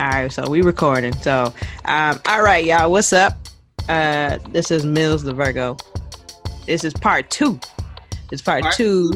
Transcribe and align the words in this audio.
All 0.00 0.06
right, 0.06 0.32
so 0.32 0.48
we 0.48 0.62
recording. 0.62 1.12
So, 1.16 1.52
um, 1.84 2.18
all 2.26 2.40
right, 2.40 2.64
y'all, 2.64 2.90
what's 2.90 3.12
up? 3.12 3.34
Uh, 3.86 4.38
this 4.48 4.70
is 4.70 4.86
Mills 4.86 5.24
the 5.24 5.34
Virgo. 5.34 5.76
This 6.64 6.84
is 6.84 6.94
part 6.94 7.28
two. 7.28 7.60
It's 8.32 8.40
part, 8.40 8.62
Part 8.62 8.76
two. 8.76 9.12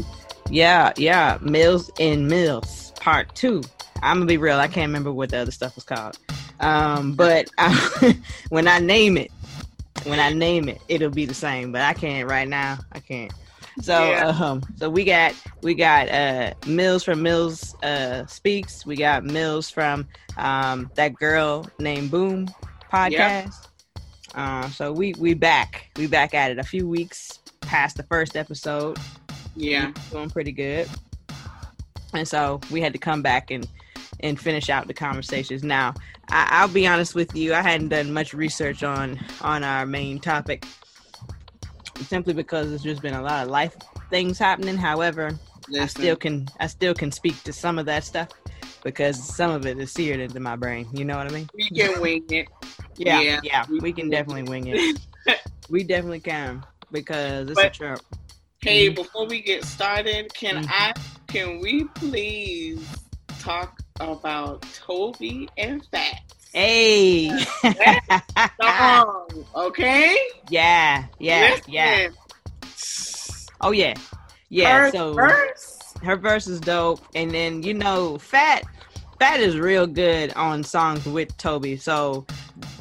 Yeah, 0.51 0.93
yeah, 0.99 1.39
Mills 1.41 1.91
and 1.99 2.29
Mills, 2.29 2.93
part 3.01 3.35
two. 3.35 3.63
I'm 4.03 4.19
gonna 4.19 4.27
be 4.27 4.37
real. 4.37 4.59
I 4.59 4.69
can't 4.69 4.91
remember 4.91 5.11
what 5.11 5.31
the 5.31 5.39
other 5.39 5.53
stuff 5.53 5.75
was 5.75 5.85
called. 5.85 6.19
Um, 6.61 7.15
but 7.15 7.49
I, 7.57 8.19
when 8.51 8.69
I 8.69 8.79
name 8.79 9.17
it, 9.17 9.33
when 10.03 10.21
I 10.21 10.35
name 10.35 10.69
it, 10.69 10.83
it'll 10.89 11.09
be 11.09 11.25
the 11.25 11.33
same. 11.33 11.73
But 11.73 11.81
I 11.81 11.95
can't 11.95 12.29
right 12.29 12.47
now. 12.47 12.77
I 12.93 13.01
can't. 13.01 13.33
So, 13.83 14.11
Yeah. 14.11 14.27
um, 14.29 14.63
so 14.77 14.89
we 14.89 15.05
got 15.05 15.35
we 15.63 15.75
got 15.75 16.09
uh 16.09 16.55
Mills 16.67 17.03
from 17.05 17.23
Mills 17.23 17.75
uh 17.83 18.25
speaks. 18.27 18.87
We 18.87 18.97
got 18.97 19.25
Mills 19.25 19.71
from 19.71 20.07
um 20.37 20.91
that 20.95 21.15
girl 21.15 21.69
named 21.79 22.11
Boom 22.11 22.49
podcast. 22.93 23.69
Uh, 24.35 24.69
so 24.71 24.93
we 24.93 25.15
we 25.19 25.35
back. 25.35 25.91
We 25.97 26.07
back 26.07 26.35
at 26.35 26.51
it. 26.51 26.59
A 26.59 26.63
few 26.65 26.89
weeks 26.89 27.39
past 27.61 27.97
the 27.97 28.03
first 28.05 28.37
episode. 28.37 28.99
Yeah. 29.57 29.93
doing 30.11 30.31
pretty 30.31 30.53
good. 30.53 30.89
And 32.13 32.27
so 32.29 32.61
we 32.71 32.81
had 32.81 32.93
to 32.93 32.99
come 32.99 33.23
back 33.23 33.51
and 33.51 33.67
and 34.21 34.39
finish 34.41 34.71
out 34.71 34.87
the 34.87 34.95
conversations. 34.95 35.63
Now, 35.65 35.95
I, 36.31 36.47
I'll 36.53 36.69
be 36.69 36.87
honest 36.87 37.15
with 37.15 37.35
you, 37.37 37.53
I 37.53 37.61
hadn't 37.63 37.89
done 37.89 38.13
much 38.13 38.33
research 38.33 38.83
on 38.85 39.19
on 39.43 39.65
our 39.65 39.85
main 39.87 40.21
topic, 40.21 40.65
simply 42.03 42.35
because 42.35 42.69
there's 42.69 42.83
just 42.83 43.03
been 43.03 43.15
a 43.15 43.23
lot 43.23 43.45
of 43.45 43.51
life 43.51 43.77
things 44.11 44.39
happening. 44.39 44.77
However, 44.77 45.39
I 45.79 45.87
still 45.87 46.17
can 46.17 46.49
I 46.61 46.67
still 46.67 46.95
can 46.95 47.11
speak 47.11 47.43
to 47.45 47.53
some 47.53 47.79
of 47.79 47.87
that 47.87 48.05
stuff 48.05 48.29
because 48.83 49.23
some 49.35 49.51
of 49.51 49.67
it 49.67 49.79
is 49.79 49.93
seared 49.93 50.21
into 50.21 50.41
my 50.41 50.57
brain. 50.57 50.89
You 50.93 51.05
know 51.05 51.17
what 51.17 51.27
I 51.31 51.35
mean? 51.35 51.49
we 51.55 51.69
can 51.71 52.01
wing 52.01 52.25
it. 52.31 52.49
Yeah, 52.97 53.21
yeah, 53.23 53.41
Yeah. 53.43 53.67
we 53.81 53.93
can 53.93 54.09
definitely 54.09 54.45
wing 54.45 54.69
it. 54.69 55.01
we 55.69 55.83
definitely 55.83 56.21
can 56.21 56.65
because 56.93 57.51
it's 57.51 57.61
a 57.61 57.69
trip. 57.71 58.01
Hey, 58.61 58.89
before 58.89 59.27
we 59.27 59.43
get 59.43 59.65
started, 59.65 60.33
can 60.33 60.63
Mhm. 60.63 60.67
I 60.71 60.93
can 61.27 61.59
we 61.59 61.85
please 61.97 62.87
talk 63.41 63.81
about 63.99 64.63
Tobe 64.75 65.49
and 65.59 65.85
Fat? 65.87 66.21
Hey. 66.55 67.37
Song, 68.63 69.27
okay? 69.57 70.17
yeah, 70.49 71.05
yeah, 71.19 71.57
yeah. 71.67 72.09
Oh 73.61 73.73
yeah, 73.73 73.95
yeah. 74.51 74.83
her 74.85 74.91
so 74.93 75.15
verse, 75.15 75.95
her 76.05 76.15
verse 76.15 76.47
is 76.47 76.61
dope, 76.61 77.01
and 77.17 77.33
then 77.33 77.65
you 77.65 77.75
know, 77.75 78.19
Fat, 78.19 78.63
Fat 79.19 79.41
is 79.41 79.59
real 79.59 79.89
good 79.89 80.33
on 80.35 80.63
songs 80.63 81.05
with 81.07 81.37
Tobe. 81.39 81.77
So 81.81 82.25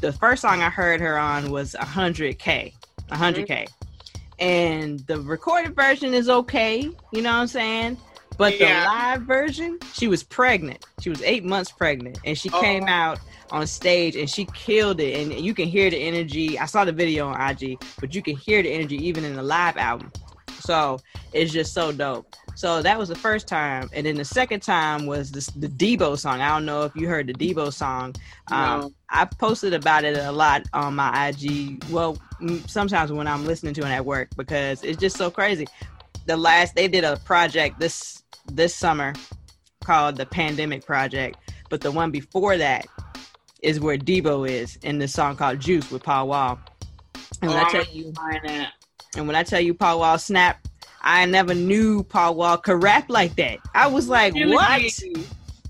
the 0.02 0.14
first 0.14 0.44
song 0.44 0.62
I 0.62 0.70
heard 0.70 1.02
her 1.02 1.18
on 1.18 1.50
was 1.50 1.74
hundred 1.74 2.38
k, 2.38 2.76
hundred 3.12 3.48
k, 3.48 3.66
mm-hmm. 3.66 4.46
and 4.48 5.00
the 5.08 5.20
recorded 5.20 5.76
version 5.76 6.14
is 6.14 6.30
okay. 6.30 6.82
You 7.12 7.22
know 7.24 7.32
what 7.32 7.42
I'm 7.42 7.48
saying? 7.48 7.98
But 8.38 8.60
Yeah. 8.60 8.82
the 8.84 8.86
live 8.88 9.22
version, 9.24 9.80
she 9.94 10.08
was 10.08 10.22
pregnant. 10.24 10.86
She 11.02 11.10
was 11.10 11.24
eight 11.24 11.44
months 11.44 11.72
pregnant, 11.72 12.20
and 12.24 12.38
she 12.38 12.52
Oh. 12.52 12.62
came 12.62 12.84
out 12.88 13.20
on 13.52 13.68
stage 13.68 14.16
and 14.16 14.30
she 14.30 14.46
killed 14.54 15.00
it. 15.00 15.20
And 15.20 15.34
you 15.34 15.54
can 15.54 15.68
hear 15.68 15.90
the 15.90 15.98
energy. 15.98 16.58
I 16.58 16.66
saw 16.66 16.86
the 16.86 16.92
video 16.92 17.28
on 17.28 17.50
IG, 17.50 17.84
but 18.00 18.14
you 18.14 18.22
can 18.22 18.36
hear 18.36 18.62
the 18.64 18.70
energy 18.70 18.98
even 19.08 19.24
in 19.24 19.36
the 19.36 19.44
live 19.44 19.78
album. 19.78 20.12
So 20.60 21.00
it's 21.34 21.52
just 21.52 21.74
so 21.74 21.92
dope. 21.92 22.36
So 22.56 22.82
that 22.82 22.98
was 22.98 23.10
the 23.10 23.16
first 23.16 23.48
time, 23.48 23.90
and 23.94 24.06
then 24.06 24.16
the 24.16 24.24
second 24.26 24.62
time 24.62 25.08
was 25.08 25.32
this, 25.32 25.48
the 25.48 25.68
Debo 25.68 26.18
song. 26.18 26.40
I 26.40 26.50
don't 26.50 26.66
know 26.66 26.84
if 26.84 26.96
you 26.96 27.08
heard 27.08 27.26
the 27.26 27.34
Debo 27.34 27.74
song. 27.74 28.16
Um, 28.52 28.82
No. 28.82 28.94
I 29.10 29.26
posted 29.26 29.74
about 29.74 30.04
it 30.04 30.18
a 30.18 30.32
lot 30.32 30.64
on 30.72 30.96
my 30.96 31.30
IG. 31.30 31.84
Well, 31.90 32.18
sometimes 32.68 33.12
when 33.12 33.28
I'm 33.28 33.46
listening 33.46 33.74
to 33.76 33.82
it 33.82 33.90
at 33.90 34.06
work 34.06 34.30
because 34.38 34.84
it's 34.84 35.00
just 35.00 35.18
so 35.18 35.32
crazy. 35.32 35.68
The 36.28 36.38
last 36.38 36.76
they 36.76 36.88
did 36.88 37.04
a 37.04 37.18
project 37.18 37.80
this 37.80 38.24
this 38.52 38.76
summer 38.76 39.14
called 39.84 40.16
the 40.18 40.26
Pandemic 40.26 40.86
Project, 40.86 41.38
but 41.70 41.82
the 41.82 41.92
one 41.92 42.12
before 42.12 42.58
that 42.58 42.86
is 43.64 43.80
where 43.80 43.98
Debo 43.98 44.48
is 44.50 44.78
in 44.84 45.00
this 45.00 45.14
song 45.14 45.36
called 45.36 45.60
Juice 45.60 45.90
with 45.90 46.04
Paul 46.04 46.28
Wall. 46.28 46.60
And 47.42 47.50
when 47.52 47.60
Oh, 47.60 47.64
I 47.66 47.70
tell 47.72 47.86
you, 47.92 48.14
and 49.18 49.28
when 49.28 49.36
I 49.36 49.44
tell 49.44 49.60
you 49.62 49.74
Paul 49.74 50.00
Wall 50.00 50.18
snap, 50.18 50.68
I 51.02 51.26
never 51.26 51.54
knew 51.54 52.04
Paul 52.04 52.36
Wall 52.36 52.58
could 52.58 52.82
rap 52.84 53.10
like 53.10 53.36
that. 53.36 53.60
I 53.74 53.88
was 53.88 54.08
like, 54.08 54.34
Really? 54.34 54.54
what? 54.54 54.82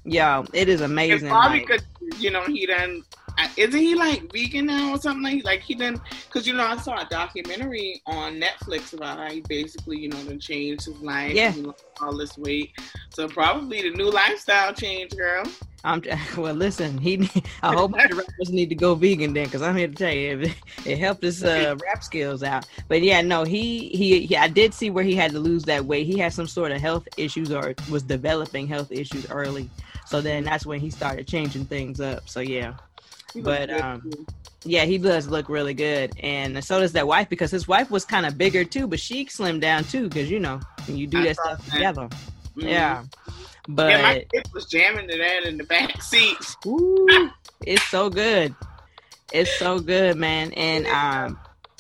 Yo, 0.06 0.46
it 0.54 0.68
is 0.70 0.82
It's 0.82 0.90
amazing. 0.90 1.30
probably 1.30 1.60
like- 1.60 1.68
because 1.68 2.22
you 2.22 2.30
know 2.30 2.44
he 2.46 2.66
done. 2.66 3.04
uh, 3.38 3.48
Isn't 3.58 3.80
he 3.80 3.96
like 3.96 4.32
vegan 4.34 4.66
now 4.68 4.92
or 4.92 4.98
something 5.00 5.24
like 5.24 5.44
like 5.46 5.62
he 5.62 5.74
done? 5.76 6.00
Because 6.26 6.46
you 6.46 6.54
know 6.54 6.66
I 6.66 6.78
saw 6.78 7.00
a 7.00 7.06
documentary 7.10 8.02
on 8.06 8.40
Netflix 8.40 8.94
about 8.94 9.18
how 9.18 9.30
he 9.32 9.42
basically 9.42 9.98
you 10.00 10.10
know 10.10 10.22
done 10.24 10.40
changed 10.40 10.86
his 10.86 10.98
life. 10.98 11.34
Yeah. 11.34 11.54
all 12.02 12.16
this 12.18 12.38
weight. 12.38 12.72
So 13.12 13.28
probably 13.30 13.82
the 13.84 13.92
new 13.96 14.10
lifestyle 14.12 14.74
change, 14.74 15.16
girl. 15.16 15.44
I'm 15.84 16.02
well. 16.38 16.54
Listen, 16.54 16.98
he. 16.98 17.30
I 17.62 17.74
hope 17.74 17.92
the 17.92 18.16
rappers 18.16 18.52
need 18.52 18.70
to 18.70 18.76
go 18.76 18.96
vegan 18.96 19.34
then, 19.34 19.46
because 19.46 19.62
I'm 19.62 19.76
here 19.76 19.88
to 19.88 19.94
tell 19.94 20.14
you, 20.14 20.40
it, 20.40 20.56
it 20.86 20.98
helped 20.98 21.24
his 21.24 21.44
uh, 21.44 21.76
rap 21.86 22.04
skills 22.04 22.44
out. 22.44 22.68
But 22.88 23.02
yeah, 23.02 23.22
no, 23.22 23.44
he, 23.44 23.90
he 23.90 24.26
he. 24.26 24.38
I 24.38 24.48
did 24.48 24.74
see 24.74 24.90
where 24.90 25.04
he 25.04 25.16
had 25.16 25.32
to 25.32 25.40
lose 25.40 25.64
that 25.64 25.84
weight. 25.86 26.08
He 26.08 26.18
had 26.18 26.34
some 26.34 26.48
sort 26.48 26.72
of 26.72 26.80
health 26.80 27.08
issues 27.18 27.52
or 27.52 27.76
was 27.90 28.04
developing 28.04 28.68
health 28.68 28.92
issues 28.92 29.30
early. 29.30 29.70
So 30.06 30.22
then 30.22 30.44
that's 30.44 30.66
when 30.66 30.80
he 30.80 30.90
started 30.90 31.28
changing 31.28 31.66
things 31.66 32.00
up. 32.00 32.30
So 32.30 32.40
yeah, 32.40 32.76
But, 33.36 33.70
um, 33.70 34.12
yeah, 34.64 34.86
he 34.86 34.98
does 34.98 35.28
look 35.28 35.50
really 35.50 35.74
good, 35.74 36.14
and 36.22 36.64
so 36.64 36.80
does 36.80 36.94
that 36.94 37.08
wife 37.08 37.28
because 37.30 37.52
his 37.52 37.68
wife 37.68 37.92
was 37.92 38.06
kind 38.06 38.26
of 38.26 38.38
bigger 38.38 38.64
too, 38.64 38.88
but 38.88 39.00
she 39.00 39.26
slimmed 39.26 39.62
down 39.62 39.84
too 39.84 40.08
because 40.08 40.30
you 40.32 40.40
know 40.40 40.62
when 40.88 40.98
you 40.98 41.08
do 41.08 41.20
I 41.20 41.26
that 41.26 41.36
stuff 41.36 41.66
that. 41.66 41.74
together. 41.74 42.10
Yeah, 42.56 43.04
but 43.68 43.90
yeah, 43.90 44.02
my 44.02 44.26
kid 44.34 44.48
was 44.54 44.66
jamming 44.66 45.08
to 45.08 45.18
that 45.18 45.46
in 45.46 45.58
the 45.58 45.64
back 45.64 46.02
seat. 46.02 46.38
Ooh, 46.68 47.30
it's 47.66 47.84
so 47.90 48.10
good. 48.10 48.56
It's 49.32 49.52
so 49.58 49.80
good, 49.80 50.18
man. 50.18 50.54
And 50.54 50.86
um 50.88 51.40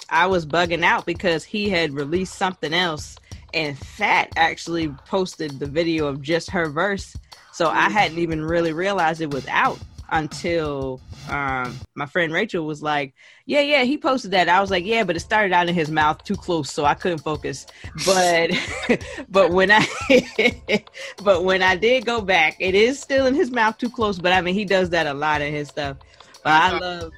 I 0.10 0.28
was 0.28 0.46
bugging 0.46 0.84
out 0.84 1.06
because 1.06 1.44
he 1.44 1.70
had 1.70 1.94
released 1.94 2.36
something 2.36 2.74
else 2.74 3.18
and 3.54 3.78
Fat 3.78 4.30
actually 4.36 4.90
posted 5.08 5.60
the 5.60 5.66
video 5.66 6.08
of 6.08 6.22
just 6.22 6.50
her 6.52 6.70
verse. 6.70 7.16
So 7.52 7.70
I 7.70 7.90
hadn't 7.90 8.18
even 8.18 8.44
really 8.44 8.74
realized 8.74 9.22
it 9.22 9.32
was 9.32 9.48
out 9.48 9.80
until 10.13 11.01
um 11.29 11.78
my 11.96 12.06
friend 12.06 12.31
Rachel 12.31 12.66
was 12.66 12.81
like, 12.81 13.13
"Yeah, 13.46 13.62
yeah, 13.62 13.84
he 13.84 13.97
posted 13.97 14.31
that." 14.31 14.47
I 14.47 14.62
was 14.62 14.72
like, 14.72 14.85
"Yeah, 14.85 15.03
but 15.03 15.16
it 15.16 15.22
started 15.22 15.53
out 15.53 15.68
in 15.68 15.75
his 15.75 15.90
mouth 15.91 16.24
too 16.24 16.35
close, 16.35 16.72
so 16.72 16.85
I 16.85 16.94
couldn't 16.94 17.19
focus." 17.19 17.66
But 18.06 18.51
but 19.29 19.51
when 19.51 19.72
I 19.72 19.85
but 21.24 21.44
when 21.44 21.62
I 21.62 21.75
did 21.75 22.06
go 22.06 22.22
back, 22.22 22.56
it 22.59 22.75
is 22.75 23.00
still 23.00 23.25
in 23.25 23.35
his 23.35 23.51
mouth 23.51 23.78
too 23.78 23.90
close, 23.90 24.19
but 24.19 24.31
I 24.31 24.41
mean, 24.41 24.53
he 24.53 24.66
does 24.66 24.90
that 24.91 25.07
a 25.07 25.13
lot 25.13 25.41
in 25.41 25.53
his 25.53 25.68
stuff. 25.68 25.97
But 26.44 26.53
I 26.53 26.78
love 26.78 27.12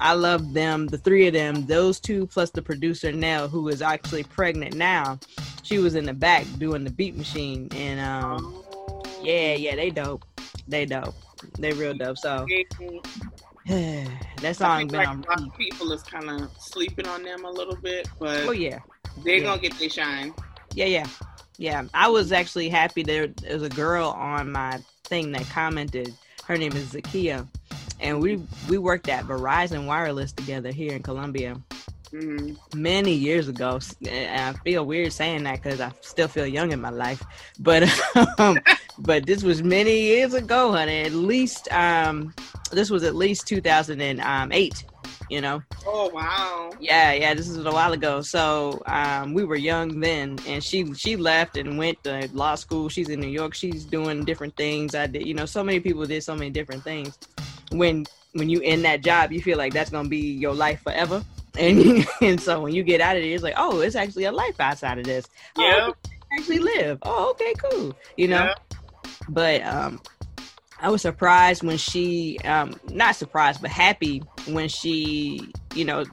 I 0.00 0.14
love 0.14 0.54
them, 0.54 0.86
the 0.86 0.96
three 0.96 1.26
of 1.26 1.34
them, 1.34 1.66
those 1.66 2.00
two 2.00 2.26
plus 2.26 2.50
the 2.50 2.62
producer 2.62 3.12
Nell, 3.12 3.48
who 3.48 3.68
is 3.68 3.82
actually 3.82 4.24
pregnant 4.24 4.74
now. 4.74 5.18
She 5.62 5.78
was 5.78 5.94
in 5.94 6.06
the 6.06 6.14
back 6.14 6.46
doing 6.58 6.84
the 6.84 6.90
beat 6.90 7.16
machine, 7.16 7.68
and 7.72 8.00
um, 8.00 8.64
Oh. 8.88 9.02
yeah, 9.22 9.54
yeah, 9.54 9.76
they 9.76 9.90
dope, 9.90 10.24
they 10.66 10.86
dope, 10.86 11.14
they 11.58 11.72
real 11.72 11.94
dope. 11.94 12.18
So 12.18 12.46
that 13.66 14.56
song 14.56 14.88
been 14.88 14.98
like 14.98 15.08
on 15.08 15.24
repeat. 15.28 15.52
people 15.56 15.92
is 15.92 16.02
kind 16.02 16.30
of 16.30 16.50
sleeping 16.58 17.06
on 17.06 17.22
them 17.22 17.44
a 17.44 17.50
little 17.50 17.76
bit, 17.76 18.08
but 18.18 18.46
Oh 18.46 18.52
yeah, 18.52 18.80
they're 19.24 19.36
yeah. 19.36 19.44
gonna 19.44 19.60
get 19.60 19.78
their 19.78 19.90
shine. 19.90 20.34
yeah, 20.74 20.86
yeah, 20.86 21.06
yeah. 21.58 21.84
I 21.94 22.08
was 22.08 22.32
actually 22.32 22.68
happy 22.68 23.02
there. 23.02 23.26
There 23.28 23.54
was 23.54 23.62
a 23.62 23.68
girl 23.68 24.08
on 24.10 24.50
my 24.52 24.80
thing 25.04 25.32
that 25.32 25.48
commented. 25.50 26.14
Her 26.44 26.56
name 26.56 26.72
is 26.72 26.92
Zakia, 26.94 27.46
and 28.00 28.20
we 28.20 28.42
we 28.68 28.78
worked 28.78 29.08
at 29.08 29.24
Verizon 29.24 29.86
Wireless 29.86 30.32
together 30.32 30.72
here 30.72 30.92
in 30.94 31.02
Columbia. 31.02 31.56
Hmm 32.10 32.52
many 32.74 33.12
years 33.12 33.48
ago. 33.48 33.78
And 34.08 34.48
I 34.50 34.52
feel 34.64 34.84
weird 34.84 35.12
saying 35.12 35.44
that 35.44 35.62
because 35.62 35.80
I 35.80 35.92
still 36.00 36.28
feel 36.28 36.46
young 36.46 36.72
in 36.72 36.80
my 36.80 36.90
life. 36.90 37.22
But 37.58 37.84
um, 38.38 38.58
but 38.98 39.26
this 39.26 39.42
was 39.42 39.62
many 39.62 40.00
years 40.00 40.34
ago, 40.34 40.72
honey. 40.72 41.02
At 41.02 41.12
least 41.12 41.70
um, 41.72 42.34
this 42.72 42.90
was 42.90 43.04
at 43.04 43.14
least 43.14 43.46
2008. 43.48 44.84
You 45.28 45.40
know, 45.40 45.62
Oh 45.86 46.08
wow! 46.12 46.72
yeah, 46.80 47.12
yeah. 47.12 47.34
This 47.34 47.48
is 47.48 47.64
a 47.64 47.70
while 47.72 47.92
ago. 47.92 48.20
So 48.22 48.82
um, 48.86 49.32
we 49.34 49.44
were 49.44 49.56
young 49.56 50.00
then, 50.00 50.38
and 50.46 50.62
she 50.62 50.92
she 50.94 51.16
left 51.16 51.56
and 51.56 51.78
went 51.78 52.02
to 52.04 52.28
law 52.32 52.54
school. 52.56 52.88
She's 52.88 53.08
in 53.08 53.20
New 53.20 53.28
York. 53.28 53.54
She's 53.54 53.84
doing 53.84 54.24
different 54.24 54.56
things. 54.56 54.94
I 54.94 55.06
did, 55.06 55.26
you 55.26 55.34
know, 55.34 55.46
so 55.46 55.62
many 55.62 55.80
people 55.80 56.04
did 56.06 56.22
so 56.24 56.34
many 56.34 56.50
different 56.50 56.82
things. 56.82 57.16
When 57.70 58.04
when 58.32 58.48
you 58.48 58.60
in 58.60 58.82
that 58.82 59.02
job, 59.02 59.32
you 59.32 59.40
feel 59.40 59.58
like 59.58 59.72
that's 59.72 59.90
gonna 59.90 60.08
be 60.08 60.32
your 60.32 60.54
life 60.54 60.80
forever. 60.80 61.22
And 61.58 62.06
and 62.20 62.40
so 62.40 62.60
when 62.60 62.74
you 62.74 62.82
get 62.82 63.00
out 63.00 63.16
of 63.16 63.22
it, 63.22 63.28
it's 63.28 63.42
like, 63.42 63.54
oh, 63.56 63.80
it's 63.80 63.96
actually 63.96 64.24
a 64.24 64.32
life 64.32 64.58
outside 64.60 64.98
of 64.98 65.04
this. 65.04 65.26
Oh, 65.56 65.62
Yeah, 65.62 65.90
I 66.14 66.36
actually 66.38 66.58
live. 66.58 66.98
Oh, 67.02 67.30
okay, 67.30 67.54
cool. 67.54 67.96
You 68.16 68.28
know. 68.28 68.44
yeah. 68.44 68.54
But 69.28 69.62
um, 69.62 70.00
I 70.80 70.88
was 70.88 71.02
surprised 71.02 71.62
when 71.62 71.76
she, 71.76 72.38
um, 72.44 72.78
not 72.90 73.16
surprised, 73.16 73.60
but 73.60 73.70
happy 73.70 74.22
when 74.46 74.68
she, 74.68 75.52
you 75.74 75.84
know, 75.84 76.04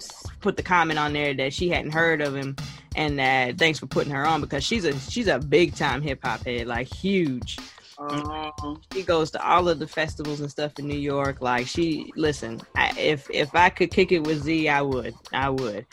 put 0.42 0.57
the 0.57 0.63
comment 0.63 1.00
on 1.00 1.13
there 1.13 1.34
that 1.34 1.54
she 1.54 1.69
hadn't 1.69 1.92
heard 1.92 2.22
of 2.22 2.36
him, 2.36 2.56
and 2.95 3.18
that 3.19 3.57
thanks 3.57 3.80
for 3.80 3.88
putting 3.88 4.12
her 4.12 4.25
on 4.25 4.42
because 4.42 4.63
she's 4.63 4.86
a 4.86 4.98
she's 5.00 5.28
a 5.28 5.40
big 5.40 5.75
time 5.75 6.01
hip 6.01 6.19
hop 6.24 6.45
head, 6.45 6.68
like 6.68 6.88
huge. 6.94 7.57
Uh, 8.00 8.52
she 8.94 9.02
goes 9.04 9.32
to 9.32 9.44
all 9.44 9.68
of 9.68 9.80
the 9.80 9.88
festivals 9.88 10.40
and 10.40 10.52
stuff 10.52 10.78
in 10.78 10.88
New 10.88 10.98
York. 10.98 11.42
Like 11.42 11.68
she, 11.68 12.12
listen, 12.16 12.62
I, 12.76 12.94
if 12.98 13.30
if 13.32 13.54
I 13.56 13.70
could 13.70 13.92
kick 13.92 14.12
it 14.12 14.20
with 14.20 14.44
Z, 14.44 14.70
I 14.70 14.82
would, 14.82 15.16
I 15.34 15.50
would. 15.50 15.86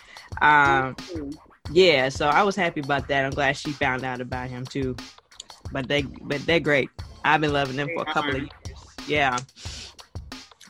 Um, 0.43 0.97
yeah, 1.71 2.11
so 2.11 2.29
I 2.29 2.43
was 2.43 2.56
happy 2.56 2.81
about 2.81 3.09
that. 3.09 3.25
I'm 3.25 3.31
glad 3.31 3.56
she 3.56 3.73
found 3.73 4.05
out 4.05 4.21
about 4.21 4.51
him 4.51 4.67
too. 4.67 4.97
But 5.73 5.89
they, 5.89 6.03
but 6.03 6.45
they're 6.45 6.61
great. 6.61 6.91
I've 7.25 7.41
been 7.41 7.53
loving 7.53 7.77
them 7.77 7.89
for 7.95 8.03
a 8.03 8.12
couple 8.12 8.37
of 8.37 8.43
years. 8.43 8.53
Yeah. 9.09 9.39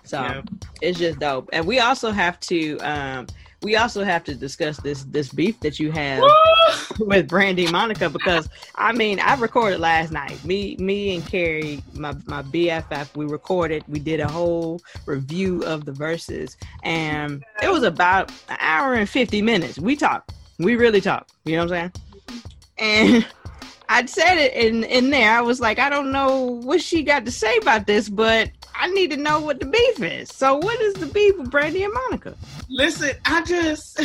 So 0.04 0.20
yeah. 0.20 0.42
it's 0.80 0.98
just 0.98 1.18
dope. 1.18 1.48
And 1.52 1.66
we 1.66 1.80
also 1.80 2.12
have 2.12 2.38
to 2.40 2.78
um 2.78 3.26
we 3.64 3.76
also 3.76 4.04
have 4.04 4.22
to 4.24 4.34
discuss 4.34 4.76
this 4.78 5.04
this 5.04 5.30
beef 5.30 5.58
that 5.60 5.80
you 5.80 5.90
have 5.90 6.22
with 7.00 7.26
Brandy 7.26 7.66
Monica 7.72 8.10
because 8.10 8.48
I 8.74 8.92
mean 8.92 9.18
I 9.18 9.34
recorded 9.36 9.80
last 9.80 10.12
night. 10.12 10.44
Me 10.44 10.76
me 10.78 11.16
and 11.16 11.26
Carrie, 11.26 11.82
my 11.94 12.14
my 12.26 12.42
BFF, 12.42 13.16
we 13.16 13.24
recorded. 13.24 13.82
We 13.88 13.98
did 13.98 14.20
a 14.20 14.28
whole 14.28 14.82
review 15.06 15.64
of 15.64 15.86
the 15.86 15.92
verses, 15.92 16.58
and 16.82 17.42
it 17.62 17.70
was 17.70 17.82
about 17.82 18.30
an 18.50 18.58
hour 18.60 18.94
and 18.94 19.08
fifty 19.08 19.40
minutes. 19.40 19.78
We 19.78 19.96
talked. 19.96 20.34
We 20.58 20.76
really 20.76 21.00
talked. 21.00 21.32
You 21.44 21.56
know 21.56 21.64
what 21.64 21.72
I'm 21.72 21.92
saying? 21.92 22.44
And 22.78 23.26
I 23.88 24.04
said 24.04 24.36
it 24.36 24.52
in 24.52 24.84
in 24.84 25.08
there. 25.08 25.32
I 25.32 25.40
was 25.40 25.60
like, 25.60 25.78
I 25.78 25.88
don't 25.88 26.12
know 26.12 26.42
what 26.42 26.82
she 26.82 27.02
got 27.02 27.24
to 27.24 27.32
say 27.32 27.56
about 27.56 27.86
this, 27.86 28.10
but 28.10 28.50
I 28.74 28.88
need 28.88 29.10
to 29.12 29.16
know 29.16 29.40
what 29.40 29.60
the 29.60 29.66
beef 29.66 30.02
is. 30.02 30.28
So, 30.30 30.56
what 30.56 30.80
is 30.80 30.94
the 30.94 31.06
beef 31.06 31.38
with 31.38 31.50
Brandy 31.50 31.84
and 31.84 31.94
Monica? 31.94 32.36
Listen, 32.68 33.10
I 33.24 33.42
just 33.42 33.98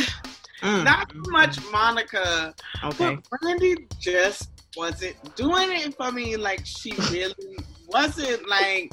mm. 0.62 0.84
not 0.84 1.12
so 1.12 1.30
much 1.30 1.58
Monica, 1.70 2.54
okay. 2.84 3.16
but 3.16 3.40
Brandy 3.40 3.86
just 3.98 4.50
wasn't 4.76 5.16
doing 5.36 5.70
it 5.72 5.96
for 5.96 6.12
me 6.12 6.36
like 6.36 6.64
she 6.64 6.92
really 7.10 7.58
wasn't. 7.88 8.48
Like 8.48 8.92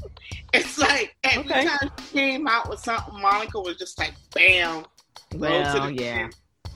it's 0.54 0.78
like 0.78 1.16
every 1.24 1.52
okay. 1.52 1.66
time 1.66 1.92
she 2.00 2.14
came 2.14 2.48
out 2.48 2.70
with 2.70 2.80
something, 2.80 3.20
Monica 3.22 3.60
was 3.60 3.78
just 3.78 3.98
like, 4.00 4.14
bam. 4.34 4.86
Well, 5.36 5.92
yeah. 5.92 6.30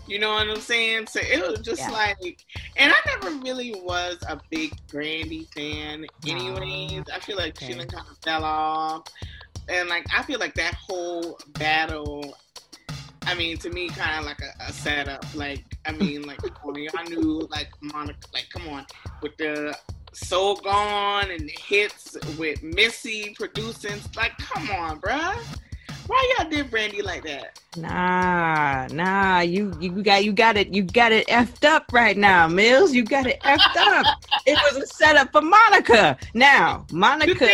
You 0.07 0.19
know 0.19 0.33
what 0.33 0.49
I'm 0.49 0.59
saying? 0.59 1.07
So 1.07 1.21
it 1.21 1.39
was 1.39 1.59
just 1.59 1.79
yeah. 1.79 1.91
like, 1.91 2.43
and 2.75 2.91
I 2.91 2.97
never 3.05 3.35
really 3.37 3.73
was 3.83 4.17
a 4.27 4.39
big 4.49 4.75
Brandy 4.87 5.47
fan, 5.55 6.05
anyways. 6.27 7.03
I 7.13 7.19
feel 7.19 7.37
like 7.37 7.55
okay. 7.55 7.67
she 7.67 7.73
kind 7.75 7.93
of 7.93 8.17
fell 8.21 8.43
off, 8.43 9.07
and 9.69 9.87
like 9.87 10.05
I 10.13 10.23
feel 10.23 10.39
like 10.39 10.55
that 10.55 10.73
whole 10.73 11.39
battle. 11.53 12.35
I 13.23 13.35
mean, 13.35 13.57
to 13.57 13.69
me, 13.69 13.89
kind 13.89 14.19
of 14.19 14.25
like 14.25 14.41
a, 14.41 14.63
a, 14.63 14.73
setup. 14.73 15.23
Like, 15.35 15.63
I 15.85 15.91
mean, 15.91 16.23
like 16.23 16.39
I 16.97 17.03
knew 17.03 17.47
like 17.51 17.69
Monica, 17.81 18.27
like 18.33 18.47
come 18.51 18.67
on, 18.67 18.85
with 19.21 19.37
the 19.37 19.77
So 20.13 20.55
Gone 20.55 21.31
and 21.31 21.41
the 21.41 21.53
hits 21.61 22.17
with 22.37 22.61
Missy 22.63 23.33
producing. 23.37 23.99
Like, 24.15 24.37
come 24.37 24.69
on, 24.71 24.99
bruh. 24.99 25.37
Why 26.07 26.35
y'all 26.37 26.49
did 26.49 26.69
Brandy 26.69 27.01
like 27.01 27.23
that? 27.23 27.59
Nah, 27.77 28.87
nah. 28.87 29.39
You 29.39 29.73
you 29.79 30.03
got 30.03 30.25
you 30.25 30.33
got 30.33 30.57
it 30.57 30.73
you 30.73 30.83
got 30.83 31.11
it 31.11 31.27
effed 31.27 31.63
up 31.63 31.85
right 31.93 32.17
now, 32.17 32.47
Mills. 32.47 32.91
You 32.91 33.05
got 33.05 33.27
it 33.27 33.39
effed 33.41 33.77
up. 33.77 34.05
it 34.45 34.59
was 34.63 34.83
a 34.83 34.87
setup 34.87 35.31
for 35.31 35.41
Monica. 35.41 36.17
Now, 36.33 36.85
Monica. 36.91 37.47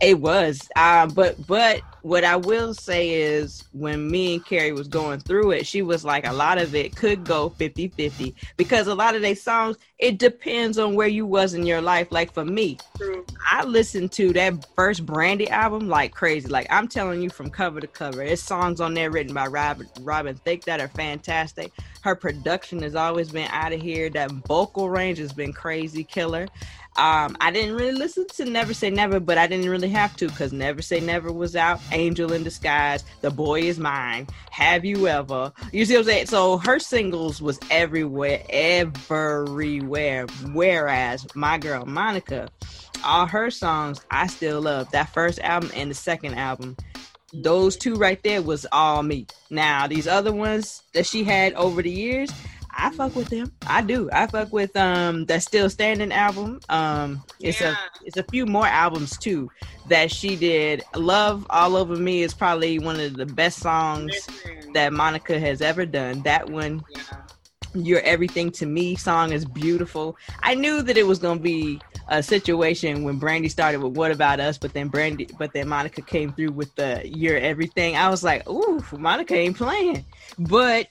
It 0.00 0.20
was. 0.20 0.68
Uh, 0.76 1.06
but 1.06 1.44
but 1.46 1.82
what 2.02 2.24
I 2.24 2.36
will 2.36 2.72
say 2.72 3.10
is 3.10 3.64
when 3.72 4.08
me 4.10 4.34
and 4.34 4.46
Carrie 4.46 4.72
was 4.72 4.88
going 4.88 5.20
through 5.20 5.50
it, 5.50 5.66
she 5.66 5.82
was 5.82 6.04
like 6.04 6.26
a 6.26 6.32
lot 6.32 6.58
of 6.58 6.74
it 6.74 6.94
could 6.94 7.24
go 7.24 7.50
50-50 7.50 8.34
because 8.56 8.86
a 8.86 8.94
lot 8.94 9.16
of 9.16 9.22
their 9.22 9.34
songs, 9.34 9.76
it 9.98 10.18
depends 10.18 10.78
on 10.78 10.94
where 10.94 11.08
you 11.08 11.26
was 11.26 11.54
in 11.54 11.66
your 11.66 11.80
life. 11.80 12.08
Like 12.10 12.32
for 12.32 12.44
me, 12.44 12.78
True. 12.96 13.26
I 13.50 13.64
listened 13.64 14.12
to 14.12 14.32
that 14.34 14.66
first 14.76 15.04
Brandy 15.04 15.48
album 15.50 15.88
like 15.88 16.14
crazy. 16.14 16.48
Like 16.48 16.68
I'm 16.70 16.86
telling 16.86 17.20
you 17.20 17.30
from 17.30 17.50
cover 17.50 17.80
to 17.80 17.86
cover. 17.86 18.18
There's 18.18 18.42
songs 18.42 18.80
on 18.80 18.94
there 18.94 19.10
written 19.10 19.34
by 19.34 19.46
Robin 19.46 19.88
Robin 20.00 20.36
Thicke 20.36 20.64
that 20.64 20.80
are 20.80 20.88
fantastic. 20.88 21.72
Her 22.08 22.14
production 22.14 22.80
has 22.84 22.94
always 22.94 23.30
been 23.32 23.50
out 23.50 23.74
of 23.74 23.82
here. 23.82 24.08
That 24.08 24.30
vocal 24.30 24.88
range 24.88 25.18
has 25.18 25.34
been 25.34 25.52
crazy 25.52 26.04
killer. 26.04 26.48
Um, 26.96 27.36
I 27.38 27.50
didn't 27.50 27.74
really 27.74 27.92
listen 27.92 28.26
to 28.28 28.46
Never 28.46 28.72
Say 28.72 28.88
Never, 28.88 29.20
but 29.20 29.36
I 29.36 29.46
didn't 29.46 29.68
really 29.68 29.90
have 29.90 30.16
to 30.16 30.28
because 30.28 30.50
Never 30.50 30.80
Say 30.80 31.00
Never 31.00 31.30
was 31.30 31.54
out. 31.54 31.82
Angel 31.92 32.32
in 32.32 32.44
Disguise, 32.44 33.04
The 33.20 33.30
Boy 33.30 33.60
Is 33.60 33.78
Mine, 33.78 34.26
Have 34.50 34.86
You 34.86 35.06
Ever? 35.06 35.52
You 35.70 35.84
see 35.84 35.96
what 35.96 36.00
I'm 36.00 36.06
saying? 36.06 36.26
So 36.28 36.56
her 36.56 36.78
singles 36.78 37.42
was 37.42 37.60
everywhere, 37.70 38.42
everywhere. 38.48 40.24
Whereas 40.54 41.26
my 41.34 41.58
girl 41.58 41.84
Monica, 41.84 42.48
all 43.04 43.26
her 43.26 43.50
songs 43.50 44.00
I 44.10 44.28
still 44.28 44.62
love. 44.62 44.90
That 44.92 45.10
first 45.10 45.40
album 45.40 45.70
and 45.74 45.90
the 45.90 45.94
second 45.94 46.36
album, 46.36 46.74
those 47.32 47.76
two 47.76 47.94
right 47.96 48.22
there 48.22 48.42
was 48.42 48.66
all 48.72 49.02
me. 49.02 49.26
Now 49.50 49.86
these 49.86 50.06
other 50.06 50.32
ones 50.32 50.82
that 50.94 51.06
she 51.06 51.24
had 51.24 51.52
over 51.54 51.82
the 51.82 51.90
years, 51.90 52.30
I 52.76 52.90
fuck 52.90 53.16
with 53.16 53.28
them. 53.28 53.52
I 53.66 53.82
do. 53.82 54.08
I 54.12 54.26
fuck 54.26 54.52
with 54.52 54.76
um 54.76 55.26
that 55.26 55.42
Still 55.42 55.68
Standing 55.68 56.12
album. 56.12 56.60
Um 56.68 57.22
it's 57.40 57.60
yeah. 57.60 57.72
a 57.72 58.06
it's 58.06 58.16
a 58.16 58.22
few 58.24 58.46
more 58.46 58.66
albums 58.66 59.16
too 59.18 59.50
that 59.88 60.10
she 60.10 60.36
did. 60.36 60.82
Love 60.94 61.46
All 61.50 61.76
Over 61.76 61.96
Me 61.96 62.22
is 62.22 62.34
probably 62.34 62.78
one 62.78 63.00
of 63.00 63.14
the 63.14 63.26
best 63.26 63.58
songs 63.58 64.12
Listen. 64.28 64.72
that 64.72 64.92
Monica 64.92 65.38
has 65.38 65.60
ever 65.60 65.84
done. 65.86 66.22
That 66.22 66.48
one 66.48 66.82
yeah. 66.94 67.02
Your 67.84 68.00
Everything 68.00 68.50
to 68.52 68.66
Me 68.66 68.96
song 68.96 69.32
is 69.32 69.44
beautiful. 69.44 70.16
I 70.42 70.54
knew 70.54 70.82
that 70.82 70.96
it 70.96 71.06
was 71.06 71.18
gonna 71.18 71.40
be 71.40 71.80
a 72.08 72.22
situation 72.22 73.04
when 73.04 73.18
Brandy 73.18 73.48
started 73.48 73.82
with 73.82 73.96
What 73.96 74.10
About 74.10 74.40
Us, 74.40 74.58
but 74.58 74.72
then 74.72 74.88
Brandy 74.88 75.28
but 75.38 75.52
then 75.52 75.68
Monica 75.68 76.02
came 76.02 76.32
through 76.32 76.52
with 76.52 76.74
the 76.76 77.02
Your 77.04 77.36
Everything. 77.36 77.96
I 77.96 78.08
was 78.08 78.24
like, 78.24 78.48
ooh, 78.48 78.82
Monica 78.92 79.34
ain't 79.34 79.56
playing. 79.56 80.04
But 80.38 80.88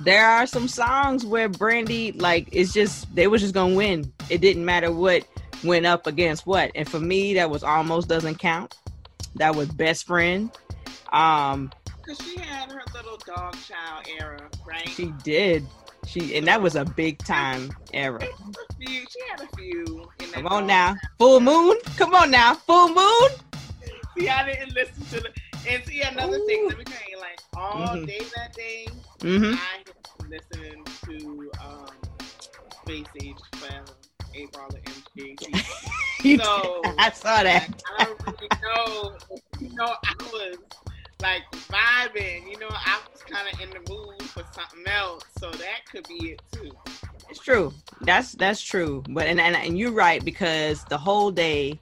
there 0.00 0.26
are 0.26 0.46
some 0.46 0.68
songs 0.68 1.24
where 1.24 1.48
Brandy, 1.48 2.12
like, 2.12 2.48
it's 2.52 2.72
just 2.72 3.12
they 3.14 3.26
was 3.26 3.40
just 3.40 3.54
gonna 3.54 3.74
win. 3.74 4.12
It 4.28 4.40
didn't 4.40 4.64
matter 4.64 4.92
what 4.92 5.24
went 5.64 5.86
up 5.86 6.06
against 6.06 6.46
what. 6.46 6.70
And 6.74 6.88
for 6.88 7.00
me, 7.00 7.34
that 7.34 7.50
was 7.50 7.62
almost 7.62 8.08
doesn't 8.08 8.38
count. 8.38 8.76
That 9.36 9.54
was 9.54 9.68
best 9.68 10.06
friend. 10.06 10.50
Um, 11.12 11.70
because 12.06 12.24
she 12.24 12.38
had 12.38 12.70
her 12.70 12.82
little 12.94 13.18
dog 13.18 13.56
child 13.66 14.06
era, 14.20 14.48
right? 14.66 14.88
She 14.88 15.12
did. 15.24 15.66
She 16.06 16.36
and 16.36 16.46
that 16.46 16.62
was 16.62 16.76
a 16.76 16.84
big 16.84 17.18
time 17.18 17.72
era. 17.92 18.20
She 18.80 19.06
had 19.30 19.40
a 19.40 19.56
few. 19.56 20.08
Come 20.32 20.46
on 20.46 20.66
now, 20.66 20.96
full 21.18 21.40
moon. 21.40 21.76
Come 21.96 22.14
on 22.14 22.30
now, 22.30 22.54
full 22.54 22.88
moon. 22.88 23.30
See, 24.16 24.28
I 24.28 24.46
didn't 24.46 24.74
listen 24.74 25.04
to 25.06 25.20
the. 25.20 25.30
And 25.68 25.84
see 25.84 26.00
another 26.02 26.36
Ooh. 26.36 26.46
thing. 26.46 26.68
Let 26.68 26.78
me 26.78 26.84
tell 26.84 27.20
like 27.20 27.40
all 27.56 27.96
mm-hmm. 27.96 28.04
day 28.04 28.20
that 28.36 28.54
day, 28.54 28.86
mm-hmm. 29.18 29.54
I 29.54 30.28
listened 30.28 30.86
to 31.06 31.50
um, 31.64 31.86
Space 32.82 33.06
Age 33.22 33.36
Forever, 33.54 33.92
A 34.34 34.46
Baller 34.48 34.82
MGK. 34.84 36.44
so 36.44 36.82
I 36.98 37.10
saw 37.10 37.42
that. 37.42 37.68
Like, 37.68 37.82
I 37.98 38.04
don't 38.04 38.26
really 38.26 38.48
know. 38.62 39.16
You 39.58 39.74
know, 39.74 39.96
I 40.04 40.14
was 40.32 40.58
like 41.20 41.42
vibing. 41.52 42.50
You 42.50 42.58
know, 42.58 42.68
I 42.70 43.00
was 43.12 43.22
kind 43.22 43.48
of 43.52 43.60
in 43.60 43.70
the 43.70 43.92
mood 43.92 44.22
for 44.22 44.44
something 44.52 44.84
else. 44.86 45.22
So 45.38 45.50
that 45.50 45.86
could 45.90 46.06
be 46.08 46.32
it 46.32 46.42
too. 46.52 46.70
It's 47.28 47.40
true. 47.40 47.72
That's 48.02 48.32
that's 48.32 48.60
true. 48.60 49.04
But 49.08 49.26
and, 49.26 49.40
and 49.40 49.56
and 49.56 49.78
you're 49.78 49.92
right 49.92 50.24
because 50.24 50.84
the 50.84 50.98
whole 50.98 51.30
day, 51.30 51.80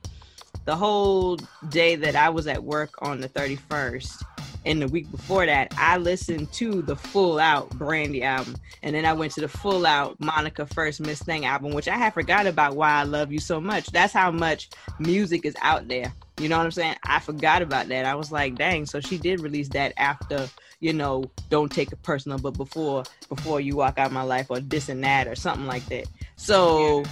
the 0.64 0.76
whole 0.76 1.38
day 1.68 1.96
that 1.96 2.16
I 2.16 2.30
was 2.30 2.46
at 2.46 2.62
work 2.62 2.94
on 3.02 3.20
the 3.20 3.28
31st 3.28 4.24
and 4.66 4.80
the 4.80 4.88
week 4.88 5.10
before 5.10 5.46
that, 5.46 5.74
I 5.76 5.98
listened 5.98 6.52
to 6.54 6.82
the 6.82 6.96
full 6.96 7.38
out 7.38 7.70
Brandy 7.70 8.22
album. 8.22 8.56
And 8.82 8.94
then 8.94 9.04
I 9.04 9.12
went 9.12 9.32
to 9.32 9.40
the 9.40 9.48
full 9.48 9.86
out 9.86 10.18
Monica 10.20 10.66
First 10.66 11.00
Miss 11.00 11.22
Thang 11.22 11.44
album, 11.44 11.72
which 11.72 11.88
I 11.88 11.96
had 11.96 12.14
forgot 12.14 12.46
about 12.46 12.76
why 12.76 12.90
I 12.90 13.02
love 13.02 13.30
you 13.30 13.38
so 13.38 13.60
much. 13.60 13.86
That's 13.88 14.12
how 14.12 14.30
much 14.30 14.70
music 14.98 15.44
is 15.44 15.54
out 15.60 15.88
there. 15.88 16.12
You 16.40 16.48
know 16.48 16.56
what 16.56 16.64
I'm 16.64 16.72
saying? 16.72 16.96
I 17.04 17.20
forgot 17.20 17.62
about 17.62 17.88
that. 17.88 18.06
I 18.06 18.14
was 18.14 18.32
like, 18.32 18.56
dang, 18.56 18.86
so 18.86 19.00
she 19.00 19.18
did 19.18 19.40
release 19.40 19.68
that 19.70 19.92
after, 19.96 20.48
you 20.80 20.92
know, 20.92 21.30
don't 21.48 21.70
take 21.70 21.92
it 21.92 22.02
personal, 22.02 22.38
but 22.38 22.52
before 22.52 23.04
before 23.28 23.60
you 23.60 23.76
walk 23.76 23.98
out 23.98 24.12
my 24.12 24.22
life 24.22 24.46
or 24.48 24.60
this 24.60 24.88
and 24.88 25.04
that 25.04 25.28
or 25.28 25.36
something 25.36 25.66
like 25.66 25.84
that. 25.86 26.06
So 26.36 27.04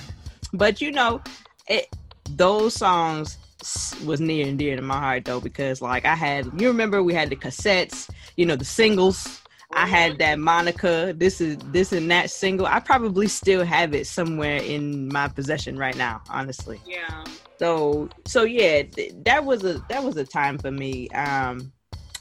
but 0.52 0.80
you 0.80 0.90
know, 0.90 1.22
it 1.68 1.86
those 2.30 2.74
songs 2.74 3.38
was 4.04 4.20
near 4.20 4.46
and 4.46 4.58
dear 4.58 4.76
to 4.76 4.82
my 4.82 4.98
heart 4.98 5.24
though 5.24 5.40
because 5.40 5.80
like 5.80 6.04
I 6.04 6.14
had 6.14 6.60
you 6.60 6.68
remember 6.68 7.02
we 7.02 7.14
had 7.14 7.30
the 7.30 7.36
cassettes, 7.36 8.10
you 8.36 8.46
know, 8.46 8.56
the 8.56 8.64
singles. 8.64 9.40
I 9.74 9.86
had 9.86 10.18
that 10.18 10.38
Monica, 10.38 11.14
this 11.16 11.40
is 11.40 11.56
this 11.72 11.92
and 11.92 12.10
that 12.10 12.30
single. 12.30 12.66
I 12.66 12.78
probably 12.80 13.26
still 13.26 13.64
have 13.64 13.94
it 13.94 14.06
somewhere 14.06 14.56
in 14.56 15.08
my 15.08 15.28
possession 15.28 15.78
right 15.78 15.96
now, 15.96 16.20
honestly. 16.28 16.80
Yeah. 16.86 17.24
So 17.58 18.10
so 18.26 18.42
yeah, 18.44 18.82
th- 18.82 19.14
that 19.24 19.44
was 19.44 19.64
a 19.64 19.82
that 19.88 20.02
was 20.02 20.16
a 20.16 20.24
time 20.24 20.58
for 20.58 20.70
me. 20.70 21.08
Um 21.10 21.72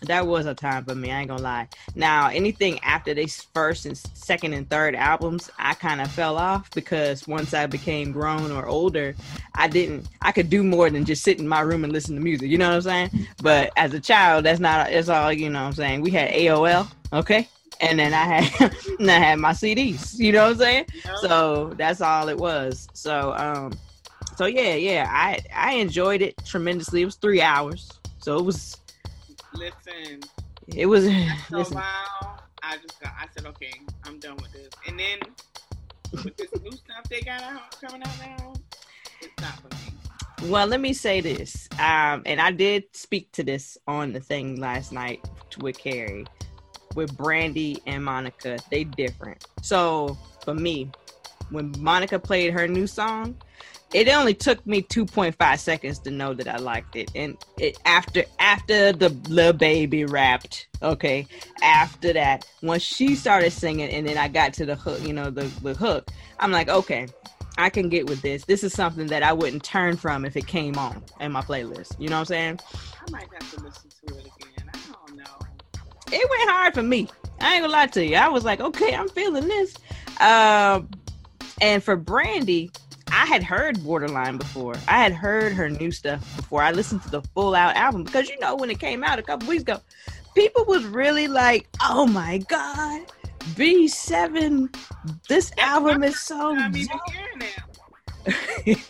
that 0.01 0.25
was 0.25 0.46
a 0.46 0.53
time 0.53 0.84
for 0.84 0.96
me. 0.96 1.12
I 1.12 1.20
ain't 1.20 1.29
gonna 1.29 1.41
lie. 1.41 1.67
Now, 1.96 2.27
anything 2.27 2.79
after 2.79 3.13
they 3.13 3.27
first 3.27 3.86
and 3.86 3.98
second 3.98 4.53
and 4.53 4.70
third 4.70 4.96
albums, 4.96 5.50
I 5.60 5.74
kind 5.75 6.01
of 6.01 6.12
fell 6.12 6.38
off 6.38 6.72
because 6.72 7.27
once 7.27 7.53
I 7.53 7.67
became 7.67 8.12
grown 8.12 8.51
or 8.51 8.65
older, 8.65 9.15
I 9.55 9.67
didn't. 9.67 10.08
I 10.22 10.31
could 10.31 10.50
do 10.50 10.63
more 10.63 10.89
than 10.89 11.05
just 11.05 11.24
sit 11.24 11.39
in 11.39 11.48
my 11.48 11.62
room 11.62 11.84
and 11.84 11.93
listen 11.93 12.15
to 12.15 12.22
music. 12.22 12.50
You 12.50 12.58
know 12.58 12.70
what 12.70 12.75
I'm 12.75 12.81
saying? 12.81 13.27
But 13.41 13.72
as 13.77 13.93
a 13.93 14.00
child, 14.00 14.46
that's 14.46 14.60
not. 14.60 14.89
That's 14.89 15.10
all. 15.10 15.31
You 15.31 15.50
know 15.50 15.62
what 15.62 15.67
I'm 15.67 15.74
saying? 15.74 16.01
We 16.01 16.12
had 16.12 16.31
AOL. 16.31 16.91
Okay. 17.13 17.48
And 17.79 17.98
then 17.98 18.13
I 18.13 18.24
had, 18.24 18.75
and 19.00 19.10
I 19.10 19.20
had 19.20 19.39
my 19.39 19.51
CDs. 19.51 20.17
You 20.17 20.31
know 20.31 20.46
what 20.46 20.53
I'm 20.53 20.58
saying? 20.58 20.86
So 21.22 21.74
that's 21.77 22.01
all 22.01 22.29
it 22.29 22.38
was. 22.38 22.88
So, 22.93 23.34
um, 23.34 23.74
so 24.36 24.46
yeah, 24.46 24.74
yeah, 24.75 25.08
I 25.10 25.39
I 25.55 25.74
enjoyed 25.74 26.22
it 26.22 26.36
tremendously. 26.46 27.03
It 27.03 27.05
was 27.05 27.15
three 27.15 27.41
hours, 27.41 27.91
so 28.20 28.38
it 28.38 28.46
was 28.46 28.77
Listen. 29.53 30.22
It 30.67 30.86
was. 30.86 31.05
So 31.05 31.12
listen. 31.58 31.75
wow. 31.75 32.38
I 32.63 32.77
just 32.77 33.00
got. 33.01 33.13
I 33.20 33.25
said, 33.36 33.46
okay, 33.48 33.72
I'm 34.05 34.20
done 34.20 34.38
with 34.38 34.51
this. 34.53 34.70
And 34.88 35.00
then 35.00 35.20
with 36.24 36.38
this 36.38 36.50
new 36.62 36.72
stuff 36.72 37.03
they 37.10 37.22
got 37.22 37.41
out 37.41 37.81
coming 37.81 38.01
out 38.05 38.20
now, 38.20 38.53
it's 39.22 39.41
not 39.41 39.53
for 39.62 39.67
me. 39.75 40.50
Well, 40.50 40.67
let 40.67 40.81
me 40.81 40.93
say 40.93 41.22
this, 41.22 41.70
um, 41.74 42.24
and 42.25 42.41
I 42.41 42.51
did 42.51 42.84
speak 42.96 43.31
to 43.34 43.43
this 43.43 43.77
on 43.88 44.12
the 44.12 44.20
thing 44.20 44.60
last 44.60 44.91
night 44.91 45.24
with 45.60 45.77
Carrie, 45.77 46.25
with 46.96 47.15
Brandy 47.15 47.77
and 47.86 48.03
Monica. 48.03 48.58
They 48.72 48.84
different. 48.84 49.46
So 49.62 50.17
for 50.43 50.55
me, 50.55 50.89
when 51.51 51.74
Monica 51.77 52.17
played 52.17 52.53
her 52.53 52.67
new 52.67 52.88
song, 52.88 53.36
it 53.93 54.07
only 54.10 54.33
took 54.33 54.65
me 54.65 54.81
2.5 54.81 55.60
seconds 55.60 56.00
to 56.00 56.12
know 56.12 56.33
that 56.33 56.48
I 56.48 56.57
liked 56.57 56.95
it. 56.95 57.12
And 57.13 57.38
it 57.57 57.77
after 57.86 58.24
after 58.39 58.93
the 58.93 59.10
little 59.29 59.53
baby 59.53 60.05
rapped, 60.05 60.67
okay, 60.81 61.27
after 61.62 62.13
that, 62.13 62.45
once 62.62 62.83
she 62.83 63.15
started 63.15 63.51
singing 63.51 63.89
and 63.89 64.07
then 64.07 64.17
I 64.17 64.27
got 64.27 64.53
to 64.53 64.65
the 64.65 64.75
hook, 64.75 65.01
you 65.05 65.13
know, 65.13 65.29
the, 65.29 65.43
the 65.62 65.74
hook, 65.74 66.10
I'm 66.39 66.51
like, 66.51 66.69
okay, 66.69 67.07
I 67.57 67.69
can 67.69 67.89
get 67.89 68.07
with 68.07 68.21
this. 68.21 68.45
This 68.45 68.63
is 68.63 68.74
something 68.74 69.07
that 69.07 69.24
I 69.24 69.33
wouldn't 69.33 69.63
turn 69.63 69.98
from 69.98 70.24
if 70.25 70.38
it 70.38 70.48
came 70.48 70.77
on 70.77 71.03
in 71.19 71.31
my 71.31 71.41
playlist. 71.41 72.00
You 72.00 72.07
know 72.07 72.15
what 72.15 72.19
I'm 72.21 72.25
saying? 72.25 72.60
I 73.07 73.12
might 73.12 73.27
have 73.33 73.51
to 73.55 73.63
listen 73.63 73.89
to 74.07 74.17
it 74.17 74.25
again. 74.25 74.69
I 74.74 74.77
don't 74.93 75.17
know. 75.17 75.48
It 76.12 76.29
went 76.29 76.50
hard 76.50 76.74
for 76.74 76.83
me. 76.83 77.10
I 77.41 77.55
ain't 77.55 77.63
gonna 77.63 77.74
lie 77.74 77.88
to 77.88 78.05
you. 78.05 78.15
I 78.15 78.29
was 78.29 78.45
like, 78.45 78.62
okay, 78.62 78.95
I'm 78.95 79.10
feeling 79.10 79.48
this. 79.48 79.75
Um, 80.19 80.89
and 81.62 81.83
for 81.83 81.95
Brandy, 81.95 82.71
I 83.12 83.25
had 83.25 83.44
heard 83.44 83.84
Borderline 83.84 84.38
before. 84.38 84.75
I 84.88 85.03
had 85.03 85.12
heard 85.12 85.53
her 85.53 85.70
new 85.70 85.91
stuff 85.91 86.20
before. 86.38 86.63
I 86.63 86.72
listened 86.72 87.03
to 87.03 87.10
the 87.10 87.22
full 87.22 87.53
out 87.53 87.75
album 87.75 88.03
because 88.03 88.30
you 88.30 88.39
know 88.39 88.56
when 88.56 88.70
it 88.70 88.80
came 88.80 89.03
out 89.03 89.20
a 89.20 89.22
couple 89.24 89.50
weeks 89.50 89.63
ago, 89.63 89.82
people 90.34 90.65
was 90.65 90.86
really 90.86 91.27
like, 91.27 91.68
"Oh 91.82 92.08
my 92.08 92.38
god, 92.39 93.01
B7, 93.56 94.74
this 95.27 95.51
album 95.58 96.03
is 96.03 96.20
so." 96.20 96.56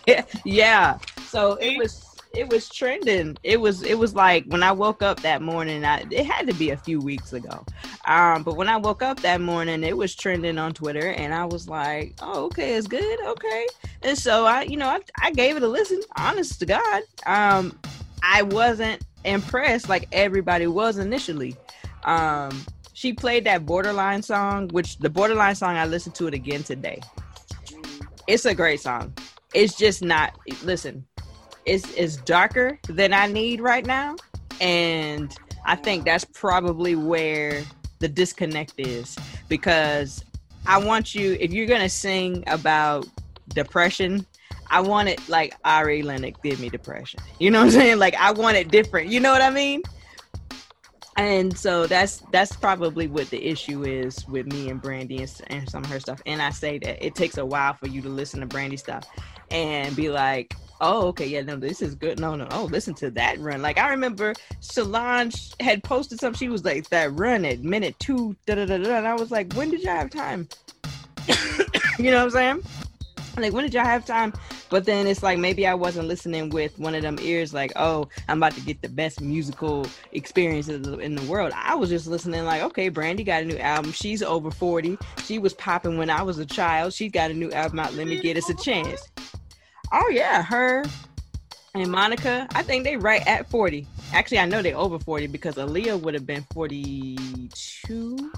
yeah, 0.06 0.24
yeah. 0.46 0.98
So 1.28 1.56
it 1.56 1.78
was 1.78 2.11
it 2.34 2.50
was 2.50 2.70
trending. 2.70 3.38
It 3.44 3.60
was 3.60 3.84
it 3.84 3.98
was 3.98 4.16
like 4.16 4.46
when 4.46 4.64
I 4.64 4.72
woke 4.72 5.02
up 5.02 5.22
that 5.22 5.42
morning. 5.42 5.84
I, 5.84 6.06
it 6.10 6.26
had 6.26 6.48
to 6.48 6.54
be 6.54 6.70
a 6.70 6.78
few 6.78 7.00
weeks 7.00 7.34
ago. 7.34 7.66
Um, 8.06 8.44
but 8.44 8.56
when 8.56 8.70
I 8.70 8.78
woke 8.78 9.02
up 9.02 9.20
that 9.22 9.42
morning, 9.42 9.84
it 9.84 9.98
was 9.98 10.16
trending 10.16 10.58
on 10.58 10.74
Twitter, 10.74 11.10
and 11.10 11.34
I 11.34 11.46
was 11.46 11.68
like, 11.68 12.14
"Oh, 12.22 12.46
okay, 12.46 12.76
it's 12.76 12.88
good, 12.88 13.26
okay." 13.26 13.68
And 14.04 14.18
so 14.18 14.46
I, 14.46 14.64
you 14.64 14.78
know, 14.78 14.88
I, 14.88 15.00
I 15.22 15.32
gave 15.32 15.58
it 15.58 15.64
a 15.64 15.68
listen. 15.68 16.02
Honest 16.18 16.60
to 16.60 16.66
God, 16.66 17.04
um, 17.26 17.78
I 18.24 18.44
wasn't 18.44 19.06
impressed 19.26 19.90
like 19.90 20.08
everybody 20.12 20.68
was 20.68 20.98
initially. 20.98 21.56
Um, 22.06 22.66
she 22.94 23.14
played 23.14 23.46
that 23.46 23.66
Borderline 23.66 24.22
song, 24.22 24.70
which 24.70 24.98
the 25.00 25.10
Borderline 25.10 25.56
song 25.56 25.76
I 25.76 25.86
listened 25.86 26.16
to 26.16 26.28
it 26.28 26.34
again 26.34 26.64
today. 26.64 27.02
It's 28.28 28.46
a 28.46 28.56
great 28.56 28.80
song. 28.80 29.14
It's 29.54 29.76
just 29.76 30.02
not. 30.02 30.38
Listen, 30.64 31.06
it's 31.66 31.92
it's 31.94 32.18
darker 32.18 32.80
than 32.88 33.14
I 33.14 33.28
need 33.28 33.62
right 33.62 33.86
now, 33.86 34.16
and 34.60 35.36
I 35.66 35.76
think 35.76 36.06
that's 36.06 36.26
probably 36.26 36.96
where 36.96 37.64
the 38.00 38.08
disconnect 38.08 38.74
is 38.78 39.16
because 39.48 40.26
I 40.66 40.78
want 40.78 41.14
you 41.16 41.38
if 41.40 41.52
you're 41.52 41.68
gonna 41.68 41.90
sing 41.90 42.44
about 42.48 43.08
depression, 43.50 44.26
I 44.70 44.82
want 44.82 45.10
it 45.10 45.28
like 45.30 45.56
Ari 45.66 46.02
Lennox 46.02 46.40
did 46.44 46.60
me 46.60 46.70
depression. 46.70 47.20
You 47.40 47.52
know 47.52 47.60
what 47.60 47.66
I'm 47.66 47.72
saying? 47.72 48.00
Like 48.00 48.16
I 48.16 48.32
want 48.32 48.58
it 48.58 48.70
different. 48.70 49.10
You 49.10 49.20
know 49.20 49.32
what 49.32 49.42
I 49.42 49.50
mean? 49.50 49.84
And 51.18 51.56
so 51.56 51.88
that's 51.88 52.24
that's 52.32 52.56
probably 52.56 53.08
what 53.08 53.30
the 53.30 53.46
issue 53.46 53.84
is 53.84 54.26
with 54.28 54.48
me 54.48 54.70
and 54.70 54.82
Brandy 54.82 55.18
and, 55.18 55.42
and 55.48 55.70
some 55.70 55.84
of 55.84 55.90
her 55.90 56.00
stuff. 56.00 56.22
And 56.26 56.42
I 56.42 56.52
say 56.52 56.80
that 56.80 57.06
it 57.06 57.16
takes 57.16 57.38
a 57.38 57.46
while 57.46 57.74
for 57.74 57.88
you 57.88 58.02
to 58.02 58.10
listen 58.10 58.40
to 58.40 58.46
Brandy 58.46 58.78
stuff 58.78 59.06
and 59.52 59.94
be 59.96 60.10
like, 60.10 60.56
oh, 60.82 61.08
okay, 61.08 61.28
yeah, 61.28 61.42
no, 61.42 61.56
this 61.56 61.82
is 61.82 61.96
good. 61.96 62.20
No, 62.20 62.36
no, 62.36 62.48
oh, 62.52 62.66
listen 62.66 62.94
to 62.96 63.12
that 63.12 63.40
run. 63.40 63.62
Like 63.62 63.78
I 63.78 63.90
remember 63.90 64.34
Solange 64.60 65.54
had 65.60 65.84
posted 65.84 66.20
something. 66.20 66.38
She 66.38 66.50
was 66.50 66.66
like 66.66 66.90
that 66.90 67.18
run 67.18 67.46
at 67.46 67.60
minute 67.60 67.98
two, 68.00 68.36
da 68.46 68.56
da 68.56 68.66
da 68.66 68.78
da. 68.78 68.98
And 68.98 69.08
I 69.08 69.14
was 69.14 69.32
like, 69.32 69.54
when 69.54 69.70
did 69.70 69.84
y'all 69.84 69.96
have 69.96 70.10
time? 70.10 70.50
you 71.98 72.12
know 72.12 72.18
what 72.18 72.24
I'm 72.24 72.30
saying? 72.32 72.64
Like 73.38 73.54
when 73.54 73.64
did 73.64 73.74
y'all 73.74 73.86
have 73.86 74.06
time? 74.06 74.34
But 74.70 74.86
then 74.86 75.06
it's 75.06 75.22
like 75.22 75.38
maybe 75.38 75.68
I 75.68 75.74
wasn't 75.74 76.08
listening 76.08 76.50
with 76.50 76.78
one 76.80 76.96
of 76.96 77.02
them 77.02 77.18
ears, 77.22 77.54
like, 77.54 77.74
oh, 77.76 78.08
I'm 78.28 78.38
about 78.38 78.54
to 78.54 78.62
get 78.62 78.82
the 78.82 78.90
best 78.90 79.22
musical 79.22 79.86
experiences 80.14 80.88
in 80.88 81.16
the 81.16 81.24
world. 81.24 81.52
I 81.56 81.76
was 81.76 81.90
just 81.90 82.08
listening, 82.08 82.46
like, 82.46 82.62
okay, 82.64 82.88
Brandy 82.90 83.24
got 83.24 83.44
a 83.44 83.46
new 83.46 83.58
album. 83.58 83.92
She's 83.92 84.24
over 84.24 84.50
40. 84.50 84.98
She 85.26 85.40
was 85.40 85.54
popping 85.54 85.98
when 85.98 86.10
I 86.10 86.24
was 86.24 86.40
a 86.40 86.46
child. 86.46 86.94
She 86.94 87.10
got 87.10 87.32
a 87.32 87.34
new 87.34 87.52
album 87.52 87.80
out. 87.80 87.94
Let 87.94 88.08
me 88.08 88.20
get 88.20 88.38
us 88.38 88.50
a 88.50 88.56
chance. 88.56 89.10
Oh 89.92 90.10
yeah, 90.10 90.42
her 90.42 90.84
and 91.74 91.92
Monica. 91.92 92.48
I 92.52 92.64
think 92.64 92.84
they 92.84 92.98
right 92.98 93.26
at 93.28 93.50
40. 93.50 93.86
Actually, 94.14 94.40
I 94.40 94.46
know 94.46 94.62
they 94.62 94.74
over 94.74 95.00
40 95.00 95.28
because 95.28 95.56
Aaliyah 95.56 96.02
would 96.02 96.14
have 96.14 96.26
been 96.26 96.46
42. 96.54 98.32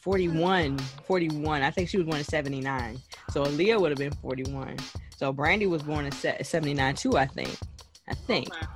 41, 0.00 0.78
41. 0.78 1.62
I 1.62 1.70
think 1.70 1.88
she 1.88 1.96
was 1.96 2.06
born 2.06 2.18
in 2.18 2.24
79. 2.24 3.00
So 3.30 3.44
Aaliyah 3.44 3.80
would 3.80 3.90
have 3.90 3.98
been 3.98 4.12
41. 4.12 4.76
So 5.16 5.32
Brandy 5.32 5.66
was 5.66 5.82
born 5.82 6.06
in 6.06 6.12
79 6.12 6.94
too, 6.96 7.16
I 7.16 7.26
think. 7.26 7.56
I 8.08 8.14
think. 8.14 8.52
Okay. 8.52 8.66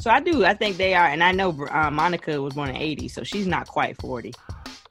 So 0.00 0.10
I 0.10 0.20
do. 0.20 0.44
I 0.44 0.54
think 0.54 0.76
they 0.76 0.94
are. 0.94 1.06
And 1.06 1.22
I 1.22 1.32
know 1.32 1.50
uh, 1.70 1.90
Monica 1.90 2.40
was 2.40 2.54
born 2.54 2.70
in 2.70 2.76
80. 2.76 3.08
So 3.08 3.22
she's 3.22 3.46
not 3.46 3.68
quite 3.68 4.00
40. 4.00 4.32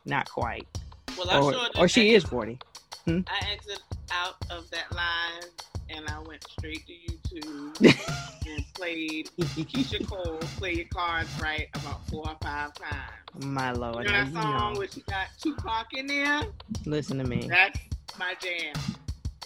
Not 0.06 0.30
quite. 0.30 0.68
Well, 1.18 1.46
or, 1.46 1.56
or 1.78 1.88
she 1.88 2.14
is 2.14 2.24
40. 2.26 2.60
Hmm? 3.06 3.22
I 3.28 3.52
exited 3.52 3.80
out 4.12 4.36
of 4.50 4.70
that 4.72 4.92
line 4.94 5.52
and 5.90 6.08
I 6.08 6.20
went 6.20 6.44
straight 6.50 6.86
to 6.88 6.94
YouTube 6.94 7.82
and 8.48 8.74
played 8.74 9.30
Keyshia 9.38 10.08
Cole 10.08 10.38
"Play 10.58 10.74
Your 10.74 10.88
Cards 10.94 11.30
Right" 11.42 11.68
about 11.74 12.06
four 12.08 12.28
or 12.28 12.38
five 12.42 12.74
times. 12.74 13.46
My 13.46 13.72
lord, 13.72 14.06
you 14.06 14.12
know 14.12 14.26
that 14.26 14.34
song 14.34 14.74
know. 14.74 14.80
where 14.80 14.88
she 14.88 15.02
got 15.02 15.28
Tupac 15.40 15.94
in 15.94 16.08
there. 16.08 16.44
Listen 16.86 17.18
to 17.18 17.24
me. 17.24 17.48
That's 17.48 17.80
my 18.18 18.34
jam. 18.42 18.74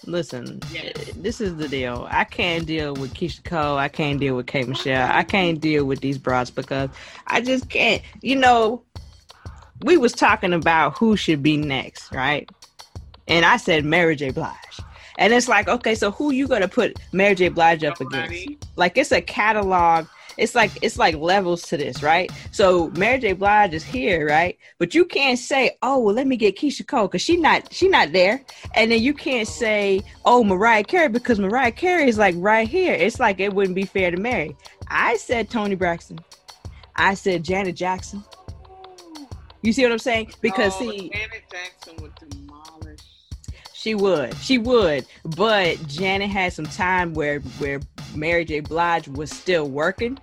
Listen, 0.05 0.61
yes. 0.71 0.93
Eh, 0.95 1.11
this 1.17 1.41
is 1.41 1.57
the 1.57 1.67
deal. 1.67 2.07
I 2.09 2.23
can't 2.23 2.65
deal 2.65 2.93
with 2.93 3.13
Keyshia 3.13 3.43
Cole. 3.43 3.77
I 3.77 3.89
can't 3.89 4.19
deal 4.19 4.35
with 4.35 4.47
K 4.47 4.63
Michelle. 4.63 5.09
I 5.11 5.23
can't 5.23 5.59
deal 5.59 5.85
with 5.85 5.99
these 5.99 6.17
broads 6.17 6.51
because 6.51 6.89
I 7.27 7.41
just 7.41 7.69
can't. 7.69 8.01
You 8.21 8.37
know, 8.37 8.83
we 9.83 9.97
was 9.97 10.13
talking 10.13 10.53
about 10.53 10.97
who 10.97 11.17
should 11.17 11.43
be 11.43 11.57
next, 11.57 12.11
right? 12.13 12.49
And 13.29 13.45
I 13.45 13.57
said 13.57 13.85
Mary 13.85 14.15
J. 14.15 14.31
Blige. 14.31 14.55
And 15.17 15.33
it's 15.33 15.47
like, 15.47 15.67
okay, 15.67 15.95
so 15.95 16.11
who 16.11 16.31
you 16.31 16.47
gonna 16.47 16.67
put 16.67 16.97
Mary 17.11 17.35
J. 17.35 17.49
Blige 17.49 17.83
up 17.83 17.99
against? 17.99 18.65
Like 18.75 18.97
it's 18.97 19.11
a 19.11 19.21
catalog. 19.21 20.07
It's 20.37 20.55
like 20.55 20.71
it's 20.81 20.97
like 20.97 21.15
levels 21.15 21.63
to 21.63 21.77
this, 21.77 22.01
right? 22.01 22.31
So 22.51 22.89
Mary 22.91 23.19
J. 23.19 23.33
Blige 23.33 23.73
is 23.73 23.83
here, 23.83 24.27
right? 24.27 24.57
But 24.77 24.95
you 24.95 25.03
can't 25.03 25.37
say, 25.37 25.77
oh, 25.81 25.99
well, 25.99 26.15
let 26.15 26.25
me 26.25 26.37
get 26.37 26.57
Keyshia 26.57 26.87
Cole 26.87 27.07
because 27.07 27.21
she 27.21 27.35
not 27.35 27.71
she 27.73 27.89
not 27.89 28.13
there. 28.13 28.41
And 28.75 28.91
then 28.91 29.01
you 29.01 29.13
can't 29.13 29.47
say, 29.47 30.01
oh, 30.23 30.43
Mariah 30.43 30.85
Carey 30.85 31.09
because 31.09 31.37
Mariah 31.37 31.73
Carey 31.73 32.07
is 32.07 32.17
like 32.17 32.35
right 32.37 32.67
here. 32.67 32.93
It's 32.93 33.19
like 33.19 33.41
it 33.41 33.53
wouldn't 33.53 33.75
be 33.75 33.83
fair 33.83 34.11
to 34.11 34.17
Mary. 34.17 34.55
I 34.87 35.17
said 35.17 35.49
Toni 35.49 35.75
Braxton. 35.75 36.19
I 36.95 37.13
said 37.13 37.43
Janet 37.43 37.75
Jackson. 37.75 38.23
You 39.61 39.73
see 39.73 39.83
what 39.83 39.91
I'm 39.91 39.99
saying? 39.99 40.31
Because 40.39 40.73
oh, 40.77 40.79
see, 40.79 41.09
Janet 41.09 41.43
Jackson 41.51 41.95
would 42.01 42.15
she 43.79 43.95
would. 43.95 44.35
She 44.37 44.57
would. 44.57 45.05
But 45.23 45.87
Janet 45.87 46.29
had 46.29 46.51
some 46.51 46.65
time 46.65 47.13
where 47.13 47.39
where 47.59 47.79
Mary 48.13 48.43
J. 48.43 48.59
Blige 48.59 49.07
was 49.07 49.31
still 49.31 49.69
working. 49.69 50.17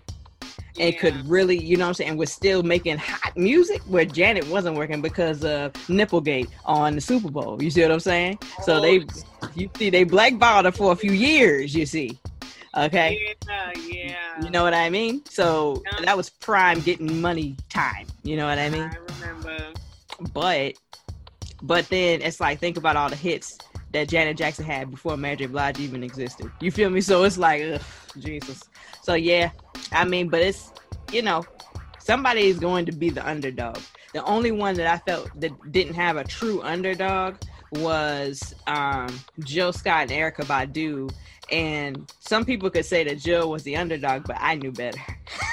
and 0.78 0.92
yeah. 0.94 1.00
could 1.00 1.28
really, 1.28 1.58
you 1.58 1.76
know 1.76 1.84
what 1.84 1.88
I'm 1.88 1.94
saying, 1.94 2.16
was 2.16 2.32
still 2.32 2.62
making 2.62 2.98
hot 2.98 3.36
music 3.36 3.80
where 3.82 4.04
Janet 4.04 4.46
wasn't 4.48 4.76
working 4.76 5.00
because 5.00 5.44
of 5.44 5.72
Nipplegate 5.88 6.48
on 6.64 6.94
the 6.94 7.00
Super 7.00 7.30
Bowl. 7.30 7.62
You 7.62 7.70
see 7.70 7.82
what 7.82 7.92
I'm 7.92 8.00
saying? 8.00 8.38
Oh, 8.42 8.62
so 8.62 8.80
they, 8.80 9.00
oh. 9.00 9.50
you 9.54 9.70
see, 9.76 9.90
they 9.90 10.04
blackballed 10.04 10.66
her 10.66 10.72
for 10.72 10.92
a 10.92 10.96
few 10.96 11.12
years, 11.12 11.74
you 11.74 11.86
see. 11.86 12.18
Okay. 12.76 13.34
Yeah, 13.48 13.72
yeah. 13.88 14.42
You 14.42 14.50
know 14.50 14.62
what 14.62 14.74
I 14.74 14.90
mean? 14.90 15.24
So 15.26 15.82
yeah. 15.92 16.04
that 16.04 16.16
was 16.16 16.28
prime 16.28 16.80
getting 16.80 17.20
money 17.22 17.56
time. 17.70 18.06
You 18.22 18.36
know 18.36 18.46
what 18.46 18.58
I 18.58 18.68
mean? 18.68 18.82
I 18.82 18.96
remember. 19.14 19.72
But, 20.32 20.74
but 21.66 21.88
then 21.88 22.22
it's 22.22 22.40
like, 22.40 22.58
think 22.58 22.76
about 22.76 22.96
all 22.96 23.08
the 23.08 23.16
hits 23.16 23.58
that 23.92 24.08
Janet 24.08 24.36
Jackson 24.36 24.64
had 24.64 24.90
before 24.90 25.16
Mary. 25.16 25.46
Blige 25.46 25.80
even 25.80 26.02
existed. 26.02 26.50
You 26.60 26.70
feel 26.70 26.90
me? 26.90 27.00
So 27.00 27.24
it's 27.24 27.38
like, 27.38 27.62
ugh, 27.62 27.82
Jesus. 28.18 28.62
So 29.02 29.14
yeah, 29.14 29.50
I 29.92 30.04
mean, 30.04 30.28
but 30.28 30.40
it's 30.40 30.72
you 31.12 31.22
know, 31.22 31.44
somebody 31.98 32.46
is 32.46 32.58
going 32.58 32.86
to 32.86 32.92
be 32.92 33.10
the 33.10 33.26
underdog. 33.28 33.78
The 34.12 34.24
only 34.24 34.52
one 34.52 34.74
that 34.76 34.86
I 34.86 34.98
felt 34.98 35.28
that 35.40 35.72
didn't 35.72 35.94
have 35.94 36.16
a 36.16 36.24
true 36.24 36.62
underdog 36.62 37.36
was 37.72 38.54
um, 38.66 39.08
Jill 39.40 39.72
Scott 39.72 40.10
and 40.10 40.10
Erykah 40.10 40.46
Badu 40.46 41.10
and 41.50 42.10
some 42.20 42.44
people 42.44 42.70
could 42.70 42.84
say 42.84 43.04
that 43.04 43.18
Jill 43.18 43.50
was 43.50 43.62
the 43.62 43.76
underdog, 43.76 44.24
but 44.26 44.36
I 44.40 44.56
knew 44.56 44.72
better. 44.72 45.00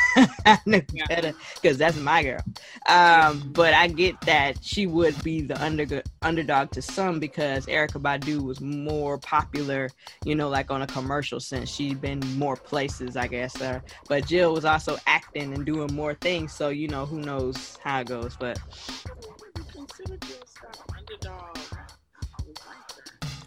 Knew 0.65 0.81
yeah. 0.93 1.31
because 1.61 1.77
that's 1.77 1.97
my 1.97 2.23
girl. 2.23 2.39
Um, 2.87 3.51
but 3.53 3.73
I 3.73 3.87
get 3.87 4.19
that 4.21 4.63
she 4.63 4.85
would 4.87 5.21
be 5.23 5.41
the 5.41 5.61
under, 5.63 6.01
underdog 6.21 6.71
to 6.71 6.81
some 6.81 7.19
because 7.19 7.65
Erykah 7.65 8.01
Badu 8.01 8.43
was 8.43 8.61
more 8.61 9.17
popular, 9.17 9.89
you 10.25 10.35
know, 10.35 10.49
like 10.49 10.71
on 10.71 10.81
a 10.81 10.87
commercial 10.87 11.39
sense. 11.39 11.69
She'd 11.69 12.01
been 12.01 12.19
more 12.37 12.55
places, 12.55 13.15
I 13.15 13.27
guess. 13.27 13.59
Uh, 13.61 13.79
but 14.07 14.25
Jill 14.25 14.53
was 14.53 14.65
also 14.65 14.97
acting 15.07 15.53
and 15.53 15.65
doing 15.65 15.93
more 15.93 16.13
things. 16.15 16.53
So, 16.53 16.69
you 16.69 16.87
know, 16.87 17.05
who 17.05 17.19
knows 17.21 17.77
how 17.83 18.01
it 18.01 18.07
goes. 18.07 18.35
But. 18.37 18.59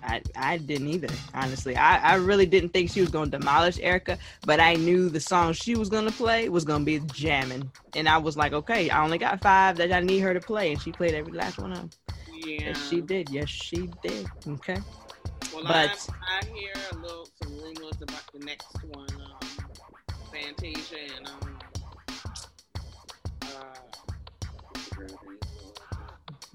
I, 0.06 0.22
I 0.36 0.58
didn't 0.58 0.86
either, 0.88 1.08
honestly. 1.34 1.76
I, 1.76 2.12
I 2.12 2.14
really 2.14 2.46
didn't 2.46 2.68
think 2.70 2.90
she 2.90 3.00
was 3.00 3.10
going 3.10 3.30
to 3.30 3.38
demolish 3.38 3.78
Erykah, 3.78 4.18
but 4.42 4.60
I 4.60 4.75
knew 4.75 5.08
the 5.08 5.18
song 5.18 5.52
she 5.52 5.75
was 5.75 5.88
going 5.88 6.04
to 6.06 6.12
play 6.12 6.48
was 6.48 6.64
going 6.64 6.82
to 6.82 6.84
be 6.86 7.00
jamming. 7.12 7.70
And 7.96 8.08
I 8.08 8.18
was 8.18 8.36
like, 8.36 8.52
okay, 8.52 8.88
I 8.88 9.02
only 9.02 9.18
got 9.18 9.42
five 9.42 9.76
that 9.78 9.92
I 9.92 10.00
need 10.00 10.20
her 10.20 10.32
to 10.32 10.40
play. 10.40 10.70
And 10.72 10.80
she 10.80 10.92
played 10.92 11.14
every 11.14 11.32
last 11.32 11.58
one 11.58 11.72
of 11.72 11.78
them. 11.78 11.90
Yeah. 12.32 12.68
Yes, 12.68 12.88
she 12.88 13.00
did. 13.00 13.30
Yes, 13.30 13.48
she 13.48 13.90
did. 14.02 14.26
Okay. 14.46 14.78
Well, 15.52 15.64
but, 15.64 16.08
I, 16.12 16.40
I 16.40 16.44
hear 16.54 16.72
a 16.92 16.96
little, 16.98 17.28
some 17.42 17.52
rumors 17.58 18.00
about 18.00 18.22
the 18.32 18.44
next 18.44 18.76
one, 18.84 19.08
um, 19.10 19.40
Fantasia 20.32 20.96
and, 21.16 21.28
um, 21.28 21.58
uh, 23.42 23.78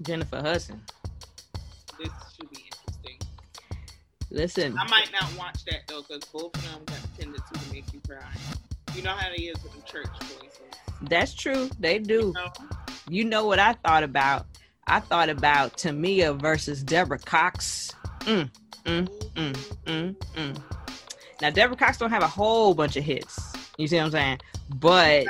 Jennifer 0.02 0.40
Hudson. 0.40 0.80
Listen. 4.32 4.76
I 4.78 4.88
might 4.88 5.12
not 5.12 5.30
watch 5.38 5.64
that 5.66 5.82
though, 5.86 6.02
because 6.02 6.24
both 6.24 6.56
of 6.56 6.62
them 6.62 6.80
got 6.86 6.98
tendency 7.18 7.54
to 7.54 7.72
make 7.72 7.92
you 7.92 8.00
cry. 8.08 8.18
You 8.94 9.02
know 9.02 9.10
how 9.10 9.30
it 9.30 9.38
is 9.38 9.62
with 9.62 9.74
the 9.74 9.82
church 9.82 10.08
voices. 10.22 10.50
That's 11.02 11.34
true. 11.34 11.68
They 11.78 11.98
do. 11.98 12.14
You 12.14 12.32
know? 12.32 12.52
you 13.08 13.24
know 13.24 13.46
what 13.46 13.58
I 13.58 13.74
thought 13.74 14.02
about? 14.02 14.46
I 14.86 15.00
thought 15.00 15.28
about 15.28 15.76
Tamia 15.76 16.40
versus 16.40 16.82
Deborah 16.82 17.18
Cox. 17.18 17.92
Mm, 18.20 18.50
mm, 18.84 19.08
mm, 19.34 19.52
mm, 19.84 20.16
mm. 20.16 20.62
Now 21.42 21.50
Deborah 21.50 21.76
Cox 21.76 21.98
don't 21.98 22.10
have 22.10 22.22
a 22.22 22.28
whole 22.28 22.72
bunch 22.72 22.96
of 22.96 23.04
hits. 23.04 23.52
You 23.76 23.86
see 23.86 23.96
what 23.96 24.06
I'm 24.06 24.10
saying? 24.12 24.38
But 24.76 25.26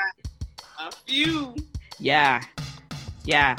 a 0.78 0.92
few. 1.06 1.56
Yeah. 1.98 2.40
Yeah. 3.24 3.56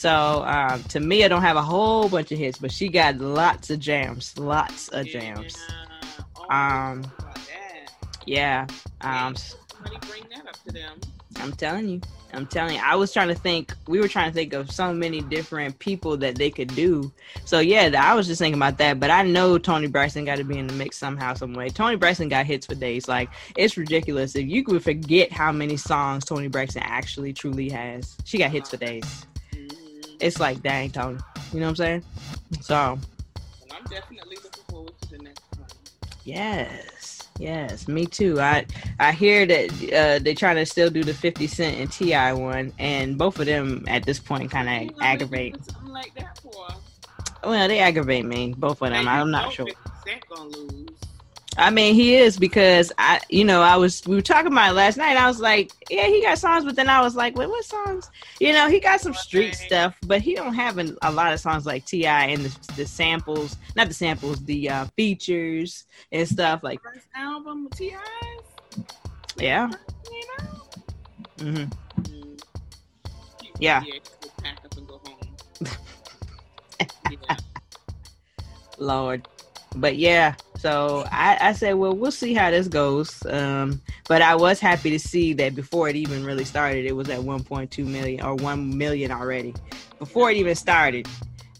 So 0.00 0.42
um, 0.46 0.82
to 0.84 0.98
me, 0.98 1.26
I 1.26 1.28
don't 1.28 1.42
have 1.42 1.58
a 1.58 1.62
whole 1.62 2.08
bunch 2.08 2.32
of 2.32 2.38
hits, 2.38 2.56
but 2.56 2.72
she 2.72 2.88
got 2.88 3.18
lots 3.18 3.68
of 3.68 3.80
jams, 3.80 4.38
lots 4.38 4.88
of 4.88 5.04
jams. 5.04 5.58
Yeah. 5.68 6.24
Oh, 6.38 6.56
um, 6.56 7.12
yeah. 8.24 8.66
Um, 9.02 9.34
bring 10.08 10.24
that 10.30 10.48
up 10.48 10.56
to 10.64 10.72
them. 10.72 10.98
I'm 11.36 11.52
telling 11.52 11.86
you. 11.86 12.00
I'm 12.32 12.46
telling 12.46 12.76
you. 12.76 12.80
I 12.82 12.96
was 12.96 13.12
trying 13.12 13.28
to 13.28 13.34
think. 13.34 13.74
We 13.88 14.00
were 14.00 14.08
trying 14.08 14.30
to 14.30 14.34
think 14.34 14.54
of 14.54 14.70
so 14.70 14.90
many 14.94 15.20
different 15.20 15.78
people 15.80 16.16
that 16.16 16.36
they 16.36 16.48
could 16.48 16.74
do. 16.74 17.12
So 17.44 17.58
yeah, 17.58 17.90
I 18.02 18.14
was 18.14 18.26
just 18.26 18.38
thinking 18.38 18.58
about 18.58 18.78
that. 18.78 19.00
But 19.00 19.10
I 19.10 19.20
know 19.20 19.58
Toni 19.58 19.88
Braxton 19.88 20.24
got 20.24 20.38
to 20.38 20.44
be 20.44 20.56
in 20.56 20.66
the 20.66 20.72
mix 20.72 20.96
somehow, 20.96 21.34
some 21.34 21.52
way. 21.52 21.68
Toni 21.68 21.96
Braxton 21.96 22.30
got 22.30 22.46
hits 22.46 22.64
for 22.64 22.74
days. 22.74 23.06
Like 23.06 23.28
it's 23.54 23.76
ridiculous 23.76 24.34
if 24.34 24.48
you 24.48 24.64
could 24.64 24.82
forget 24.82 25.30
how 25.30 25.52
many 25.52 25.76
songs 25.76 26.24
Toni 26.24 26.48
Braxton 26.48 26.84
actually 26.86 27.34
truly 27.34 27.68
has. 27.68 28.16
She 28.24 28.38
got 28.38 28.50
hits 28.50 28.70
for 28.70 28.78
days 28.78 29.26
it's 30.20 30.40
like 30.40 30.62
dang 30.62 30.90
Toni. 30.90 31.18
You 31.52 31.60
know 31.60 31.66
what 31.66 31.70
I'm 31.70 31.76
saying? 31.76 32.04
So 32.60 32.74
I'm 32.76 33.84
definitely 33.90 34.36
looking 34.42 34.62
forward 34.68 34.92
to 35.02 35.08
the 35.08 35.18
next 35.18 35.42
one. 35.56 35.68
Yes. 36.24 37.10
Yes, 37.38 37.88
me 37.88 38.04
too. 38.04 38.38
I 38.38 38.66
I 38.98 39.12
hear 39.12 39.46
that 39.46 39.70
uh, 39.72 40.18
they're 40.22 40.34
trying 40.34 40.56
to 40.56 40.66
still 40.66 40.90
do 40.90 41.02
the 41.02 41.14
Fifty 41.14 41.46
Cent 41.46 41.78
and 41.78 41.90
T.I. 41.90 42.34
one, 42.34 42.70
and 42.78 43.16
both 43.16 43.40
of 43.40 43.46
them 43.46 43.82
at 43.88 44.04
this 44.04 44.18
point 44.18 44.50
kind 44.50 44.90
of 44.90 44.96
aggravate. 45.00 45.56
Something 45.64 45.88
like 45.88 46.14
that 46.16 46.38
for. 46.38 46.68
Well, 47.42 47.66
they 47.66 47.78
aggravate 47.78 48.26
me, 48.26 48.54
both 48.56 48.82
of 48.82 48.90
them. 48.90 49.08
I'm 49.08 49.30
not 49.30 49.54
sure. 49.54 49.64
50 49.66 49.80
Cent 50.04 50.24
gonna 50.28 50.50
lose. 50.50 50.90
I 51.56 51.70
mean, 51.70 51.94
he 51.94 52.14
is 52.14 52.38
because 52.38 52.92
I, 52.96 53.20
you 53.28 53.44
know, 53.44 53.60
I 53.60 53.76
was 53.76 54.06
we 54.06 54.14
were 54.14 54.22
talking 54.22 54.52
about 54.52 54.70
it 54.70 54.74
last 54.74 54.96
night. 54.96 55.16
I 55.16 55.26
was 55.26 55.40
like, 55.40 55.72
yeah, 55.90 56.06
he 56.06 56.22
got 56.22 56.38
songs, 56.38 56.64
but 56.64 56.76
then 56.76 56.88
I 56.88 57.00
was 57.00 57.16
like, 57.16 57.36
wait, 57.36 57.48
what 57.48 57.64
songs? 57.64 58.08
You 58.38 58.52
know, 58.52 58.68
he 58.68 58.78
got 58.78 59.00
some 59.00 59.14
street 59.14 59.54
stuff, 59.56 59.96
but 60.06 60.20
he 60.20 60.34
don't 60.34 60.54
have 60.54 60.78
a, 60.78 60.94
a 61.02 61.10
lot 61.10 61.32
of 61.32 61.40
songs 61.40 61.66
like 61.66 61.84
T.I. 61.86 62.26
and 62.26 62.44
the, 62.44 62.72
the 62.76 62.86
samples, 62.86 63.56
not 63.74 63.88
the 63.88 63.94
samples, 63.94 64.44
the 64.44 64.70
uh, 64.70 64.84
features 64.96 65.86
and 66.12 66.28
stuff 66.28 66.62
like. 66.62 66.80
First 66.82 67.08
album 67.16 67.68
T.I. 67.74 68.82
Yeah. 69.36 69.70
Mm-hmm. 71.38 72.02
Mm. 72.02 72.42
Yeah. 73.60 73.82
Lord 78.78 79.28
but 79.76 79.96
yeah, 79.96 80.34
so 80.58 81.04
I, 81.10 81.38
I 81.40 81.52
said, 81.52 81.74
well, 81.74 81.94
we'll 81.94 82.10
see 82.10 82.34
how 82.34 82.50
this 82.50 82.68
goes. 82.68 83.24
Um, 83.26 83.80
but 84.08 84.20
I 84.20 84.34
was 84.34 84.60
happy 84.60 84.90
to 84.90 84.98
see 84.98 85.32
that 85.34 85.54
before 85.54 85.88
it 85.88 85.96
even 85.96 86.24
really 86.24 86.44
started, 86.44 86.86
it 86.86 86.96
was 86.96 87.08
at 87.08 87.20
1.2 87.20 87.86
million 87.86 88.22
or 88.22 88.34
1 88.34 88.76
million 88.76 89.10
already. 89.10 89.54
Before 89.98 90.30
it 90.30 90.36
even 90.36 90.54
started, 90.54 91.08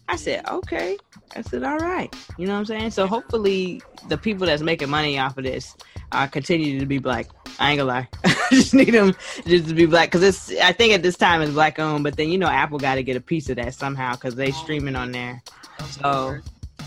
I 0.07 0.17
said, 0.17 0.47
okay. 0.49 0.97
I 1.35 1.41
said, 1.41 1.63
all 1.63 1.77
right. 1.77 2.13
You 2.37 2.47
know 2.47 2.53
what 2.53 2.59
I'm 2.59 2.65
saying? 2.65 2.91
So 2.91 3.07
hopefully 3.07 3.81
the 4.09 4.17
people 4.17 4.45
that's 4.45 4.61
making 4.61 4.89
money 4.89 5.17
off 5.17 5.37
of 5.37 5.45
this 5.45 5.75
uh, 6.11 6.27
continue 6.27 6.79
to 6.79 6.85
be 6.85 6.97
black. 6.97 7.27
I 7.59 7.71
ain't 7.71 7.79
gonna 7.79 7.89
lie. 7.91 8.07
I 8.25 8.47
just 8.51 8.73
need 8.73 8.91
them 8.91 9.15
just 9.45 9.67
to 9.69 9.73
be 9.73 9.85
black 9.85 10.09
because 10.11 10.23
it's. 10.23 10.59
I 10.61 10.71
think 10.73 10.93
at 10.93 11.03
this 11.03 11.15
time 11.15 11.41
it's 11.41 11.51
black 11.51 11.79
owned, 11.79 12.03
but 12.03 12.17
then 12.17 12.29
you 12.29 12.37
know 12.37 12.47
Apple 12.47 12.79
got 12.79 12.95
to 12.95 13.03
get 13.03 13.15
a 13.15 13.21
piece 13.21 13.49
of 13.49 13.57
that 13.57 13.73
somehow 13.73 14.13
because 14.13 14.35
they 14.35 14.51
streaming 14.51 14.95
on 14.95 15.11
there. 15.11 15.41
So 15.89 16.39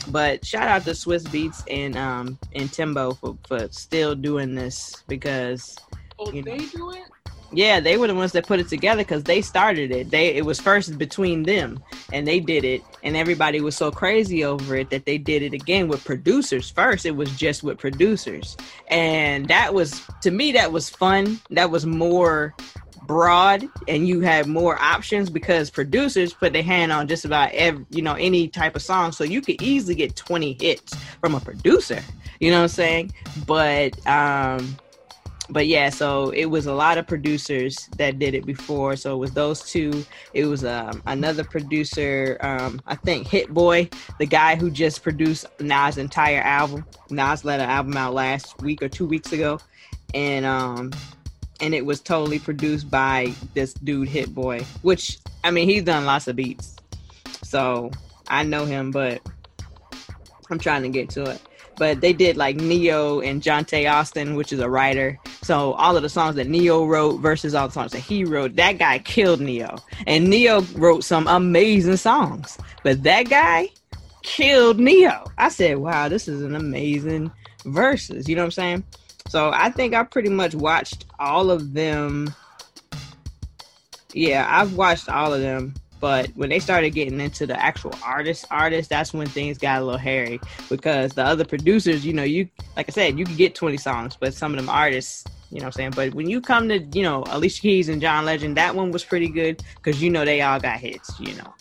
but 0.09 0.45
shout 0.45 0.69
out 0.69 0.85
to 0.85 0.91
Swizz 0.91 1.25
Beatz 1.25 1.63
and 1.71 1.97
um 1.97 2.39
and 2.55 2.73
Timbo 2.73 3.15
for, 3.15 3.37
for 3.47 3.69
still 3.71 4.15
doing 4.15 4.55
this 4.55 5.03
because 5.09 5.77
oh, 6.19 6.31
you 6.33 6.43
know, 6.43 6.57
they 6.57 6.67
do 6.67 6.91
it. 6.93 7.03
Yeah, 7.53 7.79
they 7.79 7.97
were 7.97 8.09
the 8.09 8.15
ones 8.15 8.33
that 8.33 8.47
put 8.47 8.59
it 8.59 8.69
together 8.69 9.03
because 9.03 9.23
they 9.23 9.41
started 9.41 9.93
it. 9.93 10.11
They 10.11 10.35
it 10.35 10.45
was 10.45 10.61
first 10.61 10.99
between 10.99 11.45
them, 11.45 11.83
and 12.13 12.27
they 12.27 12.41
did 12.41 12.65
it, 12.65 12.83
and 13.05 13.17
everybody 13.17 13.61
was 13.61 13.77
so 13.77 13.93
crazy 13.93 14.45
over 14.45 14.77
it 14.77 14.91
that 14.91 15.07
they 15.07 15.19
did 15.19 15.43
it 15.43 15.53
again 15.53 15.87
with 15.87 16.05
producers. 16.05 16.69
First, 16.71 17.07
it 17.07 17.13
was 17.13 17.31
just 17.37 17.63
with 17.63 17.79
producers, 17.79 18.57
and 18.89 19.47
that 19.49 19.73
was 19.73 20.03
to 20.23 20.33
me 20.33 20.51
that 20.53 20.73
was 20.73 20.91
fun. 20.91 21.41
That 21.51 21.71
was 21.71 21.87
more 21.87 22.55
broad 23.07 23.69
and 23.89 24.09
you 24.09 24.21
have 24.21 24.47
more 24.47 24.79
options 24.81 25.31
because 25.31 25.71
producers 25.71 26.33
put 26.33 26.53
their 26.53 26.63
hand 26.63 26.93
on 26.93 27.09
just 27.09 27.25
about 27.25 27.51
every 27.53 27.85
you 27.91 28.03
know 28.03 28.15
any 28.15 28.49
type 28.49 28.77
of 28.77 28.83
song. 28.83 29.13
So 29.13 29.25
you 29.25 29.41
could 29.41 29.61
easily 29.63 29.95
get 29.95 30.17
20 30.17 30.57
hits 30.61 30.95
from 31.21 31.35
a 31.35 31.41
producer 31.41 32.03
you 32.41 32.51
know 32.51 32.59
what 32.59 32.63
i'm 32.65 32.69
saying? 32.69 33.13
But 33.47 34.07
um 34.07 34.77
but 35.51 35.67
yeah 35.67 35.91
so 35.91 36.31
it 36.31 36.47
was 36.47 36.67
a 36.67 36.73
lot 36.73 36.97
of 36.99 37.07
producers 37.07 37.89
that 37.97 38.19
did 38.19 38.35
it 38.35 38.47
before. 38.47 38.97
So 38.97 39.15
it 39.15 39.19
was 39.19 39.33
those 39.33 39.63
two. 39.63 40.05
It 40.33 40.47
was 40.47 40.65
um, 40.65 41.03
another 41.07 41.45
producer 41.45 42.37
um, 42.41 42.81
i 42.87 42.95
think 42.95 43.27
hit 43.27 43.49
boy 43.53 43.89
the 44.19 44.27
guy 44.27 44.57
who 44.57 44.71
just 44.71 45.03
produced 45.03 45.47
nas 45.61 45.99
entire 45.99 46.41
album 46.41 46.85
nas 47.11 47.45
let 47.45 47.61
an 47.61 47.69
album 47.69 47.97
out 47.97 48.15
last 48.15 48.61
week 48.63 48.83
or 48.83 48.89
two 48.89 49.07
weeks 49.07 49.33
ago. 49.33 49.59
And 50.15 50.45
um 50.45 50.93
and 51.61 51.75
it 51.75 51.87
was 51.87 52.01
totally 52.01 52.39
produced 52.39 52.91
by 52.91 53.33
this 53.55 53.75
dude 53.75 54.09
Hit 54.09 54.35
Boy, 54.35 54.61
which 54.83 55.19
I 55.43 55.51
mean 55.51 55.69
he's 55.69 55.83
done 55.83 56.05
lots 56.05 56.29
of 56.29 56.37
beats, 56.37 56.77
so 57.43 57.91
I 58.29 58.43
know 58.43 58.65
him, 58.65 58.91
but 58.91 59.21
I'm 60.51 60.59
trying 60.59 60.83
to 60.83 60.89
get 60.89 61.11
to 61.11 61.25
it. 61.25 61.41
But 61.77 62.01
they 62.01 62.13
did 62.13 62.37
like 62.37 62.57
Ne-Yo 62.57 63.21
and 63.21 63.43
Johntá 63.43 63.91
Austin, 63.93 64.37
which 64.37 64.53
is 64.53 64.61
a 64.61 64.71
writer. 64.71 65.19
So 65.43 65.73
all 65.73 65.97
of 65.97 66.05
the 66.05 66.09
songs 66.09 66.37
that 66.37 66.49
Ne-Yo 66.49 66.87
wrote 66.87 67.19
versus 67.19 67.55
all 67.55 67.67
the 67.67 67.73
songs 67.73 67.91
that 67.93 67.99
he 67.99 68.25
wrote, 68.25 68.55
that 68.57 68.79
guy 68.79 69.01
killed 69.01 69.41
Ne-Yo. 69.41 69.77
And 70.07 70.31
Ne-Yo 70.31 70.61
wrote 70.77 71.03
some 71.03 71.27
amazing 71.27 71.97
songs. 71.97 72.59
But 72.85 73.03
that 73.03 73.29
guy 73.29 73.71
killed 74.23 74.79
Ne-Yo. 74.79 75.25
I 75.37 75.49
said, 75.49 75.79
wow, 75.79 76.09
this 76.09 76.29
is 76.29 76.43
an 76.43 76.55
amazing 76.55 77.33
verses. 77.65 78.29
You 78.29 78.37
know 78.37 78.43
what 78.43 78.47
I'm 78.47 78.51
saying? 78.53 78.85
So 79.29 79.51
I 79.53 79.71
think 79.71 79.95
I 79.95 80.03
pretty 80.05 80.31
much 80.31 80.55
watched 80.55 81.07
all 81.19 81.51
of 81.51 81.75
them. 81.75 82.35
Yeah, 84.13 84.47
I've 84.49 84.75
watched 84.75 85.09
all 85.09 85.33
of 85.33 85.41
them 85.41 85.75
but 86.05 86.29
when 86.35 86.51
they 86.51 86.59
started 86.59 86.91
getting 86.91 87.19
into 87.19 87.47
the 87.47 87.59
actual 87.59 87.91
artist 88.05 88.45
artists 88.51 88.91
that's 88.91 89.15
when 89.15 89.27
things 89.27 89.57
got 89.57 89.81
a 89.81 89.85
little 89.87 89.99
hairy 89.99 90.39
because 90.69 91.13
the 91.13 91.25
other 91.25 91.47
producers 91.47 92.05
you 92.05 92.13
know 92.13 92.23
you 92.23 92.47
like 92.77 92.87
i 92.91 92.93
said 92.93 93.19
you 93.19 93.25
could 93.25 93.39
get 93.39 93.55
20 93.55 93.79
songs 93.79 94.15
but 94.21 94.35
some 94.35 94.53
of 94.53 94.59
them 94.59 94.69
artists 94.69 95.25
you 95.51 95.61
know 95.61 95.67
what 95.67 95.69
i'm 95.69 95.73
saying? 95.73 95.93
But 95.97 96.15
when 96.15 96.29
you 96.29 96.43
come 96.43 96.69
to 96.69 96.79
you 96.93 97.03
know 97.03 97.25
alicia 97.29 97.63
keys 97.63 97.89
and 97.89 98.03
john 98.03 98.27
legend 98.27 98.55
that 98.59 98.75
one 98.75 98.91
was 98.91 99.03
pretty 99.03 99.29
good 99.29 99.63
because 99.77 100.03
you 100.03 100.11
know 100.11 100.27
they 100.27 100.43
all 100.43 100.61
got 100.61 100.79
hits 100.79 101.19
you 101.19 101.35
know. 101.37 101.55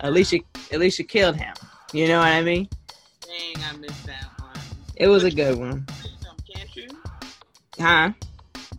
Alicia 0.00 0.38
alicia 0.72 1.04
killed 1.04 1.36
him 1.36 1.54
you 1.92 2.08
know 2.08 2.20
what 2.20 2.28
i 2.28 2.40
mean? 2.40 2.70
Dang 3.20 3.64
i 3.64 3.76
missed 3.76 4.06
that 4.06 4.30
one. 4.38 4.62
It 4.96 5.08
was 5.08 5.24
a 5.24 5.30
good 5.30 5.58
one 5.58 5.86
huh 7.80 8.10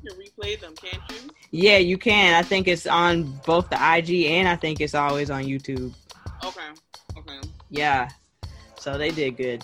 you 0.03 0.09
can 0.09 0.19
replay 0.19 0.59
them 0.59 0.73
can't 0.75 1.01
you 1.09 1.31
yeah, 1.51 1.77
you 1.77 1.97
can. 1.97 2.33
I 2.33 2.43
think 2.43 2.67
it's 2.69 2.87
on 2.87 3.23
both 3.45 3.69
the 3.69 3.75
IG 3.75 4.25
and 4.27 4.47
I 4.47 4.55
think 4.55 4.79
it's 4.79 4.95
always 4.95 5.29
on 5.29 5.43
YouTube. 5.43 5.93
Okay. 6.43 6.61
Okay. 7.17 7.39
Yeah. 7.69 8.09
So 8.79 8.97
they 8.97 9.11
did 9.11 9.35
good. 9.35 9.63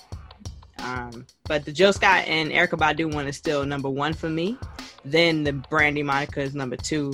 Um, 0.79 1.25
but 1.45 1.65
the 1.65 1.71
Jill 1.71 1.93
Scott 1.93 2.27
and 2.27 2.51
Erykah 2.51 2.77
Badu 2.77 3.11
one 3.11 3.25
is 3.25 3.37
still 3.37 3.65
number 3.65 3.89
one 3.89 4.13
for 4.13 4.29
me. 4.29 4.57
Then 5.05 5.43
the 5.45 5.53
Brandy 5.53 6.03
Monica 6.03 6.41
is 6.41 6.53
number 6.53 6.75
two. 6.75 7.13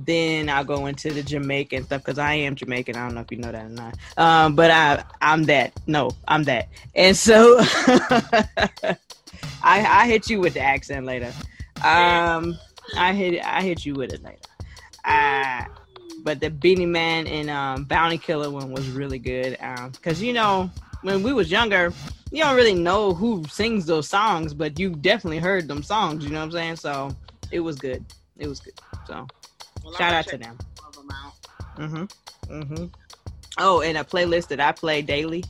Then 0.00 0.48
I'll 0.50 0.64
go 0.64 0.86
into 0.86 1.12
the 1.12 1.22
Jamaican 1.22 1.84
stuff 1.84 2.04
because 2.04 2.18
I 2.18 2.34
am 2.34 2.56
Jamaican. 2.56 2.96
I 2.96 3.06
don't 3.06 3.14
know 3.14 3.22
if 3.22 3.30
you 3.30 3.38
know 3.38 3.52
that 3.52 3.66
or 3.66 3.68
not. 3.68 3.96
Um, 4.16 4.56
but 4.56 4.70
I 4.70 5.04
I'm 5.22 5.44
that. 5.44 5.72
No, 5.86 6.10
I'm 6.26 6.42
that. 6.44 6.68
And 6.94 7.16
so 7.16 7.56
I 7.62 8.96
I 9.62 10.06
hit 10.08 10.28
you 10.28 10.40
with 10.40 10.54
the 10.54 10.60
accent 10.60 11.06
later. 11.06 11.32
Um 11.84 12.58
I 12.96 13.12
hit 13.12 13.44
I 13.44 13.62
hit 13.62 13.84
you 13.84 13.94
with 13.94 14.12
it 14.12 14.22
later. 14.22 14.38
Uh, 15.04 15.64
but 16.22 16.40
the 16.40 16.50
Beenie 16.50 16.86
Man 16.86 17.26
and 17.26 17.48
um, 17.48 17.84
Bounty 17.84 18.18
Killer 18.18 18.50
one 18.50 18.70
was 18.72 18.88
really 18.90 19.18
good. 19.18 19.56
Um, 19.60 19.92
cause 20.02 20.20
you 20.20 20.32
know 20.32 20.70
when 21.02 21.22
we 21.22 21.32
was 21.32 21.50
younger, 21.50 21.92
you 22.30 22.42
don't 22.42 22.56
really 22.56 22.74
know 22.74 23.14
who 23.14 23.44
sings 23.48 23.86
those 23.86 24.08
songs, 24.08 24.52
but 24.52 24.78
you 24.78 24.90
definitely 24.90 25.38
heard 25.38 25.68
them 25.68 25.82
songs. 25.82 26.24
You 26.24 26.30
know 26.30 26.40
what 26.40 26.46
I'm 26.46 26.52
saying? 26.52 26.76
So 26.76 27.16
it 27.50 27.60
was 27.60 27.76
good. 27.76 28.04
It 28.38 28.48
was 28.48 28.60
good. 28.60 28.78
So 29.06 29.26
well, 29.84 29.94
shout 29.94 30.12
out 30.12 30.26
to 30.28 30.38
them. 30.38 30.58
Mm-hmm. 31.76 32.04
Mm-hmm. 32.52 32.84
Oh, 33.58 33.80
and 33.80 33.98
a 33.98 34.04
playlist 34.04 34.48
that 34.48 34.60
I 34.60 34.72
play 34.72 35.02
daily 35.02 35.44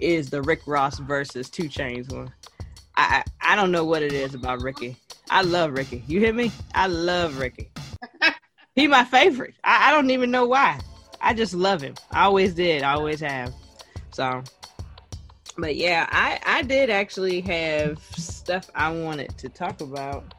is 0.00 0.30
the 0.30 0.42
Rick 0.42 0.62
Ross 0.66 0.98
versus 0.98 1.48
2 1.50 1.64
Chainz 1.64 2.12
one. 2.12 2.32
I 2.96 3.22
I 3.40 3.54
don't 3.56 3.70
know 3.70 3.84
what 3.84 4.02
it 4.02 4.12
is 4.12 4.34
about 4.34 4.62
Ricky. 4.62 4.96
I 5.30 5.42
love 5.42 5.72
Ricky. 5.72 6.04
You 6.06 6.20
hear 6.20 6.32
me? 6.32 6.50
I 6.74 6.86
love 6.86 7.38
Ricky. 7.38 7.70
he 8.74 8.86
my 8.86 9.04
favorite. 9.04 9.54
I, 9.62 9.88
I 9.88 9.92
don't 9.92 10.10
even 10.10 10.30
know 10.30 10.46
why. 10.46 10.80
I 11.20 11.34
just 11.34 11.54
love 11.54 11.82
him. 11.82 11.94
I 12.10 12.24
always 12.24 12.54
did. 12.54 12.82
I 12.82 12.94
always 12.94 13.20
have. 13.20 13.52
So, 14.10 14.42
but 15.56 15.76
yeah, 15.76 16.08
I 16.10 16.38
I 16.46 16.62
did 16.62 16.90
actually 16.90 17.40
have 17.42 18.02
stuff 18.16 18.70
I 18.74 18.90
wanted 18.90 19.36
to 19.38 19.48
talk 19.48 19.80
about 19.80 20.34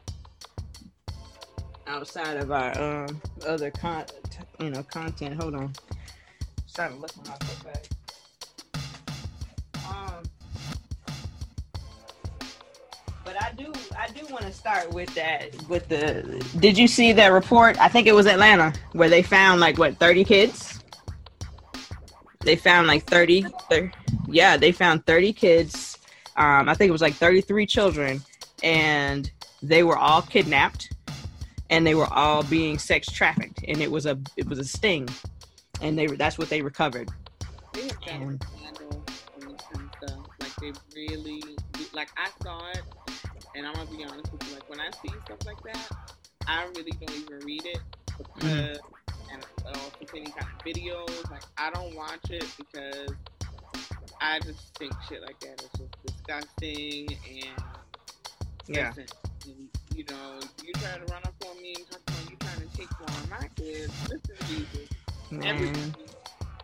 outside 1.86 2.36
of 2.36 2.50
our 2.50 2.76
um 2.80 3.20
other 3.46 3.70
con 3.70 4.04
you 4.58 4.70
know 4.70 4.82
content. 4.82 5.40
Hold 5.40 5.54
on. 5.54 5.72
Trying 6.74 6.94
to 6.94 6.98
look 6.98 7.10
my 7.26 7.36
back. 7.64 7.84
Um 9.88 10.29
but 13.32 13.42
I 13.42 13.52
do 13.52 13.72
I 13.96 14.08
do 14.08 14.26
want 14.32 14.44
to 14.44 14.52
start 14.52 14.92
with 14.92 15.14
that 15.14 15.54
with 15.68 15.88
the 15.88 16.44
did 16.58 16.76
you 16.76 16.88
see 16.88 17.12
that 17.12 17.28
report? 17.28 17.78
I 17.80 17.86
think 17.86 18.08
it 18.08 18.14
was 18.14 18.26
Atlanta 18.26 18.72
where 18.92 19.08
they 19.08 19.22
found 19.22 19.60
like 19.60 19.78
what 19.78 19.98
30 19.98 20.24
kids? 20.24 20.82
They 22.40 22.56
found 22.56 22.88
like 22.88 23.04
30, 23.04 23.46
30 23.68 23.92
yeah, 24.28 24.56
they 24.56 24.72
found 24.72 25.06
30 25.06 25.32
kids. 25.32 25.98
Um, 26.36 26.68
I 26.68 26.74
think 26.74 26.88
it 26.88 26.92
was 26.92 27.02
like 27.02 27.14
33 27.14 27.66
children 27.66 28.20
and 28.64 29.30
they 29.62 29.84
were 29.84 29.96
all 29.96 30.22
kidnapped 30.22 30.92
and 31.68 31.86
they 31.86 31.94
were 31.94 32.12
all 32.12 32.42
being 32.44 32.78
sex 32.78 33.06
trafficked 33.12 33.62
and 33.68 33.80
it 33.80 33.92
was 33.92 34.06
a 34.06 34.18
it 34.36 34.48
was 34.48 34.58
a 34.58 34.64
sting 34.64 35.08
and 35.80 35.96
they 35.96 36.06
that's 36.06 36.36
what 36.36 36.48
they 36.48 36.62
recovered. 36.62 37.08
They 37.74 37.90
and, 38.08 38.44
like 40.40 40.56
they 40.60 40.72
really 40.96 41.42
like 41.92 42.08
I 42.16 42.28
saw 42.42 42.68
it 42.70 42.82
and 43.54 43.66
I'm 43.66 43.74
gonna 43.74 43.90
be 43.90 44.04
honest 44.04 44.32
with 44.32 44.42
you, 44.48 44.54
like 44.54 44.68
when 44.68 44.80
I 44.80 44.90
see 45.02 45.08
stuff 45.24 45.44
like 45.46 45.62
that, 45.64 45.90
I 46.46 46.64
really 46.76 46.92
don't 46.92 47.16
even 47.16 47.40
read 47.44 47.64
it 47.64 47.80
because 48.16 48.78
mm-hmm. 48.78 49.34
and 49.34 49.46
uh, 49.66 49.78
any 50.14 50.26
kind 50.26 50.46
of 50.46 50.64
videos. 50.64 51.30
Like 51.30 51.42
I 51.58 51.70
don't 51.70 51.94
watch 51.96 52.30
it 52.30 52.46
because 52.56 53.14
I 54.20 54.40
just 54.40 54.76
think 54.78 54.92
shit 55.08 55.22
like 55.22 55.38
that 55.40 55.62
is 55.62 55.68
just 55.78 56.06
disgusting 56.06 57.08
and 57.28 57.64
yeah. 58.66 58.92
Listen, 58.96 59.06
you 59.96 60.04
know, 60.10 60.38
you 60.64 60.72
try 60.74 60.92
to 60.92 61.12
run 61.12 61.22
up 61.24 61.34
on 61.48 61.60
me 61.60 61.74
and 61.76 61.90
talk 61.90 62.00
about 62.06 62.30
you 62.30 62.36
trying 62.38 62.68
to 62.68 62.76
take 62.76 63.00
one 63.00 63.08
of 63.08 63.30
my 63.30 63.48
kids. 63.56 63.92
Listen, 64.08 64.36
Jesus, 64.46 64.88
mm. 65.32 65.44
everybody 65.44 66.04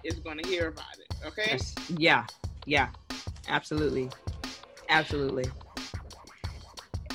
is 0.04 0.20
going 0.20 0.38
to 0.38 0.48
hear 0.48 0.68
about 0.68 0.96
it. 0.98 1.26
Okay? 1.26 1.46
Yes. 1.48 1.74
Yeah, 1.96 2.26
yeah, 2.64 2.88
absolutely, 3.48 4.08
absolutely 4.88 5.46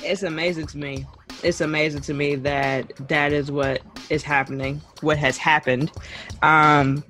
it's 0.02 0.22
amazing 0.22 0.66
to 0.68 0.78
me. 0.78 1.06
It's 1.42 1.60
amazing 1.60 2.02
to 2.02 2.14
me 2.14 2.36
that 2.36 2.92
that 3.08 3.32
is 3.32 3.50
what 3.50 3.82
is 4.10 4.22
happening, 4.22 4.80
what 5.00 5.18
has 5.18 5.36
happened. 5.36 5.90
Um, 6.42 7.04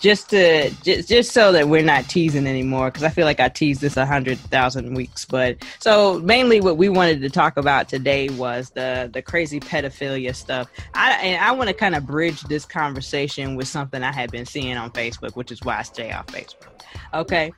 just 0.00 0.30
to 0.30 0.70
just, 0.82 1.08
just 1.08 1.32
so 1.32 1.52
that 1.52 1.68
we're 1.68 1.82
not 1.82 2.08
teasing 2.08 2.46
anymore 2.46 2.90
because 2.90 3.02
i 3.02 3.08
feel 3.08 3.26
like 3.26 3.38
i 3.38 3.48
teased 3.48 3.80
this 3.80 3.96
a 3.96 4.06
hundred 4.06 4.38
thousand 4.38 4.94
weeks 4.94 5.24
but 5.24 5.56
so 5.78 6.18
mainly 6.20 6.60
what 6.60 6.76
we 6.76 6.88
wanted 6.88 7.20
to 7.20 7.28
talk 7.28 7.56
about 7.56 7.88
today 7.88 8.28
was 8.30 8.70
the 8.70 9.10
the 9.12 9.20
crazy 9.20 9.60
pedophilia 9.60 10.34
stuff 10.34 10.68
i 10.94 11.12
and 11.22 11.42
i 11.44 11.52
want 11.52 11.68
to 11.68 11.74
kind 11.74 11.94
of 11.94 12.06
bridge 12.06 12.40
this 12.42 12.64
conversation 12.64 13.56
with 13.56 13.68
something 13.68 14.02
i 14.02 14.12
had 14.12 14.30
been 14.32 14.46
seeing 14.46 14.76
on 14.76 14.90
facebook 14.90 15.36
which 15.36 15.52
is 15.52 15.60
why 15.62 15.78
i 15.78 15.82
stay 15.82 16.10
off 16.12 16.26
facebook 16.28 16.80
okay 17.12 17.52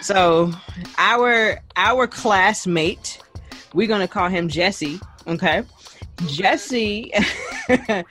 so 0.00 0.52
our 0.96 1.60
our 1.76 2.06
classmate 2.06 3.18
we're 3.74 3.88
gonna 3.88 4.08
call 4.08 4.28
him 4.28 4.48
Jesse. 4.48 4.98
Okay, 5.26 5.62
Jesse. 6.26 7.12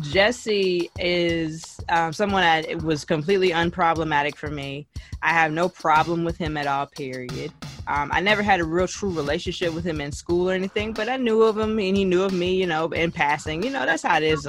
Jesse 0.00 0.90
is 0.98 1.80
um, 1.88 2.12
someone 2.12 2.42
that 2.42 2.82
was 2.82 3.04
completely 3.04 3.50
unproblematic 3.50 4.36
for 4.36 4.50
me. 4.50 4.86
I 5.22 5.30
have 5.30 5.50
no 5.52 5.68
problem 5.68 6.24
with 6.24 6.36
him 6.36 6.56
at 6.56 6.66
all. 6.66 6.86
Period. 6.86 7.52
Um, 7.86 8.10
I 8.12 8.20
never 8.20 8.42
had 8.42 8.60
a 8.60 8.64
real 8.64 8.86
true 8.86 9.10
relationship 9.10 9.72
with 9.72 9.84
him 9.84 10.00
in 10.00 10.12
school 10.12 10.50
or 10.50 10.52
anything, 10.52 10.92
but 10.92 11.08
I 11.08 11.16
knew 11.16 11.42
of 11.42 11.56
him 11.56 11.78
and 11.78 11.96
he 11.96 12.04
knew 12.04 12.22
of 12.22 12.32
me. 12.32 12.54
You 12.54 12.66
know, 12.66 12.86
in 12.88 13.10
passing. 13.10 13.62
You 13.62 13.70
know, 13.70 13.86
that's 13.86 14.02
how 14.02 14.18
it 14.18 14.22
is. 14.22 14.46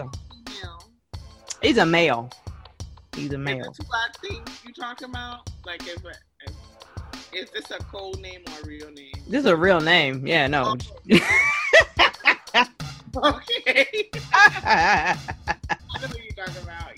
He's 1.61 1.77
a 1.77 1.85
male. 1.85 2.29
He's 3.15 3.33
a 3.33 3.37
male. 3.37 3.71
Two 3.73 3.83
black 3.83 4.17
things 4.21 4.61
you 4.65 4.73
talking 4.73 5.09
about, 5.09 5.49
like 5.65 5.81
if 5.87 6.03
is 7.33 7.49
this 7.51 7.71
a 7.71 7.77
code 7.79 8.19
name 8.19 8.41
or 8.47 8.63
a 8.63 8.67
real 8.67 8.91
name? 8.91 9.11
This 9.27 9.41
is 9.41 9.45
a 9.45 9.55
real 9.55 9.81
name. 9.81 10.25
Yeah, 10.25 10.47
no. 10.47 10.75
Okay. 13.15 14.09
I 14.33 15.17
know 15.99 16.07
what 16.07 16.17
you're 16.23 16.45
talking 16.45 16.63
about. 16.63 16.91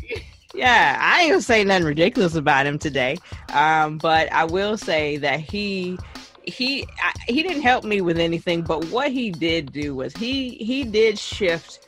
yeah, 0.54 0.98
I 1.00 1.22
ain't 1.22 1.32
gonna 1.32 1.42
say 1.42 1.64
nothing 1.64 1.86
ridiculous 1.86 2.36
about 2.36 2.66
him 2.66 2.78
today. 2.78 3.18
Um, 3.54 3.98
but 3.98 4.32
I 4.32 4.44
will 4.44 4.78
say 4.78 5.18
that 5.18 5.40
he 5.40 5.98
he 6.44 6.86
I, 7.02 7.14
he 7.28 7.44
didn't 7.44 7.62
help 7.62 7.84
me 7.86 8.02
with 8.02 8.20
anything. 8.20 8.62
But 8.62 8.86
what 8.86 9.12
he 9.12 9.32
did 9.32 9.72
do 9.72 9.96
was 9.96 10.14
he 10.16 10.56
he 10.56 10.84
did 10.84 11.18
shift 11.18 11.88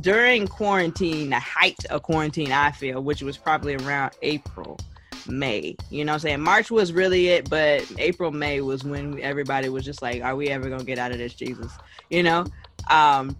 during 0.00 0.46
quarantine, 0.48 1.30
the 1.30 1.40
height 1.40 1.84
of 1.90 2.02
quarantine. 2.02 2.52
I 2.52 2.72
feel, 2.72 3.02
which 3.02 3.22
was 3.22 3.38
probably 3.38 3.76
around 3.76 4.12
April. 4.22 4.78
May. 5.28 5.76
You 5.90 6.04
know 6.04 6.14
I'm 6.14 6.18
saying? 6.18 6.40
March 6.40 6.70
was 6.70 6.92
really 6.92 7.28
it, 7.28 7.48
but 7.50 7.90
April, 7.98 8.30
May 8.30 8.60
was 8.60 8.84
when 8.84 9.20
everybody 9.20 9.68
was 9.68 9.84
just 9.84 10.02
like, 10.02 10.22
are 10.22 10.36
we 10.36 10.48
ever 10.48 10.68
going 10.68 10.80
to 10.80 10.86
get 10.86 10.98
out 10.98 11.12
of 11.12 11.18
this, 11.18 11.34
Jesus? 11.34 11.72
You 12.10 12.22
know? 12.22 12.46
Um, 12.90 13.36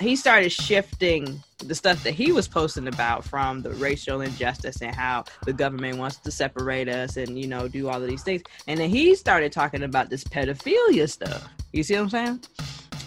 he 0.00 0.16
started 0.16 0.50
shifting 0.50 1.42
the 1.58 1.74
stuff 1.74 2.04
that 2.04 2.12
he 2.12 2.32
was 2.32 2.46
posting 2.46 2.86
about 2.88 3.24
from 3.24 3.62
the 3.62 3.70
racial 3.70 4.20
injustice 4.20 4.80
and 4.80 4.94
how 4.94 5.24
the 5.44 5.52
government 5.52 5.98
wants 5.98 6.18
to 6.18 6.30
separate 6.30 6.88
us 6.88 7.16
and 7.16 7.38
you 7.38 7.48
know 7.48 7.66
do 7.66 7.88
all 7.88 8.00
of 8.00 8.08
these 8.08 8.22
things 8.22 8.42
and 8.68 8.78
then 8.78 8.88
he 8.88 9.16
started 9.16 9.50
talking 9.50 9.82
about 9.82 10.08
this 10.08 10.22
pedophilia 10.22 11.10
stuff 11.10 11.48
you 11.72 11.82
see 11.82 11.94
what 11.94 12.02
i'm 12.02 12.10
saying 12.10 12.40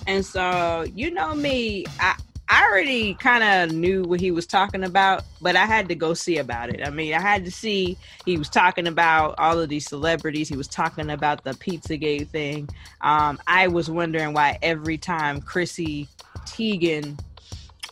And 0.07 0.25
so, 0.25 0.85
you 0.95 1.11
know 1.11 1.33
me, 1.35 1.85
I, 1.99 2.15
I 2.61 2.65
already 2.65 3.15
kind 3.15 3.43
of 3.43 3.75
knew 3.75 4.03
what 4.03 4.19
he 4.19 4.29
was 4.29 4.45
talking 4.45 4.83
about, 4.83 5.23
but 5.41 5.55
I 5.55 5.65
had 5.65 5.89
to 5.89 5.95
go 5.95 6.13
see 6.13 6.37
about 6.37 6.69
it. 6.69 6.85
I 6.85 6.91
mean, 6.91 7.15
I 7.15 7.19
had 7.19 7.43
to 7.45 7.51
see 7.51 7.97
he 8.23 8.37
was 8.37 8.49
talking 8.49 8.85
about 8.85 9.33
all 9.39 9.59
of 9.59 9.67
these 9.67 9.87
celebrities. 9.87 10.47
He 10.47 10.55
was 10.55 10.67
talking 10.67 11.09
about 11.09 11.43
the 11.43 11.51
Pizzagate 11.53 12.27
thing. 12.27 12.69
Um, 13.01 13.39
I 13.47 13.67
was 13.67 13.89
wondering 13.89 14.33
why 14.33 14.59
every 14.61 14.99
time 14.99 15.41
Chrissy 15.41 16.07
Teigen 16.45 17.19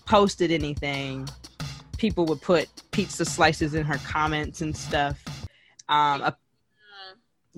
posted 0.06 0.52
anything, 0.52 1.28
people 1.98 2.28
would 2.28 2.42
put 2.42 2.70
pizza 2.92 3.26
slices 3.26 3.74
in 3.74 3.86
her 3.86 3.98
comments 4.06 4.62
and 4.62 4.78
stuff. 4.78 5.20
Um, 5.90 6.32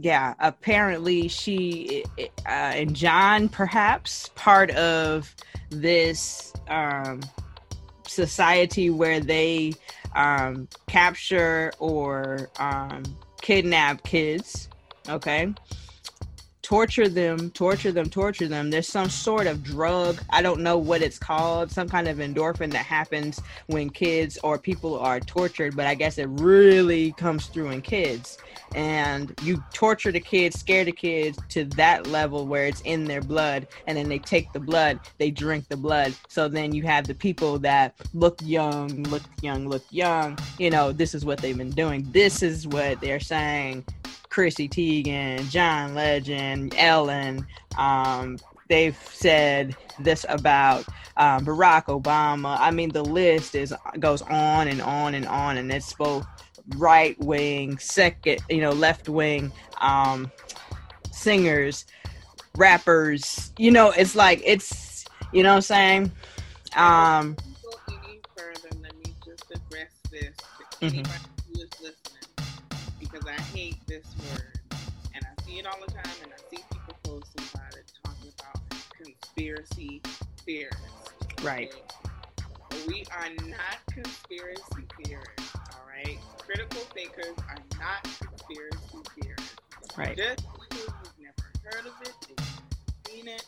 yeah, 0.01 0.33
apparently 0.39 1.27
she 1.27 2.03
uh, 2.19 2.49
and 2.49 2.95
John, 2.95 3.49
perhaps 3.49 4.29
part 4.35 4.71
of 4.71 5.33
this 5.69 6.53
um, 6.67 7.21
society 8.07 8.89
where 8.89 9.19
they 9.19 9.73
um, 10.15 10.67
capture 10.87 11.71
or 11.79 12.49
um, 12.57 13.03
kidnap 13.41 14.03
kids. 14.03 14.69
Okay. 15.07 15.53
Torture 16.71 17.09
them, 17.09 17.51
torture 17.51 17.91
them, 17.91 18.09
torture 18.09 18.47
them. 18.47 18.69
There's 18.69 18.87
some 18.87 19.09
sort 19.09 19.45
of 19.45 19.61
drug. 19.61 20.21
I 20.29 20.41
don't 20.41 20.61
know 20.61 20.77
what 20.77 21.01
it's 21.01 21.19
called, 21.19 21.69
some 21.69 21.89
kind 21.89 22.07
of 22.07 22.19
endorphin 22.19 22.71
that 22.71 22.85
happens 22.85 23.41
when 23.67 23.89
kids 23.89 24.37
or 24.41 24.57
people 24.57 24.97
are 24.97 25.19
tortured, 25.19 25.75
but 25.75 25.85
I 25.85 25.95
guess 25.95 26.17
it 26.17 26.29
really 26.29 27.11
comes 27.11 27.47
through 27.47 27.71
in 27.71 27.81
kids 27.81 28.37
and 28.73 29.37
you 29.43 29.61
torture 29.73 30.13
the 30.13 30.21
kids, 30.21 30.61
scare 30.61 30.85
the 30.85 30.93
kids 30.93 31.37
to 31.49 31.65
that 31.65 32.07
level 32.07 32.47
where 32.47 32.67
it's 32.67 32.79
in 32.81 33.03
their 33.03 33.21
blood, 33.21 33.67
and 33.85 33.97
then 33.97 34.07
they 34.07 34.19
take 34.19 34.53
the 34.53 34.59
blood, 34.61 34.97
they 35.17 35.29
drink 35.29 35.67
the 35.67 35.75
blood. 35.75 36.15
So 36.29 36.47
then 36.47 36.73
you 36.73 36.83
have 36.83 37.05
the 37.05 37.15
people 37.15 37.59
that 37.59 37.95
look 38.13 38.39
young, 38.41 39.03
look 39.03 39.23
young, 39.41 39.67
look 39.67 39.83
young. 39.89 40.37
You 40.57 40.69
know, 40.69 40.93
this 40.93 41.13
is 41.13 41.25
what 41.25 41.39
they've 41.39 41.57
been 41.57 41.71
doing. 41.71 42.07
This 42.11 42.41
is 42.41 42.65
what 42.65 43.01
they're 43.01 43.19
saying. 43.19 43.83
Chrissy 44.31 44.69
Teigen, 44.69 45.49
John 45.49 45.93
Legend, 45.93 46.73
Ellen, 46.77 47.45
um, 47.77 48.37
they've 48.69 48.97
said 49.11 49.75
this 49.99 50.25
about 50.29 50.85
um, 51.17 51.45
Barack 51.45 51.85
Obama. 51.85 52.57
I 52.59 52.71
mean, 52.71 52.89
the 52.91 53.03
list 53.03 53.55
is 53.55 53.73
goes 53.99 54.21
on 54.23 54.67
and 54.69 54.81
on 54.81 55.13
and 55.13 55.27
on, 55.27 55.57
and 55.57 55.71
it's 55.71 55.93
both 55.93 56.25
right 56.77 57.19
wing, 57.19 57.77
second, 57.79 58.39
you 58.49 58.61
know, 58.61 58.71
left 58.71 59.09
wing 59.09 59.51
um, 59.81 60.31
singers, 61.11 61.85
rappers. 62.55 63.51
You 63.57 63.71
know, 63.71 63.91
it's 63.91 64.15
like 64.15 64.41
it's 64.45 65.05
you 65.33 65.43
know 65.43 65.49
what 65.51 65.55
I'm 65.57 65.61
saying. 65.61 66.11
Um, 66.75 67.37
Mm-hmm. 70.81 71.01
who 71.01 71.01
is 71.01 71.01
listening, 71.01 71.01
because 71.01 71.11
I 71.11 71.19
hate 71.19 71.30
this 73.91 74.15
word, 74.31 74.79
and 75.13 75.25
I 75.25 75.43
see 75.43 75.59
it 75.59 75.65
all 75.65 75.75
the 75.85 75.91
time, 75.91 76.15
and 76.23 76.31
I 76.31 76.37
see 76.49 76.63
people 76.71 76.95
posting 77.03 77.43
about 77.53 77.75
it, 77.75 77.91
talking 78.05 78.31
about 78.39 78.61
conspiracy 78.95 80.01
theorists. 80.45 81.43
Right. 81.43 81.73
We 82.87 83.03
are 83.11 83.27
not 83.49 83.85
conspiracy 83.91 84.87
theorists, 85.03 85.55
all 85.73 85.85
right? 85.89 86.17
critical 86.37 86.79
thinkers 86.95 87.35
are 87.49 87.57
not 87.79 88.03
conspiracy 88.03 88.97
theorists. 89.21 89.55
Right. 89.97 90.15
Just 90.15 90.37
because 90.37 90.93
you've 91.03 91.19
never 91.19 91.51
heard 91.65 91.85
of 91.85 91.93
it, 92.01 92.13
you've 92.29 93.13
seen 93.13 93.27
it, 93.27 93.43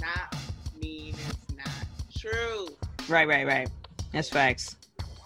not 0.00 0.34
mean 0.80 1.14
it's 1.28 1.54
not 1.54 1.86
true. 2.16 2.68
Right, 3.06 3.28
right, 3.28 3.46
right. 3.46 3.68
That's 4.12 4.30
facts. 4.30 4.76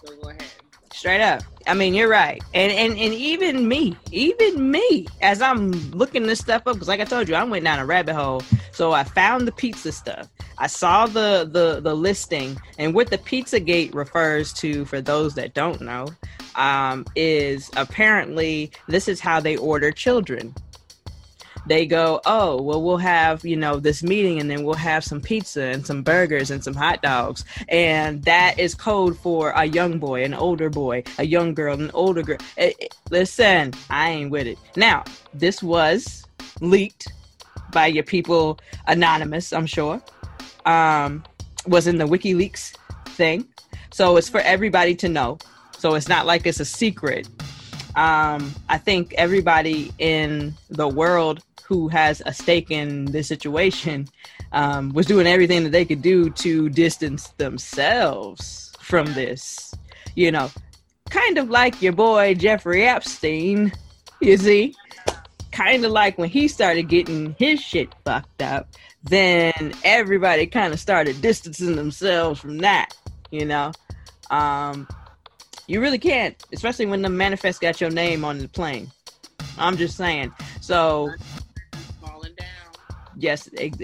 So 0.04 0.16
go 0.16 0.30
ahead. 0.30 0.65
Straight 0.96 1.20
up. 1.20 1.42
I 1.66 1.74
mean, 1.74 1.92
you're 1.92 2.09
right. 2.09 2.42
And 2.54 2.72
and 2.72 2.92
and 2.92 3.12
even 3.12 3.68
me, 3.68 3.94
even 4.12 4.70
me, 4.70 5.06
as 5.20 5.42
I'm 5.42 5.72
looking 5.90 6.22
this 6.22 6.38
stuff 6.38 6.62
up, 6.66 6.76
because 6.76 6.88
like 6.88 7.00
I 7.00 7.04
told 7.04 7.28
you, 7.28 7.35
I 7.35 7.44
went 7.44 7.64
down 7.64 7.78
a 7.78 7.85
rabbit 7.85 8.14
hole. 8.14 8.42
So 8.72 8.92
I 8.92 9.04
found 9.04 9.46
the 9.46 9.52
pizza 9.52 9.92
stuff. 9.92 10.26
I 10.56 10.68
saw 10.68 11.04
the 11.04 11.46
the 11.52 11.80
the 11.82 11.94
listing, 11.94 12.59
and 12.78 12.94
what 12.94 13.11
the 13.11 13.18
Pizzagate 13.18 13.94
refers 13.94 14.54
to, 14.54 14.87
for 14.87 15.02
those 15.02 15.35
that 15.35 15.52
don't 15.52 15.82
know, 15.82 16.06
um, 16.54 17.04
is 17.14 17.70
apparently 17.76 18.70
this 18.88 19.06
is 19.06 19.20
how 19.20 19.38
they 19.38 19.59
order 19.59 19.92
children. 19.92 20.54
They 21.66 21.87
go, 21.87 22.20
oh, 22.26 22.62
well, 22.62 22.83
we'll 22.83 22.96
have, 22.98 23.44
you 23.44 23.57
know, 23.57 23.81
this 23.81 24.02
meeting 24.02 24.40
and 24.40 24.50
then 24.50 24.62
we'll 24.62 24.74
have 24.74 25.02
some 25.05 25.20
pizza 25.20 25.62
and 25.62 25.85
some 25.85 26.02
burgers 26.02 26.50
and 26.50 26.62
some 26.62 26.74
hot 26.74 27.02
dogs. 27.02 27.44
And 27.68 28.22
that 28.24 28.59
is 28.59 28.74
code 28.74 29.18
for 29.18 29.50
a 29.50 29.64
young 29.64 29.98
boy, 29.98 30.24
an 30.24 30.35
older 30.35 30.70
boy, 30.70 31.02
a 31.18 31.26
young 31.26 31.55
girl, 31.55 31.81
an 31.81 31.90
older 31.92 32.22
girl. 32.22 32.38
It, 32.57 32.76
it, 32.79 32.94
listen, 33.11 33.74
I 33.90 34.11
ain't 34.11 34.31
with 34.31 34.46
it. 34.46 34.59
Now, 34.76 35.05
this 35.35 35.62
was 35.62 36.24
leaked 36.61 37.09
by 37.72 37.87
your 37.88 38.05
people, 38.05 38.59
anonymous, 38.87 39.52
I'm 39.52 39.66
sure. 39.66 40.00
Um, 40.64 41.24
was 41.66 41.87
in 41.87 41.98
the 41.98 42.07
WikiLeaks 42.07 42.76
thing. 43.07 43.46
So 43.90 44.16
it's 44.16 44.29
for 44.29 44.40
everybody 44.40 44.94
to 44.96 45.09
know. 45.09 45.38
So 45.79 45.94
it's 45.94 46.09
not 46.09 46.26
like 46.26 46.46
it's 46.46 46.61
a 46.61 46.64
secret. 46.64 47.29
Um, 47.96 48.55
I 48.68 48.79
think 48.79 49.14
everybody 49.14 49.92
in 49.98 50.55
the 50.68 50.87
world 50.87 51.42
who 51.66 51.88
has 51.88 52.22
a 52.26 52.33
stake 52.33 52.70
in 52.70 53.07
this 53.07 53.26
situation 53.26 54.07
um, 54.52 54.90
was 54.90 55.07
doing 55.07 55.26
everything 55.26 55.64
that 55.64 55.70
they 55.72 55.85
could 55.85 56.02
do 56.02 56.31
to 56.31 56.68
distance 56.68 57.29
themselves 57.38 58.72
from 58.81 59.12
this. 59.14 59.74
You 60.14 60.31
know, 60.31 60.50
kind 61.11 61.38
of 61.38 61.50
like 61.50 61.83
your 61.83 61.92
boy 61.92 62.35
Jeffrey 62.35 62.85
Epstein, 62.85 63.72
you 64.20 64.37
see? 64.37 64.74
Kind 65.50 65.85
of 65.85 65.90
like 65.90 66.18
when 66.18 66.29
he 66.29 66.48
started 66.48 66.88
getting 66.88 67.35
his 67.38 67.61
shit 67.61 67.88
fucked 68.05 68.42
up, 68.42 68.68
then 69.02 69.72
everybody 69.85 70.46
kind 70.46 70.72
of 70.72 70.79
started 70.81 71.20
distancing 71.20 71.76
themselves 71.76 72.40
from 72.40 72.59
that, 72.59 72.96
you 73.31 73.44
know? 73.44 73.72
Um, 74.31 74.87
you 75.66 75.81
really 75.81 75.98
can't, 75.98 76.40
especially 76.52 76.87
when 76.87 77.02
the 77.02 77.09
manifest 77.09 77.61
got 77.61 77.81
your 77.81 77.90
name 77.90 78.24
on 78.24 78.38
the 78.38 78.48
plane. 78.48 78.90
I'm 79.59 79.76
just 79.76 79.96
saying. 79.96 80.33
So, 80.61 81.11
yes, 83.16 83.48
ex- 83.57 83.79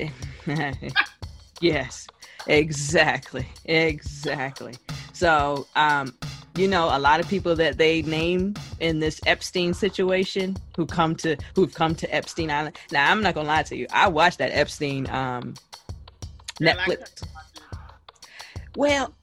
yes, 1.61 2.07
exactly, 2.47 3.47
exactly. 3.65 4.75
So, 5.13 5.67
um, 5.77 6.15
you 6.55 6.69
know, 6.69 6.91
a 6.93 6.99
lot 6.99 7.21
of 7.21 7.29
people 7.29 7.57
that 7.57 7.79
they 7.79 8.03
name 8.03 8.55
in 8.81 9.01
this 9.01 9.21
Epstein 9.27 9.73
situation 9.73 10.57
who 10.77 10.87
come 10.87 11.15
to 11.17 11.37
who've 11.55 11.73
come 11.75 11.95
to 11.97 12.15
Epstein 12.15 12.51
Island. 12.51 12.79
Now, 12.91 13.11
I'm 13.11 13.23
not 13.23 13.35
gonna 13.35 13.49
lie 13.49 13.63
to 13.65 13.77
you. 13.77 13.87
I 13.91 14.09
watched 14.09 14.39
that 14.39 14.51
Epstein 14.53 15.09
um, 15.11 15.55
Netflix. 16.61 17.25
Well, 18.77 19.15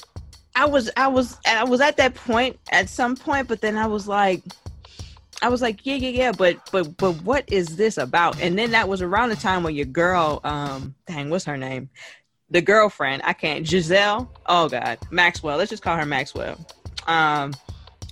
I 0.56 0.65
was 0.65 0.89
I 0.98 1.08
was 1.08 1.38
I 1.45 1.63
was 1.63 1.82
at 1.82 1.98
that 1.98 2.15
point 2.15 2.60
at 2.72 2.89
some 2.89 3.15
point, 3.15 3.48
but 3.48 3.62
then 3.62 3.78
I 3.78 3.88
was 3.88 4.08
like 4.08 4.43
I 5.41 5.49
was 5.49 5.62
like, 5.62 5.86
yeah, 5.86 5.95
yeah, 5.95 6.10
yeah, 6.10 6.32
but 6.32 6.58
but 6.71 6.97
but 6.97 7.13
what 7.23 7.45
is 7.52 7.78
this 7.78 7.97
about? 7.97 8.41
And 8.41 8.58
then 8.58 8.71
that 8.71 8.89
was 8.89 9.02
around 9.02 9.30
the 9.30 9.36
time 9.36 9.63
when 9.63 9.75
your 9.75 9.86
girl, 9.86 10.41
um, 10.43 10.95
dang, 11.06 11.30
what's 11.30 11.45
her 11.45 11.58
name? 11.58 11.89
The 12.49 12.62
girlfriend, 12.62 13.21
I 13.23 13.34
can't, 13.34 13.65
Giselle. 13.65 14.32
Oh 14.47 14.67
God, 14.67 14.97
Maxwell. 15.12 15.58
Let's 15.58 15.69
just 15.69 15.84
call 15.84 15.95
her 15.97 16.06
Maxwell. 16.06 16.58
Um, 17.08 17.54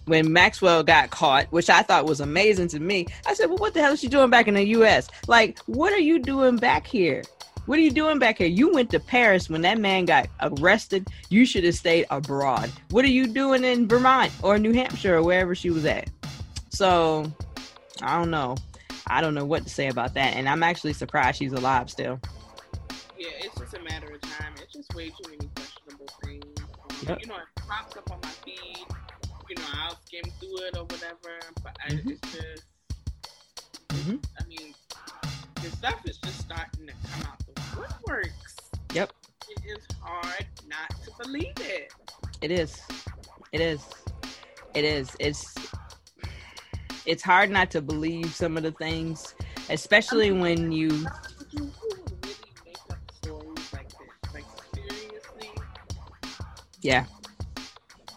when 0.06 0.32
Maxwell 0.32 0.84
got 0.84 1.10
caught, 1.10 1.52
which 1.52 1.70
I 1.70 1.82
thought 1.82 2.06
was 2.06 2.22
amazing 2.22 2.70
to 2.70 2.80
me, 2.80 3.08
I 3.26 3.34
said, 3.34 3.48
well, 3.48 3.58
what 3.58 3.74
the 3.74 3.82
hell 3.82 3.92
is 3.92 4.00
she 4.00 4.08
doing 4.08 4.30
back 4.30 4.48
in 4.48 4.54
the 4.54 4.66
U.S.? 4.68 5.10
Like, 5.28 5.60
what 5.66 5.92
are 5.92 6.00
you 6.00 6.20
doing 6.20 6.56
back 6.56 6.88
here? 6.88 7.24
What 7.66 7.78
are 7.78 7.82
you 7.82 7.92
doing 7.92 8.18
back 8.18 8.38
here? 8.38 8.48
You 8.48 8.72
went 8.72 8.90
to 8.92 9.00
Paris 9.02 9.50
when 9.50 9.62
that 9.64 9.78
man 9.78 10.06
got 10.06 10.30
arrested. 10.40 11.06
You 11.30 11.46
should 11.46 11.66
have 11.66 11.76
stayed 11.76 12.06
abroad. 12.10 12.72
What 12.92 13.04
are 13.04 13.10
you 13.10 13.28
doing 13.28 13.66
in 13.66 13.90
Vermont 13.90 14.32
or 14.42 14.58
New 14.58 14.72
Hampshire 14.72 15.18
or 15.18 15.24
wherever 15.24 15.54
she 15.54 15.70
was 15.70 15.84
at? 15.84 16.10
So, 16.78 17.26
I 18.04 18.20
don't 18.20 18.30
know. 18.30 18.56
I 19.08 19.20
don't 19.20 19.34
know 19.34 19.46
what 19.46 19.64
to 19.64 19.70
say 19.70 19.88
about 19.88 20.14
that. 20.14 20.36
And 20.36 20.48
I'm 20.48 20.62
actually 20.62 20.94
surprised 20.94 21.40
she's 21.40 21.54
alive 21.54 21.90
still. 21.90 22.20
Yeah, 23.18 23.30
it's 23.40 23.58
just 23.58 23.74
a 23.74 23.82
matter 23.82 24.14
of 24.14 24.22
time. 24.22 24.54
It's 24.62 24.74
just 24.74 24.94
way 24.94 25.10
too 25.10 25.28
many 25.28 25.50
questionable 25.56 26.06
things. 26.24 26.46
Um, 26.60 27.08
yep. 27.08 27.20
You 27.20 27.26
know, 27.30 27.38
it 27.38 27.62
pops 27.68 27.98
up 27.98 28.12
on 28.12 28.20
my 28.22 28.30
feed. 28.46 28.86
You 29.50 29.56
know, 29.56 29.64
I'll 29.74 29.98
skim 30.06 30.22
through 30.40 30.68
it 30.68 30.78
or 30.78 30.84
whatever. 30.84 31.40
But 31.64 31.78
I, 31.84 31.94
mm-hmm. 31.94 32.10
it's 32.12 32.32
just, 32.32 32.66
mm-hmm. 33.88 34.18
I 34.40 34.48
mean, 34.48 34.76
the 35.56 35.72
stuff 35.72 36.00
is 36.06 36.20
just 36.20 36.42
starting 36.42 36.86
to 36.86 36.94
come 37.10 37.28
out 37.28 37.40
the 37.40 37.60
woodworks. 37.82 38.94
Yep. 38.94 39.14
It 39.50 39.80
is 39.80 39.84
hard 40.00 40.46
not 40.68 40.92
to 41.06 41.24
believe 41.24 41.54
it. 41.58 41.92
It 42.44 42.52
is. 42.52 42.80
It 43.52 43.62
is. 43.62 43.84
It 44.76 44.86
is. 44.86 45.16
It's 45.20 45.56
it's 47.08 47.24
hard 47.24 47.50
not 47.50 47.72
to 47.72 47.82
believe 47.82 48.36
some 48.36 48.58
of 48.58 48.64
the 48.64 48.72
things, 48.72 49.34
especially 49.70 50.32
when 50.32 50.72
you. 50.72 51.08
Yeah. 56.82 57.06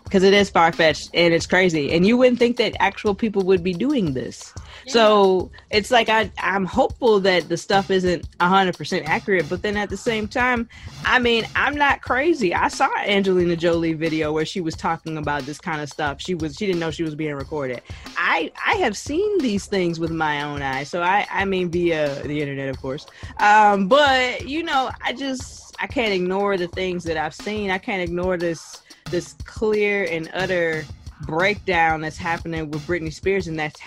Because 0.05 0.25
it 0.25 0.35
is 0.35 0.51
far 0.51 0.73
fetched 0.73 1.11
and 1.15 1.33
it's 1.33 1.47
crazy. 1.47 1.93
And 1.93 2.05
you 2.05 2.17
wouldn't 2.17 2.41
think 2.41 2.57
that 2.57 2.75
actual 2.81 3.15
people 3.15 3.43
would 3.45 3.63
be 3.63 3.73
doing 3.73 4.13
this. 4.13 4.53
So 4.91 5.51
it's 5.71 5.91
like 5.91 6.09
I, 6.09 6.31
I'm 6.39 6.65
hopeful 6.65 7.21
that 7.21 7.49
the 7.49 7.57
stuff 7.57 7.91
isn't 7.91 8.29
100% 8.39 9.05
accurate, 9.07 9.49
but 9.49 9.63
then 9.63 9.77
at 9.77 9.89
the 9.89 9.97
same 9.97 10.27
time, 10.27 10.69
I 11.05 11.19
mean, 11.19 11.47
I'm 11.55 11.77
not 11.77 12.03
crazy. 12.03 12.55
I 12.55 12.69
saw 12.69 12.89
Angelina 12.99 13.57
Jolie 13.57 13.93
video 13.93 14.33
where 14.33 14.45
she 14.45 14.61
was 14.61 14.75
talking 14.75 15.17
about 15.17 15.43
this 15.43 15.59
kind 15.59 15.81
of 15.81 15.89
stuff. 15.89 16.21
She 16.21 16.35
was 16.35 16.57
she 16.57 16.67
didn't 16.67 16.81
know 16.81 16.91
she 16.91 17.05
was 17.05 17.15
being 17.15 17.35
recorded. 17.35 17.83
I 18.17 18.51
I 18.67 18.75
have 18.77 18.97
seen 18.97 19.39
these 19.39 19.67
things 19.67 20.01
with 20.01 20.11
my 20.11 20.43
own 20.43 20.63
eyes. 20.63 20.89
So 20.89 21.03
I 21.03 21.27
I 21.31 21.45
mean 21.45 21.71
via 21.71 22.23
the 22.23 22.41
internet, 22.41 22.69
of 22.69 22.81
course. 22.81 23.07
Um, 23.39 23.87
but 23.89 24.49
you 24.49 24.63
know, 24.63 24.91
I 25.03 25.13
just 25.13 25.75
I 25.81 25.87
can't 25.87 26.13
ignore 26.13 26.57
the 26.57 26.69
things 26.69 27.05
that 27.05 27.17
I've 27.17 27.35
seen. 27.35 27.71
I 27.71 27.79
can't 27.79 28.03
ignore 28.03 28.37
this 28.37 28.83
this 29.11 29.35
clear 29.45 30.05
and 30.11 30.31
utter 30.35 30.85
breakdown 31.21 32.01
that's 32.01 32.17
happening 32.17 32.71
with 32.71 32.87
Britney 32.87 33.13
Spears, 33.13 33.47
and 33.47 33.59
that's 33.59 33.81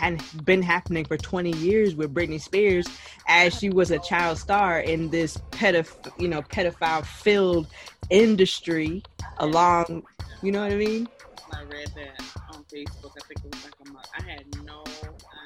been 0.45 0.61
happening 0.61 1.05
for 1.05 1.17
20 1.17 1.51
years 1.57 1.95
with 1.95 2.13
Britney 2.13 2.41
Spears, 2.41 2.87
as 3.27 3.57
she 3.57 3.69
was 3.69 3.91
a 3.91 3.99
child 3.99 4.37
star 4.37 4.79
in 4.79 5.09
this 5.09 5.37
pedoph- 5.51 6.11
you 6.19 6.27
know, 6.27 6.41
pedophile 6.43 7.05
filled 7.05 7.67
industry. 8.09 9.03
Along, 9.39 10.03
you 10.41 10.51
know 10.51 10.61
what 10.61 10.71
I 10.71 10.75
mean? 10.75 11.07
I 11.51 11.63
read 11.63 11.91
that 11.95 12.21
on 12.49 12.63
Facebook. 12.65 13.11
I 13.17 13.21
think 13.27 13.45
it 13.45 13.55
was 13.55 13.63
like 13.63 13.75
a 13.85 13.89
month. 13.89 14.07
I 14.17 14.21
had 14.29 14.45
no 14.63 14.83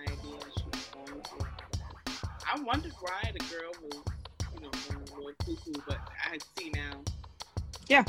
idea 0.08 0.40
she 0.58 0.66
was 0.72 0.86
going 0.94 1.22
through. 1.24 1.48
I 2.54 2.60
wondered 2.62 2.94
why 3.00 3.32
the 3.34 3.44
girl 3.46 3.72
was, 3.82 4.04
you 4.56 4.62
know, 4.62 4.70
going 4.90 5.02
a 5.02 5.16
little 5.16 5.32
cuckoo, 5.46 5.82
but 5.88 5.98
I 6.32 6.38
see 6.58 6.70
now. 6.72 7.02
Yeah. 7.88 8.04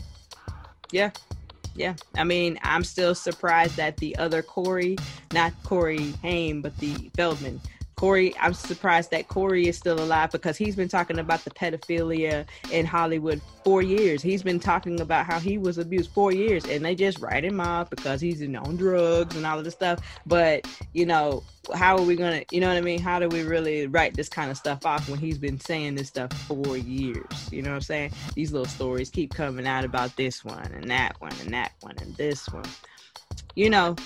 Yeah. 0.90 1.10
Yeah, 1.78 1.96
I 2.16 2.24
mean, 2.24 2.60
I'm 2.62 2.84
still 2.84 3.16
surprised 3.16 3.78
that 3.78 4.00
the 4.00 4.18
other 4.18 4.42
Corey, 4.44 5.02
not 5.32 5.54
Corey 5.64 6.18
Haim, 6.22 6.62
but 6.62 6.78
the 6.80 7.12
Feldman, 7.16 7.62
Corey, 7.98 8.32
I'm 8.38 8.54
surprised 8.54 9.10
that 9.10 9.26
Corey 9.26 9.66
is 9.66 9.76
still 9.76 10.00
alive 10.00 10.30
because 10.30 10.56
he's 10.56 10.76
been 10.76 10.86
talking 10.86 11.18
about 11.18 11.42
the 11.42 11.50
pedophilia 11.50 12.46
in 12.70 12.86
Hollywood 12.86 13.42
four 13.64 13.82
years. 13.82 14.22
He's 14.22 14.40
been 14.40 14.60
talking 14.60 15.00
about 15.00 15.26
how 15.26 15.40
he 15.40 15.58
was 15.58 15.78
abused 15.78 16.12
four 16.12 16.30
years, 16.30 16.64
and 16.64 16.84
they 16.84 16.94
just 16.94 17.18
write 17.18 17.44
him 17.44 17.58
off 17.58 17.90
because 17.90 18.20
he's 18.20 18.40
on 18.40 18.76
drugs 18.76 19.34
and 19.34 19.44
all 19.44 19.58
of 19.58 19.64
this 19.64 19.74
stuff. 19.74 19.98
But 20.26 20.64
you 20.92 21.06
know, 21.06 21.42
how 21.74 21.96
are 21.96 22.04
we 22.04 22.14
gonna, 22.14 22.44
you 22.52 22.60
know 22.60 22.68
what 22.68 22.76
I 22.76 22.82
mean? 22.82 23.00
How 23.00 23.18
do 23.18 23.28
we 23.28 23.42
really 23.42 23.88
write 23.88 24.14
this 24.14 24.28
kind 24.28 24.48
of 24.48 24.56
stuff 24.56 24.86
off 24.86 25.08
when 25.08 25.18
he's 25.18 25.38
been 25.38 25.58
saying 25.58 25.96
this 25.96 26.06
stuff 26.06 26.32
for 26.46 26.76
years? 26.76 27.52
You 27.52 27.62
know 27.62 27.70
what 27.70 27.76
I'm 27.76 27.80
saying? 27.80 28.12
These 28.36 28.52
little 28.52 28.66
stories 28.66 29.10
keep 29.10 29.34
coming 29.34 29.66
out 29.66 29.84
about 29.84 30.14
this 30.14 30.44
one 30.44 30.70
and 30.72 30.88
that 30.88 31.20
one 31.20 31.32
and 31.40 31.52
that 31.52 31.72
one 31.80 31.96
and 32.00 32.14
this 32.14 32.48
one. 32.50 32.62
You 33.56 33.70
know, 33.70 33.96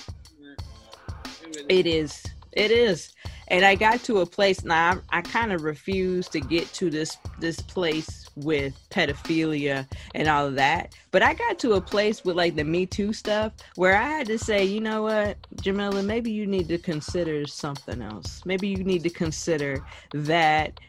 it 1.69 1.87
is. 1.87 2.25
It 2.53 2.71
is 2.71 3.13
and 3.53 3.67
I 3.67 3.75
got 3.75 4.03
to 4.05 4.21
a 4.21 4.27
place 4.27 4.65
now. 4.65 5.01
I, 5.11 5.19
I 5.19 5.21
kind 5.21 5.53
of 5.53 5.63
refuse 5.63 6.27
to 6.29 6.41
get 6.41 6.73
to 6.75 6.89
this 6.89 7.19
this 7.39 7.61
place 7.61 8.27
with 8.35 8.75
pedophilia 8.89 9.87
and 10.15 10.27
all 10.27 10.47
of 10.47 10.55
that. 10.55 10.95
But 11.11 11.23
I 11.23 11.35
got 11.35 11.59
to 11.61 11.75
a 11.75 11.81
place 11.81 12.25
with 12.25 12.35
like 12.35 12.57
the 12.57 12.65
Me 12.65 12.87
Too 12.87 13.13
stuff 13.13 13.53
where 13.77 13.95
I 13.95 14.05
had 14.05 14.27
to 14.29 14.39
say, 14.39 14.65
you 14.65 14.81
know 14.81 15.03
what, 15.03 15.37
Jamila, 15.61 16.03
maybe 16.03 16.31
you 16.31 16.47
need 16.47 16.67
to 16.69 16.79
consider 16.79 17.47
something 17.47 18.01
else. 18.01 18.41
Maybe 18.47 18.69
you 18.69 18.83
need 18.85 19.03
to 19.03 19.11
consider 19.11 19.85
that 20.15 20.81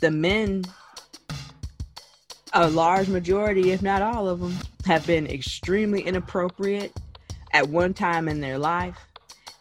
the 0.00 0.12
men, 0.12 0.64
a 2.52 2.70
large 2.70 3.08
majority, 3.08 3.72
if 3.72 3.82
not 3.82 4.00
all 4.00 4.28
of 4.28 4.38
them, 4.38 4.56
have 4.86 5.04
been 5.08 5.26
extremely 5.26 6.02
inappropriate 6.02 6.92
at 7.52 7.68
one 7.68 7.94
time 7.94 8.28
in 8.28 8.40
their 8.40 8.58
life. 8.58 8.96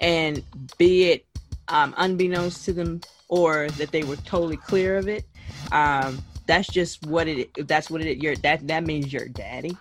And 0.02 0.44
be 0.78 1.12
it 1.12 1.26
um, 1.70 1.94
unbeknownst 1.98 2.66
to 2.66 2.74
them 2.74 3.02
or 3.28 3.70
that 3.72 3.92
they 3.92 4.04
were 4.04 4.16
totally 4.18 4.58
clear 4.58 4.98
of 4.98 5.08
it. 5.08 5.26
Um, 5.72 6.22
that's 6.46 6.68
just 6.68 7.06
what 7.06 7.28
it. 7.28 7.68
That's 7.68 7.90
what 7.90 8.02
it. 8.02 8.22
Your 8.22 8.36
that 8.38 8.68
that 8.68 8.86
means 8.86 9.14
your 9.14 9.28
daddy. 9.28 9.78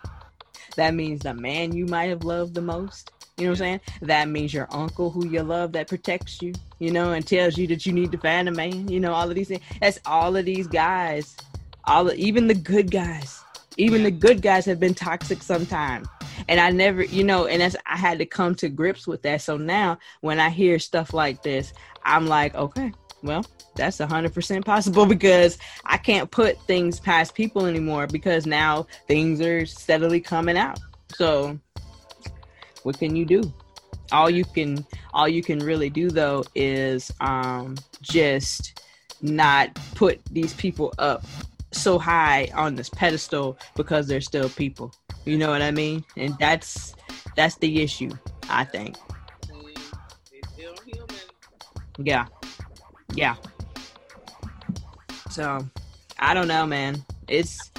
That 0.76 0.94
means 0.94 1.22
the 1.22 1.34
man 1.34 1.74
you 1.74 1.86
might 1.86 2.10
have 2.10 2.24
loved 2.24 2.54
the 2.54 2.60
most. 2.60 3.10
You 3.36 3.44
know 3.44 3.50
what 3.50 3.60
I'm 3.60 3.64
saying? 3.64 3.80
That 4.02 4.28
means 4.28 4.52
your 4.52 4.68
uncle 4.70 5.10
who 5.10 5.26
you 5.28 5.42
love 5.42 5.72
that 5.72 5.88
protects 5.88 6.42
you. 6.42 6.52
You 6.78 6.92
know, 6.92 7.12
and 7.12 7.26
tells 7.26 7.56
you 7.56 7.66
that 7.68 7.86
you 7.86 7.92
need 7.92 8.12
to 8.12 8.18
find 8.18 8.48
a 8.48 8.52
man. 8.52 8.88
You 8.88 9.00
know, 9.00 9.12
all 9.12 9.28
of 9.28 9.34
these 9.34 9.48
things. 9.48 9.62
That's 9.80 9.98
all 10.04 10.36
of 10.36 10.44
these 10.44 10.66
guys. 10.66 11.36
All 11.84 12.08
of, 12.08 12.14
even 12.16 12.48
the 12.48 12.54
good 12.54 12.90
guys. 12.90 13.40
Even 13.78 14.02
the 14.02 14.10
good 14.10 14.42
guys 14.42 14.66
have 14.66 14.80
been 14.80 14.94
toxic 14.94 15.42
sometimes 15.42 16.06
and 16.46 16.60
I 16.60 16.70
never, 16.70 17.02
you 17.02 17.24
know, 17.24 17.46
and 17.46 17.60
that's 17.60 17.76
I 17.86 17.96
had 17.96 18.18
to 18.18 18.26
come 18.26 18.54
to 18.56 18.68
grips 18.68 19.06
with 19.06 19.22
that. 19.22 19.42
So 19.42 19.56
now 19.56 19.98
when 20.20 20.38
I 20.38 20.50
hear 20.50 20.78
stuff 20.78 21.12
like 21.12 21.42
this, 21.42 21.72
I'm 22.04 22.26
like, 22.26 22.54
okay, 22.54 22.92
well, 23.22 23.44
that's 23.74 23.98
100% 23.98 24.64
possible 24.64 25.06
because 25.16 25.58
I 25.84 25.96
can't 25.96 26.30
put 26.30 26.60
things 26.62 27.00
past 27.00 27.34
people 27.34 27.66
anymore 27.66 28.06
because 28.06 28.46
now 28.46 28.86
things 29.06 29.40
are 29.40 29.66
steadily 29.66 30.20
coming 30.20 30.56
out. 30.56 30.78
So 31.14 31.58
what 32.82 32.98
can 32.98 33.16
you 33.16 33.24
do? 33.24 33.52
All 34.10 34.30
you 34.30 34.44
can 34.44 34.86
all 35.12 35.28
you 35.28 35.42
can 35.42 35.58
really 35.58 35.90
do 35.90 36.08
though 36.10 36.42
is 36.54 37.12
um 37.20 37.76
just 38.00 38.82
not 39.20 39.74
put 39.94 40.24
these 40.30 40.54
people 40.54 40.94
up 40.98 41.24
so 41.72 41.98
high 41.98 42.48
on 42.54 42.74
this 42.74 42.88
pedestal 42.88 43.58
because 43.76 44.06
they're 44.06 44.20
still 44.20 44.48
people. 44.48 44.94
You 45.28 45.36
know 45.36 45.50
what 45.50 45.60
I 45.60 45.72
mean? 45.72 46.06
And 46.16 46.34
that's 46.38 46.94
that's 47.36 47.56
the 47.56 47.82
issue, 47.82 48.10
I 48.48 48.64
think. 48.64 48.96
Yeah. 51.98 52.24
Yeah. 53.12 53.34
So, 55.28 55.68
I 56.18 56.32
don't 56.32 56.48
know, 56.48 56.64
man. 56.64 57.04
It's 57.28 57.70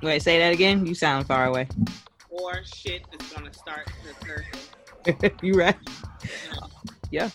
Wait, 0.00 0.22
say 0.22 0.38
that 0.38 0.54
again. 0.54 0.86
You 0.86 0.94
sound 0.94 1.26
far 1.26 1.44
away. 1.44 1.68
More 2.32 2.62
shit 2.64 3.04
is 3.12 3.28
gonna 3.28 3.52
start 3.52 3.86
to 3.86 4.26
surface. 4.26 4.61
you 5.42 5.54
right? 5.54 5.76
Yeah. 7.10 7.30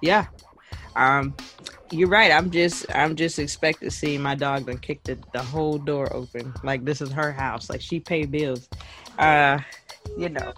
yeah. 0.00 0.26
Um, 0.96 1.34
you're 1.90 2.08
right. 2.08 2.30
I'm 2.30 2.50
just 2.50 2.86
I'm 2.94 3.16
just 3.16 3.38
expect 3.38 3.80
to 3.80 3.90
see 3.90 4.18
my 4.18 4.34
dog 4.34 4.66
then 4.66 4.78
kick 4.78 5.02
the, 5.04 5.18
the 5.32 5.42
whole 5.42 5.78
door 5.78 6.12
open. 6.12 6.52
Like 6.62 6.84
this 6.84 7.00
is 7.00 7.10
her 7.12 7.32
house. 7.32 7.68
Like 7.68 7.80
she 7.80 8.00
pay 8.00 8.24
bills. 8.24 8.68
Uh, 9.18 9.58
you 10.16 10.28
know. 10.28 10.52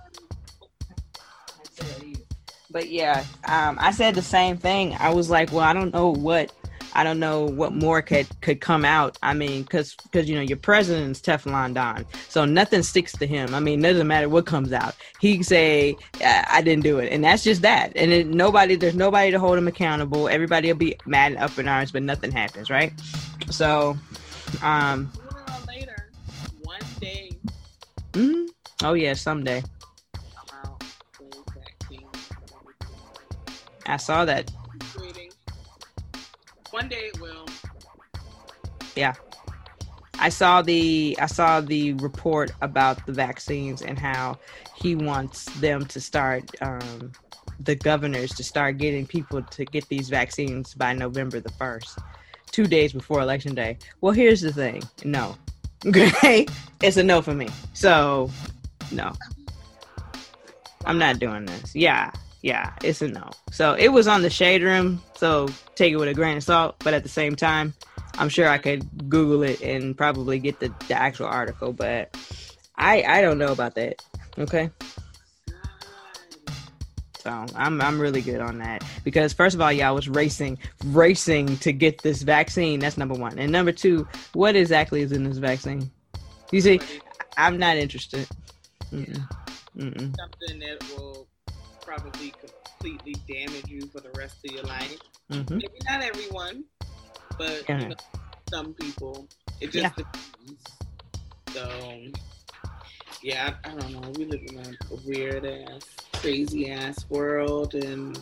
But 2.71 2.91
yeah, 2.91 3.25
um, 3.45 3.79
I 3.81 3.91
said 3.91 4.15
the 4.15 4.23
same 4.23 4.59
thing. 4.59 4.95
I 4.99 5.15
was 5.15 5.31
like, 5.31 5.51
well, 5.51 5.61
I 5.61 5.73
don't 5.73 5.95
know 5.95 6.11
what 6.11 6.53
I 6.97 7.05
don't 7.05 7.21
know 7.21 7.45
what 7.45 7.75
more 7.75 8.01
could 8.01 8.27
could 8.41 8.63
come 8.63 8.83
out. 8.83 9.19
I 9.23 9.35
mean, 9.35 9.65
because 9.65 9.95
because 9.97 10.31
you 10.31 10.35
know 10.35 10.41
your 10.41 10.57
president's 10.57 11.21
Teflon 11.21 11.75
Don, 11.75 12.07
so 12.31 12.47
nothing 12.47 12.83
sticks 12.83 13.13
to 13.19 13.27
him. 13.27 13.55
I 13.55 13.61
mean, 13.61 13.85
it 13.85 13.89
doesn't 13.93 14.07
matter 14.07 14.31
what 14.31 14.47
comes 14.47 14.73
out. 14.73 14.95
He 15.21 15.35
can 15.35 15.45
say 15.45 15.95
I 16.23 16.63
didn't 16.63 16.85
do 16.85 16.99
it, 16.99 17.13
and 17.13 17.23
that's 17.23 17.45
just 17.45 17.61
that. 17.61 17.93
And 17.97 18.13
it, 18.13 18.27
nobody, 18.27 18.77
there's 18.77 18.95
nobody 18.95 19.31
to 19.31 19.39
hold 19.39 19.59
him 19.59 19.69
accountable. 19.69 20.27
Everybody 20.31 20.69
will 20.69 20.79
be 20.79 20.97
mad 21.05 21.33
and 21.33 21.41
up 21.43 21.59
in 21.59 21.69
arms, 21.69 21.93
but 21.93 22.03
nothing 22.03 22.33
happens, 22.33 22.71
right? 22.71 22.95
So, 23.51 23.95
um, 24.63 25.13
later, 25.69 26.11
one 26.63 26.81
day. 26.99 27.31
Mm-hmm. 28.13 28.47
Oh 28.87 28.95
yeah, 28.95 29.13
someday. 29.13 29.63
I 33.85 33.99
saw 33.99 34.25
that 34.25 34.51
one 36.77 36.89
day 36.89 37.11
it 37.15 37.19
will. 37.23 37.47
Yeah. 38.97 39.15
I 40.19 40.29
saw 40.29 40.61
the 40.61 41.17
I 41.19 41.25
saw 41.25 41.63
the 41.63 41.95
report 41.95 42.53
about 42.61 43.07
the 43.07 43.13
vaccines 43.13 43.81
and 43.81 43.99
how 43.99 44.39
he 44.75 44.95
wants 44.95 45.47
them 45.61 45.87
to 45.87 46.01
start 46.01 46.43
um, 46.61 47.13
the 47.61 47.77
governors 47.77 48.31
to 48.35 48.45
start 48.45 48.77
getting 48.77 49.07
people 49.07 49.43
to 49.43 49.65
get 49.65 49.89
these 49.89 50.11
vaccines 50.11 50.75
by 50.75 50.93
November 50.93 51.41
the 51.41 51.53
first, 51.53 51.99
two 52.53 52.67
days 52.67 52.93
before 52.93 53.21
election 53.21 53.55
day. 53.55 53.79
Well, 54.03 54.13
here's 54.13 54.43
the 54.43 54.53
thing, 54.53 54.83
no, 55.03 55.35
okay, 55.87 56.47
it's 56.83 56.99
a 56.99 57.03
no 57.03 57.23
for 57.23 57.35
me. 57.35 57.49
So, 57.73 58.31
no, 58.93 59.13
I'm 60.85 60.99
not 60.99 61.19
doing 61.21 61.47
this. 61.47 61.75
Yeah, 61.75 62.11
yeah, 62.47 62.73
it's 62.85 63.03
a 63.03 63.09
no. 63.09 63.29
So 63.51 63.75
it 63.75 63.89
was 63.89 64.07
on 64.07 64.23
the 64.23 64.31
shade 64.31 64.63
room, 64.63 65.03
so 65.17 65.49
take 65.75 65.93
it 65.93 65.97
with 65.97 66.09
a 66.09 66.15
grain 66.15 66.37
of 66.37 66.45
salt. 66.45 66.77
But 66.79 66.95
at 66.95 67.03
the 67.03 67.09
same 67.09 67.35
time, 67.35 67.75
I'm 68.19 68.29
sure 68.29 68.49
I 68.49 68.57
could 68.59 69.09
Google 69.09 69.43
it 69.43 69.61
and 69.63 69.99
probably 69.99 70.39
get 70.39 70.61
the, 70.61 70.73
the 70.87 70.95
actual 70.95 71.27
article. 71.27 71.73
But 71.73 72.17
I 72.77 73.03
I 73.03 73.21
don't 73.21 73.39
know 73.39 73.51
about 73.51 73.75
that. 73.75 74.01
Okay. 74.39 74.71
So 77.19 77.47
I'm 77.57 77.81
I'm 77.81 77.99
really 77.99 78.23
good 78.23 78.41
on 78.41 78.59
that 78.59 78.85
because 79.03 79.33
first 79.33 79.57
of 79.57 79.61
all, 79.61 79.73
y'all 79.73 79.97
was 79.97 80.09
racing 80.09 80.57
racing 80.85 81.57
to 81.59 81.73
get 81.73 82.03
this 82.03 82.23
vaccine. 82.23 82.79
That's 82.79 82.97
number 82.97 83.17
one, 83.17 83.41
and 83.41 83.51
number 83.51 83.73
two, 83.73 84.07
what 84.35 84.55
exactly 84.55 85.03
is 85.03 85.11
in 85.11 85.25
this 85.25 85.39
vaccine? 85.39 85.91
You 86.53 86.61
see, 86.61 86.79
I'm 87.37 87.59
not 87.59 87.77
interested. 87.77 88.29
Mm-mm. 88.93 89.29
Mm-mm. 89.77 90.17
Something 90.17 90.61
that 90.61 90.95
will 90.97 91.27
probably 91.87 92.35
completely 92.41 93.15
damage 93.33 93.69
you 93.69 93.87
for 93.87 94.01
the 94.01 94.11
rest 94.19 94.45
of 94.45 94.53
your 94.53 94.65
life. 94.65 94.99
Mm-hmm. 95.31 95.55
Maybe 95.55 95.79
not 95.89 96.03
everyone, 96.03 96.65
but 97.39 97.63
yeah. 97.69 97.81
you 97.81 97.89
know, 97.91 97.95
some 98.51 98.75
people. 98.75 99.29
It 99.61 99.71
just 99.71 99.77
yeah. 99.77 99.93
depends. 99.97 100.65
So 101.53 101.71
yeah, 103.23 103.55
I, 103.65 103.71
I, 103.71 103.75
don't 103.77 103.93
know. 103.93 104.13
We 104.17 104.25
live 104.25 104.41
in 104.47 104.59
a 104.59 104.97
weird 105.07 105.47
ass, 105.47 105.83
crazy 106.15 106.71
ass 106.71 107.09
world, 107.09 107.75
and 107.75 108.19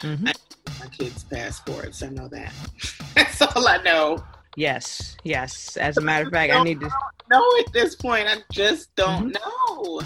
mm-hmm. 0.00 0.26
I 0.26 0.32
my 0.80 0.86
kids' 0.88 1.24
passports. 1.24 2.02
I 2.02 2.08
know 2.08 2.28
that. 2.28 2.52
That's 3.14 3.40
all 3.42 3.68
I 3.68 3.80
know. 3.82 4.24
Yes, 4.56 5.16
yes. 5.24 5.76
As 5.76 5.96
a 5.98 6.00
matter 6.00 6.26
of 6.26 6.32
fact, 6.32 6.52
I 6.52 6.62
need 6.62 6.80
to 6.80 6.90
know 7.30 7.44
at 7.60 7.72
this 7.72 7.94
point. 7.94 8.26
I 8.28 8.38
just 8.50 8.94
don't 8.96 9.32
mm-hmm. 9.32 9.90
know. 9.90 10.02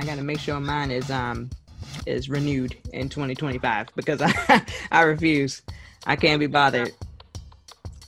I 0.00 0.04
got 0.04 0.16
to 0.16 0.22
make 0.22 0.40
sure 0.40 0.58
mine 0.58 0.90
is 0.90 1.10
um 1.10 1.50
is 2.06 2.30
renewed 2.30 2.74
in 2.94 3.10
2025 3.10 3.88
because 3.94 4.22
I 4.24 4.64
I 4.90 5.02
refuse. 5.02 5.60
I 6.06 6.16
can't 6.16 6.40
be 6.40 6.46
bothered. 6.46 6.92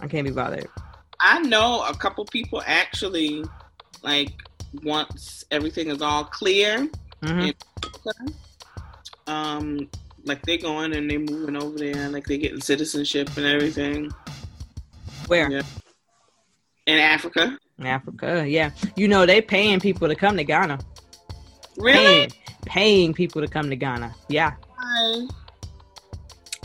I 0.01 0.07
can't 0.09 0.27
be 0.27 0.33
bothered. 0.33 0.69
I 1.21 1.41
know 1.41 1.85
a 1.87 1.95
couple 1.95 2.25
people 2.25 2.63
actually 2.65 3.45
like 4.03 4.33
once 4.83 5.45
everything 5.51 5.89
is 5.89 6.01
all 6.01 6.25
clear, 6.25 6.89
mm-hmm. 7.21 7.51
um, 9.27 9.87
like 10.25 10.41
they're 10.47 10.57
going 10.57 10.97
and 10.97 11.11
they're 11.11 11.19
moving 11.19 11.57
over 11.57 11.77
there, 11.77 11.95
and 11.95 12.15
like 12.15 12.25
they're 12.25 12.39
getting 12.39 12.63
citizenship 12.63 13.37
and 13.37 13.45
everything. 13.45 14.11
Where? 15.27 15.51
Yeah. 15.51 15.63
In 16.87 16.99
Africa. 16.99 17.59
In 17.79 17.87
Africa, 17.87 18.49
yeah. 18.49 18.71
You 18.97 19.09
know 19.09 19.27
they 19.27 19.43
paying 19.43 19.79
people 19.79 20.09
to 20.09 20.15
come 20.15 20.39
to 20.39 20.45
Ghana. 20.45 20.79
Really? 21.77 21.97
Paying, 21.97 22.33
paying 22.67 23.15
people 23.15 23.41
to 23.41 23.49
come 23.49 23.71
to 23.71 23.77
Ghana. 23.77 24.15
Yeah. 24.29 24.55
Hi. 24.77 25.27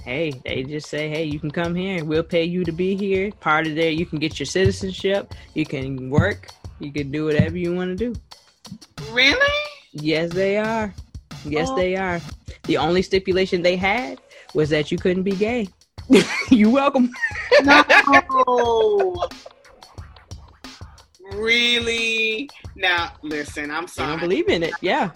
Hey, 0.04 0.32
they 0.46 0.64
just 0.64 0.90
say, 0.90 1.10
hey, 1.10 1.26
you 1.26 1.38
can 1.38 1.52
come 1.52 1.76
here 1.76 2.06
we'll 2.06 2.24
pay 2.24 2.44
you 2.46 2.64
to 2.64 2.72
be 2.72 2.96
here. 2.96 3.32
Part 3.42 3.68
of 3.68 3.76
there, 3.76 3.92
you 3.92 4.06
can 4.06 4.20
get 4.20 4.40
your 4.40 4.46
citizenship, 4.46 5.34
you 5.54 5.66
can 5.66 6.10
work, 6.10 6.48
you 6.80 6.92
can 6.94 7.12
do 7.12 7.26
whatever 7.26 7.58
you 7.58 7.76
want 7.76 7.98
to 7.98 8.14
do. 8.14 8.20
Really? 9.12 9.58
Yes, 9.92 10.32
they 10.32 10.58
are. 10.58 10.94
Yes, 11.44 11.68
oh. 11.70 11.76
they 11.76 11.96
are. 11.98 12.22
The 12.64 12.78
only 12.78 13.02
stipulation 13.02 13.62
they 13.62 13.76
had 13.76 14.20
was 14.54 14.70
that 14.70 14.92
you 14.92 14.98
couldn't 14.98 15.24
be 15.24 15.36
gay. 15.36 15.68
you 16.50 16.70
welcome. 16.70 17.12
no. 17.64 17.84
Now, 22.88 23.12
listen, 23.22 23.70
I'm 23.70 23.86
sorry. 23.86 24.08
I 24.08 24.12
don't 24.12 24.22
believe 24.22 24.48
in 24.48 24.64
it. 24.64 24.74
Yeah. 24.80 25.12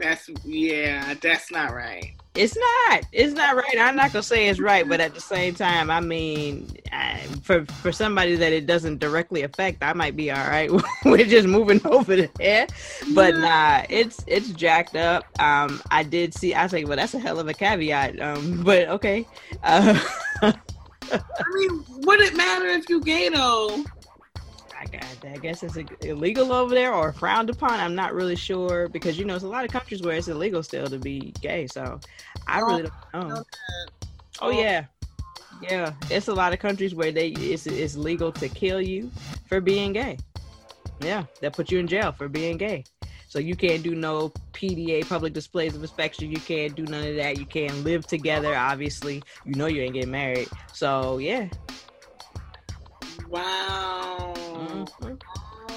That's 0.00 0.28
yeah, 0.44 1.14
that's 1.14 1.52
not 1.52 1.72
right. 1.72 2.14
It's 2.34 2.56
not. 2.56 3.04
It's 3.12 3.32
not 3.32 3.54
right. 3.54 3.76
I'm 3.78 3.94
not 3.94 4.12
gonna 4.12 4.22
say 4.24 4.48
it's 4.48 4.58
right, 4.58 4.88
but 4.88 5.00
at 5.00 5.14
the 5.14 5.20
same 5.20 5.54
time, 5.54 5.88
I 5.88 6.00
mean, 6.00 6.76
I, 6.92 7.18
for 7.42 7.64
for 7.64 7.92
somebody 7.92 8.34
that 8.36 8.52
it 8.52 8.66
doesn't 8.66 8.98
directly 8.98 9.42
affect, 9.42 9.84
I 9.84 9.92
might 9.92 10.16
be 10.16 10.32
all 10.32 10.46
right. 10.48 10.70
We're 11.04 11.26
just 11.26 11.46
moving 11.46 11.80
over 11.84 12.16
there, 12.16 12.66
but 13.14 13.36
nah, 13.36 13.82
it's 13.88 14.22
it's 14.26 14.50
jacked 14.50 14.96
up. 14.96 15.24
Um, 15.40 15.80
I 15.92 16.02
did 16.02 16.34
see. 16.34 16.54
I 16.54 16.64
was 16.64 16.72
like, 16.72 16.88
well, 16.88 16.96
that's 16.96 17.14
a 17.14 17.20
hell 17.20 17.38
of 17.38 17.48
a 17.48 17.54
caveat. 17.54 18.20
Um, 18.20 18.62
but 18.64 18.88
okay. 18.88 19.26
Uh, 19.62 19.98
I 20.42 20.54
mean, 21.54 21.84
would 22.02 22.20
it 22.20 22.36
matter 22.36 22.66
if 22.66 22.88
you 22.88 23.00
gay 23.00 23.28
though? 23.28 23.84
I, 24.94 25.32
I 25.34 25.36
guess 25.38 25.62
it's 25.62 25.76
illegal 26.02 26.52
over 26.52 26.74
there 26.74 26.92
or 26.94 27.12
frowned 27.12 27.50
upon. 27.50 27.80
I'm 27.80 27.94
not 27.94 28.14
really 28.14 28.36
sure 28.36 28.88
because 28.88 29.18
you 29.18 29.24
know 29.24 29.34
it's 29.34 29.44
a 29.44 29.48
lot 29.48 29.64
of 29.64 29.70
countries 29.70 30.02
where 30.02 30.16
it's 30.16 30.28
illegal 30.28 30.62
still 30.62 30.86
to 30.86 30.98
be 30.98 31.32
gay. 31.40 31.66
So 31.66 32.00
I 32.46 32.60
really 32.60 32.82
don't 33.12 33.28
know. 33.28 33.44
Oh, 34.40 34.46
oh 34.48 34.50
yeah, 34.50 34.84
yeah. 35.62 35.92
It's 36.10 36.28
a 36.28 36.34
lot 36.34 36.52
of 36.52 36.58
countries 36.58 36.94
where 36.94 37.12
they 37.12 37.28
it's 37.28 37.66
it's 37.66 37.96
legal 37.96 38.32
to 38.32 38.48
kill 38.48 38.80
you 38.80 39.10
for 39.46 39.60
being 39.60 39.92
gay. 39.92 40.18
Yeah, 41.00 41.24
they'll 41.40 41.50
put 41.50 41.70
you 41.70 41.78
in 41.78 41.86
jail 41.86 42.12
for 42.12 42.28
being 42.28 42.56
gay. 42.56 42.84
So 43.28 43.38
you 43.38 43.54
can't 43.54 43.82
do 43.82 43.94
no 43.94 44.30
PDA 44.54 45.06
public 45.06 45.34
displays 45.34 45.76
of 45.76 45.84
affection. 45.84 46.30
You 46.30 46.40
can't 46.40 46.74
do 46.74 46.84
none 46.84 47.06
of 47.06 47.16
that. 47.16 47.38
You 47.38 47.44
can't 47.44 47.84
live 47.84 48.06
together. 48.06 48.54
Obviously, 48.54 49.22
you 49.44 49.54
know 49.54 49.66
you 49.66 49.82
ain't 49.82 49.94
getting 49.94 50.10
married. 50.10 50.48
So 50.72 51.18
yeah. 51.18 51.48
Wow. 53.28 54.34
Mm-hmm. 54.36 55.12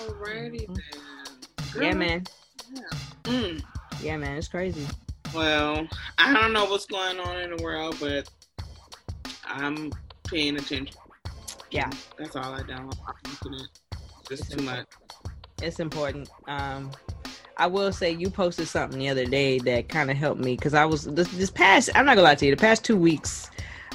Alrighty 0.09 0.67
mm-hmm. 0.67 0.73
then. 1.79 1.83
Yeah, 1.83 1.93
man. 1.93 2.23
Yeah. 2.73 2.81
Mm. 3.23 3.63
yeah, 4.01 4.17
man. 4.17 4.37
It's 4.37 4.47
crazy. 4.47 4.85
Well, 5.33 5.87
I 6.17 6.33
don't 6.33 6.53
know 6.53 6.65
what's 6.65 6.85
going 6.85 7.19
on 7.19 7.37
in 7.41 7.55
the 7.55 7.63
world, 7.63 7.97
but 7.99 8.29
I'm 9.45 9.91
paying 10.27 10.57
attention. 10.57 10.95
Yeah. 11.71 11.89
That's 12.17 12.35
all 12.35 12.53
I 12.53 12.61
know. 12.63 12.89
It's 14.29 14.47
too 14.49 14.63
much. 14.63 14.85
It's 15.61 15.79
important. 15.79 16.29
Um, 16.47 16.91
I 17.57 17.67
will 17.67 17.91
say 17.91 18.11
you 18.11 18.29
posted 18.29 18.67
something 18.67 18.97
the 18.97 19.09
other 19.09 19.25
day 19.25 19.59
that 19.59 19.89
kind 19.89 20.09
of 20.09 20.17
helped 20.17 20.41
me 20.41 20.55
because 20.55 20.73
I 20.73 20.85
was 20.85 21.03
this, 21.03 21.27
this 21.29 21.51
past. 21.51 21.89
I'm 21.95 22.05
not 22.05 22.15
gonna 22.15 22.27
lie 22.27 22.35
to 22.35 22.45
you. 22.45 22.55
The 22.55 22.59
past 22.59 22.83
two 22.83 22.97
weeks, 22.97 23.51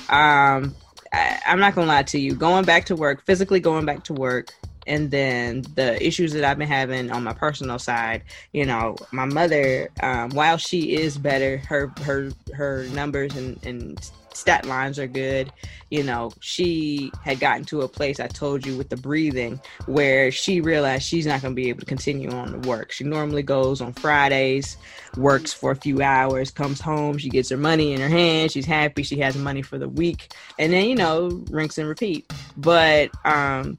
um, 0.08 0.74
I, 1.12 1.40
I'm 1.46 1.58
not 1.58 1.74
gonna 1.74 1.86
lie 1.86 2.02
to 2.04 2.18
you. 2.18 2.34
Going 2.34 2.64
back 2.64 2.84
to 2.86 2.96
work, 2.96 3.24
physically 3.24 3.60
going 3.60 3.84
back 3.86 4.04
to 4.04 4.12
work, 4.12 4.52
and 4.86 5.10
then 5.10 5.62
the 5.74 6.04
issues 6.04 6.32
that 6.32 6.44
I've 6.44 6.58
been 6.58 6.68
having 6.68 7.10
on 7.10 7.24
my 7.24 7.32
personal 7.32 7.78
side, 7.78 8.22
you 8.52 8.64
know, 8.64 8.96
my 9.12 9.24
mother, 9.24 9.90
um, 10.02 10.30
while 10.30 10.56
she 10.56 10.94
is 10.96 11.18
better, 11.18 11.58
her 11.68 11.92
her 12.02 12.30
her 12.54 12.86
numbers 12.92 13.34
and, 13.36 13.58
and 13.64 14.10
stat 14.36 14.66
lines 14.66 14.98
are 14.98 15.06
good. 15.06 15.52
You 15.90 16.02
know, 16.02 16.32
she 16.40 17.10
had 17.24 17.40
gotten 17.40 17.64
to 17.66 17.82
a 17.82 17.88
place 17.88 18.20
I 18.20 18.26
told 18.26 18.66
you 18.66 18.76
with 18.76 18.88
the 18.88 18.96
breathing 18.96 19.60
where 19.86 20.30
she 20.30 20.60
realized 20.60 21.04
she's 21.04 21.26
not 21.26 21.42
going 21.42 21.54
to 21.54 21.60
be 21.60 21.68
able 21.68 21.80
to 21.80 21.86
continue 21.86 22.30
on 22.30 22.52
the 22.52 22.68
work. 22.68 22.92
She 22.92 23.04
normally 23.04 23.42
goes 23.42 23.80
on 23.80 23.92
Fridays, 23.92 24.76
works 25.16 25.52
for 25.52 25.70
a 25.70 25.76
few 25.76 26.02
hours, 26.02 26.50
comes 26.50 26.80
home, 26.80 27.18
she 27.18 27.28
gets 27.28 27.48
her 27.50 27.56
money 27.56 27.92
in 27.92 28.00
her 28.00 28.08
hand, 28.08 28.52
she's 28.52 28.66
happy, 28.66 29.02
she 29.02 29.18
has 29.20 29.36
money 29.36 29.62
for 29.62 29.78
the 29.78 29.88
week, 29.88 30.32
and 30.58 30.72
then, 30.72 30.88
you 30.88 30.94
know, 30.96 31.28
rinse 31.50 31.78
and 31.78 31.88
repeat. 31.88 32.30
But 32.56 33.10
um 33.24 33.78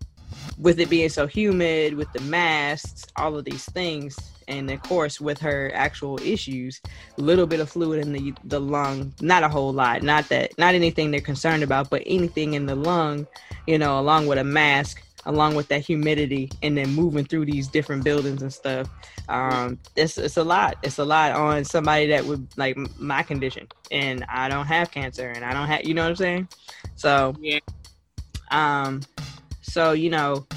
with 0.58 0.80
it 0.80 0.90
being 0.90 1.10
so 1.10 1.28
humid, 1.28 1.96
with 1.96 2.12
the 2.14 2.22
masks, 2.22 3.06
all 3.16 3.36
of 3.38 3.46
these 3.46 3.66
things, 3.66 4.18
and 4.48 4.70
of 4.70 4.82
course 4.84 5.20
with 5.20 5.40
her 5.40 5.72
actual 5.74 6.20
issues, 6.22 6.82
a 7.18 7.22
little 7.22 7.48
bit 7.48 7.60
of 7.60 7.70
fluid 7.70 8.02
in 8.02 8.14
the 8.14 8.34
the 8.46 8.60
lung, 8.60 9.14
not 9.22 9.44
a 9.44 9.50
whole 9.50 9.74
lot, 9.74 10.04
not 10.04 10.30
that, 10.30 10.58
not 10.58 10.76
anything 10.76 11.12
they're 11.12 11.22
concerned 11.22 11.64
about, 11.64 11.90
but 11.90 12.04
anything 12.06 12.54
in 12.54 12.66
the 12.66 12.76
lung, 12.76 13.28
you 13.66 13.78
know, 13.78 14.00
along 14.00 14.28
with 14.28 14.38
a 14.38 14.44
mask, 14.44 15.02
along 15.26 15.56
with 15.56 15.68
that 15.68 15.82
humidity, 15.82 16.50
and 16.64 16.78
then 16.78 16.90
moving 16.94 17.26
through 17.26 17.46
these 17.46 17.68
different 17.68 18.04
buildings 18.04 18.42
and 18.42 18.54
stuff. 18.54 18.90
Um, 19.30 19.80
it's 19.96 20.18
it's 20.18 20.38
a 20.38 20.44
lot. 20.44 20.78
It's 20.84 21.00
a 21.00 21.06
lot 21.06 21.34
on 21.34 21.66
somebody 21.66 22.08
that 22.08 22.26
would 22.26 22.48
like 22.58 22.78
my 23.00 23.24
condition, 23.24 23.68
and 23.92 24.26
I 24.30 24.50
don't 24.50 24.66
have 24.66 24.92
cancer, 24.92 25.30
and 25.30 25.44
I 25.44 25.54
don't 25.54 25.68
have, 25.68 25.86
you 25.86 25.94
know 25.94 26.04
what 26.04 26.10
I'm 26.12 26.16
saying? 26.16 26.48
So 26.96 27.36
yeah. 27.40 27.60
Um, 28.50 29.02
so, 29.62 29.92
you 29.92 30.10
know, 30.10 30.48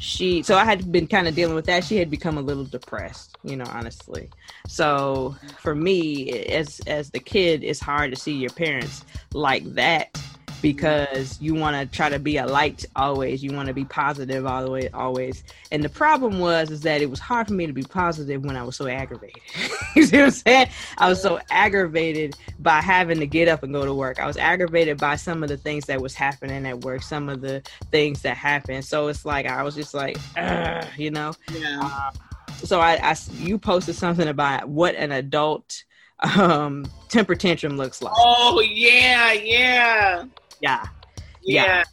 she 0.00 0.42
so 0.42 0.56
I 0.56 0.64
had 0.64 0.90
been 0.90 1.06
kind 1.06 1.28
of 1.28 1.34
dealing 1.34 1.54
with 1.54 1.66
that. 1.66 1.84
She 1.84 1.96
had 1.96 2.10
become 2.10 2.38
a 2.38 2.40
little 2.40 2.64
depressed, 2.64 3.33
you 3.44 3.56
know, 3.56 3.66
honestly. 3.68 4.28
So 4.66 5.36
for 5.60 5.74
me, 5.74 6.30
as 6.46 6.80
as 6.86 7.10
the 7.10 7.20
kid, 7.20 7.62
it's 7.62 7.80
hard 7.80 8.10
to 8.10 8.16
see 8.16 8.32
your 8.32 8.50
parents 8.50 9.04
like 9.32 9.64
that 9.74 10.16
because 10.64 11.38
you 11.42 11.54
want 11.54 11.76
to 11.76 11.94
try 11.94 12.08
to 12.08 12.18
be 12.18 12.38
a 12.38 12.46
light 12.46 12.86
always. 12.96 13.44
You 13.44 13.52
want 13.52 13.68
to 13.68 13.74
be 13.74 13.84
positive 13.84 14.46
all 14.46 14.64
the 14.64 14.70
way 14.70 14.88
always. 14.94 15.44
And 15.70 15.84
the 15.84 15.90
problem 15.90 16.38
was 16.38 16.70
is 16.70 16.80
that 16.80 17.02
it 17.02 17.10
was 17.10 17.20
hard 17.20 17.48
for 17.48 17.52
me 17.52 17.66
to 17.66 17.74
be 17.74 17.82
positive 17.82 18.42
when 18.46 18.56
I 18.56 18.62
was 18.62 18.74
so 18.74 18.86
aggravated. 18.86 19.42
you 19.94 20.04
see 20.06 20.16
what 20.16 20.24
I'm 20.24 20.30
saying? 20.30 20.68
I 20.96 21.10
was 21.10 21.20
so 21.20 21.38
aggravated 21.50 22.36
by 22.60 22.80
having 22.80 23.20
to 23.20 23.26
get 23.26 23.46
up 23.46 23.62
and 23.62 23.74
go 23.74 23.84
to 23.84 23.92
work. 23.92 24.18
I 24.18 24.26
was 24.26 24.38
aggravated 24.38 24.96
by 24.96 25.16
some 25.16 25.42
of 25.42 25.50
the 25.50 25.58
things 25.58 25.84
that 25.84 26.00
was 26.00 26.14
happening 26.14 26.64
at 26.64 26.80
work, 26.80 27.02
some 27.02 27.28
of 27.28 27.42
the 27.42 27.62
things 27.90 28.22
that 28.22 28.38
happened. 28.38 28.86
So 28.86 29.08
it's 29.08 29.26
like 29.26 29.44
I 29.44 29.62
was 29.62 29.74
just 29.74 29.92
like, 29.92 30.16
you 30.96 31.10
know. 31.10 31.34
Yeah. 31.52 31.80
Uh, 31.82 32.10
so 32.64 32.80
I, 32.80 32.94
I, 33.10 33.16
you 33.34 33.58
posted 33.58 33.94
something 33.94 34.28
about 34.28 34.68
what 34.68 34.94
an 34.94 35.12
adult 35.12 35.84
um 36.36 36.86
temper 37.08 37.34
tantrum 37.34 37.76
looks 37.76 38.02
like. 38.02 38.12
Oh 38.16 38.60
yeah, 38.60 39.32
yeah. 39.32 40.24
Yeah. 40.60 40.84
Yeah. 41.42 41.84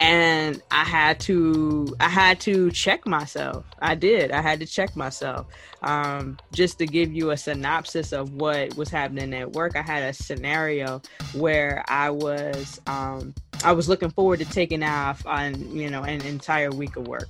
and 0.00 0.62
I 0.70 0.84
had 0.84 1.20
to 1.20 1.94
I 2.00 2.08
had 2.08 2.40
to 2.40 2.70
check 2.70 3.06
myself. 3.06 3.66
I 3.80 3.94
did. 3.94 4.32
I 4.32 4.40
had 4.40 4.60
to 4.60 4.66
check 4.66 4.96
myself. 4.96 5.46
Um, 5.82 6.38
just 6.52 6.78
to 6.78 6.86
give 6.86 7.12
you 7.12 7.30
a 7.30 7.36
synopsis 7.36 8.12
of 8.12 8.32
what 8.32 8.76
was 8.76 8.88
happening 8.88 9.34
at 9.34 9.52
work, 9.52 9.76
I 9.76 9.82
had 9.82 10.02
a 10.02 10.12
scenario 10.12 11.02
where 11.34 11.84
I 11.88 12.10
was 12.10 12.80
um, 12.86 13.34
I 13.62 13.72
was 13.72 13.88
looking 13.88 14.10
forward 14.10 14.38
to 14.38 14.46
taking 14.46 14.82
off 14.82 15.26
on 15.26 15.76
you 15.76 15.90
know 15.90 16.02
an 16.02 16.22
entire 16.22 16.70
week 16.70 16.96
of 16.96 17.06
work. 17.06 17.28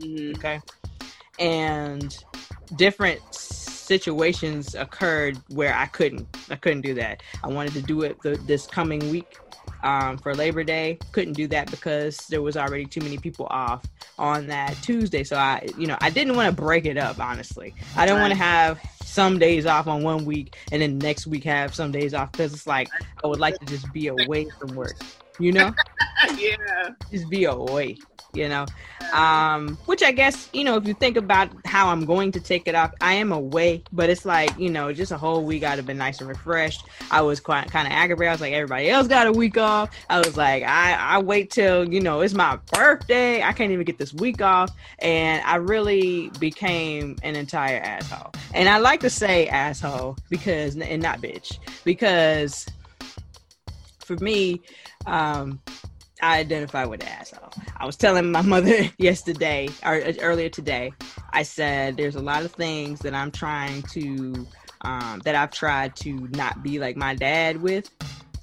Mm-hmm. 0.00 0.38
Okay, 0.38 0.60
and 1.38 2.16
different 2.76 3.20
situations 3.84 4.74
occurred 4.74 5.38
where 5.48 5.74
I 5.74 5.86
couldn't 5.86 6.26
I 6.50 6.56
couldn't 6.56 6.80
do 6.80 6.94
that. 6.94 7.22
I 7.42 7.48
wanted 7.48 7.74
to 7.74 7.82
do 7.82 8.02
it 8.02 8.20
the, 8.22 8.36
this 8.46 8.66
coming 8.66 9.10
week 9.10 9.36
um, 9.82 10.16
for 10.18 10.34
Labor 10.34 10.64
Day. 10.64 10.98
Couldn't 11.12 11.34
do 11.34 11.46
that 11.48 11.70
because 11.70 12.16
there 12.28 12.42
was 12.42 12.56
already 12.56 12.86
too 12.86 13.00
many 13.00 13.18
people 13.18 13.46
off 13.50 13.84
on 14.18 14.46
that 14.46 14.74
Tuesday. 14.82 15.22
So 15.22 15.36
I, 15.36 15.68
you 15.78 15.86
know, 15.86 15.98
I 16.00 16.10
didn't 16.10 16.36
want 16.36 16.54
to 16.54 16.62
break 16.62 16.86
it 16.86 16.96
up. 16.96 17.20
Honestly, 17.20 17.74
I 17.96 18.06
don't 18.06 18.20
want 18.20 18.32
to 18.32 18.38
have 18.38 18.80
some 19.02 19.38
days 19.38 19.66
off 19.66 19.86
on 19.86 20.02
one 20.02 20.24
week 20.24 20.56
and 20.72 20.80
then 20.80 20.98
next 20.98 21.26
week 21.26 21.44
have 21.44 21.74
some 21.74 21.92
days 21.92 22.14
off 22.14 22.32
because 22.32 22.52
it's 22.52 22.66
like 22.66 22.88
I 23.22 23.26
would 23.26 23.40
like 23.40 23.58
to 23.60 23.66
just 23.66 23.92
be 23.92 24.08
away 24.08 24.46
from 24.58 24.74
work. 24.74 24.96
You 25.38 25.52
know? 25.52 25.74
yeah. 26.36 26.90
Just 27.10 27.28
be 27.28 27.44
away 27.44 27.98
you 28.36 28.48
know? 28.48 28.66
Um 29.12 29.76
which 29.86 30.02
i 30.02 30.10
guess 30.10 30.48
you 30.52 30.64
know 30.64 30.76
if 30.76 30.88
you 30.88 30.94
think 30.94 31.16
about 31.16 31.48
how 31.64 31.88
i'm 31.88 32.04
going 32.04 32.32
to 32.32 32.40
take 32.40 32.66
it 32.66 32.74
off 32.74 32.92
i 33.00 33.14
am 33.14 33.30
away 33.30 33.82
but 33.92 34.10
it's 34.10 34.24
like 34.24 34.58
you 34.58 34.70
know 34.70 34.92
just 34.92 35.12
a 35.12 35.18
whole 35.18 35.44
week 35.44 35.62
i'd 35.62 35.76
have 35.76 35.86
been 35.86 35.98
nice 35.98 36.20
and 36.20 36.28
refreshed. 36.28 36.86
I 37.10 37.20
was 37.20 37.38
quite 37.38 37.70
kind 37.70 37.86
of 37.86 37.92
aggravated. 37.92 38.28
I 38.28 38.32
was 38.32 38.40
like 38.40 38.52
everybody 38.52 38.90
else 38.90 39.06
got 39.06 39.26
a 39.26 39.32
week 39.32 39.56
off. 39.56 39.90
I 40.10 40.18
was 40.18 40.36
like 40.36 40.62
i 40.64 40.94
i 40.94 41.18
wait 41.18 41.50
till 41.50 41.92
you 41.92 42.00
know 42.00 42.20
it's 42.22 42.34
my 42.34 42.58
birthday. 42.72 43.42
I 43.42 43.52
can't 43.52 43.70
even 43.70 43.84
get 43.84 43.98
this 43.98 44.12
week 44.14 44.42
off. 44.42 44.70
And 44.98 45.42
i 45.44 45.56
really 45.56 46.30
became 46.40 47.16
an 47.22 47.36
entire 47.36 47.78
asshole. 47.80 48.32
And 48.52 48.68
i 48.68 48.78
like 48.78 49.00
to 49.00 49.10
say 49.10 49.46
asshole 49.48 50.16
because 50.28 50.76
and 50.76 51.02
not 51.02 51.20
bitch 51.20 51.58
because 51.84 52.66
for 54.00 54.16
me 54.16 54.60
um 55.06 55.60
I 56.24 56.38
identify 56.38 56.86
with 56.86 57.00
the 57.00 57.08
asshole. 57.10 57.52
I 57.76 57.84
was 57.84 57.96
telling 57.96 58.32
my 58.32 58.40
mother 58.40 58.90
yesterday 58.98 59.68
or 59.84 59.96
uh, 59.96 60.14
earlier 60.20 60.48
today. 60.48 60.94
I 61.34 61.42
said 61.42 61.98
there's 61.98 62.16
a 62.16 62.22
lot 62.22 62.46
of 62.46 62.52
things 62.52 63.00
that 63.00 63.12
I'm 63.14 63.30
trying 63.30 63.82
to 63.92 64.46
um, 64.80 65.20
that 65.26 65.34
I've 65.34 65.50
tried 65.50 65.96
to 65.96 66.14
not 66.30 66.62
be 66.62 66.78
like 66.78 66.96
my 66.96 67.14
dad 67.14 67.60
with, 67.60 67.90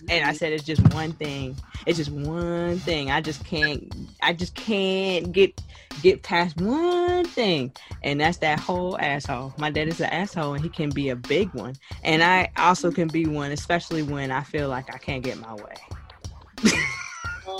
and 0.09 0.23
I 0.23 0.33
said 0.33 0.53
it's 0.53 0.63
just 0.63 0.93
one 0.93 1.13
thing. 1.13 1.57
It's 1.87 1.97
just 1.97 2.11
one 2.11 2.77
thing. 2.77 3.09
I 3.09 3.19
just 3.19 3.43
can't. 3.45 3.91
I 4.21 4.33
just 4.33 4.53
can't 4.53 5.31
get 5.31 5.59
get 6.03 6.21
past 6.21 6.61
one 6.61 7.25
thing, 7.25 7.73
and 8.03 8.21
that's 8.21 8.37
that 8.37 8.59
whole 8.59 8.95
asshole. 8.99 9.55
My 9.57 9.71
dad 9.71 9.87
is 9.87 9.99
an 9.99 10.11
asshole, 10.11 10.53
and 10.53 10.63
he 10.63 10.69
can 10.69 10.91
be 10.91 11.09
a 11.09 11.15
big 11.15 11.51
one, 11.55 11.73
and 12.03 12.21
I 12.21 12.51
also 12.57 12.91
can 12.91 13.07
be 13.07 13.25
one, 13.25 13.51
especially 13.51 14.03
when 14.03 14.29
I 14.29 14.43
feel 14.43 14.69
like 14.69 14.93
I 14.93 14.99
can't 14.99 15.23
get 15.23 15.39
my 15.39 15.55
way. 15.55 16.73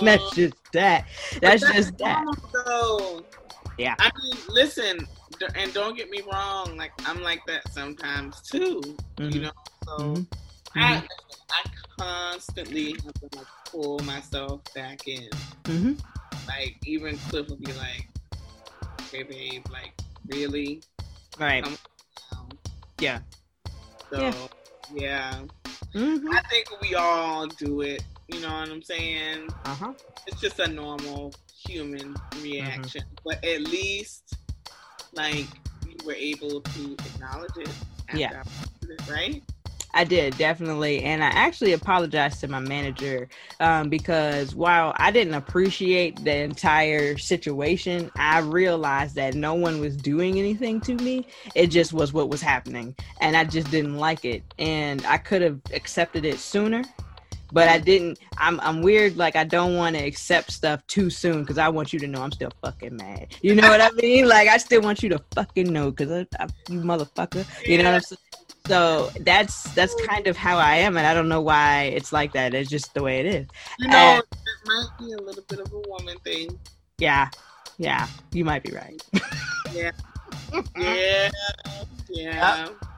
that's 0.00 0.34
just 0.34 0.54
that. 0.72 1.06
That's, 1.40 1.62
that's 1.62 1.76
just 1.76 1.98
that. 1.98 2.24
Though. 2.66 3.24
Yeah. 3.78 3.94
I 3.98 4.10
mean, 4.22 4.36
listen, 4.48 5.06
and 5.54 5.72
don't 5.72 5.96
get 5.96 6.10
me 6.10 6.20
wrong. 6.30 6.76
Like 6.76 6.92
I'm 7.06 7.22
like 7.22 7.44
that 7.46 7.70
sometimes 7.72 8.40
too. 8.42 8.80
Mm-hmm. 9.16 9.30
You 9.30 9.40
know, 9.42 9.52
so 9.84 9.98
mm-hmm. 9.98 10.22
I 10.78 10.96
mm-hmm. 10.96 11.06
I 11.50 11.70
constantly 11.98 12.92
have 12.92 13.14
to 13.14 13.38
like 13.38 13.46
pull 13.70 13.98
myself 14.00 14.62
back 14.74 15.06
in. 15.08 15.28
Mm-hmm. 15.64 15.92
Like 16.46 16.76
even 16.86 17.16
Cliff 17.18 17.48
will 17.48 17.56
be 17.56 17.72
like, 17.72 18.08
"Hey, 19.10 19.22
babe, 19.22 19.64
like 19.70 19.92
really?" 20.26 20.82
Right. 21.38 21.66
Yeah. 23.00 23.20
So 24.10 24.20
yeah. 24.20 24.32
yeah. 24.94 25.40
Mm-hmm. 25.94 26.28
I 26.30 26.40
think 26.48 26.80
we 26.80 26.94
all 26.94 27.46
do 27.46 27.80
it 27.82 28.04
you 28.32 28.40
know 28.40 28.52
what 28.52 28.68
I'm 28.68 28.82
saying? 28.82 29.48
Uh 29.64 29.74
huh. 29.74 29.92
It's 30.26 30.40
just 30.40 30.58
a 30.58 30.68
normal 30.68 31.32
human 31.66 32.14
reaction, 32.42 33.02
mm-hmm. 33.02 33.14
but 33.24 33.44
at 33.44 33.62
least 33.62 34.36
like 35.12 35.46
you 35.86 35.96
were 36.04 36.14
able 36.14 36.60
to 36.60 36.92
acknowledge 36.94 37.56
it. 37.58 37.70
yeah. 38.14 38.42
It, 38.82 39.10
right. 39.10 39.42
I 39.94 40.04
did 40.04 40.38
definitely, 40.38 41.02
and 41.02 41.22
I 41.22 41.26
actually 41.26 41.74
apologized 41.74 42.40
to 42.40 42.48
my 42.48 42.60
manager 42.60 43.28
um, 43.60 43.90
because 43.90 44.54
while 44.54 44.94
I 44.96 45.10
didn't 45.10 45.34
appreciate 45.34 46.24
the 46.24 46.34
entire 46.34 47.18
situation, 47.18 48.10
I 48.16 48.38
realized 48.38 49.16
that 49.16 49.34
no 49.34 49.52
one 49.52 49.80
was 49.80 49.94
doing 49.94 50.38
anything 50.38 50.80
to 50.82 50.94
me. 50.94 51.26
It 51.54 51.66
just 51.66 51.92
was 51.92 52.14
what 52.14 52.30
was 52.30 52.40
happening, 52.40 52.96
and 53.20 53.36
I 53.36 53.44
just 53.44 53.70
didn't 53.70 53.98
like 53.98 54.24
it, 54.24 54.42
and 54.58 55.04
I 55.04 55.18
could 55.18 55.42
have 55.42 55.60
accepted 55.74 56.24
it 56.24 56.38
sooner 56.38 56.84
but 57.52 57.68
I 57.68 57.78
didn't. 57.78 58.18
I'm 58.38 58.58
I'm 58.60 58.82
weird. 58.82 59.16
Like 59.16 59.36
I 59.36 59.44
don't 59.44 59.76
want 59.76 59.96
to 59.96 60.02
accept 60.02 60.50
stuff 60.52 60.84
too 60.86 61.10
soon 61.10 61.42
because 61.42 61.58
I 61.58 61.68
want 61.68 61.92
you 61.92 61.98
to 62.00 62.06
know 62.06 62.22
I'm 62.22 62.32
still 62.32 62.50
fucking 62.62 62.96
mad. 62.96 63.34
You 63.42 63.54
know 63.54 63.68
what 63.68 63.80
I 63.80 63.90
mean? 63.92 64.28
Like 64.28 64.48
I 64.48 64.56
still 64.56 64.80
want 64.80 65.02
you 65.02 65.10
to 65.10 65.20
fucking 65.34 65.72
know 65.72 65.90
because 65.90 66.10
I, 66.10 66.42
I, 66.42 66.48
you 66.68 66.80
motherfucker. 66.80 67.46
You 67.68 67.78
know 67.78 67.84
what 67.84 67.94
I'm 67.94 68.00
saying? 68.00 68.18
So 68.66 69.10
that's 69.20 69.64
that's 69.74 69.94
kind 70.06 70.26
of 70.26 70.36
how 70.36 70.56
I 70.56 70.76
am, 70.76 70.96
and 70.96 71.06
I 71.06 71.14
don't 71.14 71.28
know 71.28 71.40
why 71.40 71.92
it's 71.94 72.12
like 72.12 72.32
that. 72.32 72.54
It's 72.54 72.70
just 72.70 72.94
the 72.94 73.02
way 73.02 73.20
it 73.20 73.26
is. 73.26 73.46
You 73.78 73.88
know, 73.88 73.96
and, 73.96 74.22
it 74.22 74.66
might 74.66 74.88
be 74.98 75.12
a 75.12 75.18
little 75.18 75.44
bit 75.48 75.60
of 75.60 75.72
a 75.72 75.88
woman 75.88 76.16
thing. 76.24 76.58
Yeah, 76.98 77.28
yeah, 77.76 78.06
you 78.32 78.44
might 78.44 78.62
be 78.62 78.70
right. 78.72 79.02
yeah, 79.74 79.90
yeah, 80.76 81.30
yeah. 82.08 82.66
Yep. 82.66 82.91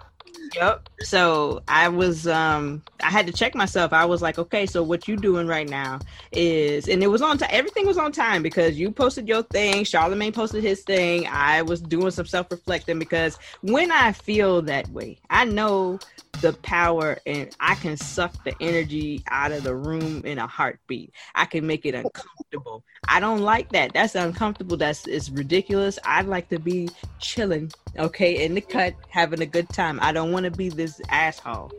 Yep. 0.55 0.89
So 1.03 1.63
I 1.69 1.89
was 1.89 2.27
um 2.27 2.83
I 3.03 3.11
had 3.11 3.27
to 3.27 3.33
check 3.33 3.55
myself. 3.55 3.93
I 3.93 4.05
was 4.05 4.23
like, 4.23 4.39
okay, 4.39 4.67
so 4.67 4.83
what 4.83 5.09
you 5.09 5.17
doing 5.17 5.47
right 5.47 5.69
now 5.69 5.99
is 6.33 6.89
and 6.89 7.03
it 7.03 7.09
was 7.09 7.23
on 7.23 7.39
time 7.39 7.51
everything 7.53 7.87
was 7.87 7.99
on 7.99 8.13
time 8.13 8.43
because 8.43 8.79
you 8.79 8.91
posted 8.91 9.29
your 9.29 9.43
thing, 9.43 9.85
Charlemagne 9.85 10.33
posted 10.33 10.63
his 10.63 10.83
thing. 10.83 11.27
I 11.29 11.63
was 11.63 11.81
doing 11.81 12.11
some 12.11 12.27
self-reflecting 12.27 12.99
because 12.99 13.39
when 13.63 13.91
I 13.91 14.13
feel 14.13 14.63
that 14.63 14.89
way, 14.91 15.19
I 15.31 15.45
know 15.45 15.99
the 16.41 16.53
power 16.53 17.19
and 17.27 17.55
I 17.61 17.75
can 17.77 17.97
suck 17.97 18.35
the 18.45 18.55
energy 18.61 19.23
out 19.31 19.53
of 19.53 19.63
the 19.63 19.75
room 19.75 20.23
in 20.25 20.39
a 20.39 20.47
heartbeat. 20.47 21.13
I 21.35 21.45
can 21.47 21.67
make 21.67 21.87
it 21.87 21.95
uncomfortable. 21.95 22.85
I 23.09 23.21
don't 23.21 23.41
like 23.41 23.71
that. 23.71 23.93
That's 23.95 24.15
uncomfortable. 24.15 24.77
That's 24.77 25.07
it's 25.07 25.31
ridiculous. 25.31 25.99
I'd 26.05 26.27
like 26.27 26.49
to 26.51 26.59
be 26.59 26.89
chilling, 27.19 27.71
okay, 27.99 28.45
in 28.45 28.55
the 28.55 28.61
cut, 28.61 28.95
having 29.09 29.43
a 29.43 29.47
good 29.47 29.69
time. 29.69 29.99
I 30.03 30.13
don't 30.13 30.24
want 30.25 30.45
to 30.45 30.51
be 30.51 30.69
this 30.69 31.01
asshole. 31.09 31.73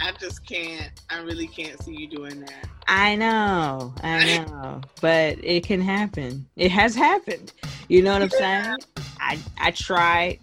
I 0.00 0.12
just 0.18 0.46
can't. 0.46 0.90
I 1.10 1.18
really 1.18 1.46
can't 1.46 1.82
see 1.82 1.94
you 1.94 2.08
doing 2.08 2.40
that. 2.40 2.68
I 2.88 3.14
know. 3.16 3.94
I 4.02 4.46
know. 4.46 4.80
but 5.00 5.42
it 5.42 5.64
can 5.64 5.80
happen. 5.80 6.46
It 6.56 6.70
has 6.70 6.94
happened. 6.94 7.52
You 7.88 8.02
know 8.02 8.12
what 8.12 8.22
I'm 8.22 8.30
saying? 8.30 8.76
I 9.20 9.38
I 9.58 9.70
tried 9.70 10.40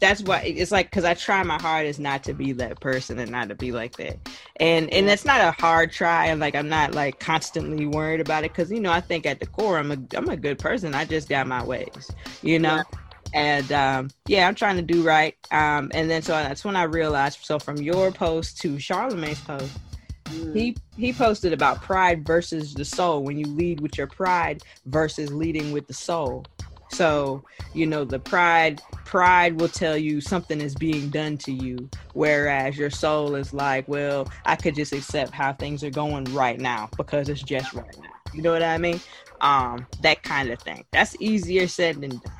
that's 0.00 0.22
why 0.22 0.40
it's 0.40 0.72
like 0.72 0.86
because 0.90 1.04
I 1.04 1.14
try 1.14 1.42
my 1.42 1.60
hardest 1.60 2.00
not 2.00 2.24
to 2.24 2.32
be 2.32 2.52
that 2.52 2.80
person 2.80 3.18
and 3.18 3.30
not 3.30 3.48
to 3.50 3.54
be 3.54 3.70
like 3.70 3.96
that, 3.96 4.18
and 4.56 4.92
and 4.92 5.08
it's 5.08 5.26
not 5.26 5.40
a 5.40 5.52
hard 5.52 5.92
try. 5.92 6.26
And 6.26 6.40
like 6.40 6.54
I'm 6.54 6.68
not 6.68 6.94
like 6.94 7.20
constantly 7.20 7.86
worried 7.86 8.20
about 8.20 8.44
it 8.44 8.52
because 8.52 8.70
you 8.70 8.80
know 8.80 8.90
I 8.90 9.00
think 9.02 9.26
at 9.26 9.40
the 9.40 9.46
core 9.46 9.78
I'm 9.78 9.92
a 9.92 9.98
I'm 10.16 10.28
a 10.28 10.36
good 10.36 10.58
person. 10.58 10.94
I 10.94 11.04
just 11.04 11.28
got 11.28 11.46
my 11.46 11.62
ways, 11.62 12.10
you 12.42 12.58
know. 12.58 12.76
Yeah. 12.76 12.98
And 13.32 13.70
um, 13.72 14.10
yeah, 14.26 14.48
I'm 14.48 14.54
trying 14.54 14.76
to 14.76 14.82
do 14.82 15.02
right. 15.02 15.36
Um, 15.50 15.90
and 15.94 16.10
then 16.10 16.22
so 16.22 16.32
that's 16.32 16.64
when 16.64 16.76
I 16.76 16.84
realized. 16.84 17.40
So 17.42 17.58
from 17.58 17.76
your 17.78 18.10
post 18.10 18.60
to 18.62 18.78
Charlemagne's 18.78 19.40
post, 19.40 19.78
mm. 20.24 20.54
he 20.54 20.76
he 20.96 21.12
posted 21.12 21.52
about 21.52 21.80
pride 21.82 22.26
versus 22.26 22.74
the 22.74 22.84
soul. 22.84 23.22
When 23.22 23.38
you 23.38 23.46
lead 23.46 23.80
with 23.80 23.96
your 23.96 24.06
pride 24.06 24.62
versus 24.86 25.32
leading 25.32 25.72
with 25.72 25.86
the 25.86 25.94
soul. 25.94 26.44
So, 26.92 27.44
you 27.72 27.86
know, 27.86 28.04
the 28.04 28.18
pride 28.18 28.82
pride 29.04 29.60
will 29.60 29.68
tell 29.68 29.96
you 29.96 30.20
something 30.20 30.60
is 30.60 30.74
being 30.74 31.08
done 31.08 31.38
to 31.38 31.52
you, 31.52 31.88
whereas 32.14 32.76
your 32.76 32.90
soul 32.90 33.36
is 33.36 33.54
like, 33.54 33.86
well, 33.88 34.28
I 34.44 34.56
could 34.56 34.74
just 34.74 34.92
accept 34.92 35.32
how 35.32 35.52
things 35.52 35.84
are 35.84 35.90
going 35.90 36.24
right 36.34 36.58
now 36.58 36.88
because 36.96 37.28
it's 37.28 37.42
just 37.42 37.72
right 37.74 37.96
now. 38.00 38.10
You 38.34 38.42
know 38.42 38.52
what 38.52 38.62
I 38.62 38.78
mean? 38.78 39.00
Um, 39.40 39.86
that 40.02 40.22
kind 40.22 40.50
of 40.50 40.60
thing. 40.60 40.84
That's 40.90 41.16
easier 41.20 41.66
said 41.68 42.00
than 42.00 42.10
done. 42.10 42.39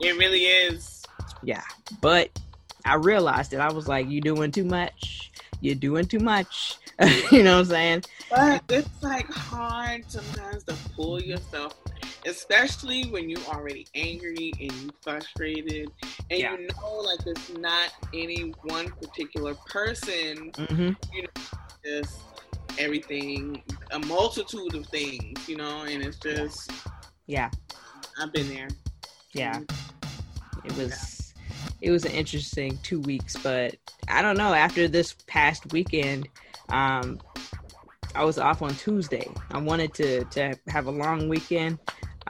It 0.00 0.16
really 0.18 0.44
is. 0.44 1.04
Yeah. 1.42 1.62
But 2.00 2.30
I 2.84 2.94
realized 2.94 3.50
that 3.52 3.60
I 3.60 3.72
was 3.72 3.88
like, 3.88 4.06
"You're 4.08 4.20
doing 4.20 4.52
too 4.52 4.64
much. 4.64 5.30
You're 5.60 5.74
doing 5.74 6.06
too 6.06 6.20
much. 6.20 6.76
you 7.30 7.42
know 7.42 7.54
what 7.54 7.60
I'm 7.60 7.64
saying? 7.66 8.04
But 8.30 8.62
it's 8.68 9.02
like 9.02 9.26
hard 9.26 10.10
sometimes 10.10 10.64
to 10.64 10.74
pull 10.94 11.20
yourself 11.20 11.76
especially 12.26 13.04
when 13.04 13.30
you're 13.30 13.40
already 13.48 13.86
angry 13.94 14.52
and 14.60 14.70
you 14.72 14.90
frustrated 15.00 15.90
and 16.30 16.38
yeah. 16.38 16.52
you 16.52 16.66
know 16.66 16.96
like 16.98 17.18
it's 17.26 17.48
not 17.56 17.90
any 18.12 18.52
one 18.64 18.90
particular 18.90 19.54
person 19.54 20.52
mm-hmm. 20.52 20.92
you 21.14 21.22
know 21.22 21.42
just 21.82 22.20
everything, 22.78 23.62
a 23.90 23.98
multitude 24.00 24.74
of 24.74 24.86
things, 24.86 25.48
you 25.48 25.56
know, 25.56 25.82
and 25.82 26.02
it's 26.02 26.18
just 26.18 26.70
yeah. 27.26 27.50
I've 28.20 28.32
been 28.32 28.48
there. 28.48 28.68
Yeah. 29.32 29.60
Mm-hmm. 29.60 30.66
It 30.66 30.76
was 30.76 31.34
it 31.80 31.90
was 31.90 32.04
an 32.04 32.12
interesting 32.12 32.78
two 32.82 33.00
weeks, 33.00 33.36
but 33.42 33.76
I 34.08 34.22
don't 34.22 34.36
know. 34.36 34.52
After 34.52 34.88
this 34.88 35.14
past 35.26 35.72
weekend, 35.72 36.28
um, 36.68 37.20
I 38.14 38.24
was 38.24 38.38
off 38.38 38.60
on 38.62 38.74
Tuesday. 38.74 39.28
I 39.50 39.58
wanted 39.58 39.94
to 39.94 40.24
to 40.24 40.58
have 40.68 40.86
a 40.86 40.90
long 40.90 41.28
weekend, 41.28 41.78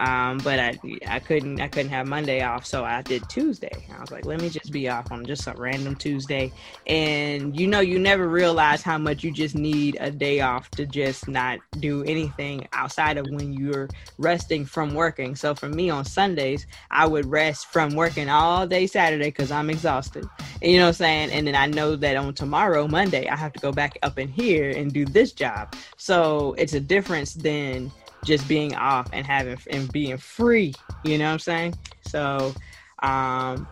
um, 0.00 0.38
but 0.38 0.58
I 0.58 0.78
I 1.06 1.20
couldn't 1.20 1.60
I 1.60 1.68
couldn't 1.68 1.90
have 1.90 2.06
Monday 2.06 2.42
off, 2.42 2.64
so 2.64 2.84
I 2.84 3.02
did 3.02 3.28
Tuesday. 3.28 3.86
I 3.94 4.00
was 4.00 4.10
like, 4.10 4.24
let 4.24 4.40
me 4.40 4.48
just 4.48 4.72
be 4.72 4.88
off 4.88 5.12
on 5.12 5.26
just 5.26 5.46
a 5.46 5.52
random 5.52 5.94
Tuesday. 5.94 6.50
And 6.86 7.58
you 7.58 7.66
know, 7.66 7.80
you 7.80 7.98
never 7.98 8.26
realize 8.26 8.82
how 8.82 8.96
much 8.96 9.22
you 9.22 9.30
just 9.30 9.54
need 9.54 9.98
a 10.00 10.10
day 10.10 10.40
off 10.40 10.70
to 10.72 10.86
just 10.86 11.28
not 11.28 11.60
do 11.80 12.02
anything 12.04 12.66
outside 12.72 13.18
of 13.18 13.28
when 13.28 13.52
you're 13.52 13.90
resting 14.16 14.64
from 14.64 14.94
working. 14.94 15.36
So 15.36 15.54
for 15.54 15.68
me 15.68 15.90
on 15.90 16.06
Sundays, 16.06 16.66
I 16.90 17.06
would 17.06 17.26
rest 17.26 17.66
from 17.66 17.94
working 17.94 18.30
all 18.30 18.66
day 18.66 18.86
Saturday 18.86 19.26
because 19.28 19.50
I'm 19.50 19.68
exhausted. 19.68 20.24
And 20.62 20.72
you 20.72 20.78
know 20.78 20.84
what 20.84 20.88
I'm 20.88 20.94
saying? 20.94 21.30
And 21.32 21.46
then 21.46 21.54
I 21.54 21.66
know 21.66 21.94
that 21.96 22.16
on 22.16 22.32
tomorrow, 22.32 22.88
Monday, 22.88 23.28
I 23.28 23.36
have 23.36 23.52
to 23.52 23.60
go 23.60 23.70
back 23.70 23.98
up 24.02 24.18
in 24.18 24.28
here 24.28 24.70
and 24.70 24.94
do 24.94 25.04
this 25.04 25.32
job. 25.32 25.74
So 25.98 26.54
it's 26.56 26.72
a 26.72 26.80
difference 26.80 27.34
than 27.34 27.92
just 28.24 28.46
being 28.48 28.74
off 28.74 29.08
and 29.12 29.26
having 29.26 29.58
and 29.70 29.90
being 29.92 30.18
free. 30.18 30.74
You 31.04 31.18
know 31.18 31.26
what 31.26 31.32
I'm 31.32 31.38
saying? 31.38 31.74
So 32.02 32.54
um 33.02 33.66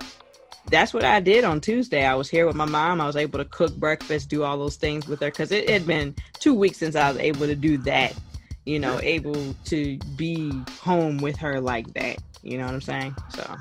that's 0.71 0.93
what 0.93 1.05
I 1.05 1.21
did 1.21 1.45
on 1.45 1.61
Tuesday. 1.61 2.05
I 2.05 2.15
was 2.15 2.29
here 2.29 2.47
with 2.47 2.57
my 2.57 2.65
mom. 2.65 3.01
I 3.01 3.07
was 3.07 3.17
able 3.17 3.39
to 3.39 3.45
cook 3.47 3.75
breakfast, 3.77 4.29
do 4.29 4.43
all 4.45 4.59
those 4.59 4.77
things 4.77 5.07
with 5.09 5.21
her 5.21 5.27
because 5.27 5.51
it 5.51 5.69
had 5.69 5.87
been 5.87 6.15
two 6.39 6.55
weeks 6.55 6.79
since 6.79 6.95
I 6.95 7.11
was 7.11 7.19
able 7.21 7.47
to 7.47 7.55
do 7.55 7.79
that. 7.79 8.15
You 8.65 8.79
know, 8.79 9.01
able 9.03 9.55
to 9.65 9.99
be 10.17 10.53
home 10.81 11.19
with 11.19 11.37
her 11.37 11.59
like 11.59 11.93
that. 11.95 12.19
You 12.43 12.59
know 12.59 12.67
what 12.67 12.75
I'm 12.75 12.81
saying? 12.83 13.17
So, 13.31 13.57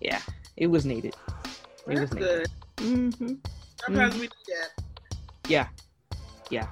yeah, 0.00 0.20
it 0.58 0.66
was 0.66 0.84
needed. 0.84 1.16
It 1.88 1.98
was 1.98 2.12
needed. 2.12 2.28
Good. 2.28 2.46
Mm-hmm. 2.76 3.34
Sometimes 3.84 4.12
mm-hmm. 4.12 4.20
we 4.20 4.26
do 4.26 4.34
that. 4.48 4.84
Yeah, 5.48 5.68
yeah. 6.50 6.66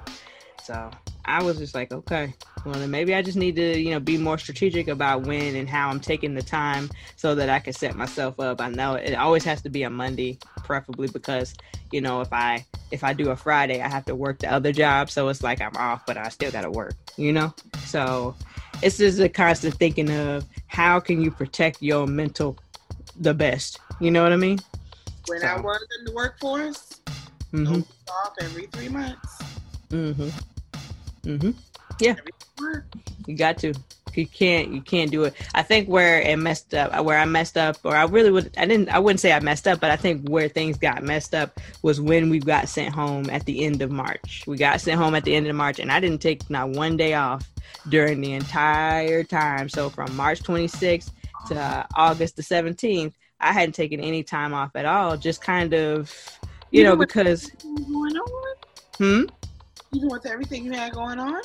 So 0.63 0.91
I 1.25 1.43
was 1.43 1.57
just 1.57 1.75
like, 1.75 1.91
okay, 1.91 2.33
well, 2.65 2.75
then 2.75 2.91
maybe 2.91 3.13
I 3.13 3.21
just 3.21 3.37
need 3.37 3.55
to, 3.55 3.79
you 3.79 3.91
know, 3.91 3.99
be 3.99 4.17
more 4.17 4.37
strategic 4.37 4.87
about 4.87 5.25
when 5.25 5.55
and 5.55 5.69
how 5.69 5.89
I'm 5.89 5.99
taking 5.99 6.33
the 6.33 6.41
time 6.41 6.89
so 7.15 7.35
that 7.35 7.49
I 7.49 7.59
can 7.59 7.73
set 7.73 7.95
myself 7.95 8.39
up. 8.39 8.61
I 8.61 8.69
know 8.69 8.95
it 8.95 9.13
always 9.15 9.43
has 9.45 9.61
to 9.63 9.69
be 9.69 9.83
a 9.83 9.89
Monday, 9.89 10.37
preferably 10.63 11.07
because, 11.07 11.53
you 11.91 12.01
know, 12.01 12.21
if 12.21 12.31
I 12.31 12.65
if 12.91 13.03
I 13.03 13.13
do 13.13 13.29
a 13.29 13.35
Friday, 13.35 13.81
I 13.81 13.87
have 13.87 14.05
to 14.05 14.15
work 14.15 14.39
the 14.39 14.51
other 14.51 14.71
job, 14.71 15.09
so 15.09 15.27
it's 15.29 15.43
like 15.43 15.61
I'm 15.61 15.75
off, 15.77 16.05
but 16.05 16.17
I 16.17 16.29
still 16.29 16.51
got 16.51 16.61
to 16.61 16.71
work, 16.71 16.95
you 17.17 17.31
know. 17.31 17.53
So 17.85 18.35
it's 18.81 18.97
just 18.97 19.19
a 19.19 19.29
constant 19.29 19.75
thinking 19.75 20.09
of 20.11 20.45
how 20.67 20.99
can 20.99 21.21
you 21.21 21.31
protect 21.31 21.81
your 21.81 22.07
mental 22.07 22.57
the 23.19 23.33
best. 23.33 23.79
You 23.99 24.11
know 24.11 24.23
what 24.23 24.33
I 24.33 24.37
mean? 24.37 24.59
When 25.27 25.41
so. 25.41 25.47
I 25.47 25.59
was 25.59 25.85
in 25.99 26.05
the 26.05 26.13
workforce, 26.13 27.01
mm-hmm. 27.53 27.81
off 28.11 28.33
every 28.41 28.67
three 28.67 28.89
months. 28.89 29.41
Mm-hmm. 29.89 30.29
Mm-hmm. 31.23 31.51
Yeah. 31.99 32.15
You 33.27 33.35
got 33.35 33.57
to. 33.59 33.73
You 34.13 34.27
can't. 34.27 34.73
You 34.73 34.81
can't 34.81 35.09
do 35.09 35.23
it. 35.23 35.33
I 35.55 35.63
think 35.63 35.87
where 35.87 36.19
it 36.19 36.37
messed 36.37 36.73
up, 36.73 37.05
where 37.05 37.17
I 37.17 37.25
messed 37.25 37.57
up, 37.57 37.77
or 37.83 37.95
I 37.95 38.03
really 38.03 38.31
would. 38.31 38.53
I 38.57 38.65
didn't. 38.65 38.89
I 38.89 38.99
wouldn't 38.99 39.19
say 39.19 39.31
I 39.31 39.39
messed 39.39 39.67
up, 39.67 39.79
but 39.79 39.89
I 39.89 39.95
think 39.95 40.27
where 40.27 40.49
things 40.49 40.77
got 40.77 41.03
messed 41.03 41.33
up 41.33 41.59
was 41.81 42.01
when 42.01 42.29
we 42.29 42.39
got 42.39 42.67
sent 42.67 42.93
home 42.93 43.29
at 43.29 43.45
the 43.45 43.63
end 43.63 43.81
of 43.81 43.91
March. 43.91 44.43
We 44.47 44.57
got 44.57 44.81
sent 44.81 44.99
home 44.99 45.15
at 45.15 45.23
the 45.23 45.33
end 45.33 45.47
of 45.47 45.55
March, 45.55 45.79
and 45.79 45.91
I 45.91 45.99
didn't 45.99 46.19
take 46.19 46.49
not 46.49 46.69
one 46.69 46.97
day 46.97 47.13
off 47.13 47.49
during 47.89 48.19
the 48.19 48.33
entire 48.33 49.23
time. 49.23 49.69
So 49.69 49.89
from 49.89 50.15
March 50.15 50.41
26th 50.41 51.11
to 51.47 51.87
August 51.95 52.35
the 52.35 52.43
17th, 52.43 53.13
I 53.39 53.53
hadn't 53.53 53.73
taken 53.73 53.99
any 53.99 54.23
time 54.23 54.53
off 54.53 54.75
at 54.75 54.85
all. 54.85 55.17
Just 55.17 55.41
kind 55.41 55.73
of, 55.73 56.13
you, 56.69 56.79
you 56.79 56.83
know, 56.83 56.91
know 56.91 56.97
because. 56.97 57.49
Hmm. 58.97 59.23
Even 59.93 60.09
with 60.09 60.25
everything 60.25 60.63
you 60.63 60.71
had 60.71 60.93
going 60.93 61.19
on? 61.19 61.41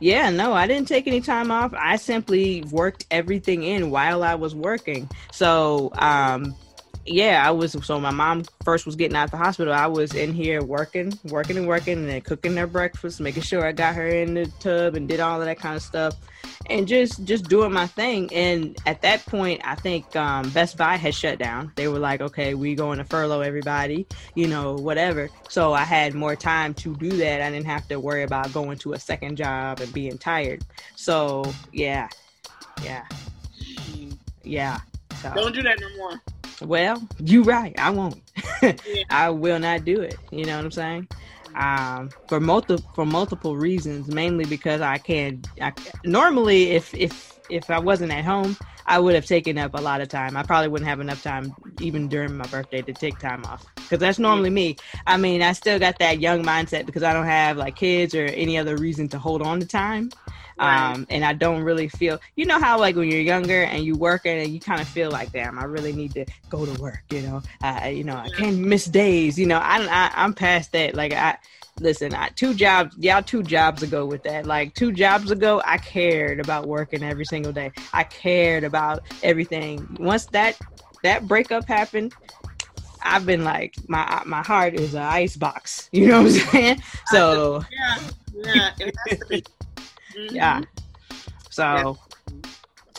Yeah, 0.00 0.30
no, 0.30 0.52
I 0.52 0.66
didn't 0.66 0.88
take 0.88 1.06
any 1.06 1.20
time 1.20 1.50
off. 1.50 1.74
I 1.76 1.96
simply 1.96 2.64
worked 2.70 3.06
everything 3.10 3.62
in 3.62 3.90
while 3.90 4.24
I 4.24 4.34
was 4.34 4.54
working. 4.54 5.08
So, 5.30 5.92
um, 5.96 6.56
yeah, 7.04 7.42
I 7.44 7.50
was 7.50 7.72
so 7.84 7.98
my 7.98 8.10
mom 8.10 8.44
first 8.64 8.86
was 8.86 8.94
getting 8.94 9.16
out 9.16 9.24
of 9.24 9.30
the 9.32 9.36
hospital. 9.36 9.72
I 9.72 9.86
was 9.86 10.14
in 10.14 10.32
here 10.32 10.62
working, 10.62 11.12
working 11.24 11.56
and 11.56 11.66
working, 11.66 11.98
and 11.98 12.08
then 12.08 12.20
cooking 12.20 12.56
her 12.56 12.66
breakfast, 12.66 13.20
making 13.20 13.42
sure 13.42 13.66
I 13.66 13.72
got 13.72 13.96
her 13.96 14.06
in 14.06 14.34
the 14.34 14.46
tub 14.60 14.94
and 14.94 15.08
did 15.08 15.18
all 15.18 15.40
of 15.40 15.46
that 15.46 15.58
kind 15.58 15.74
of 15.74 15.82
stuff, 15.82 16.14
and 16.70 16.86
just 16.86 17.24
just 17.24 17.48
doing 17.48 17.72
my 17.72 17.88
thing. 17.88 18.32
And 18.32 18.78
at 18.86 19.02
that 19.02 19.26
point, 19.26 19.60
I 19.64 19.74
think 19.74 20.14
um, 20.14 20.48
Best 20.50 20.76
Buy 20.76 20.96
had 20.96 21.14
shut 21.14 21.40
down. 21.40 21.72
They 21.74 21.88
were 21.88 21.98
like, 21.98 22.20
"Okay, 22.20 22.54
we 22.54 22.76
going 22.76 22.98
to 22.98 23.04
furlough 23.04 23.40
everybody," 23.40 24.06
you 24.36 24.46
know, 24.46 24.74
whatever. 24.74 25.28
So 25.48 25.72
I 25.72 25.82
had 25.82 26.14
more 26.14 26.36
time 26.36 26.72
to 26.74 26.94
do 26.96 27.10
that. 27.10 27.40
I 27.40 27.50
didn't 27.50 27.66
have 27.66 27.88
to 27.88 27.98
worry 27.98 28.22
about 28.22 28.52
going 28.52 28.78
to 28.78 28.92
a 28.92 28.98
second 28.98 29.36
job 29.36 29.80
and 29.80 29.92
being 29.92 30.18
tired. 30.18 30.64
So 30.94 31.52
yeah, 31.72 32.08
yeah, 32.84 33.04
yeah. 34.44 34.78
So, 35.20 35.32
Don't 35.34 35.54
do 35.54 35.62
that 35.62 35.78
no 35.80 35.88
more. 35.96 36.20
Well, 36.66 37.02
you 37.18 37.42
right. 37.42 37.74
I 37.78 37.90
won't. 37.90 38.22
yeah. 38.62 38.74
I 39.10 39.30
will 39.30 39.58
not 39.58 39.84
do 39.84 40.00
it. 40.00 40.18
You 40.30 40.44
know 40.46 40.56
what 40.56 40.64
I'm 40.64 40.70
saying? 40.70 41.08
Um, 41.54 42.10
for 42.28 42.40
multiple 42.40 42.84
for 42.94 43.04
multiple 43.04 43.56
reasons, 43.56 44.08
mainly 44.08 44.44
because 44.46 44.80
I 44.80 44.98
can't. 44.98 45.46
I, 45.60 45.72
normally, 46.04 46.70
if 46.70 46.94
if 46.94 47.38
if 47.48 47.70
I 47.70 47.78
wasn't 47.78 48.12
at 48.12 48.24
home, 48.24 48.56
I 48.86 48.98
would 48.98 49.14
have 49.14 49.26
taken 49.26 49.58
up 49.58 49.74
a 49.74 49.80
lot 49.80 50.00
of 50.00 50.08
time. 50.08 50.36
I 50.36 50.42
probably 50.42 50.68
wouldn't 50.68 50.88
have 50.88 51.00
enough 51.00 51.22
time 51.22 51.54
even 51.80 52.08
during 52.08 52.36
my 52.36 52.46
birthday 52.46 52.82
to 52.82 52.92
take 52.92 53.18
time 53.18 53.44
off 53.44 53.64
because 53.76 53.98
that's 53.98 54.18
normally 54.18 54.50
me. 54.50 54.76
I 55.06 55.16
mean, 55.16 55.42
I 55.42 55.52
still 55.52 55.78
got 55.78 55.98
that 55.98 56.20
young 56.20 56.42
mindset 56.42 56.86
because 56.86 57.02
I 57.02 57.12
don't 57.12 57.26
have 57.26 57.56
like 57.56 57.76
kids 57.76 58.14
or 58.14 58.24
any 58.24 58.56
other 58.56 58.76
reason 58.76 59.08
to 59.10 59.18
hold 59.18 59.42
on 59.42 59.60
to 59.60 59.66
time. 59.66 60.10
Right. 60.58 60.92
Um, 60.92 61.06
and 61.10 61.24
I 61.24 61.32
don't 61.32 61.62
really 61.62 61.88
feel, 61.88 62.20
you 62.36 62.46
know, 62.46 62.58
how 62.58 62.78
like 62.78 62.96
when 62.96 63.10
you're 63.10 63.20
younger 63.20 63.62
and 63.62 63.84
you 63.84 63.96
working 63.96 64.38
and 64.38 64.48
you 64.48 64.60
kind 64.60 64.80
of 64.80 64.88
feel 64.88 65.10
like, 65.10 65.32
damn, 65.32 65.58
I 65.58 65.64
really 65.64 65.92
need 65.92 66.12
to 66.14 66.24
go 66.48 66.66
to 66.66 66.80
work. 66.80 67.02
You 67.10 67.22
know, 67.22 67.42
I, 67.62 67.88
you 67.88 68.04
know, 68.04 68.16
I 68.16 68.28
can't 68.30 68.58
miss 68.58 68.86
days. 68.86 69.38
You 69.38 69.46
know, 69.46 69.58
I, 69.58 69.78
I 69.78 70.10
I'm 70.14 70.34
past 70.34 70.72
that. 70.72 70.94
Like 70.94 71.12
I 71.12 71.38
listen, 71.80 72.14
I, 72.14 72.28
two 72.28 72.54
jobs, 72.54 72.96
y'all 72.98 73.22
two 73.22 73.42
jobs 73.42 73.82
ago 73.82 74.06
with 74.06 74.22
that. 74.24 74.46
Like 74.46 74.74
two 74.74 74.92
jobs 74.92 75.30
ago, 75.30 75.62
I 75.64 75.78
cared 75.78 76.40
about 76.40 76.66
working 76.66 77.02
every 77.02 77.24
single 77.24 77.52
day. 77.52 77.72
I 77.92 78.04
cared 78.04 78.64
about 78.64 79.02
everything. 79.22 79.96
Once 79.98 80.26
that 80.26 80.58
that 81.02 81.26
breakup 81.26 81.66
happened, 81.66 82.14
I've 83.02 83.26
been 83.26 83.44
like 83.44 83.74
my 83.88 84.22
my 84.24 84.42
heart 84.42 84.74
is 84.74 84.94
an 84.94 85.02
ice 85.02 85.36
box. 85.36 85.88
You 85.92 86.08
know 86.08 86.22
what 86.22 86.32
I'm 86.32 86.50
saying? 86.50 86.82
So 87.06 87.64
yeah, 87.70 88.70
yeah, 88.80 89.40
Mm-hmm. 90.16 90.34
Yeah. 90.34 90.60
So, 91.50 91.98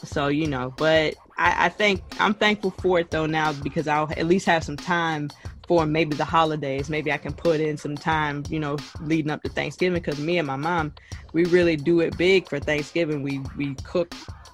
so 0.04 0.28
you 0.28 0.48
know, 0.48 0.74
but 0.78 1.16
I, 1.38 1.66
I 1.66 1.70
think 1.70 2.02
I'm 2.20 2.34
thankful 2.34 2.72
for 2.72 3.00
it 3.00 3.12
though 3.12 3.26
now 3.26 3.54
because 3.54 3.88
I'll 3.88 4.10
at 4.12 4.26
least 4.26 4.46
have 4.46 4.64
some 4.64 4.78
time 4.78 5.30
for 5.68 5.86
maybe 5.86 6.16
the 6.16 6.26
holidays. 6.26 6.90
Maybe 6.90 7.12
I 7.12 7.18
can 7.18 7.34
put 7.34 7.60
in 7.60 7.78
some 7.78 7.96
time, 7.96 8.44
you 8.50 8.60
know, 8.60 8.78
leading 9.02 9.32
up 9.32 9.42
to 9.44 9.50
Thanksgiving 9.50 10.02
because 10.02 10.20
me 10.20 10.38
and 10.38 10.48
my 10.48 10.56
mom, 10.56 10.94
we 11.32 11.46
really 11.46 11.76
do 11.76 12.02
it 12.02 12.18
big 12.18 12.50
for 12.50 12.60
Thanksgiving. 12.60 13.24
We 13.24 13.42
we 13.58 13.76
cook. 13.76 14.14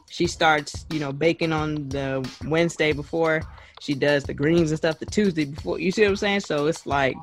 She 0.10 0.26
starts, 0.26 0.86
you 0.90 1.00
know, 1.00 1.12
baking 1.12 1.54
on 1.54 1.90
the 1.90 2.28
Wednesday 2.46 2.94
before 2.94 3.44
she 3.80 3.94
does 3.94 4.24
the 4.24 4.34
greens 4.34 4.72
and 4.72 4.78
stuff 4.78 5.00
the 5.00 5.06
Tuesday 5.06 5.46
before. 5.46 5.80
You 5.80 5.92
see 5.92 6.02
what 6.04 6.10
I'm 6.10 6.16
saying? 6.16 6.40
So 6.42 6.68
it's 6.68 6.86
like, 6.86 7.16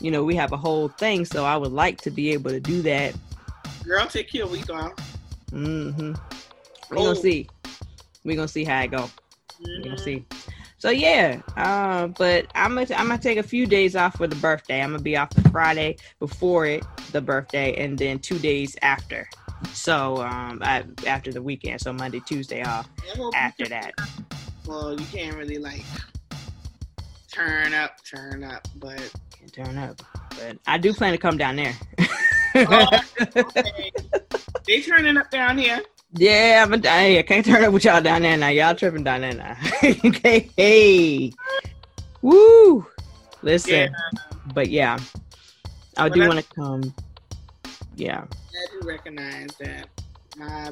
you 0.00 0.10
know, 0.10 0.24
we 0.24 0.34
have 0.34 0.52
a 0.52 0.56
whole 0.56 0.88
thing. 0.88 1.24
So 1.24 1.44
I 1.44 1.56
would 1.56 1.72
like 1.72 2.00
to 2.02 2.10
be 2.10 2.32
able 2.32 2.50
to 2.50 2.60
do 2.60 2.82
that 2.82 3.14
Girl, 3.86 4.04
take 4.06 4.34
your 4.34 4.48
week 4.48 4.68
off. 4.68 4.94
Mm-hmm. 5.52 6.14
We're 6.90 6.96
gonna 6.96 7.14
see. 7.14 7.48
We're 8.24 8.34
gonna 8.34 8.48
see 8.48 8.64
how 8.64 8.82
it 8.82 8.90
go. 8.90 8.98
Mm-hmm. 8.98 9.64
We're 9.64 9.82
gonna 9.84 9.98
see. 9.98 10.26
So 10.78 10.90
yeah, 10.90 11.40
uh, 11.56 12.08
but 12.08 12.46
I'm 12.56 12.74
gonna 12.74 12.86
I'm 12.96 13.06
gonna 13.06 13.18
take 13.18 13.38
a 13.38 13.44
few 13.44 13.64
days 13.64 13.94
off 13.94 14.16
for 14.16 14.26
the 14.26 14.34
birthday. 14.36 14.82
I'm 14.82 14.90
gonna 14.90 15.02
be 15.02 15.16
off 15.16 15.30
the 15.30 15.48
Friday 15.50 15.98
before 16.18 16.66
it, 16.66 16.84
the 17.12 17.20
birthday, 17.20 17.76
and 17.76 17.96
then 17.96 18.18
two 18.18 18.40
days 18.40 18.76
after. 18.82 19.28
So 19.72 20.16
um, 20.16 20.60
I, 20.62 20.84
after 21.06 21.32
the 21.32 21.40
weekend, 21.40 21.80
so 21.80 21.92
Monday, 21.92 22.20
Tuesday 22.26 22.62
off. 22.64 22.88
After 23.34 23.66
that. 23.66 23.92
Well, 24.66 24.98
you 24.98 25.06
can't 25.06 25.36
really 25.36 25.58
like 25.58 25.84
turn 27.30 27.72
up, 27.72 28.04
turn 28.04 28.42
up, 28.42 28.66
but 28.76 29.12
turn 29.52 29.78
up. 29.78 30.02
But 30.30 30.58
I 30.66 30.76
do 30.76 30.92
plan 30.92 31.12
to 31.12 31.18
come 31.18 31.38
down 31.38 31.54
there. 31.54 31.74
oh, 32.56 32.88
okay. 33.36 33.92
They 34.66 34.82
turning 34.82 35.16
up 35.16 35.30
down 35.30 35.58
here. 35.58 35.80
Yeah, 36.12 36.64
I'm 36.66 36.72
a, 36.72 36.76
I 37.18 37.22
can't 37.22 37.44
turn 37.44 37.64
up 37.64 37.72
with 37.72 37.84
y'all 37.84 38.00
down 38.00 38.22
there 38.22 38.36
now. 38.36 38.48
Y'all 38.48 38.74
tripping 38.74 39.04
down 39.04 39.20
there 39.20 39.34
now. 39.34 39.56
okay, 39.84 40.50
hey, 40.56 41.32
woo. 42.22 42.86
Listen, 43.42 43.72
yeah. 43.72 44.20
but 44.54 44.68
yeah, 44.70 44.98
I 45.96 46.08
do 46.08 46.20
want 46.26 46.38
to 46.38 46.54
come. 46.54 46.94
yeah. 47.96 48.24
I 48.24 48.80
do 48.80 48.88
recognize 48.88 49.50
that 49.60 49.88
my 50.38 50.70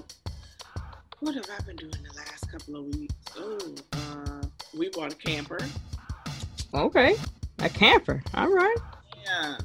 what 1.20 1.35
have 1.35 1.47
I 1.59 1.62
been 1.64 1.76
doing 1.76 1.93
the 1.93 2.16
last 2.16 2.51
couple 2.51 2.76
of 2.76 2.85
weeks? 2.87 3.14
Oh, 3.37 3.74
uh, 3.93 4.47
we 4.76 4.89
bought 4.91 5.12
a 5.12 5.16
camper. 5.16 5.59
Okay, 6.72 7.16
a 7.59 7.68
camper. 7.68 8.22
All 8.35 8.49
right. 8.49 8.76
Yeah, 9.24 9.57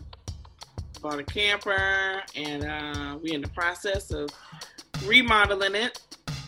bought 1.02 1.20
a 1.20 1.24
camper, 1.24 2.22
and 2.36 2.64
uh, 2.66 3.18
we're 3.22 3.36
in 3.36 3.41
the 3.41 3.50
process 3.50 4.12
of 4.12 4.30
remodeling 5.06 5.76
it. 5.76 6.00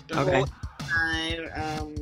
The 0.08 0.20
Okay. 0.20 0.36
whole 0.38 0.48
um, 1.56 1.96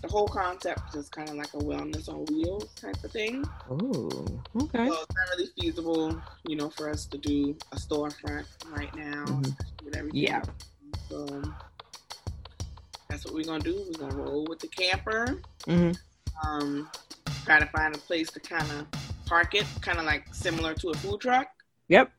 the 0.00 0.08
whole 0.08 0.28
concept 0.28 0.94
is 0.94 1.08
kind 1.08 1.28
of 1.28 1.34
like 1.34 1.52
a 1.54 1.58
wellness 1.58 2.08
on 2.08 2.24
wheels 2.26 2.72
type 2.74 3.02
of 3.02 3.10
thing. 3.10 3.44
Oh, 3.68 4.08
okay. 4.62 4.86
So 4.88 4.92
it's 4.94 5.14
not 5.16 5.28
really 5.36 5.50
feasible, 5.60 6.22
you 6.46 6.56
know, 6.56 6.70
for 6.70 6.88
us 6.88 7.04
to 7.06 7.18
do 7.18 7.56
a 7.72 7.76
storefront 7.76 8.46
right 8.70 8.94
now. 8.94 9.24
Mhm. 9.24 9.56
With 9.84 9.96
everything. 9.96 10.22
Yeah. 10.22 10.42
So 11.08 11.42
that's 13.08 13.24
what 13.24 13.34
we're 13.34 13.44
gonna 13.44 13.64
do. 13.64 13.84
We're 13.86 14.08
gonna 14.08 14.22
roll 14.22 14.44
with 14.48 14.60
the 14.60 14.68
camper. 14.68 15.40
hmm 15.66 15.90
Um, 16.44 16.88
try 17.44 17.58
to 17.58 17.66
find 17.66 17.94
a 17.94 17.98
place 17.98 18.30
to 18.30 18.40
kind 18.40 18.70
of 18.72 18.86
park 19.26 19.54
it, 19.56 19.66
kind 19.80 19.98
of 19.98 20.04
like 20.04 20.32
similar 20.32 20.74
to 20.74 20.90
a 20.90 20.94
food 20.98 21.20
truck. 21.20 21.48
Yep. 21.88 22.12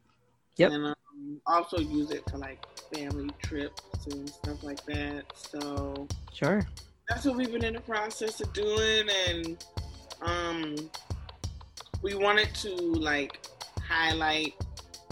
Yep. 0.58 0.72
And 0.72 0.86
um, 0.88 1.42
also 1.46 1.80
use 1.80 2.12
it 2.12 2.24
for 2.30 2.38
like 2.38 2.64
family 2.94 3.30
trips 3.44 3.82
and 4.08 4.30
stuff 4.30 4.64
like 4.64 4.84
that. 4.86 5.24
So 5.36 6.08
Sure. 6.34 6.62
that's 7.08 7.26
what 7.26 7.36
we've 7.36 7.52
been 7.52 7.64
in 7.66 7.74
the 7.76 7.82
process 7.82 8.42
of 8.42 8.52
doing 8.54 9.08
and 9.28 9.64
um 10.22 10.76
we 12.02 12.14
wanted 12.16 12.54
to 12.56 12.70
like 12.76 13.46
highlight 13.82 14.54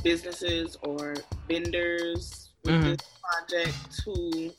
businesses 0.03 0.77
or 0.83 1.15
vendors 1.47 2.49
with 2.63 2.75
Mhm. 2.75 2.83
this 2.97 3.07
project 3.21 4.01
who 4.05 4.51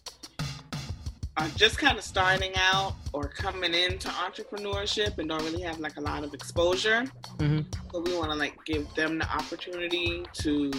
are 1.39 1.49
just 1.57 1.79
kind 1.79 1.97
of 1.99 2.05
starting 2.05 2.53
out 2.57 2.95
or 3.13 3.29
coming 3.29 3.73
into 3.75 4.09
entrepreneurship 4.09 5.19
and 5.19 5.29
don't 5.29 5.43
really 5.45 5.63
have 5.63 5.79
like 5.79 5.97
a 5.97 6.01
lot 6.01 6.25
of 6.25 6.35
exposure 6.35 7.05
hmm 7.39 7.61
so 7.93 8.01
we 8.01 8.15
want 8.17 8.31
to 8.31 8.37
like 8.37 8.55
give 8.67 8.87
them 8.95 9.19
the 9.19 9.27
opportunity 9.33 10.23
to 10.35 10.71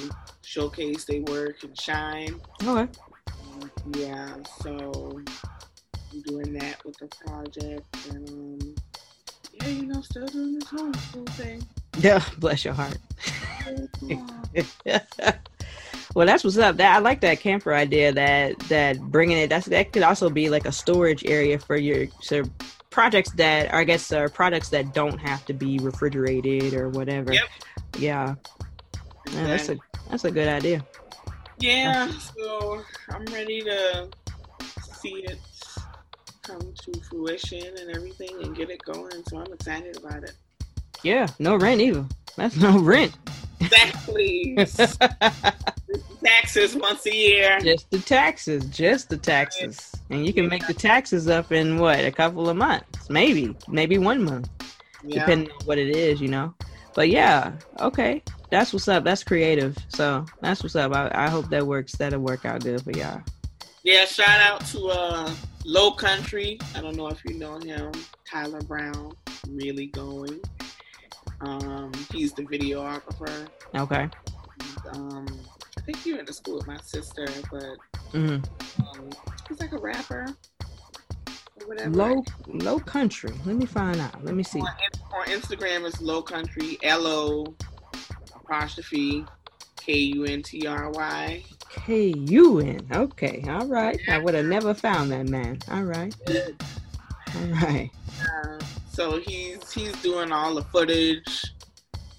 showcase 0.44 1.06
their 1.06 1.22
work 1.24 1.64
and 1.64 1.80
shine 1.80 2.36
Okay. 2.66 2.92
yeah, 3.98 4.36
so 4.62 4.72
I'm 6.12 6.22
doing 6.22 6.54
that 6.60 6.84
with 6.86 6.98
the 6.98 7.08
project 7.26 7.86
and 8.12 8.30
um 8.30 8.76
yeah, 9.54 9.68
you 9.68 9.86
know, 9.88 10.02
still 10.02 10.26
doing 10.28 10.54
this 10.54 10.64
homeschool 10.70 11.28
thing. 11.32 11.62
Yeah. 11.98 12.24
Bless 12.38 12.64
your 12.64 12.74
heart. 12.74 12.98
well, 16.20 16.26
that's 16.26 16.44
what's 16.44 16.58
up. 16.58 16.76
That 16.76 16.98
I 16.98 17.00
like 17.00 17.22
that 17.22 17.40
camper 17.40 17.74
idea. 17.74 18.12
That 18.12 18.60
that 18.68 19.00
bringing 19.00 19.38
it. 19.38 19.50
That's 19.50 19.68
that 19.68 19.94
could 19.94 20.04
also 20.04 20.30
be 20.30 20.50
like 20.50 20.66
a 20.66 20.72
storage 20.74 21.26
area 21.26 21.58
for 21.58 21.78
your 21.78 22.08
sort 22.20 22.46
of 22.46 22.52
projects 22.90 23.32
that, 23.36 23.72
or 23.72 23.76
I 23.76 23.86
guess, 23.86 24.12
are 24.12 24.28
products 24.28 24.68
that 24.72 24.94
don't 24.94 25.18
have 25.18 25.46
to 25.46 25.54
be 25.54 25.80
refrigerated 25.80 26.74
or 26.74 26.90
whatever. 26.90 27.32
Yep. 27.32 27.44
Yeah. 28.00 28.36
Yeah, 29.32 29.48
that's 29.48 29.70
a 29.70 29.78
that's 30.10 30.26
a 30.26 30.32
good 30.32 30.50
idea. 30.50 30.86
yeah, 31.60 32.12
so 32.12 32.84
I'm 33.12 33.24
ready 33.28 33.62
to 33.62 34.10
see 35.00 35.24
it 35.24 35.40
come 36.42 36.60
to 36.60 37.00
fruition 37.10 37.78
and 37.80 37.96
everything 37.96 38.44
and 38.44 38.54
get 38.54 38.70
it 38.70 38.84
going. 38.84 39.24
So 39.30 39.38
I'm 39.38 39.54
excited 39.54 39.96
about 39.96 40.24
it. 40.24 40.34
Yeah. 41.02 41.28
No 41.40 41.56
rent 41.56 41.80
either. 41.80 42.06
That's 42.36 42.58
no 42.58 42.78
rent. 42.78 43.16
Exactly. 43.62 44.58
Taxes 46.30 46.76
once 46.76 47.06
a 47.06 47.16
year. 47.16 47.60
just 47.60 47.90
the 47.92 48.00
taxes. 48.00 48.66
Just 48.66 49.10
the 49.10 49.18
taxes. 49.18 49.96
And 50.10 50.26
you 50.26 50.34
can 50.34 50.48
make 50.48 50.66
the 50.68 50.74
taxes 50.74 51.28
up 51.28 51.52
in 51.52 51.80
what 51.80 52.00
a 52.00 52.12
couple 52.12 52.50
of 52.50 52.58
months, 52.58 53.10
maybe, 53.10 53.56
maybe 53.68 53.98
one 53.98 54.24
month. 54.24 54.50
Yeah. 55.04 55.22
depending 55.22 55.52
on 55.52 55.66
what 55.66 55.78
it 55.78 55.96
is, 55.96 56.20
you 56.22 56.28
know. 56.28 56.54
But 56.94 57.10
yeah, 57.10 57.54
okay, 57.80 58.22
that's 58.50 58.74
what's 58.74 58.88
up. 58.88 59.04
That's 59.04 59.24
creative. 59.24 59.78
So 59.90 60.26
that's 60.42 60.62
what's 60.64 60.76
up. 60.76 60.94
I, 60.94 61.10
I 61.14 61.30
hope 61.30 61.50
that 61.50 61.66
works. 61.66 61.94
That'll 61.96 62.20
work 62.20 62.46
out 62.46 62.64
good 62.64 62.82
for 62.84 62.92
y'all. 62.92 63.22
Yeah, 63.84 64.06
shout 64.06 64.42
out 64.42 64.66
to 64.68 64.88
uh 64.88 65.34
Lo'Kuntry. 65.66 66.62
I 66.76 66.82
don't 66.82 66.96
know 66.96 67.08
if 67.08 67.24
you 67.26 67.36
know 67.36 67.58
him. 67.60 67.92
Tyler 68.30 68.62
Brown. 68.62 69.14
Really 69.50 69.88
going. 69.88 70.40
Um, 71.42 71.92
he's 72.12 72.34
the 72.34 72.44
videographer. 72.44 73.48
Okay. 73.76 74.10
Um, 74.94 75.28
I 75.80 75.82
think 75.82 75.98
he 75.98 76.14
went 76.14 76.28
to 76.28 76.34
school 76.34 76.58
with 76.58 76.68
my 76.68 76.78
sister, 76.78 77.26
but 77.52 77.78
hmm 78.12 78.38
um, 78.80 79.10
he's 79.48 79.60
like 79.60 79.72
a 79.72 79.78
rapper 79.78 80.36
whatever. 81.70 81.90
Low 81.92 82.24
low 82.48 82.80
country. 82.80 83.32
Let 83.46 83.56
me 83.56 83.66
find 83.66 84.00
out. 84.00 84.24
Let 84.24 84.36
me 84.36 84.44
see. 84.44 84.60
on, 84.60 84.68
on 85.14 85.28
Instagram 85.28 85.86
is 85.86 85.96
Lo'Kuntry. 85.96 86.78
L 86.84 87.06
O 87.06 87.56
apostrophe 88.36 89.24
K 89.78 89.94
U 89.94 90.26
N 90.26 90.42
T 90.42 90.66
R 90.68 90.90
Y. 90.90 91.44
K 91.70 92.14
U 92.28 92.60
N. 92.60 92.88
Okay. 92.92 93.46
All 93.48 93.68
right. 93.68 94.00
I 94.10 94.18
would 94.18 94.34
have 94.34 94.48
never 94.48 94.74
found 94.74 95.12
that 95.12 95.28
man. 95.28 95.60
All 95.72 95.84
right. 95.84 96.14
All 96.28 97.48
right. 97.62 97.92
Uh, 98.22 98.60
so 98.92 99.20
he's 99.20 99.72
he's 99.72 99.94
doing 100.02 100.32
all 100.32 100.56
the 100.56 100.64
footage 100.64 101.54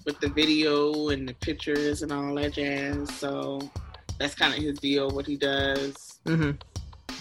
with 0.05 0.19
the 0.19 0.29
video 0.29 1.09
and 1.09 1.27
the 1.27 1.33
pictures 1.35 2.01
and 2.01 2.11
all 2.11 2.33
that 2.35 2.53
jazz. 2.53 3.09
So 3.13 3.59
that's 4.19 4.35
kind 4.35 4.53
of 4.53 4.61
his 4.61 4.79
deal, 4.79 5.09
what 5.09 5.25
he 5.25 5.37
does, 5.37 6.19
hmm 6.25 6.51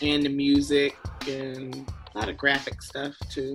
and 0.03 0.23
the 0.23 0.31
music 0.31 0.97
and 1.29 1.91
a 2.15 2.19
lot 2.19 2.29
of 2.29 2.37
graphic 2.37 2.81
stuff 2.83 3.15
too. 3.29 3.55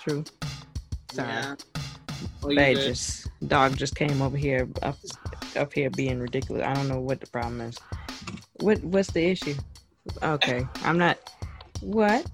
True. 0.00 0.24
Sorry. 1.12 1.28
Yeah. 1.28 1.54
You 2.48 2.56
They 2.56 2.74
just 2.74 3.28
dog 3.48 3.76
just 3.76 3.94
came 3.94 4.20
over 4.20 4.36
here 4.36 4.68
up 4.82 4.96
up 5.56 5.72
here 5.72 5.90
being 5.90 6.20
ridiculous. 6.20 6.64
I 6.64 6.74
don't 6.74 6.88
know 6.88 7.00
what 7.00 7.20
the 7.20 7.26
problem 7.28 7.60
is. 7.60 7.78
What 8.54 8.82
what's 8.84 9.10
the 9.12 9.24
issue? 9.24 9.54
Okay, 10.22 10.66
I'm 10.82 10.98
not. 10.98 11.18
What? 11.80 12.26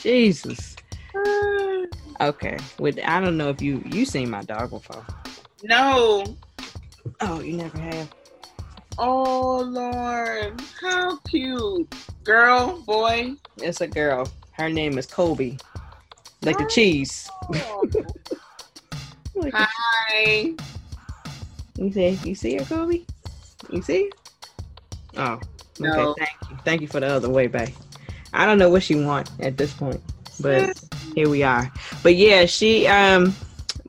Jesus. 0.00 0.76
Okay. 2.20 2.56
With 2.78 2.98
I 3.04 3.20
don't 3.20 3.36
know 3.36 3.48
if 3.50 3.60
you 3.60 3.82
you 3.86 4.04
seen 4.04 4.30
my 4.30 4.42
dog 4.42 4.70
before. 4.70 5.04
No. 5.62 6.24
Oh, 7.20 7.40
you 7.40 7.54
never 7.54 7.78
have. 7.78 8.08
Oh 8.98 9.60
Lord, 9.60 10.60
how 10.80 11.16
cute, 11.28 11.92
girl, 12.22 12.80
boy. 12.86 13.32
It's 13.56 13.80
a 13.80 13.86
girl. 13.88 14.28
Her 14.52 14.68
name 14.68 14.98
is 14.98 15.06
Kobe. 15.06 15.56
Like 16.42 16.58
the 16.58 16.66
cheese. 16.66 17.28
Like 19.36 19.52
Hi. 19.56 20.54
you 21.76 21.92
see 21.92 22.18
you 22.24 22.34
see 22.36 22.56
her, 22.56 22.64
Kobe? 22.64 23.00
You 23.68 23.82
see? 23.82 24.12
Oh. 25.16 25.32
Okay, 25.34 25.40
No. 25.80 26.14
thank 26.16 26.30
you. 26.50 26.56
Thank 26.64 26.80
you 26.82 26.86
for 26.86 27.00
the 27.00 27.08
other 27.08 27.28
way, 27.28 27.48
back. 27.48 27.72
I 28.32 28.46
don't 28.46 28.58
know 28.58 28.68
what 28.68 28.84
she 28.84 28.94
want 28.94 29.28
at 29.40 29.56
this 29.56 29.72
point, 29.72 30.00
but 30.38 30.72
here 31.14 31.28
we 31.28 31.42
are. 31.42 31.70
But 32.02 32.16
yeah, 32.16 32.46
she 32.46 32.86
um 32.86 33.34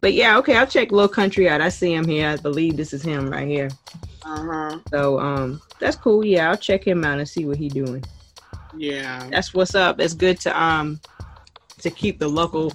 but 0.02 0.14
yeah, 0.14 0.38
okay, 0.38 0.56
I'll 0.56 0.68
check 0.68 0.90
Lo'Kuntry 0.90 1.48
out. 1.50 1.62
I 1.62 1.70
see 1.70 1.94
him 1.94 2.08
here. 2.08 2.30
I 2.30 2.38
believe 2.38 2.78
this 2.78 2.94
is 2.94 3.02
him 3.02 3.30
right 3.30 3.48
here. 3.48 3.70
Uh 4.24 4.44
huh. 4.44 4.80
So 4.90 5.20
um 5.20 5.62
that's 5.80 5.96
cool. 5.96 6.26
Yeah, 6.26 6.50
I'll 6.50 6.58
check 6.58 6.86
him 6.86 7.04
out 7.04 7.20
and 7.20 7.28
see 7.28 7.46
what 7.46 7.58
he 7.58 7.70
doing. 7.70 8.04
Yeah. 8.78 9.28
That's 9.30 9.54
what's 9.54 9.76
up. 9.76 10.00
It's 10.00 10.14
good 10.14 10.40
to 10.42 10.62
um 10.62 11.00
to 11.80 11.90
keep 11.90 12.20
the 12.20 12.28
local 12.28 12.74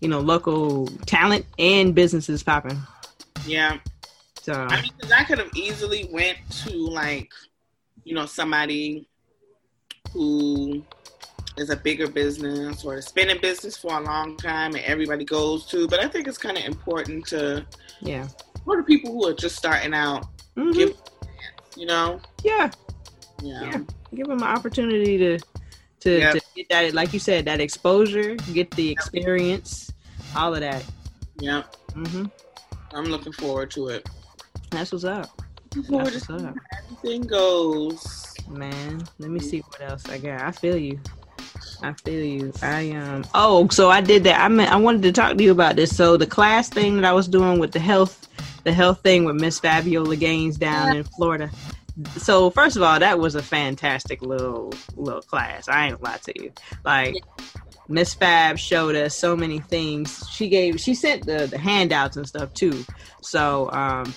you 0.00 0.08
know, 0.08 0.20
local 0.20 0.86
talent 1.06 1.44
and 1.58 1.92
businesses 1.94 2.42
popping. 2.42 2.78
Yeah. 3.46 3.78
So 4.40 4.54
I 4.54 4.80
mean, 4.80 4.92
'cause 5.00 5.10
I 5.10 5.24
could 5.24 5.38
have 5.38 5.50
easily 5.56 6.08
went 6.12 6.38
to 6.64 6.70
like, 6.70 7.30
you 8.04 8.14
know, 8.14 8.24
somebody 8.26 9.08
who 10.12 10.84
is 11.58 11.70
a 11.70 11.76
bigger 11.76 12.08
business 12.08 12.84
or 12.84 12.94
has 12.94 13.10
been 13.10 13.30
in 13.30 13.40
business 13.40 13.76
for 13.76 13.98
a 13.98 14.00
long 14.00 14.36
time 14.36 14.74
and 14.74 14.84
everybody 14.84 15.24
goes 15.24 15.66
to. 15.66 15.88
But 15.88 16.00
I 16.00 16.08
think 16.08 16.28
it's 16.28 16.38
kind 16.38 16.56
of 16.56 16.64
important 16.64 17.26
to 17.28 17.66
yeah. 18.00 18.28
for 18.64 18.76
the 18.76 18.82
people 18.82 19.12
who 19.12 19.26
are 19.28 19.34
just 19.34 19.56
starting 19.56 19.94
out, 19.94 20.26
Mhm. 20.56 20.74
give, 20.74 20.96
you 21.76 21.86
know, 21.86 22.20
yeah. 22.44 22.70
yeah, 23.42 23.62
Yeah. 23.62 23.78
Give 24.14 24.26
them 24.26 24.38
an 24.38 24.48
opportunity 24.48 25.18
to 25.18 25.38
to, 26.00 26.18
Yep. 26.18 26.34
to 26.34 26.40
get 26.54 26.68
that 26.68 26.94
like 26.94 27.12
you 27.12 27.18
said, 27.18 27.44
that 27.46 27.60
exposure, 27.60 28.36
get 28.54 28.70
the 28.72 28.88
experience, 28.90 29.90
all 30.36 30.54
of 30.54 30.60
that. 30.60 30.84
yeah. 31.40 31.64
Mm-hmm. 31.94 32.26
I'm 32.94 33.04
looking 33.06 33.32
forward 33.32 33.70
to 33.72 33.88
it. 33.88 34.08
That's 34.70 34.92
what's 34.92 35.04
up. 35.04 35.42
That's 35.74 35.88
what's 35.90 36.30
up. 36.30 36.54
everything 36.82 37.22
goes. 37.22 38.34
Man, 38.48 39.02
let 39.18 39.30
me 39.30 39.40
see 39.40 39.58
what 39.60 39.80
else 39.82 40.08
I 40.08 40.18
got. 40.18 40.40
I 40.40 40.52
feel 40.52 40.76
you. 40.76 40.98
I 41.82 41.92
feel 41.92 42.24
you. 42.24 42.52
I 42.62 42.90
um. 42.92 43.24
Oh, 43.34 43.68
so 43.68 43.90
I 43.90 44.00
did 44.00 44.24
that. 44.24 44.40
I 44.40 44.48
meant 44.48 44.72
I 44.72 44.76
wanted 44.76 45.02
to 45.02 45.12
talk 45.12 45.36
to 45.36 45.42
you 45.42 45.52
about 45.52 45.76
this. 45.76 45.94
So 45.94 46.16
the 46.16 46.26
class 46.26 46.68
thing 46.68 46.96
that 46.96 47.04
I 47.04 47.12
was 47.12 47.28
doing 47.28 47.58
with 47.58 47.72
the 47.72 47.78
health, 47.80 48.28
the 48.64 48.72
health 48.72 49.02
thing 49.02 49.24
with 49.24 49.36
Miss 49.36 49.60
Fabiola 49.60 50.16
Gaines 50.16 50.56
down 50.56 50.92
in 50.92 51.04
Florida. 51.04 51.50
So 52.16 52.50
first 52.50 52.76
of 52.76 52.82
all, 52.82 52.98
that 52.98 53.18
was 53.18 53.34
a 53.34 53.42
fantastic 53.42 54.22
little 54.22 54.72
little 54.96 55.22
class. 55.22 55.68
I 55.68 55.88
ain't 55.88 56.02
lie 56.02 56.18
to 56.24 56.42
you. 56.42 56.52
Like 56.84 57.20
Miss 57.88 58.14
Fab 58.14 58.58
showed 58.58 58.96
us 58.96 59.16
so 59.16 59.36
many 59.36 59.60
things. 59.60 60.28
She 60.30 60.48
gave 60.48 60.80
she 60.80 60.94
sent 60.94 61.26
the, 61.26 61.46
the 61.46 61.58
handouts 61.58 62.16
and 62.16 62.26
stuff 62.26 62.52
too. 62.54 62.84
So 63.20 63.70
um 63.72 64.14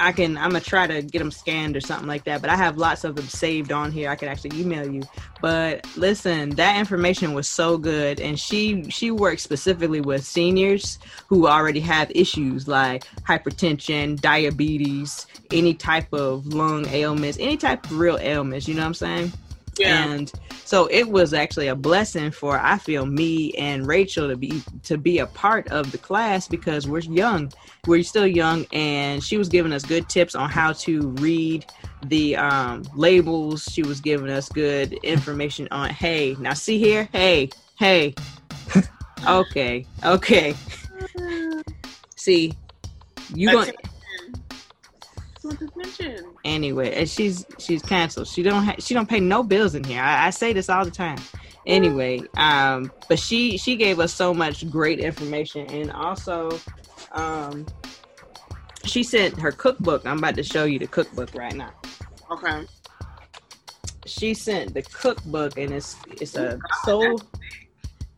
I 0.00 0.12
can 0.12 0.36
I'm 0.36 0.50
gonna 0.50 0.60
try 0.60 0.86
to 0.86 1.02
get 1.02 1.18
them 1.18 1.30
scanned 1.30 1.76
or 1.76 1.80
something 1.80 2.08
like 2.08 2.24
that. 2.24 2.40
But 2.40 2.50
I 2.50 2.56
have 2.56 2.78
lots 2.78 3.04
of 3.04 3.14
them 3.16 3.26
saved 3.26 3.70
on 3.70 3.92
here. 3.92 4.10
I 4.10 4.16
can 4.16 4.28
actually 4.28 4.58
email 4.58 4.90
you. 4.90 5.02
But 5.40 5.86
listen, 5.96 6.50
that 6.50 6.78
information 6.78 7.34
was 7.34 7.48
so 7.48 7.76
good, 7.76 8.20
and 8.20 8.38
she 8.38 8.88
she 8.90 9.10
works 9.10 9.42
specifically 9.42 10.00
with 10.00 10.24
seniors 10.24 10.98
who 11.28 11.46
already 11.46 11.80
have 11.80 12.10
issues 12.14 12.66
like 12.66 13.04
hypertension, 13.24 14.20
diabetes, 14.20 15.26
any 15.50 15.74
type 15.74 16.12
of 16.12 16.46
lung 16.46 16.86
ailments, 16.88 17.38
any 17.38 17.56
type 17.56 17.84
of 17.84 17.98
real 17.98 18.18
ailments. 18.18 18.66
You 18.66 18.74
know 18.74 18.82
what 18.82 18.86
I'm 18.86 18.94
saying? 18.94 19.32
Yeah. 19.80 20.12
And 20.12 20.32
so 20.64 20.86
it 20.86 21.08
was 21.08 21.32
actually 21.32 21.68
a 21.68 21.74
blessing 21.74 22.30
for 22.30 22.58
I 22.58 22.78
feel 22.78 23.06
me 23.06 23.52
and 23.54 23.86
Rachel 23.86 24.28
to 24.28 24.36
be 24.36 24.62
to 24.84 24.98
be 24.98 25.18
a 25.18 25.26
part 25.26 25.68
of 25.68 25.90
the 25.90 25.98
class 25.98 26.46
because 26.46 26.86
we're 26.86 27.00
young. 27.00 27.52
We're 27.86 28.02
still 28.02 28.26
young 28.26 28.66
and 28.72 29.22
she 29.22 29.36
was 29.38 29.48
giving 29.48 29.72
us 29.72 29.84
good 29.84 30.08
tips 30.08 30.34
on 30.34 30.50
how 30.50 30.72
to 30.74 31.08
read 31.12 31.64
the 32.04 32.36
um, 32.36 32.84
labels. 32.94 33.64
She 33.64 33.82
was 33.82 34.00
giving 34.00 34.30
us 34.30 34.48
good 34.48 34.92
information 35.02 35.66
on 35.70 35.90
hey, 35.90 36.36
now 36.38 36.54
see 36.54 36.78
here, 36.78 37.08
hey, 37.12 37.50
hey. 37.78 38.14
okay, 39.26 39.86
okay. 40.04 40.54
see, 42.16 42.52
you 43.34 43.50
going 43.50 43.72
Anyway, 46.44 46.92
and 46.94 47.08
she's 47.08 47.44
she's 47.58 47.82
canceled. 47.82 48.28
She 48.28 48.42
don't 48.42 48.62
ha- 48.62 48.76
she 48.78 48.94
don't 48.94 49.08
pay 49.08 49.20
no 49.20 49.42
bills 49.42 49.74
in 49.74 49.84
here. 49.84 50.02
I, 50.02 50.26
I 50.26 50.30
say 50.30 50.52
this 50.52 50.68
all 50.68 50.84
the 50.84 50.90
time. 50.90 51.18
Anyway, 51.66 52.22
um, 52.36 52.90
but 53.08 53.18
she 53.18 53.58
she 53.58 53.76
gave 53.76 54.00
us 54.00 54.12
so 54.12 54.32
much 54.34 54.68
great 54.70 54.98
information, 54.98 55.66
and 55.70 55.92
also, 55.92 56.58
um, 57.12 57.66
she 58.84 59.02
sent 59.02 59.38
her 59.38 59.52
cookbook. 59.52 60.06
I'm 60.06 60.18
about 60.18 60.36
to 60.36 60.42
show 60.42 60.64
you 60.64 60.78
the 60.78 60.86
cookbook 60.86 61.34
right 61.34 61.54
now. 61.54 61.72
Okay. 62.30 62.66
She 64.06 64.34
sent 64.34 64.74
the 64.74 64.82
cookbook, 64.82 65.58
and 65.58 65.72
it's 65.72 65.96
it's 66.20 66.36
a 66.36 66.58
soul. 66.84 67.20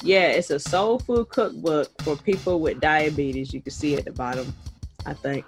Yeah, 0.02 0.28
it's 0.28 0.50
a 0.50 0.58
soul 0.58 0.98
food 0.98 1.28
cookbook 1.28 1.90
for 2.02 2.16
people 2.16 2.60
with 2.60 2.80
diabetes. 2.80 3.52
You 3.52 3.60
can 3.60 3.72
see 3.72 3.94
at 3.94 4.04
the 4.04 4.12
bottom, 4.12 4.52
I 5.06 5.14
think 5.14 5.44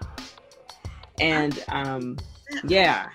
and 1.20 1.62
um, 1.68 2.18
yeah. 2.66 3.08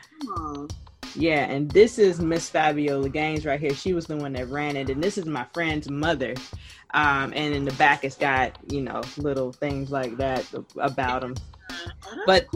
Yeah, 1.16 1.46
and 1.46 1.70
this 1.72 1.98
is 1.98 2.20
Miss 2.20 2.50
Fabiola 2.50 3.10
Gaines 3.10 3.46
right 3.46 3.60
here. 3.60 3.74
She 3.74 3.94
was 3.94 4.06
the 4.06 4.16
one 4.16 4.34
that 4.34 4.48
ran 4.50 4.76
it, 4.76 4.90
and 4.90 5.04
this 5.04 5.18
is 5.18 5.26
my 5.26 5.46
friend's 5.54 5.90
mother. 5.90 6.36
Um, 6.94 7.34
and 7.36 7.54
in 7.54 7.66
the 7.66 7.74
back, 7.74 8.04
it's 8.04 8.16
got 8.16 8.58
you 8.72 8.82
know 8.82 9.02
little 9.18 9.52
things 9.52 9.92
like 9.92 10.18
that 10.18 10.46
about 10.78 11.22
them. 11.22 11.36
But 12.26 12.48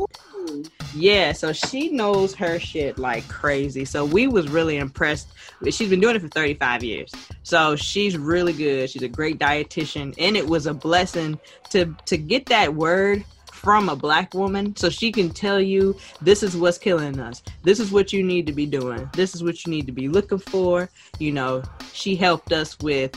yeah, 0.94 1.32
so 1.32 1.54
she 1.54 1.90
knows 1.90 2.36
her 2.36 2.60
shit 2.60 2.98
like 2.98 3.28
crazy. 3.28 3.86
So 3.86 4.06
we 4.06 4.28
was 4.28 4.50
really 4.50 4.78
impressed. 4.78 5.30
She's 5.70 5.90
been 5.90 6.00
doing 6.00 6.16
it 6.16 6.22
for 6.22 6.28
35 6.28 6.84
years, 6.84 7.12
so 7.44 7.76
she's 7.76 8.18
really 8.18 8.54
good. 8.54 8.90
She's 8.90 9.04
a 9.04 9.08
great 9.08 9.40
dietitian, 9.40 10.14
and 10.18 10.38
it 10.38 10.48
was 10.48 10.68
a 10.68 10.74
blessing 10.74 11.40
to 11.72 11.96
to 12.06 12.18
get 12.18 12.46
that 12.48 12.76
word 12.76 13.24
from 13.64 13.90
a 13.90 13.96
black 13.96 14.34
woman 14.34 14.76
so 14.76 14.90
she 14.90 15.12
can 15.12 15.30
tell 15.30 15.60
you 15.60 15.96
this 16.22 16.44
is 16.44 16.56
what's 16.56 16.78
killing 16.78 17.20
us. 17.20 17.42
This 17.64 17.80
is 17.80 17.92
what 17.92 18.12
you 18.12 18.22
need 18.22 18.46
to 18.48 18.54
be 18.54 18.66
doing. 18.66 19.10
This 19.14 19.34
is 19.34 19.44
what 19.44 19.66
you 19.66 19.72
need 19.72 19.86
to 19.88 19.94
be 19.94 20.10
looking 20.10 20.38
for. 20.38 20.90
You 21.18 21.32
know 21.32 21.64
she 21.94 22.16
helped 22.16 22.52
us 22.52 22.78
with 22.80 23.16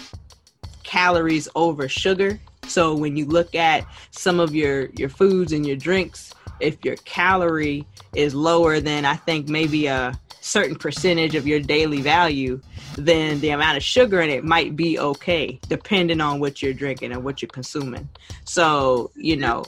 calories 0.85 1.49
over 1.55 1.89
sugar. 1.89 2.39
So 2.69 2.95
when 2.95 3.17
you 3.17 3.27
look 3.27 3.55
at 3.55 3.87
some 4.13 4.41
of 4.41 4.55
your 4.55 4.87
your 4.95 5.09
foods 5.09 5.53
and 5.53 5.67
your 5.67 5.77
drinks 5.77 6.33
if 6.61 6.83
your 6.85 6.97
calorie 7.05 7.87
is 8.15 8.35
lower 8.35 8.81
than 8.81 9.05
i 9.05 9.15
think 9.15 9.47
maybe 9.47 9.89
a 9.89 10.19
certain 10.41 10.75
percentage 10.75 11.35
of 11.35 11.47
your 11.47 11.61
daily 11.61 12.01
value 12.01 12.59
then 12.97 13.41
the 13.41 13.51
amount 13.51 13.77
of 13.77 13.83
sugar 13.83 14.21
in 14.21 14.31
it 14.31 14.45
might 14.45 14.75
be 14.75 14.99
okay 14.99 15.59
depending 15.69 16.21
on 16.21 16.41
what 16.41 16.63
you're 16.63 16.73
drinking 16.73 17.13
and 17.13 17.23
what 17.23 17.43
you're 17.43 17.49
consuming. 17.49 18.09
So 18.45 19.11
you 19.15 19.37
know 19.37 19.65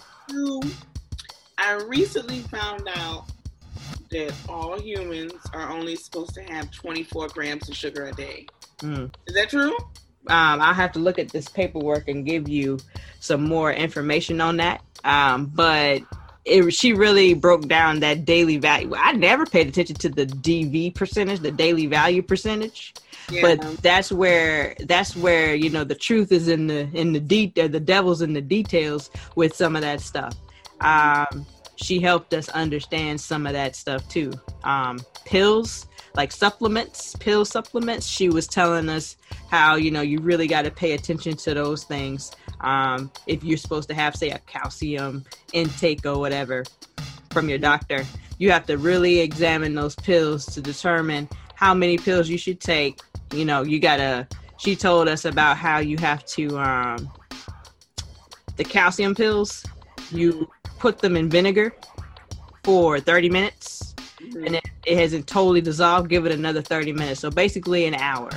I 1.59 1.75
recently 1.87 2.41
found 2.41 2.89
out 2.95 3.27
that 4.11 4.33
all 4.49 4.81
humans 4.81 5.33
are 5.53 5.71
only 5.71 5.97
supposed 5.97 6.35
to 6.35 6.43
have 6.43 6.71
24 6.71 7.29
grams 7.29 7.69
of 7.69 7.77
sugar 7.77 8.07
a 8.07 8.13
day. 8.13 8.47
Mm. 8.79 9.13
Is 9.27 9.35
that 9.35 9.51
true? 9.51 9.77
Um, 10.29 10.61
I'll 10.61 10.75
have 10.75 10.93
to 10.93 10.99
look 10.99 11.19
at 11.19 11.31
this 11.31 11.49
paperwork 11.49 12.09
and 12.09 12.25
give 12.25 12.49
you 12.49 12.79
some 13.21 13.45
more 13.45 13.73
information 13.73 14.41
on 14.41 14.57
that. 14.59 14.83
Um, 15.05 15.47
but 15.47 16.03
it, 16.45 16.71
she 16.73 16.93
really 16.93 17.35
broke 17.35 17.67
down 17.67 18.01
that 18.01 18.25
daily 18.25 18.57
value. 18.57 18.95
I 18.97 19.13
never 19.13 19.47
paid 19.47 19.69
attention 19.69 19.97
to 19.97 20.09
the 20.09 20.27
DV 20.27 20.95
percentage, 20.95 21.41
the 21.41 21.51
daily 21.51 21.87
value 21.87 22.23
percentage. 22.23 22.95
Yeah. 23.31 23.43
But 23.43 23.83
that's 23.83 24.11
where 24.11 24.75
that's 24.81 25.15
where 25.15 25.55
you 25.55 25.71
know 25.71 25.85
the 25.85 25.95
truth 25.95 26.33
is 26.33 26.49
in 26.49 26.67
the 26.67 26.89
in 26.95 27.13
the 27.13 27.21
de- 27.21 27.53
the 27.55 27.81
devil's 27.81 28.23
in 28.23 28.33
the 28.33 28.41
details 28.41 29.11
with 29.37 29.55
some 29.55 29.77
of 29.77 29.83
that 29.83 30.01
stuff. 30.01 30.35
Um, 30.81 31.47
she 31.77 32.01
helped 32.01 32.35
us 32.35 32.49
understand 32.49 33.21
some 33.21 33.47
of 33.47 33.53
that 33.53 33.77
stuff 33.77 34.09
too. 34.09 34.33
Um, 34.65 34.99
pills, 35.25 35.87
like 36.15 36.33
supplements, 36.33 37.15
pill 37.17 37.45
supplements. 37.45 38.07
She 38.07 38.29
was 38.29 38.47
telling 38.47 38.89
us 38.89 39.17
how 39.51 39.77
you 39.77 39.91
know 39.91 40.01
you 40.01 40.21
really 40.21 40.47
got 40.47 40.63
to 40.63 40.71
pay 40.71 40.93
attention 40.93 41.37
to 41.37 41.55
those 41.55 41.85
things. 41.85 42.33
Um, 42.61 43.13
if 43.27 43.45
you're 43.45 43.59
supposed 43.59 43.89
to 43.89 43.95
have, 43.95 44.17
say, 44.17 44.31
a 44.31 44.39
calcium 44.41 45.25
intake 45.53 46.05
or 46.05 46.19
whatever 46.19 46.65
from 47.31 47.49
your 47.49 47.59
doctor, 47.59 48.05
you 48.39 48.51
have 48.51 48.67
to 48.67 48.79
really 48.79 49.21
examine 49.21 49.75
those 49.75 49.95
pills 49.95 50.47
to 50.47 50.61
determine 50.61 51.29
how 51.55 51.75
many 51.75 51.99
pills 51.99 52.29
you 52.29 52.39
should 52.39 52.61
take 52.61 53.01
you 53.33 53.45
know, 53.45 53.63
you 53.63 53.79
gotta. 53.79 54.27
She 54.59 54.75
told 54.75 55.09
us 55.09 55.25
about 55.25 55.57
how 55.57 55.79
you 55.79 55.97
have 55.99 56.25
to 56.27 56.59
um, 56.59 57.11
the 58.57 58.65
calcium 58.65 59.15
pills. 59.15 59.65
You 60.11 60.49
put 60.79 60.99
them 60.99 61.17
in 61.17 61.29
vinegar 61.29 61.75
for 62.65 62.99
30 62.99 63.31
minutes, 63.31 63.95
mm-hmm. 64.21 64.45
and 64.45 64.57
it, 64.57 64.65
it 64.85 64.99
hasn't 64.99 65.27
totally 65.27 65.61
dissolved. 65.61 66.09
Give 66.09 66.27
it 66.27 66.33
another 66.33 66.63
30 66.63 66.93
minutes. 66.93 67.21
So 67.21 67.31
basically, 67.31 67.87
an 67.87 67.95
hour. 67.95 68.31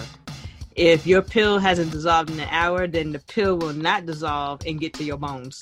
If 0.75 1.05
your 1.05 1.21
pill 1.21 1.59
hasn't 1.59 1.91
dissolved 1.91 2.29
in 2.29 2.39
an 2.39 2.47
hour, 2.49 2.87
then 2.87 3.11
the 3.11 3.19
pill 3.19 3.57
will 3.57 3.73
not 3.73 4.05
dissolve 4.05 4.61
and 4.65 4.79
get 4.79 4.93
to 4.95 5.03
your 5.03 5.17
bones. 5.17 5.59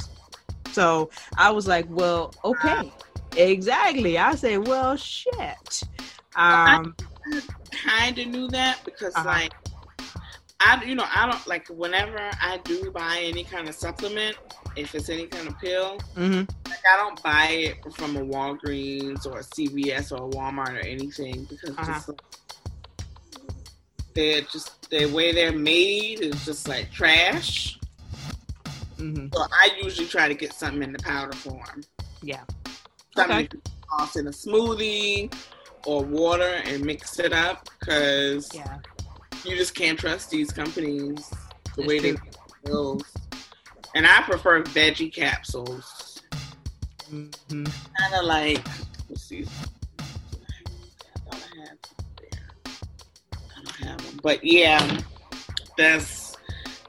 So 0.72 1.10
I 1.38 1.52
was 1.52 1.68
like, 1.68 1.86
well, 1.90 2.34
okay. 2.44 2.92
Exactly. 3.36 4.18
I 4.18 4.36
said, 4.36 4.68
well, 4.68 4.96
shit. 4.96 5.84
Um, 6.36 6.96
kind 7.72 8.18
of 8.18 8.28
knew 8.28 8.48
that 8.50 8.80
because 8.86 9.16
uh-huh. 9.16 9.28
like 9.28 9.54
I 10.60 10.84
you 10.84 10.96
know 10.96 11.06
I 11.14 11.30
don't 11.30 11.48
like 11.48 11.68
whenever 11.68 12.20
I 12.42 12.60
do 12.64 12.92
buy 12.92 13.20
any 13.22 13.44
kind 13.44 13.70
of 13.70 13.76
supplement 13.76 14.38
if 14.76 14.94
it's 14.94 15.10
any 15.10 15.28
kind 15.28 15.48
of 15.48 15.58
pill 15.60 15.98
mm-hmm. 16.16 16.40
like 16.70 16.80
I 16.94 16.98
don't 16.98 17.22
buy 17.24 17.48
it 17.48 17.94
from 17.94 18.18
a 18.18 18.22
Walgreens 18.22 19.26
or 19.26 19.40
a 19.40 19.44
CVS 19.44 20.12
or 20.12 20.28
a 20.28 20.30
Walmart 20.30 20.76
or 20.76 20.86
anything 20.86 21.46
because 21.50 21.78
uh-huh. 21.78 21.94
just 21.94 22.10
like, 22.10 22.22
they're 24.14 24.42
just 24.42 24.90
the 24.90 25.06
way 25.08 25.32
they're 25.32 25.52
made 25.52 26.22
is 26.22 26.46
just 26.46 26.68
like 26.68 26.92
trash. 26.92 27.80
Mm-hmm. 28.98 29.28
So 29.34 29.46
I 29.52 29.72
usually 29.82 30.08
try 30.08 30.28
to 30.28 30.34
get 30.34 30.54
something 30.54 30.84
in 30.84 30.92
the 30.92 31.00
powder 31.00 31.32
form. 31.32 31.84
Yeah. 32.22 32.44
Something 33.16 33.48
okay. 33.94 34.20
in 34.20 34.28
a 34.28 34.32
smoothie 34.32 35.34
or 35.86 36.04
water 36.04 36.62
and 36.66 36.84
mix 36.84 37.20
it 37.20 37.34
up 37.34 37.70
because 37.80 38.50
yeah. 38.54 38.78
you 39.46 39.56
just 39.56 39.76
can't 39.76 39.98
trust 39.98 40.30
these 40.30 40.52
companies 40.52 41.32
the 41.76 41.86
way 41.86 42.00
true. 42.00 42.14
they 42.14 42.70
pills. 42.70 43.04
And 43.96 44.06
I 44.06 44.22
prefer 44.22 44.64
veggie 44.64 45.14
capsules. 45.14 46.22
Mm-hmm. 47.12 47.64
Kind 47.64 48.14
of 48.14 48.26
like, 48.26 48.64
let's 49.10 49.24
see. 49.24 49.46
I 49.98 50.04
don't 51.32 51.42
have 51.42 51.78
there. 52.20 52.40
I 53.34 53.64
don't 53.64 53.76
have 53.88 53.98
them. 53.98 54.20
But 54.22 54.44
yeah, 54.44 55.00
that's 55.78 56.38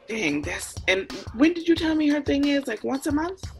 dang. 0.08 0.42
That's 0.42 0.74
and 0.88 1.10
when 1.34 1.54
did 1.54 1.66
you 1.66 1.74
tell 1.74 1.94
me 1.94 2.08
her 2.08 2.20
thing 2.20 2.46
is 2.46 2.66
like 2.66 2.84
once 2.84 3.06
a 3.06 3.12
month? 3.12 3.50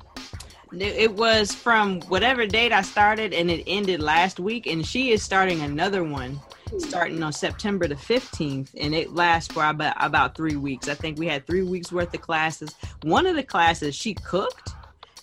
It 0.72 1.14
was 1.14 1.54
from 1.54 2.00
whatever 2.02 2.46
date 2.46 2.72
I 2.72 2.82
started, 2.82 3.32
and 3.32 3.50
it 3.50 3.64
ended 3.66 4.00
last 4.00 4.38
week. 4.38 4.66
And 4.66 4.86
she 4.86 5.10
is 5.10 5.22
starting 5.22 5.60
another 5.60 6.04
one 6.04 6.40
starting 6.78 7.22
on 7.22 7.32
September 7.32 7.88
the 7.88 7.94
15th, 7.94 8.70
and 8.78 8.94
it 8.94 9.12
lasts 9.12 9.52
for 9.52 9.64
about, 9.64 9.96
about 9.98 10.36
three 10.36 10.56
weeks. 10.56 10.88
I 10.88 10.94
think 10.94 11.18
we 11.18 11.26
had 11.26 11.46
three 11.46 11.62
weeks 11.62 11.90
worth 11.90 12.14
of 12.14 12.20
classes. 12.20 12.74
One 13.02 13.26
of 13.26 13.36
the 13.36 13.42
classes 13.42 13.94
she 13.94 14.14
cooked, 14.14 14.70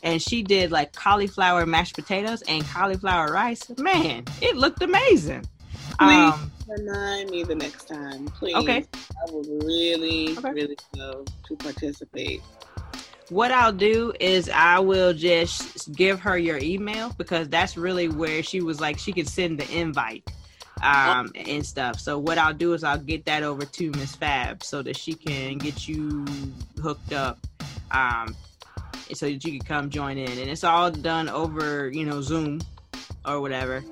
and 0.03 0.21
she 0.21 0.43
did 0.43 0.71
like 0.71 0.93
cauliflower 0.93 1.65
mashed 1.65 1.95
potatoes 1.95 2.43
and 2.47 2.65
cauliflower 2.65 3.31
rice. 3.31 3.69
Man, 3.77 4.25
it 4.41 4.57
looked 4.57 4.81
amazing. 4.81 5.47
Please 5.99 6.33
um, 6.33 6.51
remind 6.67 7.29
me 7.29 7.43
the 7.43 7.55
next 7.55 7.87
time, 7.87 8.25
please. 8.27 8.55
Okay. 8.55 8.85
I 9.09 9.31
would 9.31 9.63
really, 9.63 10.37
okay. 10.37 10.51
really 10.51 10.77
love 10.95 11.27
to 11.47 11.55
participate. 11.55 12.41
What 13.29 13.51
I'll 13.51 13.73
do 13.73 14.13
is 14.19 14.49
I 14.49 14.79
will 14.79 15.13
just 15.13 15.93
give 15.93 16.21
her 16.21 16.37
your 16.37 16.57
email 16.57 17.13
because 17.17 17.49
that's 17.49 17.75
really 17.75 18.07
where 18.07 18.41
she 18.41 18.61
was 18.61 18.79
like 18.79 18.99
she 18.99 19.13
could 19.13 19.27
send 19.27 19.59
the 19.59 19.69
invite 19.77 20.23
um 20.81 21.31
and 21.35 21.65
stuff. 21.65 21.99
So 21.99 22.19
what 22.19 22.37
I'll 22.37 22.53
do 22.53 22.73
is 22.73 22.83
I'll 22.83 22.97
get 22.99 23.25
that 23.25 23.43
over 23.43 23.65
to 23.65 23.91
Miss 23.91 24.15
Fab 24.15 24.63
so 24.63 24.81
that 24.81 24.95
she 24.95 25.13
can 25.15 25.59
get 25.59 25.87
you 25.87 26.25
hooked 26.81 27.11
up. 27.13 27.39
Um 27.91 28.37
so 29.13 29.25
that 29.25 29.43
you 29.43 29.59
can 29.59 29.65
come 29.67 29.89
join 29.89 30.17
in. 30.17 30.31
And 30.31 30.49
it's 30.49 30.63
all 30.63 30.91
done 30.91 31.29
over, 31.29 31.89
you 31.89 32.05
know, 32.05 32.21
Zoom 32.21 32.59
or 33.25 33.41
whatever. 33.41 33.83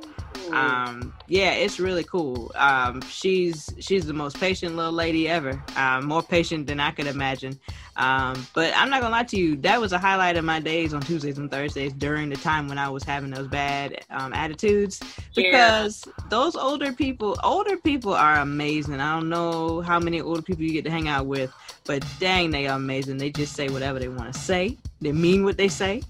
Um, 0.52 1.14
yeah, 1.28 1.52
it's 1.52 1.80
really 1.80 2.04
cool. 2.04 2.52
Um, 2.56 3.02
she's 3.02 3.74
she's 3.80 4.06
the 4.06 4.14
most 4.14 4.40
patient 4.40 4.76
little 4.76 4.92
lady 4.92 5.28
ever. 5.28 5.62
Um, 5.76 6.06
more 6.06 6.22
patient 6.24 6.68
than 6.68 6.80
I 6.80 6.92
could 6.92 7.08
imagine. 7.08 7.60
Um, 7.98 8.46
but 8.54 8.74
I'm 8.76 8.90
not 8.90 9.02
gonna 9.02 9.12
lie 9.12 9.24
to 9.24 9.38
you, 9.38 9.56
that 9.58 9.80
was 9.80 9.94
a 9.94 9.98
highlight 9.98 10.36
of 10.38 10.44
my 10.44 10.60
days 10.60 10.94
on 10.94 11.02
Tuesdays 11.02 11.38
and 11.38 11.50
Thursdays 11.50 11.94
during 11.94 12.30
the 12.30 12.36
time 12.36 12.68
when 12.68 12.78
I 12.78 12.90
was 12.90 13.04
having 13.04 13.32
those 13.32 13.48
bad 13.48 14.06
um, 14.10 14.34
attitudes. 14.34 15.00
Because 15.36 16.04
yeah. 16.06 16.14
those 16.30 16.56
older 16.56 16.92
people, 16.92 17.38
older 17.44 17.78
people 17.78 18.14
are 18.14 18.36
amazing. 18.36 19.00
I 19.00 19.14
don't 19.16 19.30
know 19.30 19.82
how 19.82 20.00
many 20.00 20.22
older 20.22 20.42
people 20.42 20.64
you 20.64 20.74
get 20.74 20.84
to 20.86 20.92
hang 20.92 21.08
out 21.08 21.26
with, 21.26 21.54
but 21.86 22.06
dang, 22.20 22.52
they 22.52 22.68
are 22.68 22.76
amazing. 22.76 23.18
They 23.18 23.32
just 23.32 23.56
say 23.56 23.70
whatever 23.70 24.00
they 24.00 24.10
want 24.10 24.34
to 24.34 24.40
say. 24.40 24.78
They 25.02 25.12
mean 25.12 25.44
what 25.44 25.58
they 25.58 25.70
say 25.70 26.02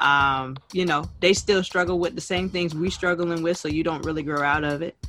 um, 0.00 0.56
you 0.72 0.86
know, 0.86 1.04
they 1.20 1.34
still 1.34 1.62
struggle 1.62 1.98
with 1.98 2.14
the 2.14 2.20
same 2.22 2.48
things 2.48 2.74
we 2.74 2.88
struggling 2.88 3.42
with, 3.42 3.58
so 3.58 3.68
you 3.68 3.84
don't 3.84 4.04
really 4.04 4.22
grow 4.22 4.42
out 4.42 4.64
of 4.64 4.82
it. 4.82 4.96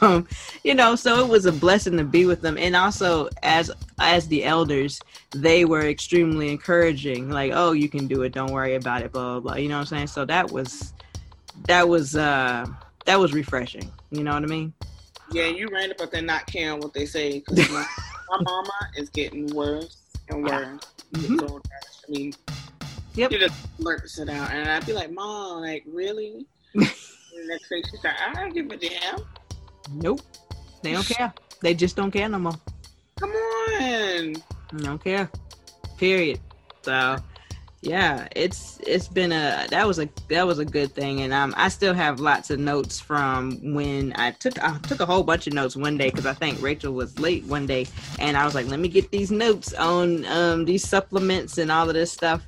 Um, 0.00 0.28
you 0.62 0.74
know, 0.74 0.94
so 0.94 1.24
it 1.24 1.28
was 1.28 1.44
a 1.44 1.50
blessing 1.50 1.96
to 1.96 2.04
be 2.04 2.24
with 2.24 2.40
them, 2.40 2.56
and 2.56 2.76
also 2.76 3.28
as 3.42 3.68
as 3.98 4.28
the 4.28 4.44
elders, 4.44 5.00
they 5.32 5.64
were 5.64 5.88
extremely 5.88 6.52
encouraging. 6.52 7.28
Like, 7.28 7.50
oh, 7.52 7.72
you 7.72 7.88
can 7.88 8.06
do 8.06 8.22
it, 8.22 8.32
don't 8.32 8.52
worry 8.52 8.76
about 8.76 9.02
it, 9.02 9.10
blah 9.10 9.40
blah. 9.40 9.40
blah. 9.40 9.54
You 9.56 9.68
know 9.68 9.76
what 9.76 9.80
I'm 9.80 9.86
saying? 9.86 10.06
So 10.08 10.24
that 10.26 10.52
was 10.52 10.92
that 11.66 11.88
was 11.88 12.14
uh 12.14 12.66
that 13.06 13.18
was 13.18 13.32
refreshing. 13.32 13.90
You 14.10 14.22
know 14.22 14.34
what 14.34 14.44
I 14.44 14.46
mean? 14.46 14.72
Yeah, 15.32 15.46
you 15.46 15.66
right 15.68 15.90
about 15.90 16.12
that 16.12 16.24
not 16.24 16.46
caring 16.46 16.80
what 16.80 16.94
they 16.94 17.06
say 17.06 17.40
because 17.40 17.68
my, 17.70 17.84
my, 18.30 18.38
mama 18.42 18.90
is 18.96 19.08
getting 19.10 19.52
worse 19.54 19.96
and 20.28 20.44
worse. 20.44 20.52
Yeah. 20.52 21.20
Mm-hmm. 21.20 21.56
I 21.56 22.10
mean, 22.10 22.32
Yep. 23.18 23.32
She 23.32 23.38
just 23.38 23.76
blurt 23.78 24.02
to 24.02 24.08
sit 24.08 24.28
down, 24.28 24.48
and 24.52 24.70
I'd 24.70 24.86
be 24.86 24.92
like, 24.92 25.10
"Mom, 25.10 25.60
like 25.62 25.82
really?" 25.88 26.46
next 26.74 27.68
thing 27.68 27.82
she's 27.90 28.04
like, 28.04 28.14
"I 28.16 28.32
don't 28.32 28.54
give 28.54 28.70
a 28.70 28.76
damn." 28.76 29.18
Nope, 29.94 30.20
they 30.82 30.92
don't 30.92 31.04
care. 31.04 31.32
They 31.60 31.74
just 31.74 31.96
don't 31.96 32.12
care 32.12 32.28
no 32.28 32.38
more. 32.38 32.54
Come 33.18 33.30
on. 33.30 34.34
Don't 34.76 35.02
care. 35.02 35.28
Period. 35.96 36.38
So 36.82 37.16
yeah, 37.80 38.28
it's 38.36 38.78
it's 38.86 39.08
been 39.08 39.32
a 39.32 39.66
that 39.70 39.84
was 39.84 39.98
a 39.98 40.08
that 40.28 40.46
was 40.46 40.60
a 40.60 40.64
good 40.64 40.94
thing, 40.94 41.22
and 41.22 41.32
um 41.32 41.54
I 41.56 41.70
still 41.70 41.94
have 41.94 42.20
lots 42.20 42.50
of 42.50 42.60
notes 42.60 43.00
from 43.00 43.74
when 43.74 44.12
I 44.14 44.30
took 44.30 44.62
I 44.62 44.78
took 44.78 45.00
a 45.00 45.06
whole 45.06 45.24
bunch 45.24 45.48
of 45.48 45.54
notes 45.54 45.74
one 45.74 45.98
day 45.98 46.10
because 46.10 46.26
I 46.26 46.34
think 46.34 46.62
Rachel 46.62 46.92
was 46.92 47.18
late 47.18 47.44
one 47.46 47.66
day, 47.66 47.88
and 48.20 48.36
I 48.36 48.44
was 48.44 48.54
like, 48.54 48.68
let 48.68 48.78
me 48.78 48.86
get 48.88 49.10
these 49.10 49.32
notes 49.32 49.74
on 49.74 50.24
um 50.26 50.64
these 50.66 50.88
supplements 50.88 51.58
and 51.58 51.72
all 51.72 51.88
of 51.88 51.94
this 51.94 52.12
stuff, 52.12 52.46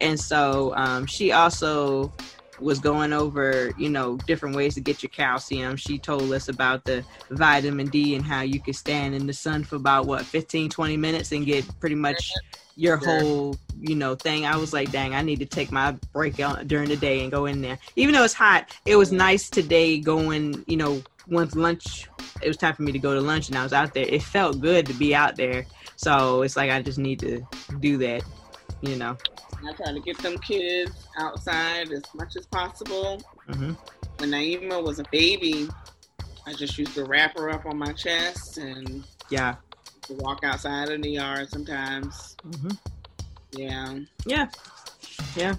and 0.00 0.18
so 0.18 0.74
um, 0.76 1.06
she 1.06 1.32
also 1.32 2.12
was 2.60 2.78
going 2.78 3.12
over, 3.12 3.70
you 3.78 3.88
know, 3.88 4.16
different 4.26 4.54
ways 4.54 4.74
to 4.74 4.80
get 4.80 5.02
your 5.02 5.10
calcium. 5.10 5.76
She 5.76 5.98
told 5.98 6.30
us 6.32 6.48
about 6.48 6.84
the 6.84 7.04
vitamin 7.30 7.88
D 7.88 8.14
and 8.14 8.24
how 8.24 8.42
you 8.42 8.60
could 8.60 8.76
stand 8.76 9.14
in 9.14 9.26
the 9.26 9.32
sun 9.32 9.64
for 9.64 9.76
about 9.76 10.06
what 10.06 10.24
15, 10.24 10.68
20 10.68 10.96
minutes 10.96 11.32
and 11.32 11.46
get 11.46 11.64
pretty 11.80 11.94
much 11.94 12.32
your 12.76 12.96
whole, 12.96 13.56
you 13.78 13.94
know, 13.94 14.14
thing. 14.14 14.46
I 14.46 14.56
was 14.56 14.72
like, 14.72 14.90
dang, 14.90 15.14
I 15.14 15.22
need 15.22 15.38
to 15.40 15.46
take 15.46 15.72
my 15.72 15.92
break 16.12 16.40
out 16.40 16.66
during 16.68 16.88
the 16.88 16.96
day 16.96 17.22
and 17.22 17.30
go 17.30 17.46
in 17.46 17.60
there. 17.60 17.78
Even 17.96 18.14
though 18.14 18.24
it's 18.24 18.34
hot, 18.34 18.70
it 18.86 18.96
was 18.96 19.12
nice 19.12 19.50
today 19.50 19.98
going, 19.98 20.64
you 20.66 20.76
know, 20.76 21.02
once 21.26 21.54
lunch, 21.54 22.08
it 22.42 22.48
was 22.48 22.56
time 22.56 22.74
for 22.74 22.82
me 22.82 22.92
to 22.92 22.98
go 22.98 23.14
to 23.14 23.20
lunch 23.20 23.48
and 23.48 23.56
I 23.56 23.62
was 23.62 23.72
out 23.72 23.94
there. 23.94 24.06
It 24.08 24.22
felt 24.22 24.60
good 24.60 24.86
to 24.86 24.94
be 24.94 25.14
out 25.14 25.36
there. 25.36 25.66
So 25.96 26.42
it's 26.42 26.56
like 26.56 26.70
I 26.70 26.80
just 26.80 26.98
need 26.98 27.20
to 27.20 27.46
do 27.80 27.98
that, 27.98 28.22
you 28.82 28.96
know. 28.96 29.16
I 29.66 29.72
try 29.72 29.92
to 29.92 30.00
get 30.00 30.18
them 30.18 30.38
kids 30.38 31.06
outside 31.18 31.92
as 31.92 32.02
much 32.14 32.36
as 32.36 32.46
possible. 32.46 33.20
Mm-hmm. 33.48 33.72
When 34.18 34.30
Naima 34.30 34.82
was 34.82 34.98
a 34.98 35.04
baby, 35.10 35.68
I 36.46 36.52
just 36.54 36.78
used 36.78 36.94
to 36.94 37.04
wrap 37.04 37.36
her 37.36 37.50
up 37.50 37.66
on 37.66 37.76
my 37.76 37.92
chest 37.92 38.58
and 38.58 39.04
yeah, 39.30 39.56
to 40.02 40.14
walk 40.14 40.40
outside 40.44 40.88
in 40.88 41.00
the 41.00 41.10
yard 41.10 41.50
sometimes. 41.50 42.36
Mm-hmm. 42.44 42.70
Yeah, 43.52 43.98
yeah, 44.26 44.48
yeah. 45.36 45.54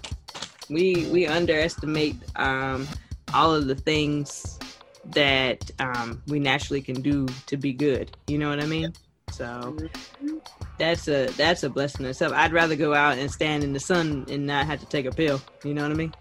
We 0.68 1.06
we 1.06 1.26
underestimate 1.26 2.16
um, 2.36 2.86
all 3.34 3.54
of 3.54 3.66
the 3.66 3.74
things 3.74 4.58
that 5.06 5.70
um, 5.80 6.22
we 6.28 6.38
naturally 6.38 6.80
can 6.80 7.00
do 7.02 7.26
to 7.46 7.56
be 7.56 7.72
good. 7.72 8.16
You 8.26 8.38
know 8.38 8.48
what 8.48 8.60
I 8.60 8.66
mean? 8.66 8.92
So 9.30 9.44
mm-hmm 9.44 10.61
that's 10.82 11.06
a 11.06 11.26
that's 11.36 11.62
a 11.62 11.70
blessing 11.70 12.04
itself. 12.06 12.32
I'd 12.32 12.52
rather 12.52 12.74
go 12.74 12.92
out 12.92 13.16
and 13.16 13.30
stand 13.30 13.62
in 13.62 13.72
the 13.72 13.78
sun 13.78 14.26
and 14.28 14.46
not 14.46 14.66
have 14.66 14.80
to 14.80 14.86
take 14.86 15.06
a 15.06 15.12
pill. 15.12 15.40
You 15.62 15.74
know 15.74 15.82
what 15.82 15.92
I 15.92 15.94
mean? 15.94 16.12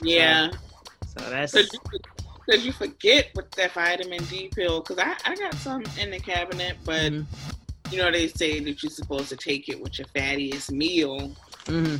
Yeah. 0.00 0.50
So, 1.06 1.24
so 1.24 1.30
that's. 1.30 1.52
Could 1.52 1.68
you, 2.48 2.66
you 2.66 2.72
forget 2.72 3.30
with 3.34 3.50
that 3.52 3.72
vitamin 3.72 4.22
D 4.24 4.48
pill? 4.54 4.80
Because 4.80 4.98
I, 4.98 5.16
I 5.28 5.34
got 5.34 5.54
some 5.54 5.82
in 6.00 6.12
the 6.12 6.20
cabinet, 6.20 6.76
but 6.84 7.12
mm-hmm. 7.12 7.92
you 7.92 7.98
know 7.98 8.12
they 8.12 8.28
say 8.28 8.60
that 8.60 8.80
you're 8.80 8.90
supposed 8.90 9.28
to 9.30 9.36
take 9.36 9.68
it 9.68 9.80
with 9.80 9.98
your 9.98 10.06
fattiest 10.14 10.70
meal. 10.70 11.34
Mm-hmm. 11.64 11.96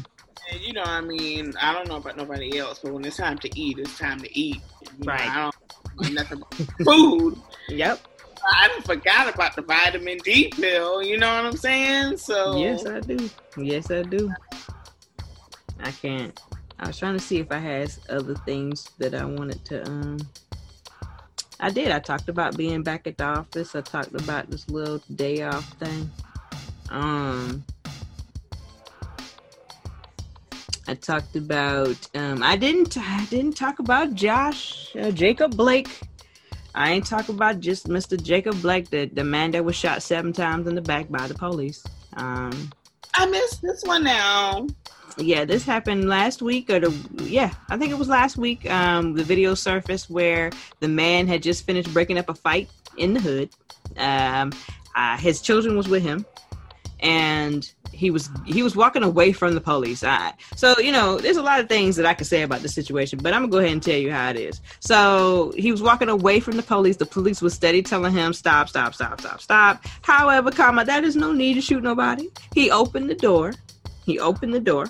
And 0.53 0.61
you 0.61 0.75
know, 0.75 0.85
I 0.85 1.01
mean, 1.01 1.55
I 1.61 1.73
don't 1.73 1.89
know 1.89 1.97
about 1.97 2.17
nobody 2.17 2.57
else, 2.57 2.79
but 2.79 2.93
when 2.93 3.05
it's 3.05 3.17
time 3.17 3.39
to 3.39 3.61
eat, 3.61 3.81
it's 3.81 3.99
time 3.99 4.21
to 4.21 4.39
eat. 4.39 4.61
You 5.01 5.07
right. 5.07 5.25
Know, 5.25 5.33
I 5.33 5.51
don't 6.05 6.15
nothing 6.15 6.43
food. 6.85 7.37
Yep. 7.69 8.01
I 8.47 8.81
forgot 8.85 9.33
about 9.35 9.57
the 9.57 9.63
vitamin 9.63 10.19
D 10.19 10.49
pill. 10.49 11.03
You 11.03 11.19
know 11.19 11.35
what 11.35 11.47
I'm 11.47 11.57
saying? 11.57 12.17
So 12.19 12.57
yes, 12.59 12.87
I 12.87 13.01
do. 13.01 13.31
Yes, 13.57 13.91
I 13.91 14.03
do. 14.03 14.33
I 15.81 15.91
can't. 15.91 16.39
I 16.79 16.89
was 16.89 16.99
trying 16.99 17.15
to 17.15 17.21
see 17.21 17.39
if 17.39 17.51
I 17.51 17.59
had 17.59 17.93
other 18.09 18.35
things 18.35 18.91
that 18.99 19.15
I 19.15 19.25
wanted 19.25 19.65
to. 19.67 19.87
Um, 19.89 20.19
I 21.59 21.71
did. 21.71 21.91
I 21.91 21.99
talked 21.99 22.29
about 22.29 22.57
being 22.57 22.83
back 22.83 23.07
at 23.07 23.17
the 23.17 23.25
office. 23.25 23.75
I 23.75 23.81
talked 23.81 24.15
about 24.15 24.51
this 24.51 24.69
little 24.69 25.01
day 25.15 25.43
off 25.43 25.67
thing. 25.75 26.11
Um, 26.91 27.65
I 30.87 30.95
talked 30.95 31.35
about. 31.35 31.97
Um, 32.15 32.43
I 32.43 32.57
didn't. 32.57 32.97
I 32.99 33.25
didn't 33.27 33.57
talk 33.57 33.79
about 33.79 34.15
Josh 34.15 34.95
uh, 34.97 35.11
Jacob 35.11 35.57
Blake 35.57 36.01
I 36.77 36.93
ain't 36.93 37.07
talking 37.07 37.35
about 37.35 37.61
just 37.61 37.89
Mr. 37.89 38.23
Jacob 38.23 38.61
Blake, 38.61 38.91
the, 38.91 39.07
the 39.07 39.25
man 39.25 39.51
that 39.53 39.65
was 39.65 39.75
shot 39.75 40.03
seven 40.03 40.33
times 40.35 40.67
in 40.69 40.75
the 40.75 40.83
back 40.83 41.09
by 41.09 41.27
the 41.27 41.35
police. 41.35 41.83
Um, 42.19 42.71
I 43.15 43.25
missed 43.27 43.63
this 43.63 43.83
one 43.85 44.05
now. 44.05 44.67
Yeah, 45.17 45.47
this 45.47 45.65
happened 45.65 46.07
last 46.07 46.43
week, 46.43 46.69
or 46.69 46.79
the 46.79 46.95
yeah, 47.25 47.55
I 47.71 47.79
think 47.79 47.91
it 47.91 47.99
was 47.99 48.09
last 48.09 48.37
week. 48.37 48.71
Um, 48.71 49.15
the 49.15 49.25
video 49.25 49.55
surfaced 49.55 50.11
where 50.11 50.51
the 50.81 50.89
man 50.89 51.27
had 51.27 51.43
just 51.43 51.65
finished 51.65 51.93
breaking 51.95 52.19
up 52.19 52.29
a 52.29 52.35
fight 52.35 52.69
in 52.99 53.15
the 53.15 53.21
hood. 53.21 53.49
Um, 53.97 54.53
uh, 54.95 55.17
his 55.17 55.41
children 55.41 55.79
was 55.79 55.89
with 55.89 56.03
him, 56.03 56.27
and 57.01 57.73
he 57.93 58.11
was 58.11 58.29
he 58.45 58.63
was 58.63 58.77
walking 58.77 59.03
away 59.03 59.33
from 59.33 59.55
the 59.55 59.61
police. 59.61 60.05
I, 60.05 60.33
so 60.55 60.79
you 60.79 60.93
know, 60.93 61.19
there's 61.19 61.37
a 61.37 61.43
lot 61.43 61.61
of 61.61 61.69
things 61.69 61.97
that 61.97 62.07
I 62.07 62.15
could 62.15 62.27
say 62.27 62.43
about 62.43 62.61
the 62.61 62.69
situation, 62.69 63.19
but 63.23 63.33
I'm 63.33 63.43
gonna 63.43 63.53
go 63.53 63.59
ahead 63.59 63.73
and 63.73 63.83
tell 63.83 63.97
you 63.97 64.13
how 64.13 64.31
it 64.31 64.37
is. 64.37 64.61
So 64.81 65.53
he 65.57 65.71
was 65.71 65.83
walking 65.83 66.09
away 66.09 66.41
from 66.41 66.57
the 66.57 66.63
police. 66.63 66.97
The 66.97 67.07
police 67.07 67.43
was 67.43 67.55
steady 67.55 67.83
telling 67.83 68.13
him 68.13 68.33
stop, 68.33 68.69
stop, 68.69 68.95
stop, 68.95 69.21
stop, 69.21 69.41
stop. 69.41 69.85
However, 70.03 70.51
comma, 70.51 70.85
that 70.85 71.05
is 71.05 71.17
no 71.17 71.33
need 71.33 71.55
to 71.55 71.61
shoot 71.61 71.83
nobody. 71.83 72.29
He 72.55 72.71
opened 72.71 73.11
the 73.11 73.15
door. 73.15 73.53
He 74.05 74.19
opened 74.19 74.55
the 74.55 74.61
door. 74.61 74.87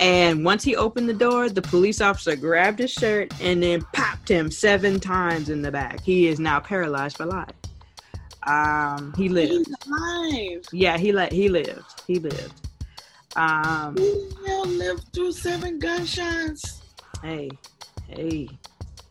And 0.00 0.44
once 0.44 0.62
he 0.62 0.76
opened 0.76 1.08
the 1.08 1.14
door, 1.14 1.48
the 1.48 1.62
police 1.62 2.00
officer 2.00 2.36
grabbed 2.36 2.78
his 2.78 2.92
shirt 2.92 3.32
and 3.40 3.62
then 3.62 3.82
popped 3.92 4.30
him 4.30 4.50
seven 4.50 5.00
times 5.00 5.48
in 5.48 5.60
the 5.60 5.72
back. 5.72 6.00
He 6.00 6.28
is 6.28 6.38
now 6.38 6.60
paralyzed 6.60 7.16
for 7.16 7.26
life. 7.26 7.57
Um, 8.46 9.12
he 9.16 9.28
lived. 9.28 9.68
Yeah, 10.72 10.96
he 10.96 11.12
let 11.12 11.32
he 11.32 11.48
lived. 11.48 12.02
He 12.06 12.18
lived. 12.18 12.68
Um, 13.36 13.96
he 13.96 14.30
lived 14.66 15.12
through 15.12 15.32
seven 15.32 15.78
gunshots. 15.78 16.82
Hey, 17.22 17.50
hey, 18.08 18.48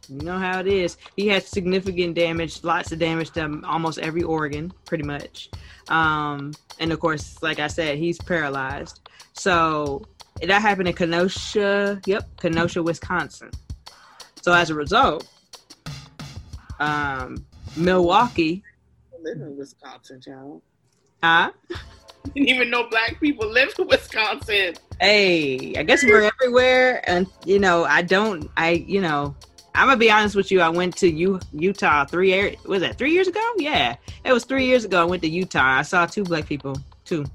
you 0.10 0.22
know 0.22 0.38
how 0.38 0.60
it 0.60 0.68
is. 0.68 0.98
He 1.16 1.28
had 1.28 1.44
significant 1.44 2.16
damage, 2.16 2.64
lots 2.64 2.92
of 2.92 3.00
damage 3.00 3.32
to 3.32 3.62
almost 3.66 4.00
every 4.00 4.24
organ, 4.24 4.72
pretty 4.86 5.04
much. 5.04 5.50
Um, 5.90 6.54
and 6.80 6.92
of 6.92 7.00
course, 7.00 7.38
like 7.42 7.60
I 7.60 7.68
said, 7.68 7.98
he's 7.98 8.18
paralyzed. 8.18 9.02
So 9.34 10.06
That 10.42 10.62
happened 10.62 10.88
in 10.88 10.94
Kenosha. 10.94 12.00
Yep, 12.06 12.38
Kenosha, 12.42 12.84
Wisconsin. 12.84 13.50
So 14.42 14.54
as 14.54 14.70
a 14.70 14.76
result, 14.76 15.28
um, 16.80 17.46
Milwaukee. 17.76 18.64
Live 19.28 19.42
in 19.42 19.58
Wisconsin, 19.58 20.22
child. 20.22 20.62
Huh? 21.22 21.52
didn't 22.34 22.48
even 22.48 22.70
know 22.70 22.88
black 22.88 23.20
people 23.20 23.46
lived 23.46 23.78
in 23.78 23.86
Wisconsin. 23.88 24.76
Hey, 25.02 25.76
I 25.76 25.84
guess 25.84 26.02
we're 26.02 26.32
everywhere, 26.40 27.04
and 27.10 27.28
you 27.44 27.60
know, 27.60 27.84
I 27.84 28.04
don't. 28.04 28.50
I, 28.56 28.86
you 28.88 29.02
know, 29.02 29.36
I'm 29.76 29.88
gonna 29.88 29.98
be 29.98 30.10
honest 30.10 30.34
with 30.38 30.50
you. 30.50 30.62
I 30.62 30.70
went 30.70 30.96
to 30.98 31.10
U- 31.10 31.42
Utah 31.52 32.06
three 32.06 32.30
years. 32.30 32.56
Was 32.64 32.80
that 32.80 32.98
three 32.98 33.12
years 33.12 33.28
ago? 33.28 33.42
Yeah, 33.58 33.98
it 34.24 34.32
was 34.32 34.46
three 34.46 34.66
years 34.66 34.86
ago. 34.86 35.02
I 35.02 35.04
went 35.04 35.22
to 35.24 35.30
Utah. 35.30 35.78
I 35.78 35.82
saw 35.82 36.06
two 36.06 36.24
black 36.24 36.46
people. 36.46 36.78
Two. 37.04 37.26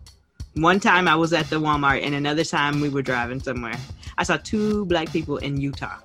One 0.55 0.81
time 0.81 1.07
I 1.09 1.17
was 1.17 1.35
at 1.35 1.51
the 1.51 1.61
Walmart, 1.61 2.03
and 2.03 2.15
another 2.15 2.45
time 2.45 2.81
we 2.81 2.89
were 2.89 3.03
driving 3.03 3.39
somewhere. 3.39 3.77
I 4.17 4.23
saw 4.23 4.39
two 4.39 4.87
black 4.87 5.13
people 5.13 5.37
in 5.37 5.61
Utah. 5.61 5.99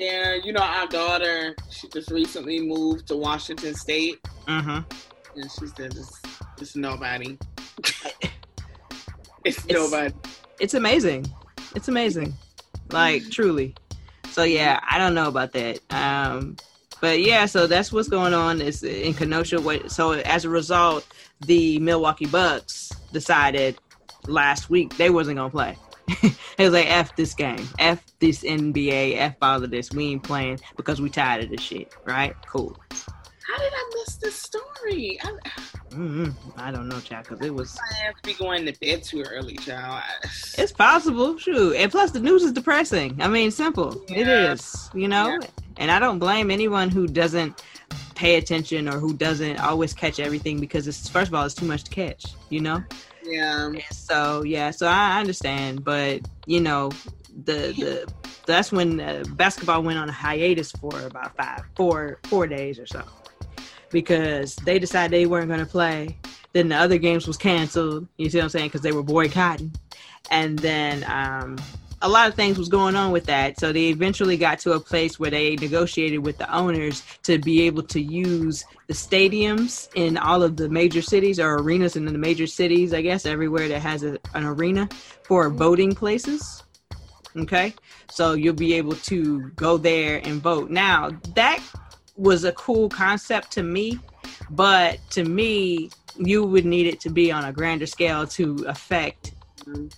Yeah, 0.00 0.36
you 0.36 0.54
know, 0.54 0.62
our 0.62 0.86
daughter, 0.86 1.54
she 1.68 1.86
just 1.88 2.10
recently 2.10 2.58
moved 2.58 3.08
to 3.08 3.16
Washington 3.16 3.74
State. 3.74 4.18
Mm-hmm. 4.48 5.38
And 5.38 5.50
she 5.50 5.66
said, 5.66 5.94
it's, 5.94 6.22
it's 6.58 6.74
nobody. 6.74 7.36
it's, 9.44 9.58
it's 9.58 9.66
nobody. 9.66 10.14
It's 10.58 10.72
amazing. 10.72 11.26
It's 11.76 11.88
amazing. 11.88 12.32
Like, 12.90 13.28
truly. 13.30 13.74
So, 14.30 14.42
yeah, 14.42 14.80
I 14.88 14.96
don't 14.96 15.12
know 15.12 15.28
about 15.28 15.52
that. 15.52 15.80
Um, 15.90 16.56
but 17.02 17.20
yeah, 17.20 17.44
so 17.44 17.66
that's 17.66 17.92
what's 17.92 18.08
going 18.08 18.32
on 18.32 18.62
is 18.62 18.82
in 18.82 19.12
Kenosha. 19.12 19.90
So 19.90 20.12
as 20.12 20.46
a 20.46 20.48
result, 20.48 21.06
the 21.40 21.78
Milwaukee 21.78 22.26
Bucks 22.26 22.90
decided 23.12 23.76
last 24.26 24.70
week 24.70 24.96
they 24.96 25.10
wasn't 25.10 25.36
gonna 25.36 25.50
play. 25.50 25.76
It 26.22 26.36
was 26.58 26.72
like 26.72 26.90
F 26.90 27.14
this 27.16 27.34
game, 27.34 27.68
F 27.78 28.04
this 28.18 28.42
NBA, 28.42 29.16
F 29.16 29.36
all 29.42 29.62
of 29.62 29.70
this. 29.70 29.90
We 29.90 30.08
ain't 30.08 30.22
playing 30.22 30.60
because 30.76 31.00
we 31.00 31.10
tired 31.10 31.44
of 31.44 31.50
this 31.50 31.60
shit. 31.60 31.94
Right? 32.04 32.34
Cool. 32.46 32.76
How 33.50 33.58
did 33.58 33.72
I 33.74 33.90
miss 33.96 34.16
this 34.16 34.36
story? 34.36 35.18
I, 35.22 35.32
mm-hmm. 35.90 36.30
I 36.56 36.70
don't 36.70 36.88
know, 36.88 37.00
child, 37.00 37.26
because 37.28 37.44
it 37.44 37.52
was. 37.52 37.76
I 37.78 38.04
have 38.04 38.14
to 38.14 38.22
be 38.22 38.34
going 38.34 38.64
to 38.66 38.72
bed 38.78 39.02
too 39.02 39.22
early, 39.22 39.56
child. 39.56 40.04
It's 40.56 40.70
possible, 40.70 41.36
shoot. 41.36 41.74
And 41.74 41.90
plus, 41.90 42.12
the 42.12 42.20
news 42.20 42.44
is 42.44 42.52
depressing. 42.52 43.20
I 43.20 43.26
mean, 43.26 43.50
simple. 43.50 44.04
Yeah. 44.08 44.18
It 44.18 44.28
is, 44.28 44.90
you 44.94 45.08
know? 45.08 45.30
Yeah. 45.40 45.48
And 45.78 45.90
I 45.90 45.98
don't 45.98 46.20
blame 46.20 46.50
anyone 46.50 46.90
who 46.90 47.08
doesn't 47.08 47.64
pay 48.14 48.36
attention 48.36 48.88
or 48.88 49.00
who 49.00 49.14
doesn't 49.14 49.58
always 49.58 49.94
catch 49.94 50.20
everything 50.20 50.60
because 50.60 50.86
it's, 50.86 51.08
first 51.08 51.28
of 51.28 51.34
all, 51.34 51.44
it's 51.44 51.54
too 51.54 51.66
much 51.66 51.82
to 51.84 51.90
catch, 51.90 52.26
you 52.50 52.60
know? 52.60 52.84
Yeah. 53.30 53.72
So 53.92 54.42
yeah, 54.42 54.70
so 54.70 54.86
I 54.86 55.20
understand, 55.20 55.84
but 55.84 56.28
you 56.46 56.60
know, 56.60 56.90
the 57.44 57.72
the 57.78 58.12
that's 58.46 58.72
when 58.72 59.00
uh, 59.00 59.22
basketball 59.30 59.82
went 59.82 59.98
on 59.98 60.08
a 60.08 60.12
hiatus 60.12 60.72
for 60.72 60.98
about 61.02 61.36
five, 61.36 61.62
four, 61.76 62.18
four 62.24 62.46
days 62.46 62.78
or 62.78 62.86
so, 62.86 63.02
because 63.90 64.56
they 64.56 64.78
decided 64.78 65.12
they 65.12 65.26
weren't 65.26 65.48
going 65.48 65.60
to 65.60 65.66
play. 65.66 66.18
Then 66.52 66.68
the 66.68 66.76
other 66.76 66.98
games 66.98 67.28
was 67.28 67.36
canceled. 67.36 68.08
You 68.16 68.28
see 68.28 68.38
what 68.38 68.44
I'm 68.44 68.50
saying? 68.50 68.66
Because 68.66 68.80
they 68.80 68.92
were 68.92 69.04
boycotting, 69.04 69.72
and 70.30 70.58
then 70.58 71.04
um, 71.04 71.56
a 72.02 72.08
lot 72.08 72.28
of 72.28 72.34
things 72.34 72.58
was 72.58 72.68
going 72.68 72.96
on 72.96 73.12
with 73.12 73.26
that. 73.26 73.58
So 73.58 73.72
they 73.72 73.88
eventually 73.88 74.36
got 74.36 74.58
to 74.60 74.72
a 74.72 74.80
place 74.80 75.18
where 75.18 75.30
they 75.30 75.56
negotiated 75.56 76.20
with 76.20 76.38
the 76.38 76.52
owners 76.54 77.02
to 77.24 77.38
be 77.38 77.62
able 77.62 77.82
to 77.84 78.00
use 78.00 78.64
the 78.86 78.94
stadiums 78.94 79.88
in 79.94 80.16
all 80.16 80.42
of 80.42 80.56
the 80.56 80.68
major 80.68 81.02
cities 81.02 81.38
or 81.38 81.56
arenas 81.56 81.96
in 81.96 82.06
the 82.06 82.12
major 82.12 82.46
cities, 82.46 82.94
I 82.94 83.02
guess, 83.02 83.26
everywhere 83.26 83.68
that 83.68 83.80
has 83.80 84.02
a, 84.02 84.18
an 84.34 84.44
arena 84.44 84.88
for 85.22 85.50
voting 85.50 85.94
places. 85.94 86.62
Okay. 87.36 87.74
So 88.10 88.32
you'll 88.32 88.54
be 88.54 88.74
able 88.74 88.94
to 88.94 89.50
go 89.50 89.76
there 89.76 90.20
and 90.24 90.40
vote. 90.40 90.70
Now, 90.70 91.10
that 91.34 91.62
was 92.16 92.44
a 92.44 92.52
cool 92.52 92.88
concept 92.88 93.52
to 93.52 93.62
me, 93.62 94.00
but 94.50 94.98
to 95.10 95.24
me, 95.24 95.90
you 96.16 96.44
would 96.44 96.64
need 96.64 96.86
it 96.86 97.00
to 97.00 97.10
be 97.10 97.30
on 97.30 97.44
a 97.44 97.52
grander 97.52 97.86
scale 97.86 98.26
to 98.26 98.64
affect 98.66 99.32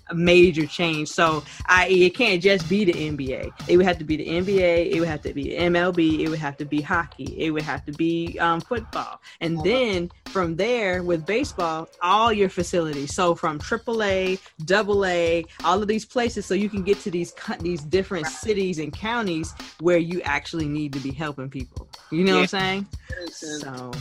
a 0.08 0.14
major 0.14 0.66
change. 0.66 1.08
So, 1.08 1.42
i.e., 1.66 2.06
it 2.06 2.10
can't 2.10 2.42
just 2.42 2.68
be 2.68 2.84
the 2.84 2.92
NBA. 2.92 3.52
It 3.68 3.76
would 3.76 3.86
have 3.86 3.98
to 3.98 4.04
be 4.04 4.16
the 4.16 4.26
NBA. 4.26 4.92
It 4.92 5.00
would 5.00 5.08
have 5.08 5.22
to 5.22 5.32
be 5.32 5.44
the 5.44 5.56
MLB. 5.56 6.20
It 6.20 6.28
would 6.28 6.38
have 6.38 6.56
to 6.58 6.64
be 6.64 6.80
hockey. 6.80 7.34
It 7.38 7.50
would 7.50 7.62
have 7.62 7.84
to 7.86 7.92
be 7.92 8.38
um, 8.38 8.60
football. 8.60 9.20
And 9.40 9.62
then 9.62 10.10
from 10.26 10.56
there, 10.56 11.02
with 11.02 11.26
baseball, 11.26 11.88
all 12.00 12.32
your 12.32 12.48
facilities. 12.48 13.14
So 13.14 13.34
from 13.34 13.58
AAA, 13.58 14.38
AA, 14.70 15.48
all 15.66 15.82
of 15.82 15.88
these 15.88 16.04
places, 16.04 16.46
so 16.46 16.54
you 16.54 16.68
can 16.68 16.82
get 16.82 16.98
to 17.00 17.10
these 17.10 17.32
these 17.60 17.82
different 17.82 18.26
cities 18.26 18.78
and 18.78 18.92
counties 18.92 19.54
where 19.80 19.98
you 19.98 20.22
actually 20.22 20.68
need 20.68 20.92
to 20.92 21.00
be 21.00 21.10
helping 21.10 21.50
people. 21.50 21.88
You 22.10 22.24
know 22.24 22.34
yeah. 22.34 22.40
what 22.40 22.54
I'm 22.54 22.60
saying? 22.60 22.86
So, 23.30 23.92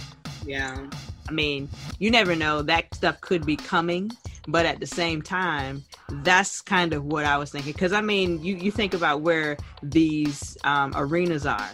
yeah. 0.46 0.88
I 1.28 1.32
mean, 1.32 1.70
you 2.00 2.12
never 2.12 2.36
know. 2.36 2.62
That 2.62 2.94
stuff 2.94 3.22
could 3.22 3.46
be 3.46 3.56
coming 3.56 4.12
but 4.48 4.66
at 4.66 4.80
the 4.80 4.88
same 4.88 5.22
time 5.22 5.84
that's 6.24 6.62
kind 6.62 6.94
of 6.94 7.06
what 7.06 7.26
i 7.26 7.38
was 7.38 7.52
thinking 7.52 7.74
because 7.74 7.94
i 7.94 8.02
mean 8.02 8.44
you, 8.44 8.56
you 8.56 8.72
think 8.72 8.94
about 8.94 9.22
where 9.22 9.58
these 9.84 10.58
um, 10.64 10.94
arenas 10.96 11.46
are 11.46 11.70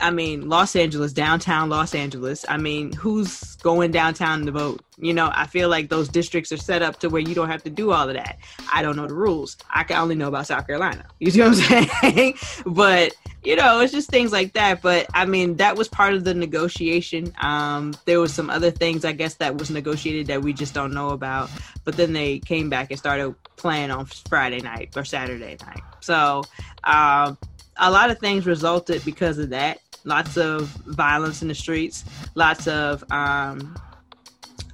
I 0.00 0.10
mean, 0.10 0.48
Los 0.48 0.74
Angeles, 0.74 1.12
downtown 1.12 1.68
Los 1.68 1.94
Angeles. 1.94 2.44
I 2.48 2.56
mean, 2.56 2.92
who's 2.92 3.56
going 3.56 3.90
downtown 3.90 4.44
to 4.46 4.52
vote? 4.52 4.80
You 4.98 5.14
know, 5.14 5.30
I 5.32 5.46
feel 5.46 5.68
like 5.68 5.88
those 5.88 6.08
districts 6.08 6.50
are 6.50 6.56
set 6.56 6.82
up 6.82 6.98
to 7.00 7.08
where 7.08 7.20
you 7.20 7.34
don't 7.34 7.48
have 7.48 7.62
to 7.64 7.70
do 7.70 7.92
all 7.92 8.08
of 8.08 8.14
that. 8.14 8.38
I 8.72 8.82
don't 8.82 8.96
know 8.96 9.06
the 9.06 9.14
rules. 9.14 9.56
I 9.70 9.84
can 9.84 9.96
only 9.96 10.14
know 10.14 10.28
about 10.28 10.46
South 10.46 10.66
Carolina. 10.66 11.06
You 11.20 11.30
see 11.30 11.40
what 11.40 11.48
I'm 11.48 11.54
saying? 12.02 12.34
but 12.66 13.12
you 13.44 13.56
know, 13.56 13.80
it's 13.80 13.92
just 13.92 14.10
things 14.10 14.32
like 14.32 14.52
that. 14.54 14.82
But 14.82 15.06
I 15.14 15.24
mean, 15.24 15.56
that 15.56 15.76
was 15.76 15.88
part 15.88 16.14
of 16.14 16.24
the 16.24 16.34
negotiation. 16.34 17.32
Um, 17.40 17.94
there 18.04 18.20
was 18.20 18.32
some 18.32 18.50
other 18.50 18.70
things, 18.70 19.04
I 19.04 19.12
guess, 19.12 19.34
that 19.34 19.56
was 19.56 19.70
negotiated 19.70 20.26
that 20.26 20.42
we 20.42 20.52
just 20.52 20.74
don't 20.74 20.92
know 20.92 21.10
about. 21.10 21.50
But 21.84 21.96
then 21.96 22.12
they 22.12 22.40
came 22.40 22.68
back 22.68 22.90
and 22.90 22.98
started 22.98 23.34
playing 23.56 23.90
on 23.90 24.06
Friday 24.06 24.60
night 24.60 24.96
or 24.96 25.04
Saturday 25.04 25.56
night. 25.64 25.82
So 26.00 26.42
uh, 26.84 27.34
a 27.76 27.90
lot 27.90 28.10
of 28.10 28.18
things 28.18 28.46
resulted 28.46 29.04
because 29.04 29.38
of 29.38 29.50
that. 29.50 29.80
Lots 30.04 30.36
of 30.36 30.68
violence 30.86 31.42
in 31.42 31.48
the 31.48 31.54
streets. 31.54 32.04
Lots 32.34 32.66
of 32.66 33.04
um, 33.10 33.76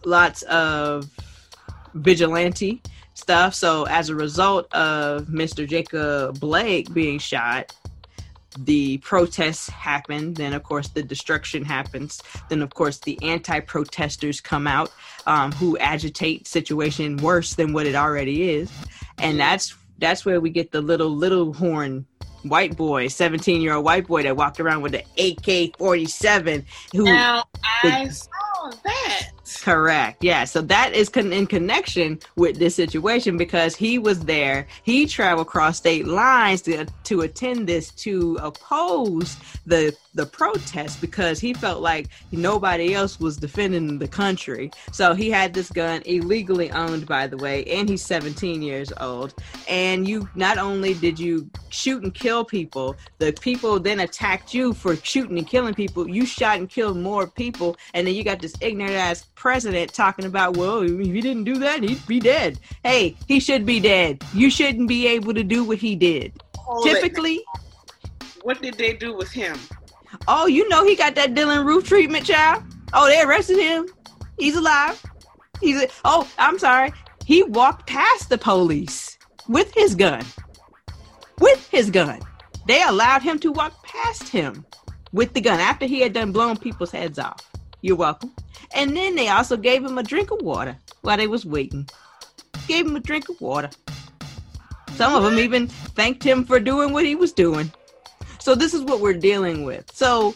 lots 0.05 0.43
of 0.43 1.11
vigilante 1.95 2.83
stuff. 3.15 3.55
So 3.55 3.85
as 3.85 4.09
a 4.09 4.15
result 4.15 4.73
of 4.75 5.27
Mr. 5.27 5.69
Jacob 5.69 6.41
Blake 6.41 6.93
being 6.93 7.19
shot, 7.19 7.73
the 8.59 8.99
protests 8.99 9.69
happen. 9.69 10.35
Then, 10.35 10.53
of 10.53 10.63
course, 10.63 10.89
the 10.89 11.03
destruction 11.03 11.65
happens. 11.65 12.23
Then, 12.49 12.63
of 12.63 12.75
course, 12.75 12.99
the 12.99 13.19
anti-protesters 13.23 14.41
come 14.41 14.67
out 14.67 14.93
um, 15.27 15.53
who 15.53 15.77
agitate 15.79 16.47
situation 16.47 17.17
worse 17.19 17.55
than 17.55 17.73
what 17.73 17.87
it 17.87 17.95
already 17.95 18.51
is, 18.51 18.71
and 19.19 19.39
that's 19.39 19.75
that's 19.99 20.25
where 20.25 20.41
we 20.41 20.51
get 20.51 20.73
the 20.73 20.81
little 20.81 21.11
little 21.11 21.53
horn 21.53 22.07
white 22.43 22.77
boy, 22.77 23.09
17 23.09 23.61
year 23.61 23.75
old 23.75 23.85
white 23.85 24.07
boy 24.07 24.23
that 24.23 24.37
walked 24.37 24.61
around 24.61 24.83
with 24.83 24.95
an 24.95 25.03
AK 25.19 25.77
47. 25.79 26.65
Who 26.95 27.05
now 27.05 27.45
I 27.83 28.07
the, 28.07 28.13
saw 28.13 28.71
that. 28.85 29.31
Correct. 29.63 30.25
Yeah. 30.25 30.45
So 30.45 30.63
that 30.63 30.95
is 30.95 31.09
con- 31.11 31.33
in 31.33 31.47
connection 31.47 32.19
with 32.37 32.59
this 32.59 32.75
situation 32.75 33.37
because 33.37 33.77
he 33.77 33.99
was 33.99 34.21
there. 34.21 34.67
He 34.85 35.07
traveled 35.07 35.47
across 35.47 35.77
state 35.79 36.07
lines 36.07 36.63
to, 36.63 36.87
to 37.05 37.21
attend 37.23 37.67
this 37.67 37.91
to 37.93 38.39
oppose 38.41 39.37
the 39.67 39.95
the 40.15 40.27
protest 40.27 41.01
because 41.01 41.41
he 41.41 41.53
felt 41.53 41.83
like 41.83 42.09
nobody 42.31 42.95
else 42.95 43.19
was 43.19 43.37
defending 43.37 43.99
the 43.99 44.07
country. 44.09 44.71
So 44.93 45.13
he 45.13 45.29
had 45.29 45.53
this 45.53 45.71
gun 45.71 46.03
illegally 46.07 46.71
owned, 46.71 47.07
by 47.07 47.27
the 47.27 47.37
way, 47.37 47.65
and 47.65 47.89
he's 47.89 48.03
17 48.03 48.63
years 48.63 48.93
old. 49.01 49.35
And 49.69 50.07
you 50.07 50.29
not 50.37 50.59
only 50.59 50.95
did 50.95 51.19
you 51.19 51.51
shoot 51.69 52.03
and 52.05 52.15
kill 52.15 52.45
people, 52.45 52.97
the 53.19 53.33
people 53.33 53.81
then 53.81 54.01
attacked 54.01 54.55
you 54.55 54.73
for 54.73 54.95
shooting 54.97 55.37
and 55.37 55.47
killing 55.49 55.75
people. 55.75 56.09
You 56.09 56.25
shot 56.27 56.59
and 56.59 56.69
killed 56.69 56.97
more 56.97 57.27
people, 57.27 57.77
and 57.93 58.07
then 58.07 58.15
you 58.15 58.23
got 58.23 58.41
this 58.41 58.55
ignorant 58.61 58.95
ass 58.95 59.27
president 59.35 59.93
talking 59.93 60.25
about, 60.25 60.57
well, 60.57 60.83
if 60.83 60.91
he 60.91 61.21
didn't 61.21 61.45
do 61.45 61.59
that, 61.59 61.83
he'd 61.83 62.07
be 62.07 62.21
dead. 62.21 62.59
Hey, 62.83 63.17
he 63.27 63.41
should 63.41 63.67
be 63.67 63.81
dead. 63.81 64.23
You 64.33 64.51
shouldn't 64.51 64.89
be 64.89 65.07
able 65.07 65.35
to 65.35 65.45
do 65.45 65.65
what 65.65 65.79
he 65.79 65.97
did. 65.97 66.33
Hold 66.57 66.85
Typically, 66.85 67.37
it. 67.37 68.31
what 68.43 68.63
did 68.63 68.75
they 68.75 68.95
do 68.95 69.15
with 69.15 69.31
him? 69.31 69.59
Oh, 70.29 70.47
you 70.47 70.69
know 70.69 70.85
he 70.85 70.97
got 70.97 71.15
that 71.17 71.35
Dylann 71.35 71.65
Roof 71.65 71.87
treatment, 71.87 72.27
child. 72.27 72.63
Oh, 72.93 73.07
they 73.07 73.21
arrested 73.21 73.59
him. 73.59 73.89
He's 74.39 74.57
alive. 74.57 75.03
He's 75.61 75.83
a, 75.83 75.89
oh, 76.05 76.29
I'm 76.39 76.59
sorry. 76.59 76.93
He 77.25 77.43
walked 77.43 77.87
past 77.87 78.29
the 78.29 78.39
police 78.39 79.19
with 79.49 79.73
his 79.75 79.95
gun. 79.95 80.25
With 81.41 81.69
his 81.69 81.91
gun. 81.91 82.21
They 82.67 82.83
allowed 82.83 83.23
him 83.23 83.39
to 83.41 83.53
walk 83.53 83.85
past 83.85 84.29
him 84.29 84.65
with 85.13 85.33
the 85.35 85.41
gun 85.41 85.61
after 85.61 85.87
he 85.87 86.01
had 86.01 86.13
done 86.13 86.33
blowing 86.33 86.57
people's 86.57 86.91
heads 86.91 87.19
off. 87.19 87.51
You're 87.83 87.97
welcome. 87.97 88.33
And 88.75 88.97
then 88.97 89.15
they 89.15 89.29
also 89.29 89.57
gave 89.57 89.85
him 89.85 89.99
a 89.99 90.03
drink 90.03 90.31
of 90.31 90.43
water 90.43 90.77
while 91.03 91.17
they 91.17 91.27
was 91.27 91.47
waiting. 91.47 91.89
Gave 92.67 92.87
him 92.87 92.97
a 92.97 93.01
drink 93.01 93.29
of 93.29 93.41
water. 93.41 93.71
Some 94.97 95.15
of 95.15 95.23
them 95.23 95.39
even 95.39 95.69
thanked 95.69 96.23
him 96.23 96.45
for 96.45 96.61
doing 96.61 96.93
what 96.93 97.05
he 97.05 97.15
was 97.15 97.33
doing. 97.33 97.73
So 98.39 98.55
this 98.55 98.75
is 98.75 98.83
what 98.83 99.01
we're 99.01 99.15
dealing 99.15 99.65
with. 99.65 99.91
So 99.93 100.35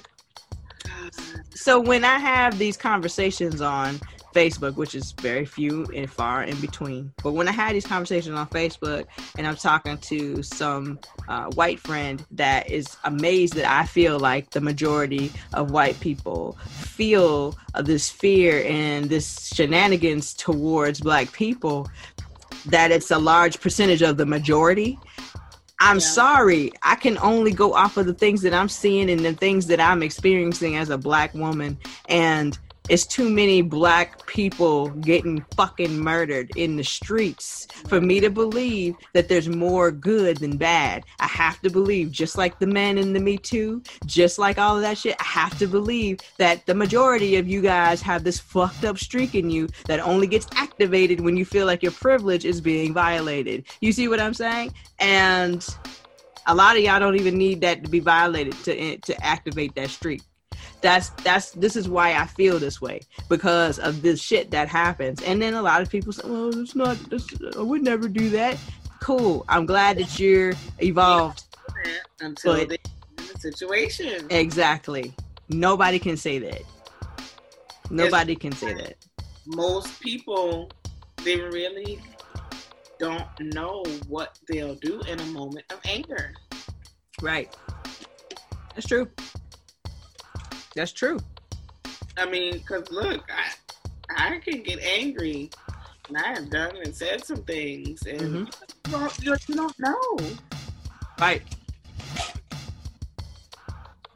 so 1.55 1.81
when 1.81 2.05
I 2.05 2.19
have 2.19 2.59
these 2.59 2.77
conversations 2.77 3.61
on 3.61 4.01
Facebook, 4.39 4.77
which 4.77 4.95
is 4.95 5.11
very 5.13 5.45
few 5.45 5.85
and 5.93 6.09
far 6.09 6.45
in 6.45 6.57
between. 6.61 7.13
But 7.25 7.33
when 7.33 7.49
I 7.49 7.53
had 7.53 7.75
these 7.75 7.87
conversations 7.87 8.39
on 8.39 8.47
Facebook 8.49 9.07
and 9.37 9.47
I'm 9.49 9.57
talking 9.57 9.99
to 9.99 10.43
some 10.45 11.01
uh, 11.29 11.51
white 11.55 11.81
friend 11.81 12.25
that 12.31 12.71
is 12.71 12.97
amazed 13.03 13.55
that 13.55 13.69
I 13.69 13.85
feel 13.85 14.21
like 14.21 14.51
the 14.51 14.61
majority 14.61 15.33
of 15.55 15.73
white 15.73 15.99
people 15.99 16.57
feel 16.71 17.59
uh, 17.75 17.83
this 17.83 18.09
fear 18.09 18.65
and 18.65 19.07
this 19.07 19.49
shenanigans 19.49 20.35
towards 20.35 21.01
black 21.01 21.33
people, 21.33 21.89
that 22.67 22.93
it's 22.93 23.11
a 23.11 23.19
large 23.19 23.61
percentage 23.61 24.03
of 24.03 24.19
the 24.19 24.27
majority. 24.27 25.01
I'm 25.81 25.97
yeah. 25.97 26.01
sorry. 26.21 26.73
I 26.83 26.95
can 26.95 27.19
only 27.19 27.51
go 27.53 27.75
off 27.75 27.97
of 27.97 28.07
the 28.07 28.15
things 28.15 28.43
that 28.43 28.55
I'm 28.55 28.69
seeing 28.69 29.11
and 29.11 29.25
the 29.25 29.33
things 29.33 29.67
that 29.67 29.81
I'm 29.81 30.03
experiencing 30.03 30.77
as 30.77 30.91
a 30.91 30.99
black 30.99 31.35
woman. 31.35 31.77
And 32.09 32.57
it's 32.89 33.07
too 33.07 33.29
many 33.29 33.63
black 33.63 34.27
people 34.27 34.89
getting 34.89 35.45
fucking 35.57 35.99
murdered 35.99 36.51
in 36.57 36.77
the 36.77 36.85
streets 36.85 37.67
for 37.87 38.01
me 38.01 38.21
to 38.21 38.31
believe 38.31 38.97
that 39.13 39.29
there's 39.29 39.49
more 39.49 39.91
good 39.91 40.39
than 40.39 40.57
bad. 40.57 41.05
I 41.21 41.27
have 41.27 41.61
to 41.61 41.71
believe, 41.71 42.11
just 42.11 42.39
like 42.39 42.59
the 42.59 42.67
men 42.67 42.99
in 42.99 43.13
the 43.13 43.21
Me 43.21 43.37
Too, 43.37 43.83
just 44.07 44.39
like 44.39 44.59
all 44.59 44.77
of 44.77 44.83
that 44.83 44.99
shit, 44.99 45.17
I 45.21 45.25
have 45.25 45.59
to 45.59 45.67
believe 45.67 46.21
that 46.39 46.65
the 46.67 46.75
majority 46.75 47.37
of 47.37 47.47
you 47.47 47.61
guys 47.61 48.01
have 48.03 48.25
this 48.25 48.39
fucked 48.39 48.85
up 48.85 48.99
streak 48.99 49.35
in 49.35 49.51
you 49.51 49.69
that 49.87 50.01
only 50.01 50.27
gets 50.27 50.47
activated 50.55 51.21
when 51.21 51.37
you 51.37 51.45
feel 51.45 51.67
like 51.67 51.83
your 51.83 51.93
privilege 51.93 52.45
is 52.45 52.61
being 52.61 52.95
violated. 52.95 53.65
You 53.81 53.93
see 53.93 54.09
what 54.09 54.21
I'm 54.21 54.35
saying? 54.35 54.73
And 54.99 55.67
a 56.47 56.55
lot 56.55 56.77
of 56.77 56.83
y'all 56.83 56.99
don't 56.99 57.17
even 57.17 57.37
need 57.37 57.61
that 57.61 57.85
to 57.85 57.91
be 57.91 58.01
violated 58.01 58.55
to 58.65 58.97
to 58.97 59.25
activate 59.25 59.75
that 59.75 59.91
streak 59.91 60.23
that's 60.81 61.11
that's 61.25 61.51
this 61.53 61.77
is 61.77 61.89
why 61.89 62.15
I 62.15 62.27
feel 62.27 62.59
this 62.59 62.81
way 62.81 63.01
because 63.29 63.79
of 63.79 64.03
this 64.03 64.21
shit 64.21 64.51
that 64.53 64.69
happens. 64.69 65.23
And 65.23 65.41
then 65.41 65.55
a 65.55 65.63
lot 65.63 65.83
of 65.83 65.91
people 65.91 66.13
say, 66.13 66.23
"Well, 66.25 66.59
it's 66.59 66.75
not. 66.75 66.97
I 67.57 67.63
would 67.63 67.83
never 67.83 68.09
do 68.09 68.31
that." 68.31 68.59
Cool. 69.01 69.45
I'm 69.49 69.67
glad 69.67 69.99
that 69.99 70.19
you're 70.19 70.55
evolved. 70.79 71.45
Until 72.21 72.67
but, 72.67 72.79
the 73.17 73.39
situation. 73.39 74.27
Exactly. 74.31 75.15
Nobody 75.49 75.99
can 75.99 76.17
say 76.17 76.39
that. 76.41 76.63
Nobody 77.91 78.35
can 78.35 78.53
say 78.53 78.75
that. 78.75 78.97
Most 79.47 80.01
people, 80.01 80.71
they 81.25 81.41
really 81.41 82.01
don't 82.99 83.25
know 83.41 83.85
what 84.09 84.39
they'll 84.49 84.75
do 84.75 85.01
in 85.03 85.21
a 85.21 85.27
moment 85.27 85.65
of 85.73 85.81
anger. 85.85 86.35
Right. 87.23 87.55
That's 88.75 88.87
true. 88.87 89.09
That's 90.79 90.93
true. 90.93 91.19
I 92.17 92.31
mean, 92.31 92.53
because 92.53 92.89
look, 92.93 93.29
I 93.29 93.51
I 94.17 94.39
can 94.39 94.63
get 94.63 94.79
angry, 94.79 95.51
and 96.07 96.17
I 96.17 96.29
have 96.29 96.51
done 96.51 96.77
and 96.77 96.95
said 96.95 97.25
some 97.25 97.43
things, 97.43 98.07
and 98.07 98.21
mm-hmm. 98.21 99.23
you, 99.25 99.29
don't, 99.29 99.49
you 99.49 99.55
don't 99.57 99.79
know. 99.81 100.19
Right. 101.19 101.43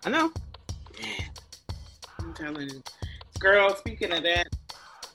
I 0.04 0.10
know. 0.10 0.32
I'm 2.20 2.32
telling 2.32 2.68
you. 2.68 2.82
Girl, 3.40 3.74
speaking 3.74 4.12
of 4.12 4.22
that, 4.22 4.46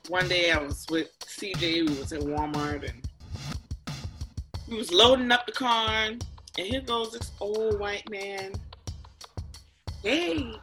one 0.09 0.27
day 0.27 0.51
I 0.51 0.61
was 0.61 0.85
with 0.89 1.17
CJ, 1.19 1.61
we 1.61 1.97
was 1.97 2.11
at 2.11 2.23
Walmart, 2.23 2.89
and 2.89 3.07
we 4.67 4.75
was 4.75 4.91
loading 4.91 5.31
up 5.31 5.45
the 5.45 5.53
car, 5.53 5.87
and 5.91 6.25
here 6.57 6.81
goes 6.81 7.13
this 7.13 7.31
old 7.39 7.79
white 7.79 8.09
man. 8.09 8.51
Hey, 10.03 10.59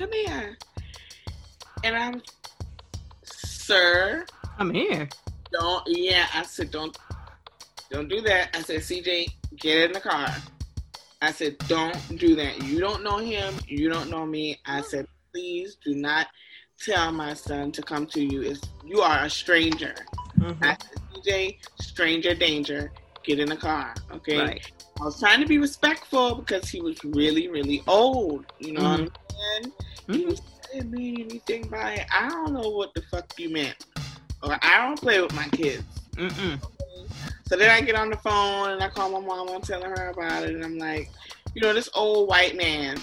come 0.00 0.12
here. 0.12 0.56
And 1.84 1.94
I'm, 1.94 2.22
sir. 3.22 4.24
I'm 4.58 4.72
here. 4.72 5.08
Don't, 5.52 5.84
yeah, 5.86 6.26
I 6.34 6.42
said, 6.42 6.70
don't, 6.70 6.96
don't 7.90 8.08
do 8.08 8.22
that. 8.22 8.48
I 8.54 8.62
said, 8.62 8.80
CJ, 8.80 9.26
get 9.56 9.84
in 9.84 9.92
the 9.92 10.00
car. 10.00 10.34
I 11.20 11.32
said, 11.32 11.58
don't 11.68 11.98
do 12.18 12.34
that. 12.36 12.62
You 12.62 12.80
don't 12.80 13.04
know 13.04 13.18
him. 13.18 13.54
You 13.66 13.90
don't 13.90 14.08
know 14.08 14.24
me. 14.24 14.58
I 14.64 14.80
said, 14.80 15.06
please 15.34 15.76
do 15.84 15.94
not 15.94 16.28
tell 16.80 17.12
my 17.12 17.34
son 17.34 17.70
to 17.72 17.82
come 17.82 18.06
to 18.06 18.24
you. 18.24 18.40
It's, 18.40 18.62
you 18.82 19.02
are 19.02 19.24
a 19.24 19.30
stranger. 19.30 19.94
Mm-hmm. 20.38 20.64
I 20.64 20.78
said, 20.80 21.00
CJ, 21.12 21.56
stranger 21.82 22.34
danger. 22.34 22.90
Get 23.22 23.38
in 23.38 23.50
the 23.50 23.56
car. 23.56 23.94
Okay. 24.12 24.38
Right. 24.38 24.72
I 24.98 25.04
was 25.04 25.20
trying 25.20 25.40
to 25.40 25.46
be 25.46 25.58
respectful 25.58 26.36
because 26.36 26.70
he 26.70 26.80
was 26.80 27.04
really, 27.04 27.48
really 27.48 27.82
old. 27.86 28.46
You 28.58 28.72
know 28.72 28.80
mm-hmm. 28.80 29.04
what 29.04 29.12
I'm 29.12 29.62
saying? 29.62 29.72
Mm-hmm. 30.10 30.72
didn't 30.72 30.90
mean 30.90 31.20
anything 31.20 31.68
by 31.68 31.94
it. 31.94 32.06
I 32.12 32.28
don't 32.28 32.52
know 32.52 32.70
what 32.70 32.94
the 32.94 33.02
fuck 33.02 33.32
you 33.38 33.50
meant. 33.50 33.86
Or 34.42 34.58
I 34.62 34.86
don't 34.86 35.00
play 35.00 35.20
with 35.20 35.34
my 35.34 35.48
kids. 35.48 35.84
Mm-mm. 36.16 36.60
So 37.46 37.56
then 37.56 37.70
I 37.70 37.80
get 37.80 37.94
on 37.94 38.10
the 38.10 38.16
phone 38.16 38.70
and 38.70 38.82
I 38.82 38.88
call 38.88 39.10
my 39.10 39.20
mom 39.20 39.48
and 39.48 39.62
telling 39.62 39.90
her 39.90 40.10
about 40.10 40.44
it. 40.44 40.50
And 40.50 40.64
I'm 40.64 40.78
like, 40.78 41.10
you 41.54 41.62
know, 41.62 41.72
this 41.72 41.88
old 41.94 42.28
white 42.28 42.56
man, 42.56 42.96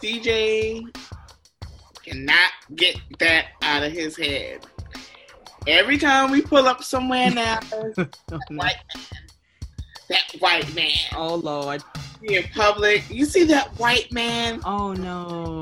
CJ 0.00 0.84
cannot 2.04 2.50
get 2.76 2.96
that 3.18 3.46
out 3.62 3.82
of 3.82 3.92
his 3.92 4.16
head. 4.16 4.66
Every 5.66 5.96
time 5.96 6.30
we 6.30 6.42
pull 6.42 6.66
up 6.66 6.82
somewhere 6.82 7.30
now, 7.34 7.60
oh, 7.72 7.92
white 8.50 8.76
man, 8.94 9.22
that 10.08 10.24
white 10.40 10.74
man. 10.74 10.90
Oh 11.14 11.36
Lord 11.36 11.82
in 12.24 12.44
public. 12.54 13.08
You 13.10 13.24
see 13.24 13.44
that 13.44 13.68
white 13.78 14.12
man? 14.12 14.60
Oh 14.64 14.92
no. 14.92 15.60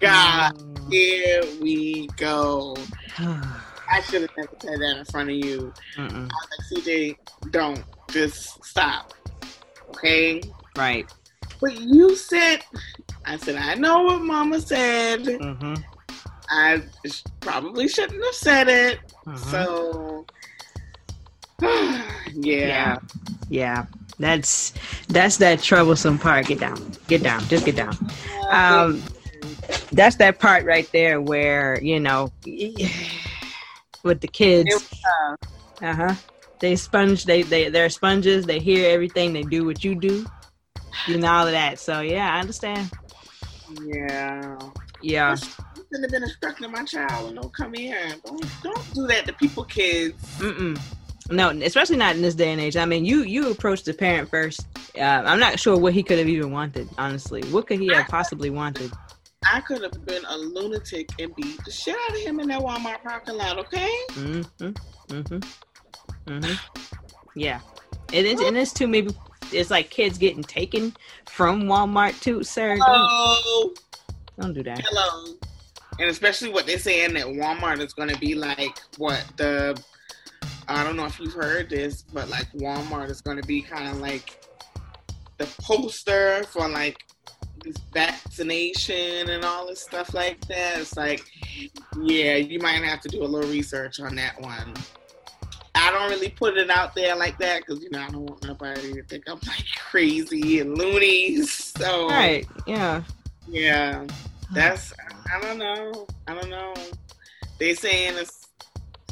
God, 0.00 0.60
no. 0.60 0.90
here 0.90 1.42
we 1.60 2.08
go. 2.16 2.76
I 3.18 4.00
should 4.02 4.22
have 4.22 4.30
never 4.36 4.50
said 4.60 4.80
that 4.80 4.96
in 4.98 5.04
front 5.04 5.30
of 5.30 5.36
you. 5.36 5.72
Mm-mm. 5.96 6.10
I 6.10 6.36
was 6.68 6.72
like, 6.72 6.84
CJ, 6.84 7.16
don't. 7.50 7.82
Just 8.10 8.64
stop. 8.64 9.14
Okay? 9.90 10.42
Right. 10.76 11.10
But 11.60 11.80
you 11.80 12.16
said, 12.16 12.62
I 13.24 13.36
said, 13.36 13.56
I 13.56 13.74
know 13.74 14.02
what 14.02 14.22
mama 14.22 14.60
said. 14.60 15.24
Mm-hmm. 15.24 15.74
I 16.50 16.82
probably 17.40 17.88
shouldn't 17.88 18.22
have 18.22 18.34
said 18.34 18.68
it. 18.68 19.00
Mm-hmm. 19.26 19.50
So, 19.50 20.26
yeah. 21.62 21.96
Yeah. 22.34 22.96
Yeah. 23.48 23.86
That's 24.18 24.72
that's 25.08 25.36
that 25.38 25.62
troublesome 25.62 26.18
part. 26.18 26.46
Get 26.46 26.60
down. 26.60 26.92
Get 27.06 27.22
down. 27.22 27.46
Just 27.48 27.64
get 27.66 27.76
down. 27.76 27.96
Um, 28.50 29.02
that's 29.92 30.16
that 30.16 30.38
part 30.38 30.64
right 30.64 30.90
there 30.92 31.20
where 31.20 31.80
you 31.82 32.00
know, 32.00 32.32
with 34.02 34.20
the 34.20 34.28
kids. 34.28 34.90
Uh 35.82 35.94
huh. 35.94 36.14
They 36.60 36.76
sponge. 36.76 37.24
They 37.24 37.42
they 37.42 37.68
they're 37.68 37.90
sponges. 37.90 38.46
They 38.46 38.58
hear 38.58 38.90
everything. 38.90 39.32
They 39.32 39.42
do 39.42 39.66
what 39.66 39.84
you 39.84 39.94
do. 39.94 40.24
You 41.06 41.18
know 41.18 41.30
all 41.30 41.46
of 41.46 41.52
that. 41.52 41.78
So 41.78 42.00
yeah, 42.00 42.34
I 42.34 42.40
understand. 42.40 42.90
Yeah. 43.84 44.58
Yeah. 45.02 45.32
You 45.32 45.36
shouldn't 45.36 46.04
have 46.04 46.10
been 46.10 46.22
instructing 46.22 46.70
my 46.70 46.84
child. 46.84 47.34
Don't 47.34 47.52
come 47.52 47.74
here. 47.74 48.14
Don't 48.24 48.44
don't 48.62 48.94
do 48.94 49.06
that 49.08 49.26
to 49.26 49.34
people, 49.34 49.64
kids. 49.64 50.16
Mm-mm. 50.38 50.80
No, 51.30 51.50
especially 51.50 51.96
not 51.96 52.14
in 52.14 52.22
this 52.22 52.34
day 52.34 52.52
and 52.52 52.60
age. 52.60 52.76
I 52.76 52.84
mean, 52.84 53.04
you 53.04 53.22
you 53.22 53.50
approached 53.50 53.84
the 53.84 53.94
parent 53.94 54.30
first. 54.30 54.66
Uh, 54.96 55.00
I'm 55.00 55.40
not 55.40 55.58
sure 55.58 55.76
what 55.76 55.92
he 55.92 56.02
could 56.02 56.18
have 56.18 56.28
even 56.28 56.52
wanted. 56.52 56.88
Honestly, 56.98 57.42
what 57.50 57.66
could 57.66 57.80
he 57.80 57.88
have 57.88 58.06
possibly 58.08 58.50
wanted? 58.50 58.92
I 59.52 59.60
could 59.60 59.82
have 59.82 60.04
been 60.06 60.24
a 60.28 60.36
lunatic 60.36 61.10
and 61.20 61.34
beat 61.34 61.58
the 61.64 61.70
shit 61.70 61.96
out 62.08 62.16
of 62.16 62.20
him 62.20 62.40
in 62.40 62.48
that 62.48 62.60
Walmart 62.60 63.02
parking 63.02 63.36
lot. 63.36 63.58
Okay. 63.58 63.92
Mm-hmm. 64.10 64.66
Mm-hmm. 65.14 66.30
Mm-hmm. 66.30 66.88
Yeah. 67.34 67.60
It 68.12 68.24
is, 68.24 68.40
and 68.40 68.56
it's 68.56 68.72
too 68.72 68.86
maybe 68.86 69.14
it's 69.52 69.70
like 69.70 69.90
kids 69.90 70.18
getting 70.18 70.42
taken 70.42 70.94
from 71.26 71.64
Walmart 71.64 72.20
too, 72.20 72.42
sir. 72.42 72.76
Hello. 72.80 73.38
Don't, 73.44 73.78
don't 74.40 74.54
do 74.54 74.62
that. 74.62 74.80
Hello. 74.84 75.34
And 75.98 76.10
especially 76.10 76.50
what 76.50 76.66
they're 76.66 76.78
saying 76.78 77.14
that 77.14 77.26
Walmart 77.26 77.80
is 77.80 77.92
going 77.94 78.10
to 78.10 78.18
be 78.18 78.34
like 78.34 78.78
what 78.98 79.24
the 79.36 79.80
I 80.68 80.82
don't 80.84 80.96
know 80.96 81.06
if 81.06 81.20
you've 81.20 81.32
heard 81.32 81.70
this, 81.70 82.02
but 82.02 82.28
like 82.28 82.50
Walmart 82.52 83.10
is 83.10 83.20
going 83.20 83.36
to 83.36 83.46
be 83.46 83.62
kind 83.62 83.88
of 83.88 83.98
like 83.98 84.44
the 85.38 85.46
poster 85.60 86.44
for 86.44 86.68
like 86.68 86.98
this 87.62 87.76
vaccination 87.92 89.28
and 89.28 89.44
all 89.44 89.66
this 89.66 89.82
stuff 89.82 90.14
like 90.14 90.40
that. 90.48 90.78
It's 90.78 90.96
like, 90.96 91.24
yeah, 92.02 92.36
you 92.36 92.58
might 92.60 92.82
have 92.82 93.00
to 93.02 93.08
do 93.08 93.22
a 93.22 93.26
little 93.26 93.50
research 93.50 94.00
on 94.00 94.16
that 94.16 94.40
one. 94.40 94.74
I 95.74 95.90
don't 95.90 96.10
really 96.10 96.30
put 96.30 96.56
it 96.56 96.70
out 96.70 96.94
there 96.94 97.14
like 97.14 97.38
that 97.38 97.60
because 97.60 97.82
you 97.82 97.90
know 97.90 98.00
I 98.00 98.08
don't 98.08 98.24
want 98.24 98.44
nobody 98.44 98.94
to 98.94 99.02
think 99.04 99.24
I'm 99.28 99.38
like 99.46 99.64
crazy 99.78 100.60
and 100.60 100.76
loonies. 100.76 101.52
So 101.52 102.08
right, 102.08 102.46
yeah, 102.66 103.02
yeah. 103.46 104.06
That's 104.52 104.92
I 105.32 105.40
don't 105.40 105.58
know. 105.58 106.06
I 106.26 106.34
don't 106.34 106.48
know. 106.48 106.74
They 107.58 107.74
saying 107.74 108.14
it's 108.16 108.45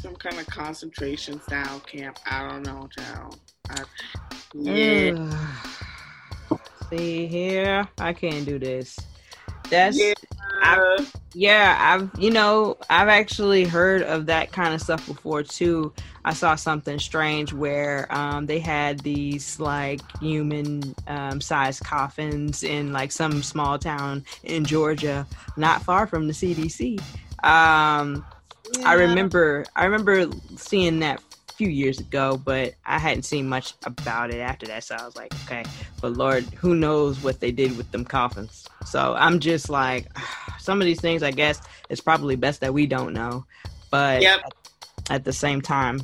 some 0.05 0.15
kind 0.15 0.39
of 0.39 0.45
concentration 0.45 1.41
style 1.41 1.79
camp. 1.79 2.19
I 2.27 2.47
don't 2.47 2.63
know, 2.63 2.87
child. 2.95 3.39
I, 3.71 3.83
yeah. 4.53 5.49
See 6.91 7.25
here, 7.25 7.87
I 7.97 8.13
can't 8.13 8.45
do 8.45 8.59
this. 8.59 8.99
That's 9.71 9.97
yeah. 9.97 10.13
I've, 10.61 11.15
yeah, 11.33 11.75
I've 11.79 12.21
you 12.21 12.29
know 12.29 12.77
I've 12.87 13.07
actually 13.07 13.63
heard 13.63 14.03
of 14.03 14.27
that 14.27 14.51
kind 14.51 14.75
of 14.75 14.81
stuff 14.81 15.07
before 15.07 15.41
too. 15.41 15.91
I 16.23 16.33
saw 16.33 16.53
something 16.53 16.99
strange 16.99 17.51
where 17.51 18.07
um, 18.15 18.45
they 18.45 18.59
had 18.59 18.99
these 18.99 19.59
like 19.59 20.01
human 20.19 20.93
um, 21.07 21.41
sized 21.41 21.83
coffins 21.83 22.61
in 22.61 22.93
like 22.93 23.11
some 23.11 23.41
small 23.41 23.79
town 23.79 24.23
in 24.43 24.65
Georgia, 24.65 25.25
not 25.57 25.81
far 25.81 26.05
from 26.05 26.27
the 26.27 26.33
CDC. 26.33 27.01
Um, 27.43 28.23
yeah. 28.73 28.89
I 28.89 28.93
remember 28.93 29.65
I 29.75 29.85
remember 29.85 30.27
seeing 30.55 30.99
that 30.99 31.21
a 31.49 31.53
few 31.53 31.69
years 31.69 31.99
ago, 31.99 32.39
but 32.43 32.75
I 32.85 32.99
hadn't 32.99 33.23
seen 33.23 33.47
much 33.47 33.73
about 33.85 34.31
it 34.31 34.39
after 34.39 34.65
that. 34.67 34.83
So 34.83 34.95
I 34.95 35.05
was 35.05 35.15
like, 35.15 35.33
okay, 35.45 35.63
but 36.01 36.13
Lord, 36.13 36.43
who 36.55 36.75
knows 36.75 37.23
what 37.23 37.39
they 37.39 37.51
did 37.51 37.77
with 37.77 37.91
them 37.91 38.05
coffins? 38.05 38.67
So 38.85 39.15
I'm 39.17 39.39
just 39.39 39.69
like, 39.69 40.07
some 40.59 40.81
of 40.81 40.85
these 40.85 40.99
things, 41.01 41.23
I 41.23 41.31
guess 41.31 41.61
it's 41.89 42.01
probably 42.01 42.35
best 42.35 42.61
that 42.61 42.73
we 42.73 42.87
don't 42.87 43.13
know. 43.13 43.45
But 43.91 44.21
yep. 44.21 44.41
at, 45.09 45.23
the 45.23 45.31
same 45.31 45.61
time, 45.61 46.01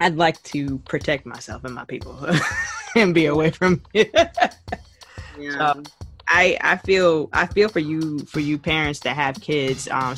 I'd 0.00 0.16
like 0.16 0.42
to 0.44 0.78
protect 0.78 1.26
myself 1.26 1.64
and 1.64 1.74
my 1.74 1.84
people 1.84 2.26
and 2.96 3.14
be 3.14 3.26
away 3.26 3.50
from 3.50 3.82
it. 3.94 4.10
yeah. 5.38 5.74
So, 5.74 5.82
I 6.28 6.58
I 6.60 6.76
feel 6.76 7.30
I 7.32 7.46
feel 7.46 7.68
for 7.68 7.78
you 7.78 8.18
for 8.20 8.40
you 8.40 8.58
parents 8.58 9.00
that 9.00 9.16
have 9.16 9.40
kids. 9.40 9.88
Um, 9.88 10.14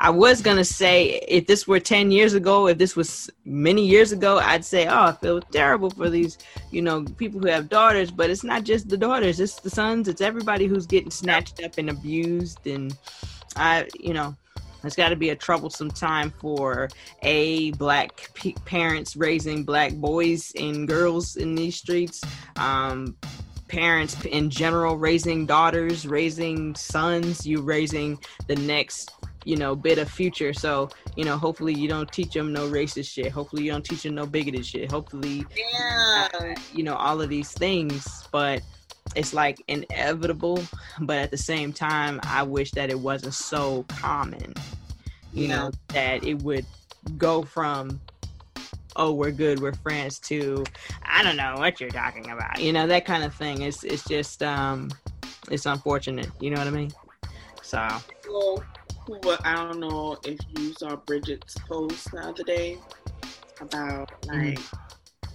I 0.00 0.10
was 0.10 0.42
gonna 0.42 0.64
say 0.64 1.20
if 1.28 1.46
this 1.46 1.68
were 1.68 1.78
ten 1.78 2.10
years 2.10 2.34
ago, 2.34 2.66
if 2.66 2.78
this 2.78 2.96
was 2.96 3.30
many 3.44 3.86
years 3.86 4.10
ago, 4.10 4.38
I'd 4.38 4.64
say 4.64 4.86
oh 4.86 5.04
I 5.06 5.12
feel 5.12 5.40
terrible 5.40 5.90
for 5.90 6.10
these 6.10 6.38
you 6.72 6.82
know 6.82 7.04
people 7.16 7.40
who 7.40 7.46
have 7.48 7.68
daughters. 7.68 8.10
But 8.10 8.28
it's 8.28 8.44
not 8.44 8.64
just 8.64 8.88
the 8.88 8.96
daughters; 8.96 9.38
it's 9.38 9.60
the 9.60 9.70
sons. 9.70 10.08
It's 10.08 10.20
everybody 10.20 10.66
who's 10.66 10.86
getting 10.86 11.10
snatched 11.10 11.62
up 11.62 11.78
and 11.78 11.90
abused. 11.90 12.66
And 12.66 12.96
I 13.54 13.88
you 13.98 14.14
know 14.14 14.36
it's 14.82 14.96
got 14.96 15.10
to 15.10 15.16
be 15.16 15.30
a 15.30 15.36
troublesome 15.36 15.90
time 15.90 16.30
for 16.40 16.88
a 17.22 17.70
black 17.72 18.30
p- 18.34 18.56
parents 18.64 19.16
raising 19.16 19.64
black 19.64 19.94
boys 19.94 20.52
and 20.58 20.86
girls 20.88 21.36
in 21.36 21.54
these 21.54 21.76
streets. 21.76 22.20
Um, 22.56 23.16
parents 23.74 24.24
in 24.26 24.50
general 24.50 24.96
raising 24.96 25.46
daughters 25.46 26.06
raising 26.06 26.74
sons 26.76 27.44
you 27.46 27.60
raising 27.60 28.18
the 28.46 28.54
next 28.56 29.10
you 29.44 29.56
know 29.56 29.74
bit 29.74 29.98
of 29.98 30.10
future. 30.10 30.52
So 30.52 30.88
you 31.16 31.24
know 31.24 31.36
hopefully 31.36 31.74
you 31.74 31.88
don't 31.88 32.10
teach 32.10 32.32
them 32.32 32.52
no 32.52 32.68
racist 32.68 33.10
shit. 33.10 33.30
Hopefully 33.30 33.64
you 33.64 33.70
don't 33.70 33.84
teach 33.84 34.02
them 34.02 34.14
no 34.14 34.26
bigoted 34.26 34.64
shit. 34.64 34.90
Hopefully 34.90 35.44
yeah. 35.56 36.28
Uh, 36.34 36.54
you 36.72 36.82
know 36.82 36.94
all 36.94 37.20
of 37.20 37.28
these 37.28 37.52
things. 37.52 38.26
But 38.30 38.62
it's 39.16 39.34
like 39.34 39.62
inevitable. 39.68 40.62
But 41.00 41.18
at 41.18 41.30
the 41.30 41.36
same 41.36 41.72
time 41.72 42.20
i 42.24 42.42
wish 42.42 42.70
that 42.72 42.90
it 42.90 42.98
wasn't 42.98 43.34
so 43.34 43.84
common 43.88 44.54
you 45.32 45.48
yeah. 45.48 45.56
know 45.56 45.70
that 45.88 46.24
it 46.24 46.42
would 46.42 46.64
go 47.18 47.42
from 47.42 48.00
oh 48.96 49.12
we're 49.12 49.30
good 49.30 49.60
we're 49.60 49.72
friends 49.72 50.18
too. 50.18 50.64
I 51.04 51.22
don't 51.22 51.36
know 51.36 51.54
what 51.58 51.80
you're 51.80 51.90
talking 51.90 52.30
about 52.30 52.60
you 52.60 52.72
know 52.72 52.86
that 52.86 53.04
kind 53.04 53.24
of 53.24 53.34
thing. 53.34 53.62
It's 53.62 53.84
it's 53.84 54.04
just 54.04 54.42
um 54.42 54.90
it's 55.50 55.66
unfortunate 55.66 56.30
you 56.40 56.50
know 56.50 56.58
what 56.58 56.66
i 56.66 56.70
mean? 56.70 56.92
So. 57.62 57.86
Well, 58.28 58.64
i 59.44 59.54
don't 59.54 59.80
know 59.80 60.16
if 60.24 60.38
you 60.56 60.72
saw 60.72 60.96
bridget's 60.96 61.54
post 61.68 62.10
the 62.10 62.20
other 62.20 62.42
day 62.42 62.78
about 63.60 64.10
mm-hmm. 64.22 64.38
like 64.38 64.58
mm-hmm. 64.58 65.26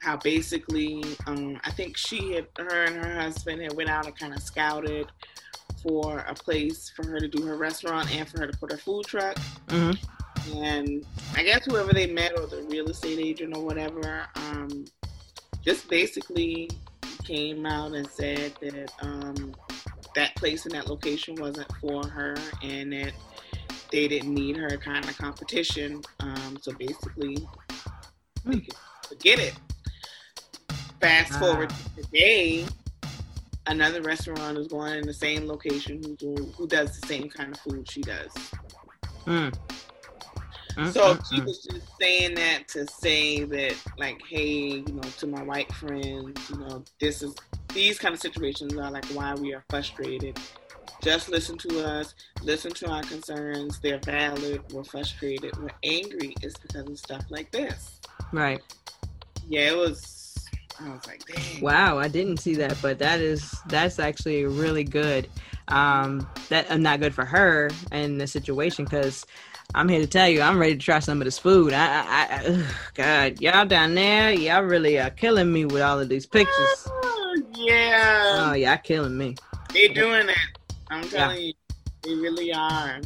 how 0.00 0.18
basically 0.18 1.02
um 1.26 1.58
i 1.64 1.70
think 1.70 1.96
she 1.96 2.32
had 2.32 2.46
her 2.58 2.84
and 2.84 3.02
her 3.02 3.14
husband 3.14 3.62
had 3.62 3.72
went 3.74 3.88
out 3.88 4.04
and 4.04 4.18
kind 4.18 4.34
of 4.34 4.42
scouted 4.42 5.06
for 5.82 6.18
a 6.28 6.34
place 6.34 6.92
for 6.94 7.06
her 7.08 7.18
to 7.18 7.26
do 7.26 7.42
her 7.46 7.56
restaurant 7.56 8.14
and 8.14 8.28
for 8.28 8.40
her 8.40 8.46
to 8.46 8.58
put 8.58 8.70
her 8.70 8.78
food 8.78 9.06
truck. 9.06 9.36
Mm-hmm 9.68 9.92
and 10.56 11.04
I 11.34 11.42
guess 11.42 11.64
whoever 11.64 11.92
they 11.92 12.06
met 12.06 12.38
or 12.38 12.46
the 12.46 12.62
real 12.68 12.88
estate 12.88 13.18
agent 13.18 13.56
or 13.56 13.64
whatever, 13.64 14.26
um, 14.36 14.84
just 15.62 15.88
basically 15.88 16.70
came 17.24 17.64
out 17.66 17.92
and 17.92 18.08
said 18.08 18.52
that 18.60 18.92
um, 19.00 19.54
that 20.14 20.34
place 20.36 20.66
in 20.66 20.72
that 20.72 20.88
location 20.88 21.34
wasn't 21.36 21.70
for 21.80 22.06
her 22.06 22.36
and 22.62 22.92
that 22.92 23.12
they 23.90 24.08
didn't 24.08 24.32
need 24.32 24.56
her 24.56 24.76
kind 24.76 25.04
of 25.04 25.16
competition. 25.16 26.02
Um, 26.20 26.58
so 26.60 26.72
basically, 26.72 27.46
forget 29.08 29.38
it. 29.38 29.54
Fast 31.00 31.32
wow. 31.34 31.38
forward 31.38 31.70
to 31.70 32.02
today, 32.02 32.66
another 33.66 34.02
restaurant 34.02 34.58
is 34.58 34.68
going 34.68 34.94
in 34.98 35.06
the 35.06 35.14
same 35.14 35.46
location 35.46 36.02
who, 36.02 36.16
do, 36.16 36.52
who 36.56 36.66
does 36.66 36.98
the 36.98 37.06
same 37.06 37.28
kind 37.28 37.54
of 37.54 37.60
food 37.60 37.90
she 37.90 38.00
does. 38.02 38.32
Mm. 39.26 39.54
So 40.90 41.18
she 41.30 41.40
was 41.40 41.62
just 41.62 41.86
saying 42.00 42.34
that 42.34 42.66
to 42.68 42.86
say 42.86 43.44
that, 43.44 43.76
like, 43.96 44.20
hey, 44.28 44.82
you 44.86 44.92
know, 44.92 45.08
to 45.18 45.26
my 45.26 45.42
white 45.42 45.72
friends, 45.72 46.50
you 46.50 46.58
know, 46.58 46.84
this 47.00 47.22
is 47.22 47.34
these 47.72 47.98
kind 47.98 48.14
of 48.14 48.20
situations 48.20 48.76
are 48.76 48.90
like 48.90 49.04
why 49.06 49.34
we 49.34 49.54
are 49.54 49.64
frustrated. 49.70 50.38
Just 51.02 51.28
listen 51.28 51.58
to 51.58 51.86
us, 51.86 52.14
listen 52.42 52.72
to 52.72 52.90
our 52.90 53.02
concerns. 53.02 53.78
They're 53.80 53.98
valid. 53.98 54.62
We're 54.72 54.84
frustrated. 54.84 55.56
We're 55.58 55.68
angry. 55.82 56.34
It's 56.42 56.56
because 56.58 56.88
of 56.88 56.98
stuff 56.98 57.24
like 57.30 57.50
this. 57.50 58.00
Right. 58.32 58.60
Yeah, 59.48 59.70
it 59.70 59.76
was 59.76 60.24
I 60.80 60.90
was 60.90 61.06
like, 61.06 61.24
dang. 61.26 61.60
Wow, 61.60 61.98
I 61.98 62.08
didn't 62.08 62.38
see 62.38 62.54
that, 62.56 62.76
but 62.82 62.98
that 62.98 63.20
is 63.20 63.54
that's 63.68 63.98
actually 63.98 64.44
really 64.44 64.84
good. 64.84 65.28
Um, 65.68 66.28
that 66.48 66.70
uh, 66.70 66.76
not 66.76 67.00
good 67.00 67.14
for 67.14 67.24
her 67.24 67.70
in 67.92 68.18
the 68.18 68.26
situation 68.26 68.84
because 68.84 69.24
I'm 69.74 69.88
here 69.88 70.00
to 70.00 70.06
tell 70.06 70.28
you, 70.28 70.40
I'm 70.40 70.58
ready 70.58 70.74
to 70.74 70.80
try 70.80 70.98
some 70.98 71.20
of 71.20 71.24
this 71.24 71.38
food. 71.38 71.72
I, 71.72 71.86
I, 71.86 72.26
I 72.30 72.46
ugh, 72.46 72.64
God, 72.94 73.40
y'all 73.40 73.66
down 73.66 73.94
there, 73.94 74.32
y'all 74.32 74.62
really 74.62 74.98
are 75.00 75.10
killing 75.10 75.52
me 75.52 75.64
with 75.64 75.82
all 75.82 75.98
of 75.98 76.08
these 76.08 76.26
pictures. 76.26 76.88
Oh, 76.88 77.42
yeah. 77.56 78.46
Oh, 78.48 78.52
y'all 78.52 78.76
killing 78.76 79.16
me. 79.16 79.36
They 79.72 79.88
doing 79.88 80.28
it. 80.28 80.38
I'm 80.90 81.08
telling 81.08 81.36
yeah. 81.38 81.42
you, 81.42 81.52
they 82.02 82.14
really 82.14 82.52
are. 82.52 83.00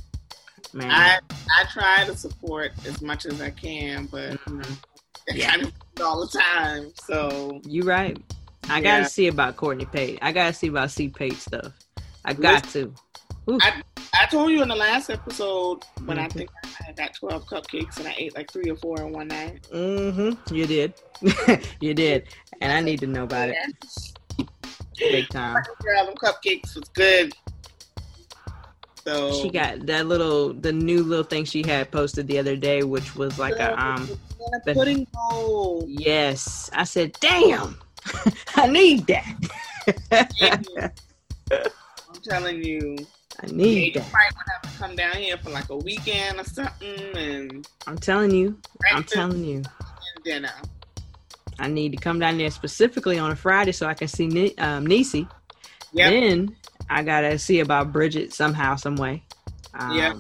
Man. 0.75 0.91
I 0.91 1.19
I 1.59 1.65
try 1.73 2.05
to 2.05 2.15
support 2.15 2.73
as 2.87 3.01
much 3.01 3.25
as 3.25 3.41
I 3.41 3.51
can, 3.51 4.07
but 4.07 4.33
mm-hmm. 4.33 4.75
yeah. 5.35 5.57
all 6.03 6.27
the 6.27 6.39
time. 6.39 6.93
So 7.05 7.61
you 7.65 7.85
right. 7.85 8.19
I 8.69 8.77
yeah. 8.77 8.99
gotta 8.99 9.05
see 9.07 9.29
about 9.29 9.57
Courtney 9.57 9.87
Pate. 9.87 10.19
I 10.21 10.33
gotta 10.33 10.53
see 10.53 10.67
about 10.67 10.91
C 10.91 11.09
Pate 11.09 11.35
stuff. 11.35 11.73
I 12.25 12.35
got 12.35 12.65
Listen, 12.65 12.95
to. 12.95 13.03
I, 13.49 13.83
I 14.15 14.27
told 14.27 14.51
you 14.51 14.63
in 14.63 14.69
the 14.69 14.77
last 14.77 15.11
episode 15.11 15.85
when 16.05 16.17
mm-hmm. 16.17 16.27
I 16.27 16.29
think 16.29 16.51
I 16.65 16.85
had 16.87 16.97
that 16.97 17.15
12 17.15 17.47
cupcakes 17.47 17.99
and 17.99 18.09
I 18.09 18.15
ate 18.19 18.37
like 18.37 18.51
three 18.51 18.71
or 18.71 18.77
four 18.77 19.01
in 19.01 19.13
one 19.13 19.29
night. 19.29 19.67
Mm-hmm. 19.73 20.55
You 20.55 20.67
did. 20.67 20.95
you 21.81 21.95
did. 21.95 22.29
And 22.61 22.73
I 22.73 22.81
need 22.81 23.01
to 23.01 23.07
know 23.07 23.25
about 23.25 23.49
yeah. 23.49 23.67
it. 24.39 24.49
Big 24.99 25.29
time. 25.29 25.63
Girl, 25.83 26.07
them 26.07 26.15
cupcakes 26.17 26.75
was 26.75 26.89
good. 26.95 27.33
So 29.05 29.33
she 29.33 29.49
got 29.49 29.87
that 29.87 30.07
little 30.07 30.53
the 30.53 30.73
new 30.73 31.03
little 31.03 31.25
thing 31.25 31.45
she 31.47 31.63
had 31.63 31.91
posted 31.91 32.27
the 32.27 32.39
other 32.39 32.57
day, 32.57 32.83
which 32.83 33.17
was 33.17 33.39
like 33.39 33.57
a 33.57 33.81
um 33.81 34.09
the, 34.67 34.75
pudding 34.75 35.07
bowl. 35.13 35.85
Yes. 35.89 36.69
I 36.75 36.85
said, 36.85 37.17
damn, 37.21 37.79
I 38.57 38.67
need 38.67 39.07
that. 39.07 39.35
I'm 41.51 42.23
telling 42.23 42.63
you. 42.63 42.97
I 43.41 43.47
need 43.47 43.95
yeah, 43.95 44.03
that. 44.03 44.13
might 44.13 44.33
have 44.35 44.63
to 44.63 44.79
come 44.79 44.97
down 44.97 45.17
here 45.17 45.37
for 45.37 45.51
like 45.51 45.69
a 45.69 45.77
weekend 45.77 46.41
or 46.41 46.45
something, 46.45 47.17
and 47.17 47.69
I'm 47.87 47.99
telling 47.99 48.33
you, 48.33 48.59
I'm 48.93 49.05
telling 49.05 49.45
you, 49.45 49.63
dinner. 50.25 50.51
I 51.61 51.69
need 51.69 51.93
to 51.93 51.99
come 51.99 52.19
down 52.19 52.39
there 52.39 52.51
specifically 52.51 53.19
on 53.19 53.31
a 53.31 53.37
Friday 53.37 53.73
so 53.73 53.87
I 53.87 53.95
can 53.95 54.09
see 54.09 54.55
um, 54.59 54.87
Nisi. 54.87 55.27
Yep. 55.93 56.11
Then 56.11 56.57
I 56.91 57.03
gotta 57.03 57.39
see 57.39 57.61
about 57.61 57.93
Bridget 57.93 58.33
somehow, 58.33 58.77
some 58.77 58.97
way. 58.97 59.23
Um, 59.75 59.97
yeah. 59.97 60.15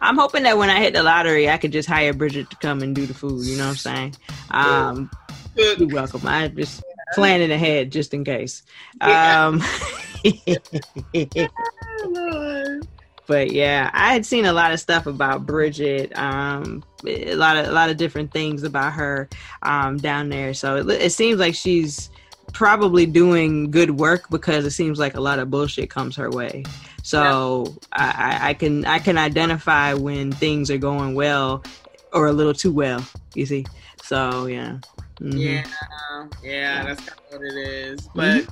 I'm 0.00 0.16
hoping 0.16 0.44
that 0.44 0.56
when 0.56 0.70
I 0.70 0.78
hit 0.78 0.94
the 0.94 1.02
lottery, 1.02 1.50
I 1.50 1.58
could 1.58 1.72
just 1.72 1.88
hire 1.88 2.12
Bridget 2.12 2.50
to 2.50 2.56
come 2.56 2.82
and 2.82 2.94
do 2.94 3.06
the 3.06 3.14
food. 3.14 3.46
You 3.46 3.58
know 3.58 3.64
what 3.64 3.70
I'm 3.70 3.76
saying? 3.76 4.16
Um, 4.50 5.10
you're 5.56 5.88
welcome. 5.88 6.26
I'm 6.26 6.56
just 6.56 6.82
planning 7.14 7.50
ahead 7.50 7.92
just 7.92 8.14
in 8.14 8.24
case. 8.24 8.62
Yeah. 9.00 9.46
Um, 9.46 9.62
but 13.30 13.52
yeah, 13.52 13.92
I 13.94 14.12
had 14.12 14.26
seen 14.26 14.44
a 14.44 14.52
lot 14.52 14.72
of 14.72 14.80
stuff 14.80 15.06
about 15.06 15.46
Bridget, 15.46 16.10
um, 16.18 16.82
a 17.06 17.36
lot 17.36 17.56
of 17.56 17.68
a 17.68 17.70
lot 17.70 17.88
of 17.88 17.96
different 17.96 18.32
things 18.32 18.64
about 18.64 18.92
her 18.94 19.28
um, 19.62 19.98
down 19.98 20.30
there. 20.30 20.52
So 20.52 20.78
it, 20.78 20.90
it 20.90 21.12
seems 21.12 21.38
like 21.38 21.54
she's 21.54 22.10
probably 22.52 23.06
doing 23.06 23.70
good 23.70 23.92
work 23.92 24.28
because 24.30 24.64
it 24.64 24.72
seems 24.72 24.98
like 24.98 25.14
a 25.14 25.20
lot 25.20 25.38
of 25.38 25.48
bullshit 25.48 25.90
comes 25.90 26.16
her 26.16 26.28
way. 26.28 26.64
So 27.04 27.66
yeah. 27.66 27.72
I, 27.92 28.48
I 28.48 28.54
can 28.54 28.84
I 28.84 28.98
can 28.98 29.16
identify 29.16 29.94
when 29.94 30.32
things 30.32 30.68
are 30.68 30.78
going 30.78 31.14
well 31.14 31.62
or 32.12 32.26
a 32.26 32.32
little 32.32 32.52
too 32.52 32.72
well. 32.72 33.06
You 33.36 33.46
see, 33.46 33.64
so 34.02 34.46
yeah. 34.46 34.78
Mm-hmm. 35.20 35.38
Yeah, 35.38 35.64
yeah, 36.42 36.82
that's 36.82 37.00
kind 37.08 37.20
of 37.20 37.30
what 37.30 37.42
it 37.42 37.56
is. 37.56 38.08
But 38.12 38.40
mm-hmm. 38.42 38.50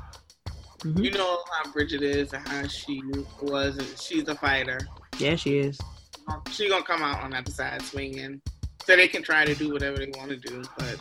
Mm-hmm. 0.80 1.04
you 1.04 1.10
know 1.10 1.42
how 1.50 1.72
Bridget 1.72 2.02
is 2.02 2.32
and 2.32 2.46
how 2.46 2.66
she 2.68 3.02
was. 3.42 3.80
She's 4.00 4.28
a 4.28 4.34
fighter. 4.34 4.80
Yeah, 5.18 5.34
she 5.34 5.58
is. 5.58 5.78
Um, 6.28 6.42
she's 6.50 6.70
gonna 6.70 6.84
come 6.84 7.02
out 7.02 7.20
on 7.22 7.30
that 7.30 7.48
side 7.48 7.82
swinging, 7.82 8.40
so 8.84 8.94
they 8.94 9.08
can 9.08 9.22
try 9.22 9.44
to 9.44 9.54
do 9.54 9.72
whatever 9.72 9.96
they 9.96 10.10
want 10.16 10.30
to 10.30 10.36
do. 10.36 10.62
But 10.78 10.96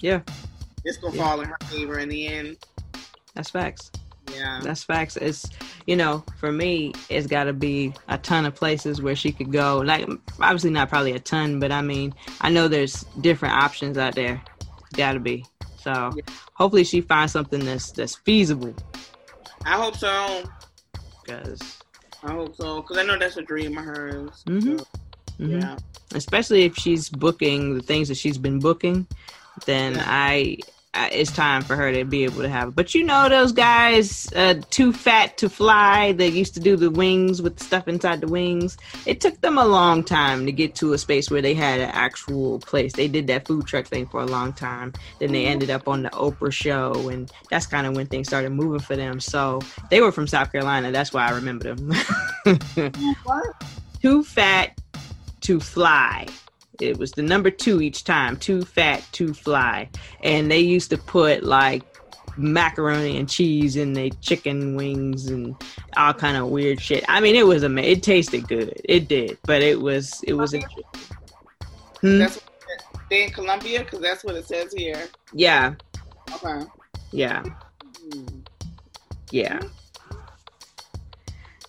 yeah, 0.00 0.20
it's 0.84 0.98
gonna 0.98 1.16
yeah. 1.16 1.22
fall 1.22 1.40
in 1.40 1.48
her 1.48 1.56
favor 1.64 1.98
in 1.98 2.08
the 2.08 2.26
end. 2.28 2.58
That's 3.34 3.50
facts. 3.50 3.90
Yeah. 4.32 4.60
That's 4.62 4.84
facts. 4.84 5.16
It's 5.16 5.48
you 5.86 5.96
know, 5.96 6.24
for 6.38 6.52
me, 6.52 6.92
it's 7.08 7.26
got 7.26 7.44
to 7.44 7.52
be 7.52 7.94
a 8.08 8.18
ton 8.18 8.44
of 8.44 8.54
places 8.54 9.00
where 9.00 9.16
she 9.16 9.32
could 9.32 9.52
go. 9.52 9.78
Like, 9.78 10.08
obviously 10.40 10.70
not 10.70 10.88
probably 10.88 11.12
a 11.12 11.20
ton, 11.20 11.60
but 11.60 11.70
I 11.70 11.80
mean, 11.80 12.12
I 12.40 12.50
know 12.50 12.66
there's 12.68 13.04
different 13.20 13.54
options 13.54 13.96
out 13.96 14.14
there. 14.16 14.42
Got 14.94 15.12
to 15.12 15.20
be. 15.20 15.44
So 15.78 16.12
yeah. 16.16 16.22
hopefully 16.54 16.82
she 16.82 17.00
finds 17.00 17.32
something 17.32 17.64
that's 17.64 17.92
that's 17.92 18.16
feasible. 18.16 18.74
I 19.66 19.72
hope 19.72 19.96
so. 19.96 20.44
Cause 21.26 21.78
I 22.22 22.30
hope 22.32 22.54
so, 22.54 22.82
cause 22.82 22.98
I 22.98 23.02
know 23.02 23.18
that's 23.18 23.36
a 23.36 23.42
dream 23.42 23.76
of 23.76 23.84
hers. 23.84 24.44
Mm-hmm. 24.46 24.78
So, 24.78 24.84
mm-hmm. 25.40 25.60
Yeah. 25.60 25.76
Especially 26.14 26.64
if 26.64 26.76
she's 26.76 27.08
booking 27.08 27.74
the 27.74 27.82
things 27.82 28.08
that 28.08 28.16
she's 28.16 28.38
been 28.38 28.60
booking, 28.60 29.06
then 29.66 29.94
yeah. 29.94 30.04
I 30.06 30.58
it's 31.12 31.32
time 31.32 31.62
for 31.62 31.76
her 31.76 31.92
to 31.92 32.04
be 32.04 32.24
able 32.24 32.42
to 32.42 32.48
have 32.48 32.68
it. 32.68 32.74
But 32.74 32.94
you 32.94 33.04
know 33.04 33.28
those 33.28 33.52
guys, 33.52 34.32
uh, 34.34 34.60
too 34.70 34.92
fat 34.92 35.36
to 35.38 35.48
fly. 35.48 36.12
They 36.12 36.28
used 36.28 36.54
to 36.54 36.60
do 36.60 36.76
the 36.76 36.90
wings 36.90 37.42
with 37.42 37.60
stuff 37.60 37.88
inside 37.88 38.20
the 38.20 38.28
wings. 38.28 38.76
It 39.06 39.20
took 39.20 39.40
them 39.40 39.58
a 39.58 39.64
long 39.64 40.02
time 40.02 40.46
to 40.46 40.52
get 40.52 40.74
to 40.76 40.92
a 40.92 40.98
space 40.98 41.30
where 41.30 41.42
they 41.42 41.54
had 41.54 41.80
an 41.80 41.90
actual 41.90 42.58
place. 42.60 42.92
They 42.92 43.08
did 43.08 43.26
that 43.28 43.46
food 43.46 43.66
truck 43.66 43.86
thing 43.86 44.06
for 44.06 44.20
a 44.20 44.26
long 44.26 44.52
time. 44.52 44.92
Then 45.18 45.32
they 45.32 45.46
ended 45.46 45.70
up 45.70 45.88
on 45.88 46.02
the 46.02 46.10
Oprah 46.10 46.52
show, 46.52 47.08
and 47.08 47.30
that's 47.50 47.66
kind 47.66 47.86
of 47.86 47.94
when 47.94 48.06
things 48.06 48.28
started 48.28 48.50
moving 48.50 48.80
for 48.80 48.96
them. 48.96 49.20
So 49.20 49.60
they 49.90 50.00
were 50.00 50.12
from 50.12 50.26
South 50.26 50.52
Carolina. 50.52 50.92
That's 50.92 51.12
why 51.12 51.26
I 51.26 51.30
remember 51.32 51.74
them. 51.74 51.92
what? 53.24 53.46
too 54.06 54.22
fat 54.22 54.80
to 55.40 55.58
fly. 55.58 56.26
It 56.80 56.98
was 56.98 57.12
the 57.12 57.22
number 57.22 57.50
two 57.50 57.80
each 57.80 58.04
time. 58.04 58.36
Too 58.36 58.62
fat, 58.62 59.04
too 59.12 59.34
fly. 59.34 59.88
And 60.22 60.50
they 60.50 60.60
used 60.60 60.90
to 60.90 60.98
put 60.98 61.42
like 61.42 61.82
macaroni 62.36 63.18
and 63.18 63.28
cheese 63.28 63.76
in 63.76 63.94
the 63.94 64.10
chicken 64.20 64.76
wings 64.76 65.26
and 65.28 65.56
all 65.96 66.12
kind 66.12 66.36
of 66.36 66.48
weird 66.48 66.80
shit. 66.80 67.04
I 67.08 67.20
mean, 67.20 67.34
it 67.34 67.46
was 67.46 67.62
amazing. 67.62 67.92
It 67.92 68.02
tasted 68.02 68.48
good. 68.48 68.80
It 68.84 69.08
did, 69.08 69.38
but 69.44 69.62
it 69.62 69.80
was 69.80 70.22
it 70.24 70.34
was. 70.34 70.54
Hmm? 72.00 72.18
That's 72.18 72.40
they 73.08 73.24
in 73.24 73.30
Columbia 73.30 73.80
because 73.80 74.00
that's 74.00 74.24
what 74.24 74.34
it 74.34 74.46
says 74.46 74.72
here. 74.72 75.08
Yeah. 75.32 75.74
Okay. 76.34 76.66
Yeah. 77.12 77.42
Hmm. 78.12 78.40
Yeah. 79.30 79.60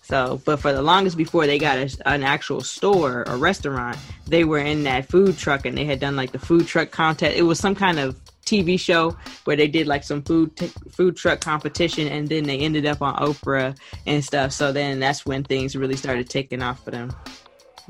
So, 0.08 0.40
but 0.46 0.56
for 0.56 0.72
the 0.72 0.80
longest 0.80 1.18
before 1.18 1.46
they 1.46 1.58
got 1.58 1.76
a, 1.76 2.08
an 2.08 2.22
actual 2.22 2.62
store 2.62 3.28
or 3.28 3.36
restaurant, 3.36 3.98
they 4.26 4.42
were 4.42 4.58
in 4.58 4.84
that 4.84 5.04
food 5.04 5.36
truck 5.36 5.66
and 5.66 5.76
they 5.76 5.84
had 5.84 6.00
done 6.00 6.16
like 6.16 6.32
the 6.32 6.38
food 6.38 6.66
truck 6.66 6.90
contest. 6.90 7.36
It 7.36 7.42
was 7.42 7.58
some 7.58 7.74
kind 7.74 7.98
of 7.98 8.18
TV 8.46 8.80
show 8.80 9.14
where 9.44 9.54
they 9.54 9.68
did 9.68 9.86
like 9.86 10.02
some 10.02 10.22
food 10.22 10.56
t- 10.56 10.72
food 10.90 11.14
truck 11.14 11.40
competition 11.40 12.08
and 12.08 12.26
then 12.26 12.44
they 12.44 12.58
ended 12.60 12.86
up 12.86 13.02
on 13.02 13.16
Oprah 13.16 13.76
and 14.06 14.24
stuff. 14.24 14.52
So 14.52 14.72
then 14.72 14.98
that's 14.98 15.26
when 15.26 15.44
things 15.44 15.76
really 15.76 15.96
started 15.96 16.30
taking 16.30 16.62
off 16.62 16.82
for 16.82 16.90
them. 16.90 17.10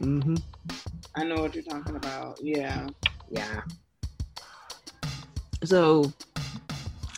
hmm 0.00 0.34
I 1.14 1.22
know 1.22 1.36
what 1.36 1.54
you're 1.54 1.62
talking 1.62 1.94
about. 1.94 2.38
Yeah. 2.42 2.88
Yeah. 3.30 3.60
So 5.62 6.12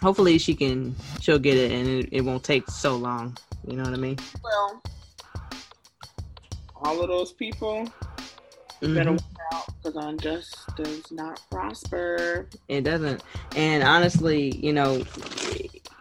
hopefully 0.03 0.37
she 0.37 0.55
can 0.55 0.95
she'll 1.23 1.39
get 1.39 1.57
it 1.57 1.73
and 1.73 1.89
it, 1.89 2.09
it 2.13 2.21
won't 2.21 2.45
take 2.45 2.69
so 2.69 2.97
long. 2.97 3.39
You 3.71 3.77
know 3.77 3.85
what 3.85 3.95
I 3.95 3.99
mean? 3.99 4.19
Well, 4.43 4.83
all 6.75 7.01
of 7.01 7.09
those 7.09 7.33
people 7.33 7.85
mm-hmm. 8.83 8.95
better 8.95 9.13
watch 9.13 9.23
out 9.55 9.67
because 9.77 10.05
unjust 10.05 10.57
does 10.77 11.13
not 11.13 11.41
prosper. 11.53 12.49
It 12.67 12.83
doesn't. 12.83 13.23
And 13.55 13.85
honestly, 13.85 14.57
you 14.57 14.73
know, 14.73 15.05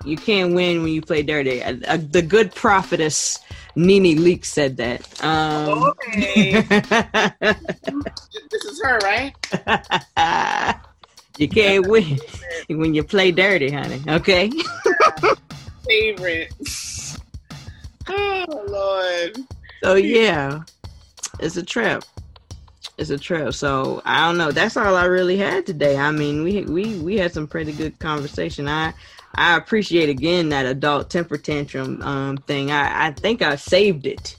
you 0.04 0.18
can't 0.18 0.56
win 0.56 0.82
when 0.82 0.92
you 0.92 1.04
play 1.04 1.22
dirty. 1.22 1.62
Uh, 1.62 1.76
uh, 1.88 1.98
the 2.10 2.24
good 2.24 2.56
prophetess 2.56 3.38
Nene 3.76 4.18
Leakes 4.18 4.46
said 4.46 4.78
that. 4.78 5.24
Um, 5.24 5.84
okay. 5.84 6.62
this 8.50 8.66
is 8.66 8.82
her, 8.82 8.98
right? 9.04 9.36
you 11.38 11.48
can't 11.48 11.88
win 11.88 12.18
when 12.70 12.96
you 12.96 13.04
play 13.04 13.32
dirty, 13.32 13.70
honey. 13.70 14.02
Okay. 14.08 14.50
Favorite. 15.86 16.52
Oh 18.52 18.66
Lord. 18.68 19.46
So 19.84 19.96
yeah, 19.96 20.64
it's 21.40 21.56
a 21.56 21.64
trip. 21.64 22.04
It's 22.98 23.12
a 23.12 23.18
trip. 23.18 23.54
So 23.54 24.02
I 24.06 24.26
don't 24.26 24.38
know. 24.38 24.52
That's 24.52 24.76
all 24.76 24.96
I 24.96 25.06
really 25.06 25.38
had 25.38 25.66
today. 25.66 25.98
I 25.98 26.12
mean, 26.12 26.44
we 26.44 26.64
we 26.64 26.96
we 27.00 27.18
had 27.18 27.32
some 27.32 27.48
pretty 27.48 27.72
good 27.72 28.00
conversation. 28.00 28.68
I 28.68 28.94
I 29.36 29.56
appreciate 29.56 30.10
again 30.10 30.50
that 30.50 30.66
adult 30.66 31.10
temper 31.10 31.38
tantrum 31.38 32.02
um, 32.02 32.38
thing. 32.38 32.72
I 32.72 33.08
I 33.08 33.12
think 33.12 33.42
I 33.42 33.56
saved 33.56 34.08
it. 34.08 34.36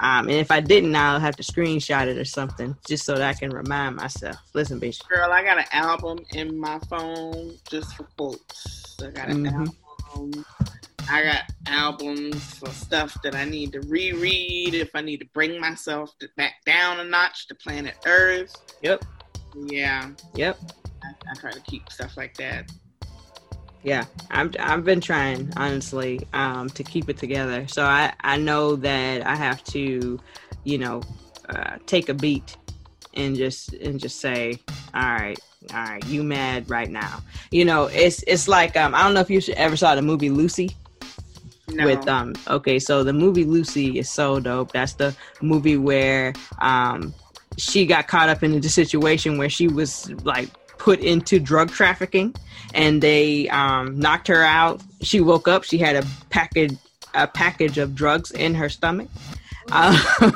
Um, 0.00 0.28
and 0.28 0.38
if 0.38 0.50
I 0.50 0.60
didn't, 0.60 0.94
I'll 0.96 1.20
have 1.20 1.36
to 1.36 1.42
screenshot 1.42 2.08
it 2.08 2.18
or 2.18 2.24
something 2.24 2.76
just 2.86 3.04
so 3.04 3.14
that 3.14 3.22
I 3.22 3.32
can 3.32 3.50
remind 3.50 3.96
myself. 3.96 4.36
Listen, 4.52 4.80
bitch. 4.80 5.06
Girl, 5.08 5.30
I 5.32 5.42
got 5.42 5.58
an 5.58 5.64
album 5.72 6.18
in 6.32 6.58
my 6.58 6.78
phone 6.90 7.56
just 7.70 7.96
for 7.96 8.04
quotes. 8.16 8.96
I 9.00 9.10
got 9.10 9.28
an 9.28 9.44
mm-hmm. 9.44 9.66
album 10.10 10.44
I 11.10 11.22
got 11.22 11.42
albums 11.66 12.54
for 12.54 12.68
stuff 12.70 13.16
that 13.22 13.34
I 13.34 13.44
need 13.44 13.72
to 13.72 13.80
reread 13.82 14.74
if 14.74 14.90
I 14.94 15.00
need 15.00 15.18
to 15.18 15.26
bring 15.34 15.60
myself 15.60 16.16
to 16.20 16.28
back 16.36 16.64
down 16.64 17.00
a 17.00 17.04
notch 17.04 17.48
to 17.48 17.54
planet 17.54 17.94
Earth. 18.06 18.54
Yep. 18.82 19.04
Yeah. 19.66 20.10
Yep. 20.34 20.58
I, 21.02 21.08
I 21.30 21.34
try 21.34 21.52
to 21.52 21.60
keep 21.60 21.90
stuff 21.90 22.16
like 22.16 22.36
that. 22.38 22.70
Yeah, 23.82 24.04
I've 24.30 24.54
I've 24.58 24.82
been 24.82 25.02
trying 25.02 25.52
honestly 25.58 26.26
um, 26.32 26.70
to 26.70 26.82
keep 26.82 27.10
it 27.10 27.18
together. 27.18 27.68
So 27.68 27.84
I 27.84 28.14
I 28.20 28.38
know 28.38 28.76
that 28.76 29.26
I 29.26 29.36
have 29.36 29.62
to, 29.64 30.18
you 30.64 30.78
know, 30.78 31.02
uh, 31.50 31.76
take 31.84 32.08
a 32.08 32.14
beat 32.14 32.56
and 33.12 33.36
just 33.36 33.74
and 33.74 34.00
just 34.00 34.20
say, 34.20 34.58
all 34.94 35.02
right, 35.02 35.38
all 35.74 35.84
right, 35.84 36.06
you 36.06 36.24
mad 36.24 36.70
right 36.70 36.90
now? 36.90 37.22
You 37.50 37.66
know, 37.66 37.86
it's 37.86 38.22
it's 38.26 38.48
like 38.48 38.74
um, 38.74 38.94
I 38.94 39.02
don't 39.02 39.12
know 39.12 39.20
if 39.20 39.28
you 39.28 39.42
ever 39.54 39.76
saw 39.76 39.94
the 39.94 40.02
movie 40.02 40.30
Lucy. 40.30 40.74
No. 41.68 41.86
With 41.86 42.06
um 42.08 42.34
okay, 42.48 42.78
so 42.78 43.02
the 43.02 43.12
movie 43.12 43.44
Lucy 43.44 43.98
is 43.98 44.10
so 44.10 44.38
dope. 44.38 44.72
That's 44.72 44.94
the 44.94 45.16
movie 45.40 45.76
where 45.78 46.34
um 46.58 47.14
she 47.56 47.86
got 47.86 48.08
caught 48.08 48.28
up 48.28 48.42
in 48.42 48.60
the 48.60 48.68
situation 48.68 49.38
where 49.38 49.48
she 49.48 49.68
was 49.68 50.10
like 50.24 50.48
put 50.78 51.00
into 51.00 51.38
drug 51.38 51.70
trafficking 51.70 52.34
and 52.74 53.02
they 53.02 53.48
um, 53.48 53.98
knocked 53.98 54.28
her 54.28 54.42
out. 54.42 54.82
She 55.02 55.20
woke 55.20 55.48
up, 55.48 55.64
she 55.64 55.78
had 55.78 55.96
a 55.96 56.06
package 56.30 56.76
a 57.14 57.28
package 57.28 57.78
of 57.78 57.94
drugs 57.94 58.32
in 58.32 58.54
her 58.54 58.68
stomach. 58.68 59.08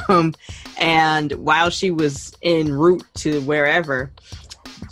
Um, 0.09 0.35
and 0.79 1.33
while 1.33 1.69
she 1.69 1.91
was 1.91 2.35
en 2.43 2.73
route 2.73 3.05
to 3.17 3.43
wherever, 3.43 4.11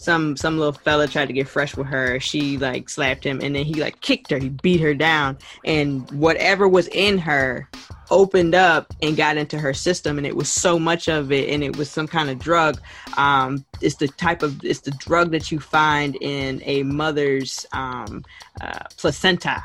some 0.06 0.36
some 0.36 0.56
little 0.56 0.72
fella 0.72 1.08
tried 1.08 1.26
to 1.26 1.32
get 1.32 1.48
fresh 1.48 1.76
with 1.76 1.88
her. 1.88 2.20
She 2.20 2.56
like 2.58 2.88
slapped 2.88 3.24
him, 3.24 3.40
and 3.42 3.56
then 3.56 3.64
he 3.64 3.74
like 3.74 4.00
kicked 4.00 4.30
her. 4.30 4.38
He 4.38 4.48
beat 4.48 4.80
her 4.80 4.94
down, 4.94 5.36
and 5.64 6.08
whatever 6.12 6.68
was 6.68 6.86
in 6.88 7.18
her 7.18 7.68
opened 8.10 8.54
up 8.54 8.94
and 9.02 9.16
got 9.16 9.36
into 9.36 9.58
her 9.58 9.74
system, 9.74 10.16
and 10.16 10.26
it 10.26 10.36
was 10.36 10.48
so 10.48 10.78
much 10.78 11.08
of 11.08 11.32
it, 11.32 11.50
and 11.50 11.64
it 11.64 11.76
was 11.76 11.90
some 11.90 12.06
kind 12.06 12.30
of 12.30 12.38
drug. 12.38 12.80
Um, 13.16 13.66
it's 13.82 13.96
the 13.96 14.06
type 14.06 14.44
of 14.44 14.64
it's 14.64 14.80
the 14.80 14.92
drug 14.92 15.32
that 15.32 15.50
you 15.50 15.58
find 15.58 16.16
in 16.20 16.62
a 16.64 16.84
mother's 16.84 17.66
um, 17.72 18.24
uh, 18.60 18.84
placenta. 18.96 19.62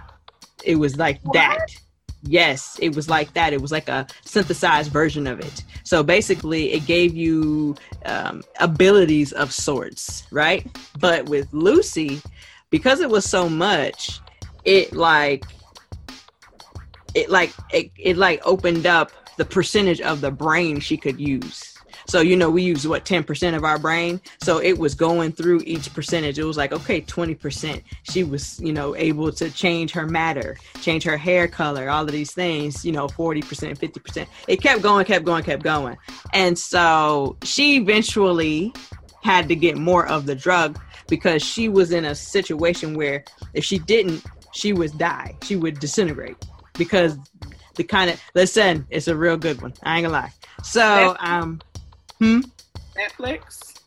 It 0.65 0.75
was 0.75 0.97
like 0.97 1.21
what? 1.21 1.33
that. 1.33 1.67
Yes, 2.23 2.77
it 2.79 2.95
was 2.95 3.09
like 3.09 3.33
that. 3.33 3.51
It 3.53 3.61
was 3.61 3.71
like 3.71 3.89
a 3.89 4.05
synthesized 4.25 4.91
version 4.91 5.25
of 5.25 5.39
it. 5.39 5.63
So 5.83 6.03
basically, 6.03 6.71
it 6.73 6.85
gave 6.85 7.15
you 7.15 7.75
um, 8.05 8.43
abilities 8.59 9.31
of 9.33 9.51
sorts, 9.51 10.23
right? 10.31 10.65
But 10.99 11.29
with 11.29 11.47
Lucy, 11.51 12.21
because 12.69 12.99
it 12.99 13.09
was 13.09 13.25
so 13.25 13.49
much, 13.49 14.19
it 14.65 14.93
like 14.93 15.45
it 17.15 17.29
like 17.29 17.53
it, 17.73 17.91
it 17.97 18.17
like 18.17 18.41
opened 18.45 18.85
up 18.85 19.11
the 19.37 19.45
percentage 19.45 20.01
of 20.01 20.21
the 20.21 20.31
brain 20.31 20.79
she 20.79 20.97
could 20.97 21.19
use 21.19 21.70
so, 22.11 22.19
you 22.19 22.35
know, 22.35 22.49
we 22.49 22.61
use 22.61 22.85
what 22.85 23.05
10% 23.05 23.55
of 23.55 23.63
our 23.63 23.79
brain. 23.79 24.19
So 24.43 24.57
it 24.57 24.77
was 24.77 24.95
going 24.95 25.31
through 25.31 25.61
each 25.65 25.93
percentage. 25.93 26.37
It 26.37 26.43
was 26.43 26.57
like, 26.57 26.73
okay, 26.73 26.99
20%. 26.99 27.81
She 28.03 28.25
was, 28.25 28.59
you 28.59 28.73
know, 28.73 28.97
able 28.97 29.31
to 29.31 29.49
change 29.49 29.93
her 29.93 30.05
matter, 30.05 30.57
change 30.81 31.05
her 31.05 31.15
hair 31.15 31.47
color, 31.47 31.89
all 31.89 32.03
of 32.03 32.11
these 32.11 32.33
things, 32.33 32.83
you 32.83 32.91
know, 32.91 33.07
40%, 33.07 33.77
50%. 33.77 34.27
It 34.49 34.61
kept 34.61 34.81
going, 34.81 35.05
kept 35.05 35.23
going, 35.23 35.45
kept 35.45 35.63
going. 35.63 35.95
And 36.33 36.59
so 36.59 37.37
she 37.43 37.77
eventually 37.77 38.73
had 39.23 39.47
to 39.47 39.55
get 39.55 39.77
more 39.77 40.05
of 40.05 40.25
the 40.25 40.35
drug 40.35 40.81
because 41.07 41.41
she 41.41 41.69
was 41.69 41.93
in 41.93 42.03
a 42.03 42.13
situation 42.13 42.93
where 42.93 43.23
if 43.53 43.63
she 43.63 43.79
didn't, 43.79 44.21
she 44.51 44.73
would 44.73 44.97
die. 44.97 45.33
She 45.43 45.55
would 45.55 45.79
disintegrate 45.79 46.35
because 46.73 47.17
the 47.75 47.85
kind 47.85 48.09
of 48.09 48.21
listen, 48.35 48.85
it's 48.89 49.07
a 49.07 49.15
real 49.15 49.37
good 49.37 49.61
one. 49.61 49.73
I 49.83 49.95
ain't 49.95 50.03
gonna 50.03 50.13
lie. 50.13 50.33
So, 50.61 51.15
um, 51.19 51.61
hmm. 52.21 52.39
Netflix. 52.97 53.79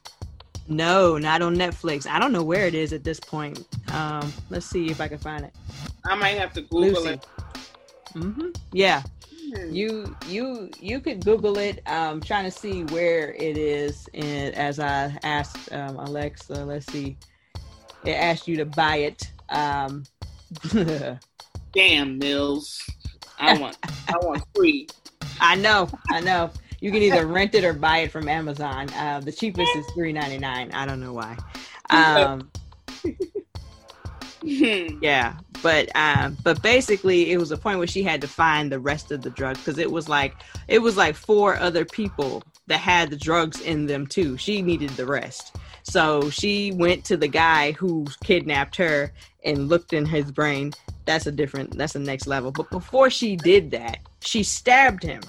No, 0.67 1.19
not 1.19 1.43
on 1.43 1.57
Netflix. 1.57 2.07
I 2.07 2.19
don't 2.19 2.33
know 2.33 2.43
where 2.43 2.67
it 2.67 2.75
is 2.75 2.93
at 2.93 3.05
this 3.05 3.21
point. 3.21 3.67
Um, 3.93 4.33
let's 4.51 4.67
see 4.67 4.91
if 4.91 5.01
I 5.01 5.09
can 5.09 5.19
find 5.19 5.45
it. 5.45 5.55
I 6.07 6.15
might 6.15 6.39
have 6.39 6.53
to 6.55 6.63
Google 6.63 7.03
Lucy. 7.03 7.09
it. 7.11 7.27
Mm-hmm. 8.15 8.49
Yeah. 8.73 9.03
Hmm. 9.55 9.73
You 9.73 10.17
you 10.27 10.71
you 10.81 11.01
could 11.01 11.25
Google 11.25 11.59
it. 11.59 11.83
Um, 11.87 12.21
trying 12.21 12.45
to 12.45 12.51
see 12.51 12.85
where 12.85 13.35
it 13.35 13.59
is. 13.59 14.09
And 14.15 14.55
as 14.55 14.81
I 14.81 15.17
asked 15.23 15.73
um, 15.73 15.97
Alexa, 15.97 16.65
let's 16.65 16.87
see. 16.87 17.17
It 18.05 18.13
asked 18.13 18.49
you 18.49 18.57
to 18.57 18.65
buy 18.65 18.97
it. 18.97 19.31
Um, 19.51 20.05
Damn, 21.75 22.19
Mills. 22.19 22.81
I 23.39 23.59
want 23.59 23.77
I 24.09 24.17
want 24.23 24.43
free. 24.55 24.89
I 25.41 25.57
know, 25.57 25.91
I 26.11 26.21
know. 26.21 26.51
You 26.85 26.91
can 26.91 27.01
either 27.01 27.27
rent 27.27 27.55
it 27.55 27.65
or 27.65 27.73
buy 27.73 28.01
it 28.01 28.11
from 28.13 28.29
Amazon. 28.29 28.91
Uh, 28.91 29.19
the 29.19 29.33
cheapest 29.33 29.75
is 29.75 29.87
three 29.95 30.13
ninety 30.13 30.37
nine. 30.37 30.71
I 30.73 30.85
don't 30.85 31.01
know 31.01 31.15
why. 31.15 31.35
Um, 31.89 32.51
yeah, 34.43 35.33
but 35.63 35.89
um, 35.97 36.37
but 36.45 36.61
basically, 36.61 37.33
it 37.33 37.39
was 37.39 37.53
a 37.53 37.57
point 37.57 37.79
where 37.79 37.87
she 37.87 38.03
had 38.03 38.21
to 38.21 38.29
find 38.29 38.71
the 38.71 38.79
rest 38.79 39.13
of 39.13 39.23
the 39.23 39.31
drugs 39.31 39.61
because 39.61 39.79
it 39.79 39.91
was 39.91 40.11
like 40.11 40.35
it 40.69 40.79
was 40.81 40.95
like 40.95 41.17
four 41.17 41.57
other 41.57 41.87
people 41.87 42.43
that 42.67 42.81
had 42.81 43.09
the 43.09 43.17
drugs 43.17 43.63
in 43.63 43.87
them 43.87 44.07
too. 44.07 44.37
She 44.37 44.61
needed 44.61 44.91
the 44.91 45.07
rest. 45.07 45.57
So 45.85 46.29
she 46.29 46.73
went 46.73 47.03
to 47.07 47.17
the 47.17 47.29
guy 47.29 47.73
who 47.73 48.05
kidnapped 48.25 48.77
her 48.77 49.11
and 49.43 49.71
looked 49.71 49.95
in 49.95 50.05
his 50.05 50.31
brain. 50.31 50.75
That's 51.07 51.27
a 51.27 51.33
different, 51.33 51.79
that's 51.79 51.95
the 51.95 51.99
next 51.99 52.27
level. 52.27 52.51
But 52.51 52.71
before 52.71 53.09
she 53.09 53.37
did 53.37 53.71
that, 53.71 54.01
she 54.21 54.43
stabbed 54.43 55.03
him 55.03 55.23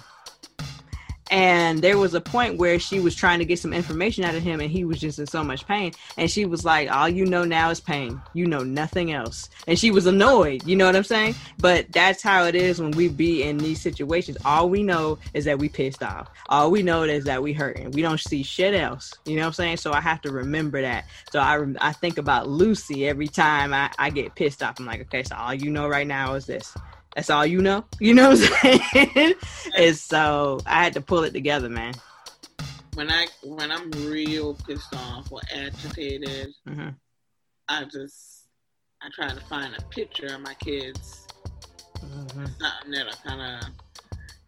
and 1.32 1.82
there 1.82 1.98
was 1.98 2.14
a 2.14 2.22
point 2.22 2.58
where 2.58 2.80
she 2.80 3.00
was 3.00 3.16
trying 3.16 3.40
to 3.40 3.46
get 3.46 3.60
some 3.60 3.74
information 3.74 4.24
out 4.24 4.36
of 4.36 4.44
him 4.44 4.60
and 4.60 4.70
he 4.70 4.86
was 4.86 5.00
just 5.00 5.18
in 5.20 5.26
so 5.26 5.44
much 5.44 5.66
pain. 5.68 5.94
And 6.18 6.30
she 6.30 6.46
was 6.46 6.64
like 6.64 6.92
all 6.92 7.10
you 7.10 7.26
know 7.26 7.44
now 7.44 7.70
is 7.72 7.80
pain. 7.80 8.22
You 8.34 8.46
know 8.46 8.64
nothing 8.64 9.12
else. 9.12 9.50
And 9.68 9.78
she 9.80 9.92
was 9.92 10.06
annoyed 10.06 10.66
you 10.66 10.76
know 10.76 10.86
what 10.86 10.96
i'm 10.96 11.04
saying? 11.04 11.36
But 11.60 11.92
that's 11.92 12.22
how 12.22 12.46
it 12.46 12.56
is 12.56 12.80
when 12.80 12.92
we 12.92 13.08
be 13.08 13.44
in 13.44 13.58
these 13.58 13.82
situations. 13.82 14.38
All 14.46 14.70
we 14.70 14.84
know 14.84 15.18
is 15.34 15.46
that 15.46 15.60
we 15.60 15.70
pissed 15.70 16.04
off. 16.04 16.30
All 16.50 16.70
we 16.72 16.84
know 16.84 17.04
is 17.04 17.26
that 17.26 17.42
we 17.42 17.54
hurting. 17.54 17.92
We 17.92 18.02
don't 18.02 18.20
see 18.20 18.44
shit 18.44 18.74
else 18.76 19.14
you 19.26 19.36
know 19.36 19.42
what 19.42 19.48
i'm 19.48 19.54
saying? 19.54 19.78
So 19.78 19.94
i 19.94 20.02
have 20.02 20.22
to 20.22 20.32
remember 20.32 20.82
that. 20.82 21.06
So 21.32 21.40
i 21.40 21.60
i 21.82 21.92
think 21.94 22.18
about 22.18 22.48
lucy 22.48 23.08
every 23.08 23.28
time 23.28 23.74
i, 23.74 23.90
I 23.98 24.10
get 24.12 24.36
pissed 24.36 24.62
off. 24.62 24.80
I'm 24.80 24.86
like 24.86 25.02
okay 25.02 25.24
so 25.24 25.36
all 25.36 25.54
you 25.54 25.72
know 25.72 25.88
right 25.88 26.08
now 26.08 26.36
is 26.36 26.46
this 26.46 26.76
that's 27.16 27.30
all 27.30 27.46
you 27.46 27.62
know. 27.62 27.86
You 28.00 28.14
know 28.14 28.32
what 28.32 28.60
I'm 28.64 28.80
saying? 28.80 29.34
and 29.78 29.96
so 29.96 30.60
I 30.66 30.84
had 30.84 30.94
to 30.94 31.02
pull 31.02 31.24
it 31.24 31.32
together, 31.32 31.70
man. 31.70 31.94
When 32.94 33.10
I 33.10 33.28
when 33.44 33.72
I'm 33.72 33.90
real 33.92 34.56
pissed 34.68 34.94
off 34.94 35.32
or 35.32 35.40
agitated, 35.54 36.54
mm-hmm. 36.68 36.90
I 37.70 37.84
just 37.86 38.48
I 39.02 39.10
try 39.14 39.30
to 39.30 39.42
find 39.46 39.74
a 39.76 39.82
picture 39.84 40.28
of 40.28 40.42
my 40.42 40.54
kids. 40.56 41.28
Mm-hmm. 41.98 42.46
Something 42.46 42.92
that'll 42.92 43.14
kind 43.26 43.64
of, 43.64 43.70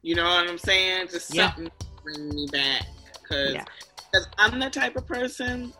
you 0.01 0.15
know 0.15 0.25
what 0.25 0.49
I'm 0.49 0.57
saying? 0.57 1.07
Just 1.09 1.33
something 1.33 1.65
yeah. 1.65 1.87
bring 2.03 2.29
me 2.29 2.47
back 2.51 2.85
because 3.21 3.53
yeah. 3.53 3.65
Cause 4.13 4.27
I'm 4.37 4.59
the 4.59 4.69
type 4.69 4.95
of 4.95 5.05
person 5.05 5.73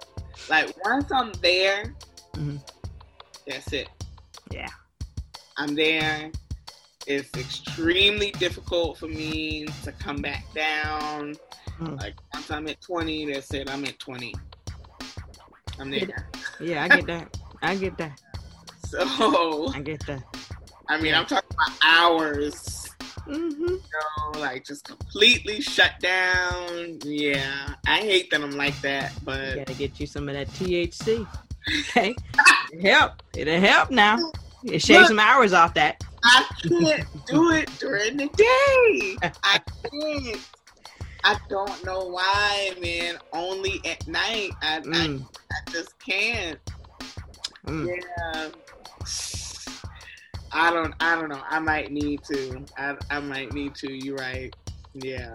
like 0.49 0.73
once 0.85 1.11
I'm 1.11 1.31
there, 1.41 1.95
mm-hmm. 2.33 2.57
that's 3.45 3.71
it. 3.73 3.89
Yeah, 4.51 4.67
I'm 5.57 5.75
there 5.75 6.31
it's 7.07 7.33
extremely 7.37 8.31
difficult 8.31 8.97
for 8.97 9.07
me 9.07 9.65
to 9.83 9.91
come 9.93 10.17
back 10.17 10.45
down. 10.53 11.35
Mm. 11.79 11.99
Like 11.99 12.15
once 12.33 12.51
I'm 12.51 12.67
at 12.67 12.81
20, 12.81 13.31
that's 13.31 13.53
it. 13.53 13.69
I'm 13.69 13.85
at 13.85 13.97
20. 13.97 14.35
I'm 15.79 15.89
there. 15.89 16.29
Yeah, 16.59 16.83
I 16.83 16.87
get 16.89 17.07
that. 17.07 17.37
I 17.61 17.75
get 17.75 17.97
that. 17.97 18.21
So 18.87 19.67
I 19.73 19.81
get 19.81 19.99
that. 20.07 20.23
I 20.87 21.01
mean, 21.01 21.13
I'm 21.13 21.25
talking 21.25 21.49
about 21.51 21.77
hours. 21.83 22.89
Mm-hmm. 23.27 23.61
You 23.61 23.81
know, 24.33 24.39
like 24.39 24.63
just 24.63 24.85
completely 24.85 25.59
shut 25.59 25.99
down. 25.99 26.97
Yeah, 27.03 27.73
I 27.85 27.97
hate 27.97 28.31
that 28.31 28.41
I'm 28.41 28.51
like 28.51 28.79
that, 28.83 29.11
but 29.25 29.49
you 29.49 29.55
gotta 29.57 29.73
get 29.73 29.99
you 29.99 30.07
some 30.07 30.29
of 30.29 30.35
that 30.35 30.47
THC. 30.51 31.27
Okay, 31.89 32.15
help. 32.81 33.21
It'll 33.35 33.59
help 33.59 33.91
now. 33.91 34.31
It 34.63 34.81
shaves 34.81 34.99
Look, 34.99 35.07
some 35.09 35.19
hours 35.19 35.51
off 35.51 35.73
that. 35.73 36.01
I 36.27 36.45
can't 36.67 37.25
do 37.25 37.51
it 37.51 37.69
during 37.79 38.17
the 38.17 38.27
day. 38.27 39.31
I 39.43 39.59
can't. 39.91 40.49
I 41.23 41.37
don't 41.49 41.85
know 41.85 42.05
why, 42.05 42.71
man. 42.81 43.17
Only 43.33 43.81
at 43.85 44.07
night. 44.07 44.51
I, 44.61 44.79
mm. 44.81 45.21
I, 45.21 45.55
I, 45.55 45.71
just 45.71 45.97
can't. 45.99 46.59
Mm. 47.65 47.87
Yeah. 47.87 48.49
I 50.51 50.71
don't. 50.71 50.93
I 50.99 51.15
don't 51.15 51.29
know. 51.29 51.41
I 51.49 51.59
might 51.59 51.91
need 51.91 52.23
to. 52.25 52.65
I, 52.77 52.95
I 53.09 53.19
might 53.19 53.53
need 53.53 53.75
to. 53.75 53.91
You're 53.91 54.17
right. 54.17 54.53
Yeah. 54.93 55.31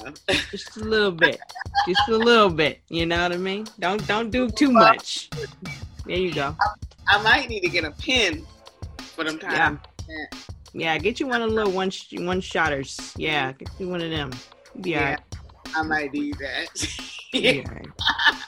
Just 0.51 0.77
a 0.77 0.85
little 0.85 1.13
bit. 1.13 1.41
Just 1.89 2.09
a 2.09 2.17
little 2.17 2.51
bit. 2.51 2.81
You 2.89 3.07
know 3.07 3.23
what 3.23 3.33
I 3.33 3.37
mean? 3.37 3.67
Don't 3.79 4.07
don't 4.07 4.31
do 4.31 4.49
too 4.49 4.71
much. 4.71 5.31
There 6.07 6.17
you 6.17 6.35
go. 6.35 6.57
I, 6.61 7.17
I 7.17 7.23
might 7.23 7.49
need 7.49 7.61
to 7.61 7.69
get 7.69 7.85
a 7.85 7.93
pin 7.93 8.45
for 8.99 9.25
them 9.25 9.39
times. 9.39 9.79
Yeah. 10.09 10.39
Yeah, 10.75 10.97
get 10.99 11.21
you 11.21 11.27
one 11.27 11.43
of 11.43 11.51
the 11.51 11.55
little 11.55 11.73
one 11.73 11.91
sh- 11.91 12.15
one 12.19 12.41
shotters. 12.41 13.13
Yeah, 13.17 13.53
get 13.53 13.69
you 13.79 13.89
one 13.89 14.01
of 14.01 14.11
them. 14.11 14.31
Yeah, 14.83 15.11
right. 15.11 15.21
I 15.77 15.83
might 15.83 16.13
do 16.13 16.33
that. 16.35 17.19
yeah, 17.33 17.63
right. 17.71 17.87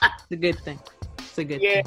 it's 0.01 0.31
a 0.31 0.35
good 0.35 0.59
thing. 0.59 0.79
It's 1.19 1.37
a 1.37 1.43
good 1.43 1.61
yeah, 1.61 1.81
thing. 1.81 1.85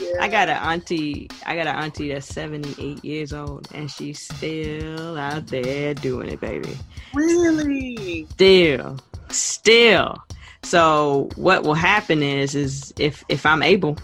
Yeah. 0.00 0.22
I 0.22 0.28
got 0.28 0.48
an 0.48 0.56
auntie. 0.56 1.28
I 1.46 1.54
got 1.54 1.68
an 1.68 1.76
auntie 1.76 2.12
that's 2.12 2.26
seventy 2.26 2.74
eight 2.82 3.04
years 3.04 3.32
old, 3.32 3.68
and 3.72 3.90
she's 3.90 4.20
still 4.20 5.16
out 5.16 5.46
there 5.46 5.94
doing 5.94 6.28
it, 6.28 6.40
baby. 6.40 6.76
Really? 7.14 8.26
Still, 8.30 8.98
still. 9.28 10.16
So 10.62 11.30
what 11.36 11.62
will 11.62 11.74
happen 11.74 12.22
is, 12.22 12.54
is 12.54 12.92
if 12.98 13.24
if 13.28 13.46
I'm 13.46 13.62
able, 13.62 13.98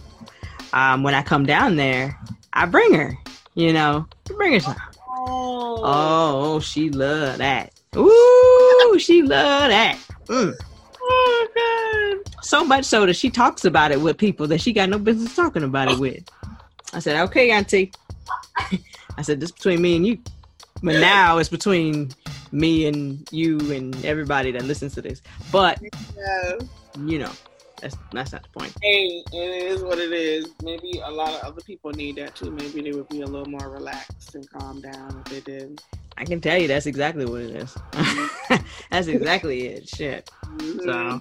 um, 0.72 1.02
when 1.02 1.14
I 1.14 1.22
come 1.22 1.44
down 1.44 1.76
there, 1.76 2.18
I 2.52 2.66
bring 2.66 2.94
her. 2.94 3.18
You 3.54 3.72
know, 3.72 4.06
bring 4.24 4.52
her 4.52 4.60
some. 4.60 4.76
Oh, 5.76 6.54
oh 6.54 6.60
she 6.60 6.90
love 6.90 7.38
that. 7.38 7.72
Ooh, 7.96 8.98
she 8.98 9.22
love 9.22 9.70
that. 9.70 9.98
Mm. 10.26 10.54
Oh 11.00 11.48
God. 11.54 12.44
So 12.44 12.64
much 12.64 12.84
so 12.84 13.06
that 13.06 13.14
she 13.14 13.30
talks 13.30 13.64
about 13.64 13.92
it 13.92 14.00
with 14.00 14.18
people 14.18 14.46
that 14.48 14.60
she 14.60 14.72
got 14.72 14.88
no 14.88 14.98
business 14.98 15.34
talking 15.34 15.62
about 15.62 15.90
it 15.90 15.98
with. 15.98 16.24
I 16.92 16.98
said, 16.98 17.22
okay, 17.24 17.50
Auntie. 17.50 17.92
I 19.18 19.22
said, 19.22 19.40
this 19.40 19.50
between 19.50 19.82
me 19.82 19.96
and 19.96 20.06
you. 20.06 20.18
But 20.82 21.00
now 21.00 21.38
it's 21.38 21.48
between 21.48 22.10
me 22.52 22.86
and 22.86 23.26
you 23.32 23.58
and 23.72 24.04
everybody 24.04 24.50
that 24.52 24.64
listens 24.64 24.94
to 24.94 25.02
this. 25.02 25.22
But 25.50 25.80
yeah. 26.16 26.58
you 27.04 27.18
know, 27.18 27.32
that's 27.80 27.96
that's 28.12 28.32
not 28.32 28.42
the 28.42 28.48
point. 28.58 28.74
Hey, 28.82 29.22
it 29.32 29.64
is 29.64 29.82
what 29.82 29.98
it 29.98 30.12
is. 30.12 30.46
Maybe 30.62 31.00
a 31.04 31.10
lot 31.10 31.30
of 31.30 31.40
other 31.42 31.62
people 31.62 31.90
need 31.92 32.16
that 32.16 32.34
too. 32.34 32.50
Maybe 32.50 32.82
they 32.82 32.92
would 32.92 33.08
be 33.08 33.22
a 33.22 33.26
little 33.26 33.48
more 33.48 33.70
relaxed 33.70 34.34
and 34.34 34.48
calm 34.50 34.80
down 34.80 35.22
if 35.24 35.32
they 35.32 35.40
did. 35.40 35.80
I 36.18 36.24
can 36.24 36.40
tell 36.40 36.58
you 36.58 36.66
that's 36.66 36.86
exactly 36.86 37.26
what 37.26 37.42
it 37.42 37.56
is. 37.56 37.76
that's 38.90 39.06
exactly 39.08 39.66
it. 39.66 39.88
Shit. 39.88 40.30
Mm-hmm. 40.44 40.80
So 40.84 41.20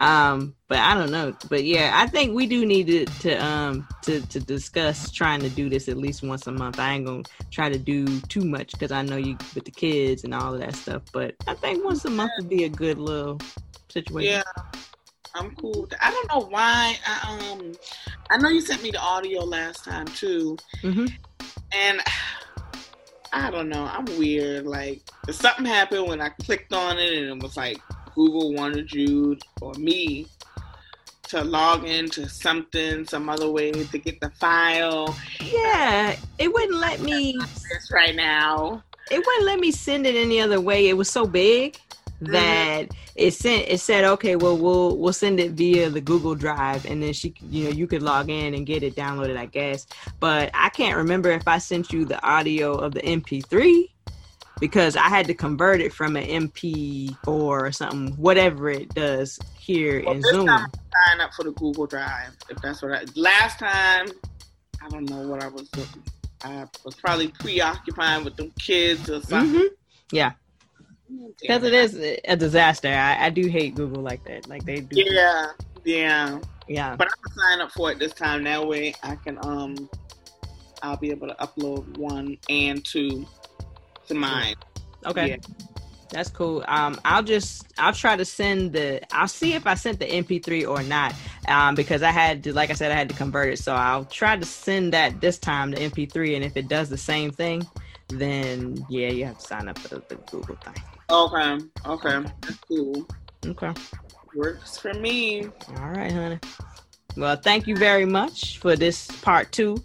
um 0.00 0.54
but 0.66 0.78
i 0.78 0.94
don't 0.94 1.10
know 1.10 1.32
but 1.50 1.62
yeah 1.64 1.92
i 1.94 2.06
think 2.06 2.34
we 2.34 2.46
do 2.46 2.64
need 2.64 2.86
to, 2.86 3.04
to 3.20 3.44
um 3.44 3.86
to 4.00 4.20
to 4.28 4.40
discuss 4.40 5.10
trying 5.10 5.40
to 5.40 5.50
do 5.50 5.68
this 5.68 5.88
at 5.88 5.98
least 5.98 6.22
once 6.22 6.46
a 6.46 6.52
month 6.52 6.78
i 6.78 6.94
ain't 6.94 7.04
gonna 7.04 7.22
try 7.50 7.68
to 7.68 7.78
do 7.78 8.20
too 8.22 8.40
much 8.40 8.72
because 8.72 8.92
i 8.92 9.02
know 9.02 9.16
you 9.16 9.36
with 9.54 9.64
the 9.64 9.70
kids 9.70 10.24
and 10.24 10.32
all 10.32 10.54
of 10.54 10.60
that 10.60 10.74
stuff 10.74 11.02
but 11.12 11.34
i 11.46 11.54
think 11.54 11.84
once 11.84 12.04
a 12.06 12.10
month 12.10 12.30
would 12.38 12.48
be 12.48 12.64
a 12.64 12.68
good 12.68 12.98
little 12.98 13.38
situation 13.90 14.42
yeah 14.42 14.80
I'm 15.34 15.54
cool. 15.56 15.88
I 16.00 16.10
don't 16.10 16.28
know 16.32 16.48
why. 16.48 16.96
I, 17.06 17.52
um, 17.52 17.72
I 18.30 18.38
know 18.38 18.48
you 18.48 18.60
sent 18.60 18.82
me 18.82 18.90
the 18.90 19.00
audio 19.00 19.44
last 19.44 19.84
time 19.84 20.06
too, 20.06 20.56
mm-hmm. 20.82 21.06
and 21.72 22.00
I 23.32 23.50
don't 23.50 23.68
know. 23.68 23.84
I'm 23.84 24.06
weird. 24.18 24.66
Like 24.66 25.02
something 25.30 25.64
happened 25.64 26.08
when 26.08 26.20
I 26.20 26.30
clicked 26.30 26.72
on 26.72 26.98
it, 26.98 27.12
and 27.12 27.26
it 27.26 27.42
was 27.42 27.56
like 27.56 27.78
Google 28.14 28.54
wanted 28.54 28.92
you 28.92 29.38
or 29.60 29.72
me 29.74 30.26
to 31.28 31.44
log 31.44 31.84
into 31.84 32.28
something, 32.28 33.06
some 33.06 33.28
other 33.28 33.48
way 33.48 33.70
to 33.70 33.98
get 33.98 34.20
the 34.20 34.30
file. 34.30 35.16
Yeah, 35.40 36.16
it 36.38 36.52
wouldn't 36.52 36.78
let 36.78 37.00
me. 37.00 37.38
This 37.70 37.90
right 37.92 38.16
now. 38.16 38.82
It 39.12 39.24
wouldn't 39.24 39.46
let 39.46 39.60
me 39.60 39.70
send 39.70 40.06
it 40.06 40.16
any 40.16 40.40
other 40.40 40.60
way. 40.60 40.88
It 40.88 40.96
was 40.96 41.08
so 41.08 41.26
big. 41.26 41.78
Mm-hmm. 42.20 42.32
that 42.32 42.90
it 43.14 43.32
sent 43.32 43.66
it 43.68 43.80
said 43.80 44.04
okay 44.04 44.36
well 44.36 44.56
we'll 44.56 44.96
we'll 44.96 45.12
send 45.12 45.40
it 45.40 45.52
via 45.52 45.88
the 45.88 46.00
google 46.00 46.34
drive 46.34 46.84
and 46.86 47.02
then 47.02 47.12
she 47.12 47.34
you 47.50 47.64
know 47.64 47.70
you 47.70 47.86
could 47.86 48.02
log 48.02 48.28
in 48.28 48.54
and 48.54 48.66
get 48.66 48.82
it 48.82 48.94
downloaded 48.94 49.36
i 49.36 49.46
guess 49.46 49.86
but 50.18 50.50
i 50.54 50.68
can't 50.68 50.96
remember 50.96 51.30
if 51.30 51.46
i 51.48 51.58
sent 51.58 51.92
you 51.92 52.04
the 52.04 52.22
audio 52.22 52.74
of 52.74 52.92
the 52.92 53.00
mp3 53.00 53.88
because 54.58 54.96
i 54.96 55.08
had 55.08 55.26
to 55.26 55.34
convert 55.34 55.80
it 55.80 55.92
from 55.92 56.16
an 56.16 56.48
mp4 56.48 57.16
or 57.26 57.72
something 57.72 58.12
whatever 58.16 58.68
it 58.68 58.88
does 58.94 59.38
here 59.58 60.02
well, 60.04 60.14
in 60.14 60.22
zoom 60.22 60.46
sign 60.46 61.20
up 61.20 61.32
for 61.34 61.44
the 61.44 61.52
google 61.52 61.86
drive 61.86 62.36
if 62.48 62.60
that's 62.60 62.82
what 62.82 62.92
i 62.92 63.04
last 63.16 63.58
time 63.58 64.06
i 64.82 64.88
don't 64.90 65.08
know 65.08 65.26
what 65.26 65.42
i 65.42 65.48
was 65.48 65.68
doing 65.70 65.86
i 66.44 66.66
was 66.84 66.94
probably 66.94 67.28
preoccupied 67.28 68.24
with 68.24 68.36
them 68.36 68.52
kids 68.58 69.08
or 69.08 69.20
something 69.22 69.60
mm-hmm. 69.60 69.74
yeah 70.12 70.32
because 71.40 71.64
it 71.64 71.74
is 71.74 71.96
a 72.24 72.36
disaster. 72.36 72.88
I, 72.88 73.26
I 73.26 73.30
do 73.30 73.48
hate 73.48 73.74
Google 73.74 74.02
like 74.02 74.24
that. 74.24 74.48
Like 74.48 74.64
they 74.64 74.80
do. 74.80 75.02
Yeah, 75.02 75.46
yeah, 75.84 76.40
yeah. 76.68 76.96
But 76.96 77.08
I'm 77.08 77.22
gonna 77.22 77.50
sign 77.50 77.60
up 77.60 77.72
for 77.72 77.92
it 77.92 77.98
this 77.98 78.12
time. 78.12 78.44
That 78.44 78.66
way, 78.66 78.94
I 79.02 79.16
can 79.16 79.38
um, 79.42 79.88
I'll 80.82 80.96
be 80.96 81.10
able 81.10 81.28
to 81.28 81.34
upload 81.34 81.98
one 81.98 82.38
and 82.48 82.84
two 82.84 83.26
to 84.08 84.14
mine. 84.14 84.54
Okay. 85.06 85.30
Yeah. 85.30 85.36
That's 86.10 86.28
cool. 86.28 86.64
Um, 86.66 87.00
I'll 87.04 87.22
just 87.22 87.72
I'll 87.78 87.92
try 87.92 88.16
to 88.16 88.24
send 88.24 88.72
the 88.72 89.00
I'll 89.14 89.28
see 89.28 89.54
if 89.54 89.66
I 89.66 89.74
sent 89.74 90.00
the 90.00 90.06
MP3 90.06 90.68
or 90.68 90.82
not. 90.82 91.14
Um, 91.46 91.74
because 91.74 92.02
I 92.02 92.10
had 92.10 92.42
to 92.44 92.52
like 92.52 92.70
I 92.70 92.74
said 92.74 92.90
I 92.90 92.96
had 92.96 93.08
to 93.10 93.14
convert 93.14 93.52
it, 93.52 93.58
so 93.58 93.74
I'll 93.74 94.04
try 94.04 94.36
to 94.36 94.44
send 94.44 94.92
that 94.92 95.20
this 95.20 95.38
time 95.38 95.70
the 95.70 95.76
MP3, 95.78 96.34
and 96.34 96.44
if 96.44 96.56
it 96.56 96.68
does 96.68 96.88
the 96.88 96.98
same 96.98 97.30
thing, 97.30 97.66
then 98.08 98.84
yeah, 98.88 99.08
you 99.08 99.24
have 99.24 99.38
to 99.38 99.46
sign 99.46 99.68
up 99.68 99.78
for 99.78 99.88
the, 99.88 100.02
the 100.08 100.16
Google 100.16 100.56
thing. 100.56 100.82
Okay. 101.10 101.58
Okay. 101.86 102.30
That's 102.40 102.56
cool. 102.68 103.06
Okay. 103.44 103.72
Works 104.34 104.78
for 104.78 104.94
me. 104.94 105.46
All 105.78 105.90
right, 105.90 106.12
honey. 106.12 106.38
Well, 107.16 107.36
thank 107.36 107.66
you 107.66 107.76
very 107.76 108.04
much 108.04 108.58
for 108.58 108.76
this 108.76 109.08
part 109.22 109.50
two. 109.50 109.76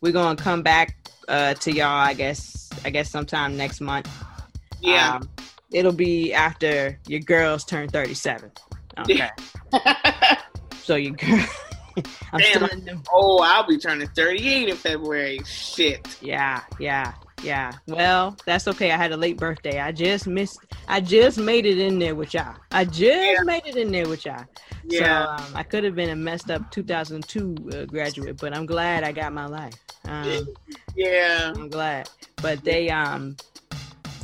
We're 0.00 0.12
gonna 0.12 0.36
come 0.36 0.62
back 0.62 0.96
uh, 1.28 1.54
to 1.54 1.72
y'all, 1.72 1.88
I 1.88 2.14
guess. 2.14 2.70
I 2.84 2.90
guess 2.90 3.10
sometime 3.10 3.56
next 3.56 3.80
month. 3.80 4.10
Yeah. 4.80 5.16
Um, 5.16 5.28
it'll 5.70 5.92
be 5.92 6.32
after 6.32 6.98
your 7.06 7.20
girls 7.20 7.64
turn 7.64 7.88
thirty-seven. 7.88 8.50
Okay. 8.98 9.28
so 10.82 10.98
girl. 10.98 11.46
I'm 12.32 12.40
Damn, 12.40 12.54
still 12.54 12.66
in 12.68 12.84
them. 12.86 13.02
Oh, 13.12 13.42
I'll 13.42 13.66
be 13.66 13.76
turning 13.76 14.08
38 14.08 14.70
in 14.70 14.76
February. 14.76 15.40
Shit. 15.44 16.16
Yeah, 16.22 16.62
yeah. 16.78 17.12
Yeah, 17.42 17.72
well, 17.88 18.36
that's 18.46 18.68
okay. 18.68 18.92
I 18.92 18.96
had 18.96 19.12
a 19.12 19.16
late 19.16 19.36
birthday. 19.36 19.80
I 19.80 19.90
just 19.90 20.26
missed. 20.26 20.60
I 20.86 21.00
just 21.00 21.38
made 21.38 21.66
it 21.66 21.78
in 21.78 21.98
there 21.98 22.14
with 22.14 22.34
y'all. 22.34 22.54
I 22.70 22.84
just 22.84 23.02
yeah. 23.02 23.42
made 23.42 23.66
it 23.66 23.76
in 23.76 23.90
there 23.90 24.08
with 24.08 24.24
y'all. 24.24 24.44
Yeah. 24.84 25.36
So 25.38 25.44
um, 25.44 25.56
I 25.56 25.62
could 25.62 25.82
have 25.84 25.94
been 25.94 26.10
a 26.10 26.16
messed 26.16 26.50
up 26.50 26.70
2002 26.70 27.56
uh, 27.72 27.84
graduate, 27.86 28.36
but 28.38 28.54
I'm 28.56 28.66
glad 28.66 29.02
I 29.02 29.12
got 29.12 29.32
my 29.32 29.46
life. 29.46 29.74
Um, 30.04 30.48
yeah. 30.96 31.52
I'm 31.54 31.68
glad. 31.68 32.08
But 32.40 32.62
they 32.64 32.90
um, 32.90 33.36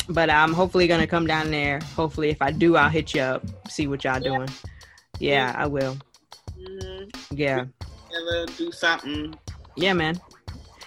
but 0.09 0.31
I'm 0.31 0.53
hopefully 0.53 0.87
gonna 0.87 1.07
come 1.07 1.27
down 1.27 1.51
there. 1.51 1.81
Hopefully, 1.97 2.31
if 2.31 2.41
I 2.41 2.53
do, 2.53 2.77
I'll 2.77 2.91
hit 2.91 3.15
you 3.15 3.23
up, 3.23 3.45
see 3.69 3.89
what 3.89 4.05
y'all 4.05 4.23
yeah. 4.23 4.29
doing. 4.29 4.49
Yeah, 5.19 5.55
I 5.57 5.67
will. 5.67 5.97
Mm-hmm. 6.59 7.37
Yeah. 7.37 7.65
do 8.57 8.73
something. 8.73 9.35
Yeah, 9.77 9.93
man. 9.93 10.21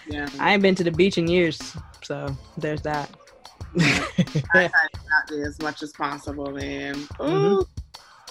Yeah. 0.08 0.28
I 0.40 0.53
ain't 0.53 0.62
been 0.62 0.76
to 0.76 0.84
the 0.84 0.91
beach 0.91 1.18
in 1.18 1.28
years. 1.28 1.76
So 2.12 2.36
there's 2.58 2.82
that. 2.82 3.10
I 3.80 4.66
out 4.66 4.72
there 5.30 5.48
as 5.48 5.62
much 5.62 5.82
as 5.82 5.94
possible, 5.94 6.52
man. 6.52 6.96
Mm-hmm. 6.96 7.62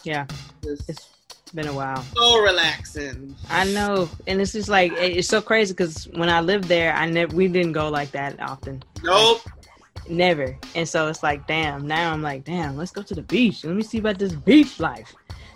Yeah, 0.05 0.27
it's 0.63 1.09
been 1.55 1.67
a 1.67 1.73
while. 1.73 2.05
So 2.15 2.43
relaxing. 2.43 3.35
I 3.49 3.65
know, 3.73 4.11
and 4.27 4.39
it's 4.39 4.53
just 4.53 4.69
like 4.69 4.93
it's 4.99 5.29
so 5.29 5.41
crazy 5.41 5.73
because 5.73 6.05
when 6.13 6.29
I 6.29 6.43
lived 6.43 6.65
there, 6.65 6.93
I 6.93 7.09
never 7.09 7.35
we 7.35 7.49
didn't 7.49 7.73
go 7.73 7.89
like 7.89 8.11
that 8.11 8.39
often. 8.39 8.83
Nope. 9.03 9.41
Like, 9.47 10.11
never. 10.11 10.59
And 10.75 10.87
so 10.87 11.09
it's 11.09 11.23
like, 11.23 11.47
damn. 11.47 11.87
Now 11.87 12.13
I'm 12.13 12.21
like, 12.21 12.45
damn. 12.45 12.77
Let's 12.77 12.93
go 12.93 13.01
to 13.01 13.15
the 13.15 13.23
beach. 13.23 13.65
Let 13.65 13.75
me 13.75 13.83
see 13.83 13.97
about 13.97 14.19
this 14.19 14.35
beach 14.35 14.79
life. 14.79 15.15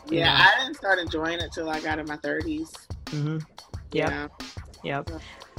Yeah, 0.09 0.33
know? 0.33 0.45
I 0.45 0.61
didn't 0.61 0.77
start 0.77 0.99
enjoying 0.99 1.41
it 1.41 1.53
till 1.53 1.69
I 1.69 1.79
got 1.81 1.99
in 1.99 2.07
my 2.07 2.17
30s. 2.17 2.73
Mm-hmm. 3.05 3.39
Yep. 3.93 4.31
Yep. 4.83 5.11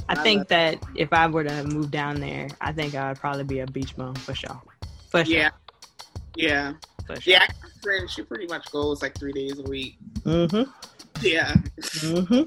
I 0.08 0.14
think 0.22 0.48
that 0.48 0.78
if 0.94 1.12
I 1.12 1.26
were 1.26 1.44
to 1.44 1.64
move 1.64 1.90
down 1.90 2.20
there, 2.20 2.48
I 2.60 2.72
think 2.72 2.94
I 2.94 3.08
would 3.08 3.18
probably 3.18 3.44
be 3.44 3.60
a 3.60 3.66
beach 3.66 3.96
bum 3.96 4.14
for 4.14 4.34
sure. 4.34 4.60
For 5.10 5.24
sure. 5.24 5.34
Yeah. 5.34 5.50
Yeah. 6.36 6.72
For 7.06 7.20
sure. 7.20 7.32
Yeah, 7.32 7.46
my 7.62 7.68
friend, 7.82 8.10
she 8.10 8.22
pretty 8.22 8.46
much 8.46 8.70
goes 8.70 9.02
like 9.02 9.18
three 9.18 9.32
days 9.32 9.58
a 9.58 9.62
week. 9.62 9.96
Mm-hmm. 10.22 10.70
Yeah. 11.22 11.54
Mm-hmm. 11.78 12.42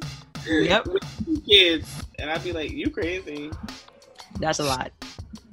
Yep. 0.48 0.88
With 0.88 1.46
kids. 1.46 2.04
And 2.18 2.30
I'd 2.30 2.44
be 2.44 2.52
like, 2.54 2.72
you 2.72 2.90
crazy. 2.90 3.52
That's 4.40 4.60
a 4.60 4.64
lot. 4.64 4.92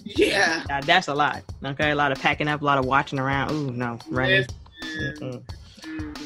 Yeah. 0.05 0.65
That's 0.85 1.09
a 1.09 1.15
lot. 1.15 1.43
Okay. 1.65 1.91
A 1.91 1.95
lot 1.95 2.13
of 2.13 2.21
packing 2.21 2.49
up, 2.49 2.63
a 2.63 2.65
lot 2.65 2.79
of 2.79 2.85
watching 2.85 3.19
around. 3.19 3.51
Ooh, 3.51 3.71
no. 3.73 3.99
Running. 4.09 4.47
Yes. 4.81 5.41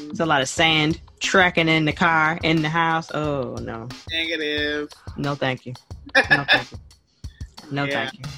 It's 0.09 0.19
a 0.19 0.25
lot 0.25 0.41
of 0.41 0.49
sand 0.49 0.99
tracking 1.19 1.67
in 1.67 1.85
the 1.85 1.93
car, 1.93 2.39
in 2.43 2.61
the 2.61 2.69
house. 2.69 3.11
Oh 3.13 3.55
no. 3.61 3.87
Negative. 4.09 4.89
No, 5.17 5.35
thank 5.35 5.65
you. 5.65 5.73
No, 6.29 6.43
thank 6.43 6.71
you. 6.71 6.77
No, 7.71 7.83
yeah. 7.85 8.09
thank 8.09 8.13
you. 8.19 8.31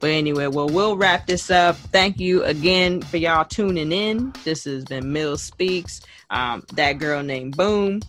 But 0.00 0.10
anyway, 0.10 0.48
well, 0.48 0.68
we'll 0.68 0.96
wrap 0.96 1.28
this 1.28 1.48
up. 1.48 1.76
Thank 1.76 2.18
you 2.18 2.42
again 2.42 3.02
for 3.02 3.18
y'all 3.18 3.44
tuning 3.44 3.92
in. 3.92 4.32
This 4.42 4.64
has 4.64 4.84
been 4.84 5.12
Mills 5.12 5.42
Speaks. 5.42 6.00
Um, 6.30 6.64
that 6.72 6.94
girl 6.94 7.22
named 7.22 7.56
Boom. 7.56 8.00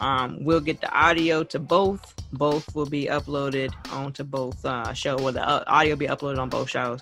Um, 0.00 0.42
we'll 0.42 0.60
get 0.60 0.80
the 0.80 0.90
audio 0.90 1.44
to 1.44 1.58
both. 1.58 2.14
Both 2.32 2.74
will 2.74 2.86
be 2.86 3.06
uploaded 3.06 3.74
onto 3.92 4.24
both 4.24 4.64
uh, 4.64 4.94
show. 4.94 5.16
Well, 5.16 5.34
the 5.34 5.46
uh, 5.46 5.64
audio 5.66 5.92
will 5.92 5.98
be 5.98 6.06
uploaded 6.06 6.38
on 6.38 6.48
both 6.48 6.70
shows. 6.70 7.00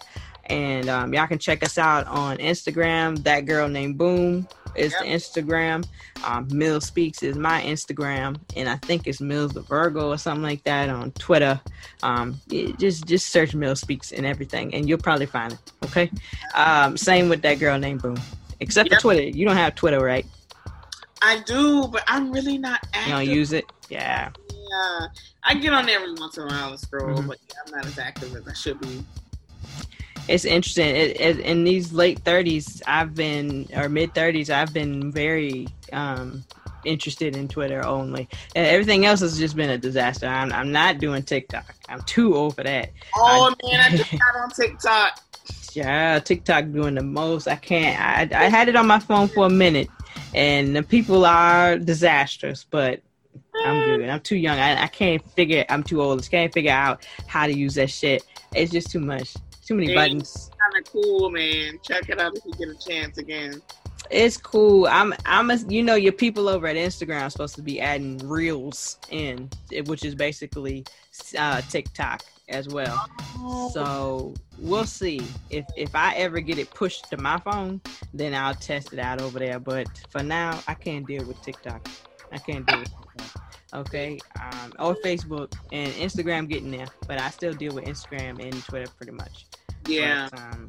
And 0.50 0.88
um, 0.88 1.14
y'all 1.14 1.28
can 1.28 1.38
check 1.38 1.62
us 1.62 1.78
out 1.78 2.06
on 2.08 2.38
Instagram. 2.38 3.22
That 3.22 3.46
girl 3.46 3.68
named 3.68 3.96
Boom 3.96 4.48
is 4.74 4.92
yep. 4.92 5.02
the 5.02 5.06
Instagram. 5.08 5.86
Um, 6.24 6.48
Mills 6.50 6.86
Speaks 6.86 7.22
is 7.22 7.36
my 7.36 7.62
Instagram, 7.62 8.38
and 8.56 8.68
I 8.68 8.76
think 8.76 9.06
it's 9.06 9.20
Mills 9.20 9.52
the 9.52 9.62
Virgo 9.62 10.10
or 10.10 10.18
something 10.18 10.42
like 10.42 10.64
that 10.64 10.88
on 10.88 11.12
Twitter. 11.12 11.60
Um, 12.02 12.40
just 12.78 13.06
just 13.06 13.28
search 13.30 13.54
Mills 13.54 13.80
Speaks 13.80 14.12
and 14.12 14.26
everything, 14.26 14.74
and 14.74 14.88
you'll 14.88 14.98
probably 14.98 15.26
find 15.26 15.52
it. 15.52 15.72
Okay. 15.84 16.10
Um, 16.54 16.96
same 16.96 17.28
with 17.28 17.42
that 17.42 17.60
girl 17.60 17.78
named 17.78 18.02
Boom, 18.02 18.18
except 18.58 18.90
yep. 18.90 18.98
for 18.98 19.02
Twitter. 19.02 19.22
You 19.22 19.46
don't 19.46 19.56
have 19.56 19.76
Twitter, 19.76 20.00
right? 20.00 20.26
I 21.22 21.42
do, 21.46 21.86
but 21.86 22.02
I'm 22.08 22.32
really 22.32 22.58
not 22.58 22.80
active. 22.92 23.06
You 23.06 23.12
don't 23.12 23.36
use 23.36 23.52
it? 23.52 23.66
Yeah. 23.88 24.30
Yeah. 24.50 25.06
I 25.44 25.54
get 25.54 25.72
on 25.72 25.86
there 25.86 26.00
every 26.00 26.14
once 26.14 26.36
in 26.36 26.44
a 26.44 26.46
while 26.46 26.70
and 26.70 26.80
scroll, 26.80 27.16
mm-hmm. 27.16 27.28
but 27.28 27.38
yeah, 27.48 27.54
I'm 27.66 27.72
not 27.72 27.86
as 27.86 27.98
active 27.98 28.34
as 28.34 28.48
I 28.48 28.52
should 28.52 28.80
be 28.80 29.04
it's 30.30 30.44
interesting. 30.44 30.94
It, 30.94 31.20
it, 31.20 31.38
in 31.40 31.64
these 31.64 31.92
late 31.92 32.22
30s, 32.22 32.82
I've 32.86 33.14
been, 33.14 33.68
or 33.74 33.88
mid 33.88 34.14
30s, 34.14 34.48
I've 34.48 34.72
been 34.72 35.10
very 35.10 35.66
um, 35.92 36.44
interested 36.84 37.34
in 37.34 37.48
Twitter 37.48 37.84
only. 37.84 38.28
And 38.54 38.64
everything 38.64 39.04
else 39.04 39.20
has 39.20 39.36
just 39.36 39.56
been 39.56 39.70
a 39.70 39.78
disaster. 39.78 40.26
I'm, 40.26 40.52
I'm 40.52 40.70
not 40.70 40.98
doing 40.98 41.24
TikTok. 41.24 41.74
I'm 41.88 42.00
too 42.02 42.36
old 42.36 42.54
for 42.54 42.62
that. 42.62 42.90
Oh, 43.16 43.52
I, 43.60 43.66
man, 43.66 43.80
I 43.80 43.96
just 43.96 44.10
got 44.12 44.36
on 44.40 44.50
TikTok. 44.50 45.20
Yeah, 45.72 46.20
TikTok 46.20 46.70
doing 46.70 46.94
the 46.94 47.02
most. 47.02 47.48
I 47.48 47.56
can't. 47.56 48.00
I, 48.00 48.44
I 48.44 48.48
had 48.48 48.68
it 48.68 48.76
on 48.76 48.86
my 48.86 49.00
phone 49.00 49.26
for 49.26 49.46
a 49.46 49.50
minute, 49.50 49.88
and 50.32 50.76
the 50.76 50.82
people 50.82 51.24
are 51.24 51.76
disastrous, 51.76 52.64
but 52.68 53.00
I'm 53.64 53.84
good. 53.84 54.08
I'm 54.08 54.20
too 54.20 54.36
young. 54.36 54.58
I, 54.58 54.84
I 54.84 54.86
can't 54.86 55.24
figure. 55.32 55.64
I'm 55.68 55.82
too 55.82 56.02
old. 56.02 56.22
I 56.22 56.26
can't 56.26 56.52
figure 56.52 56.72
out 56.72 57.06
how 57.26 57.46
to 57.46 57.52
use 57.52 57.74
that 57.74 57.90
shit. 57.90 58.24
It's 58.54 58.70
just 58.70 58.90
too 58.90 59.00
much. 59.00 59.34
Too 59.70 59.76
many 59.76 59.94
buttons. 59.94 60.50
Kind 60.60 60.84
of 60.84 60.92
cool, 60.92 61.30
man. 61.30 61.78
Check 61.84 62.08
it 62.08 62.20
out 62.20 62.36
if 62.36 62.44
you 62.44 62.52
get 62.54 62.74
a 62.74 62.88
chance 62.88 63.18
again. 63.18 63.62
It's 64.10 64.36
cool. 64.36 64.88
I'm 64.88 65.14
I'm 65.24 65.48
a, 65.52 65.58
you 65.68 65.84
know 65.84 65.94
your 65.94 66.12
people 66.12 66.48
over 66.48 66.66
at 66.66 66.74
Instagram 66.74 67.22
are 67.22 67.30
supposed 67.30 67.54
to 67.54 67.62
be 67.62 67.80
adding 67.80 68.18
reels 68.18 68.98
in, 69.10 69.48
which 69.86 70.04
is 70.04 70.16
basically 70.16 70.84
uh, 71.38 71.60
TikTok 71.60 72.22
as 72.48 72.66
well. 72.66 73.00
Oh. 73.36 73.70
So 73.72 74.34
we'll 74.58 74.86
see 74.86 75.22
if 75.50 75.64
if 75.76 75.94
I 75.94 76.16
ever 76.16 76.40
get 76.40 76.58
it 76.58 76.68
pushed 76.70 77.08
to 77.10 77.16
my 77.16 77.38
phone, 77.38 77.80
then 78.12 78.34
I'll 78.34 78.56
test 78.56 78.92
it 78.92 78.98
out 78.98 79.22
over 79.22 79.38
there. 79.38 79.60
But 79.60 79.86
for 80.10 80.24
now, 80.24 80.58
I 80.66 80.74
can't 80.74 81.06
deal 81.06 81.24
with 81.24 81.40
TikTok. 81.42 81.88
I 82.32 82.38
can't 82.38 82.66
deal 82.66 82.80
with 82.80 82.88
TikTok. 82.88 83.54
Okay, 83.72 84.18
um, 84.40 84.72
or 84.80 84.96
Facebook 84.96 85.52
and 85.70 85.92
Instagram 85.92 86.48
getting 86.48 86.72
there, 86.72 86.88
but 87.06 87.20
I 87.20 87.30
still 87.30 87.52
deal 87.52 87.72
with 87.72 87.84
Instagram 87.84 88.44
and 88.44 88.64
Twitter 88.64 88.90
pretty 88.96 89.12
much. 89.12 89.46
Yeah. 89.86 90.28
But, 90.30 90.40
um, 90.40 90.68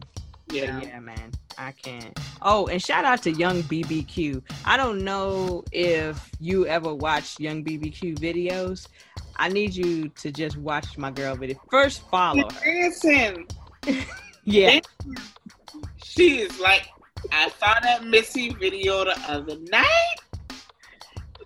yeah. 0.51 0.81
yeah, 0.81 0.99
man. 0.99 1.31
I 1.57 1.71
can't. 1.71 2.17
Oh, 2.41 2.67
and 2.67 2.81
shout 2.81 3.05
out 3.05 3.21
to 3.23 3.31
Young 3.31 3.63
BBQ. 3.63 4.41
I 4.65 4.77
don't 4.77 5.03
know 5.03 5.63
if 5.71 6.31
you 6.39 6.65
ever 6.67 6.93
watched 6.93 7.39
Young 7.39 7.63
BBQ 7.63 8.17
videos. 8.17 8.87
I 9.35 9.49
need 9.49 9.75
you 9.75 10.09
to 10.09 10.31
just 10.31 10.57
watch 10.57 10.97
my 10.97 11.11
girl 11.11 11.35
video. 11.35 11.59
First, 11.69 12.07
follow 12.09 12.49
her. 12.49 12.63
Dancing. 12.63 13.47
yeah. 14.43 14.79
She 16.03 16.39
is 16.39 16.59
like 16.59 16.89
I 17.31 17.49
saw 17.49 17.79
that 17.81 18.05
Missy 18.05 18.49
video 18.49 19.05
the 19.05 19.17
other 19.27 19.57
night. 19.69 20.15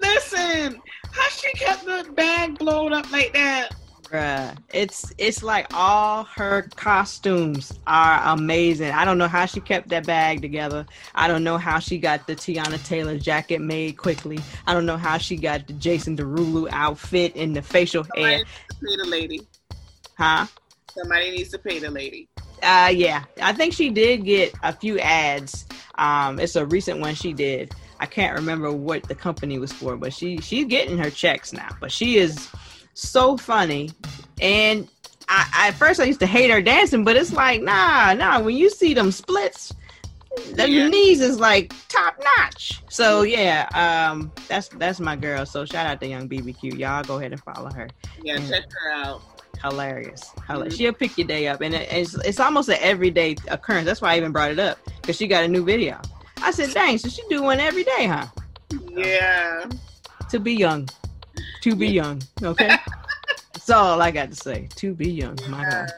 Listen, 0.02 0.82
how 1.12 1.30
she 1.30 1.52
kept 1.54 1.86
the 1.86 2.12
bag 2.14 2.58
blown 2.58 2.94
up 2.94 3.12
like 3.12 3.34
that? 3.34 3.76
Bruh, 4.16 4.58
it's 4.74 5.12
it's 5.18 5.44
like 5.44 5.68
all 5.74 6.24
her 6.24 6.70
costumes 6.78 7.78
are 7.86 8.22
amazing. 8.34 8.92
I 8.92 9.04
don't 9.04 9.18
know 9.18 9.28
how 9.28 9.46
she 9.46 9.60
kept 9.60 9.90
that 9.90 10.06
bag 10.06 10.42
together. 10.42 10.86
I 11.14 11.28
don't 11.28 11.44
know 11.44 11.58
how 11.58 11.80
she 11.80 11.98
got 11.98 12.26
the 12.26 12.34
Teyana 12.36 12.82
Taylor 12.86 13.18
jacket 13.18 13.60
made 13.60 13.98
quickly. 13.98 14.40
I 14.68 14.74
don't 14.74 14.86
know 14.86 14.96
how 14.96 15.18
she 15.18 15.36
got 15.36 15.68
the 15.68 15.74
Jason 15.74 16.16
Derulo 16.16 16.70
outfit 16.72 17.36
and 17.36 17.54
the 17.54 17.62
facial 17.62 18.06
Somebody 18.06 18.24
hair. 18.24 18.38
needs 18.38 18.50
to 18.70 18.76
pay 18.86 18.96
the 19.04 19.06
lady. 19.10 19.42
Huh? 20.18 20.46
Somebody 20.92 21.32
needs 21.32 21.50
to 21.50 21.60
pay 21.60 21.80
the 21.80 21.92
lady. 21.92 22.30
Uh 22.64 22.92
yeah. 22.96 23.26
I 23.42 23.52
think 23.52 23.74
she 23.74 23.90
did 23.90 24.24
get 24.24 24.54
a 24.64 24.72
few 24.72 24.98
ads. 25.00 25.66
Um 25.96 26.40
it's 26.40 26.56
a 26.56 26.66
recent 26.66 27.02
one 27.02 27.16
she 27.16 27.34
did. 27.34 27.74
I 28.00 28.06
can't 28.06 28.38
remember 28.38 28.72
what 28.72 29.04
the 29.04 29.16
company 29.16 29.60
was 29.60 29.74
for, 29.74 29.98
but 29.98 30.14
she 30.14 30.38
she's 30.38 30.66
getting 30.66 30.98
her 31.00 31.10
checks 31.10 31.52
now. 31.52 31.68
But 31.82 31.92
she 31.92 32.16
is 32.18 32.48
so 32.96 33.38
funny. 33.38 33.92
And 34.42 34.88
I, 35.30 35.48
I 35.54 35.68
at 35.70 35.76
first 35.76 36.00
I 36.00 36.06
used 36.06 36.20
to 36.22 36.28
hate 36.28 36.50
her 36.50 36.62
dancing, 36.62 37.04
but 37.04 37.16
it's 37.16 37.32
like, 37.34 37.62
nah, 37.62 38.14
nah, 38.14 38.40
when 38.42 38.56
you 38.56 38.70
see 38.70 38.94
them 38.94 39.12
splits, 39.12 39.72
the 40.54 40.70
Yeah. 40.70 40.88
knees 40.90 41.22
is 41.22 41.40
like 41.40 41.74
top 41.88 42.16
notch. 42.38 42.82
So 42.90 43.22
yeah, 43.22 43.68
um 43.74 44.32
that's 44.48 44.68
that's 44.70 45.00
my 45.00 45.16
girl. 45.16 45.46
So 45.46 45.66
shout 45.66 45.86
out 45.86 46.00
to 46.02 46.08
young 46.08 46.28
BBQ. 46.28 46.78
Y'all 46.78 47.04
go 47.04 47.18
ahead 47.20 47.32
and 47.32 47.42
follow 47.44 47.72
her. 47.72 47.88
Yeah, 48.22 48.38
Yeah. 48.40 48.50
check 48.50 48.64
her 48.84 48.92
out. 48.92 49.22
Hilarious. 49.62 50.32
Hilarious. 50.48 50.74
Mhm. 50.74 50.78
She'll 50.78 50.94
pick 50.94 51.18
your 51.18 51.28
day 51.28 51.48
up, 51.48 51.62
and 51.62 51.74
it, 51.74 51.88
it's 51.92 52.14
it's 52.26 52.40
almost 52.40 52.68
an 52.70 52.78
everyday 52.82 53.36
occurrence. 53.48 53.86
That's 53.86 54.02
why 54.02 54.14
I 54.14 54.18
even 54.18 54.32
brought 54.32 54.52
it 54.52 54.60
up 54.60 54.78
because 55.02 55.16
she 55.16 55.28
got 55.28 55.44
a 55.44 55.48
new 55.48 55.64
video. 55.64 56.00
I 56.42 56.52
said, 56.52 56.72
"Dang, 56.74 56.98
so 56.98 57.08
she 57.08 57.22
do 57.30 57.42
one 57.42 57.60
every 57.62 57.84
day, 57.86 58.06
huh?" 58.06 58.28
Yeah. 58.90 59.66
To 60.30 60.40
be 60.40 60.54
young, 60.54 60.88
to 61.66 61.76
be 61.76 61.88
young. 61.88 62.22
Okay, 62.44 62.78
that's 63.54 63.70
all 63.72 64.00
I 64.00 64.12
got 64.12 64.30
to 64.30 64.36
say. 64.36 64.70
To 64.76 64.94
be 64.94 65.10
young, 65.10 65.36
my 65.50 65.68
God. 65.68 65.92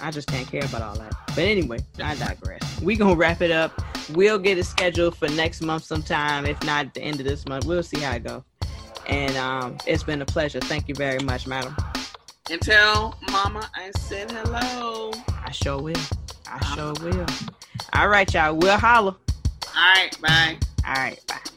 I 0.00 0.10
just 0.10 0.28
can't 0.28 0.48
care 0.48 0.64
about 0.64 0.80
all 0.80 0.94
that. 0.96 1.14
But 1.28 1.40
anyway, 1.40 1.78
I 2.02 2.14
digress. 2.14 2.80
We 2.80 2.96
gonna 2.96 3.16
wrap 3.16 3.42
it 3.42 3.50
up. 3.50 3.82
We'll 4.12 4.38
get 4.38 4.56
it 4.56 4.64
scheduled 4.64 5.14
for 5.16 5.28
next 5.28 5.60
month 5.60 5.84
sometime. 5.84 6.46
If 6.46 6.62
not, 6.64 6.86
at 6.86 6.94
the 6.94 7.02
end 7.02 7.20
of 7.20 7.26
this 7.26 7.46
month, 7.46 7.66
we'll 7.66 7.82
see 7.82 8.00
how 8.00 8.14
it 8.14 8.24
go. 8.24 8.44
And 9.06 9.36
um, 9.36 9.76
it's 9.86 10.02
been 10.02 10.22
a 10.22 10.26
pleasure. 10.26 10.60
Thank 10.60 10.88
you 10.88 10.94
very 10.94 11.20
much, 11.20 11.46
madam. 11.46 11.76
And 12.50 12.60
tell 12.60 13.18
Mama 13.30 13.68
I 13.74 13.90
said 13.98 14.30
hello. 14.30 15.12
I 15.44 15.50
sure 15.50 15.82
will. 15.82 15.96
I 16.50 16.74
sure 16.74 16.94
will. 17.02 17.26
All 17.92 18.08
right, 18.08 18.32
y'all. 18.32 18.56
We'll 18.56 18.78
holler. 18.78 19.16
All 19.76 19.92
right, 19.94 20.18
bye. 20.22 20.58
All 20.86 20.94
right. 20.94 21.20
Bye. 21.26 21.55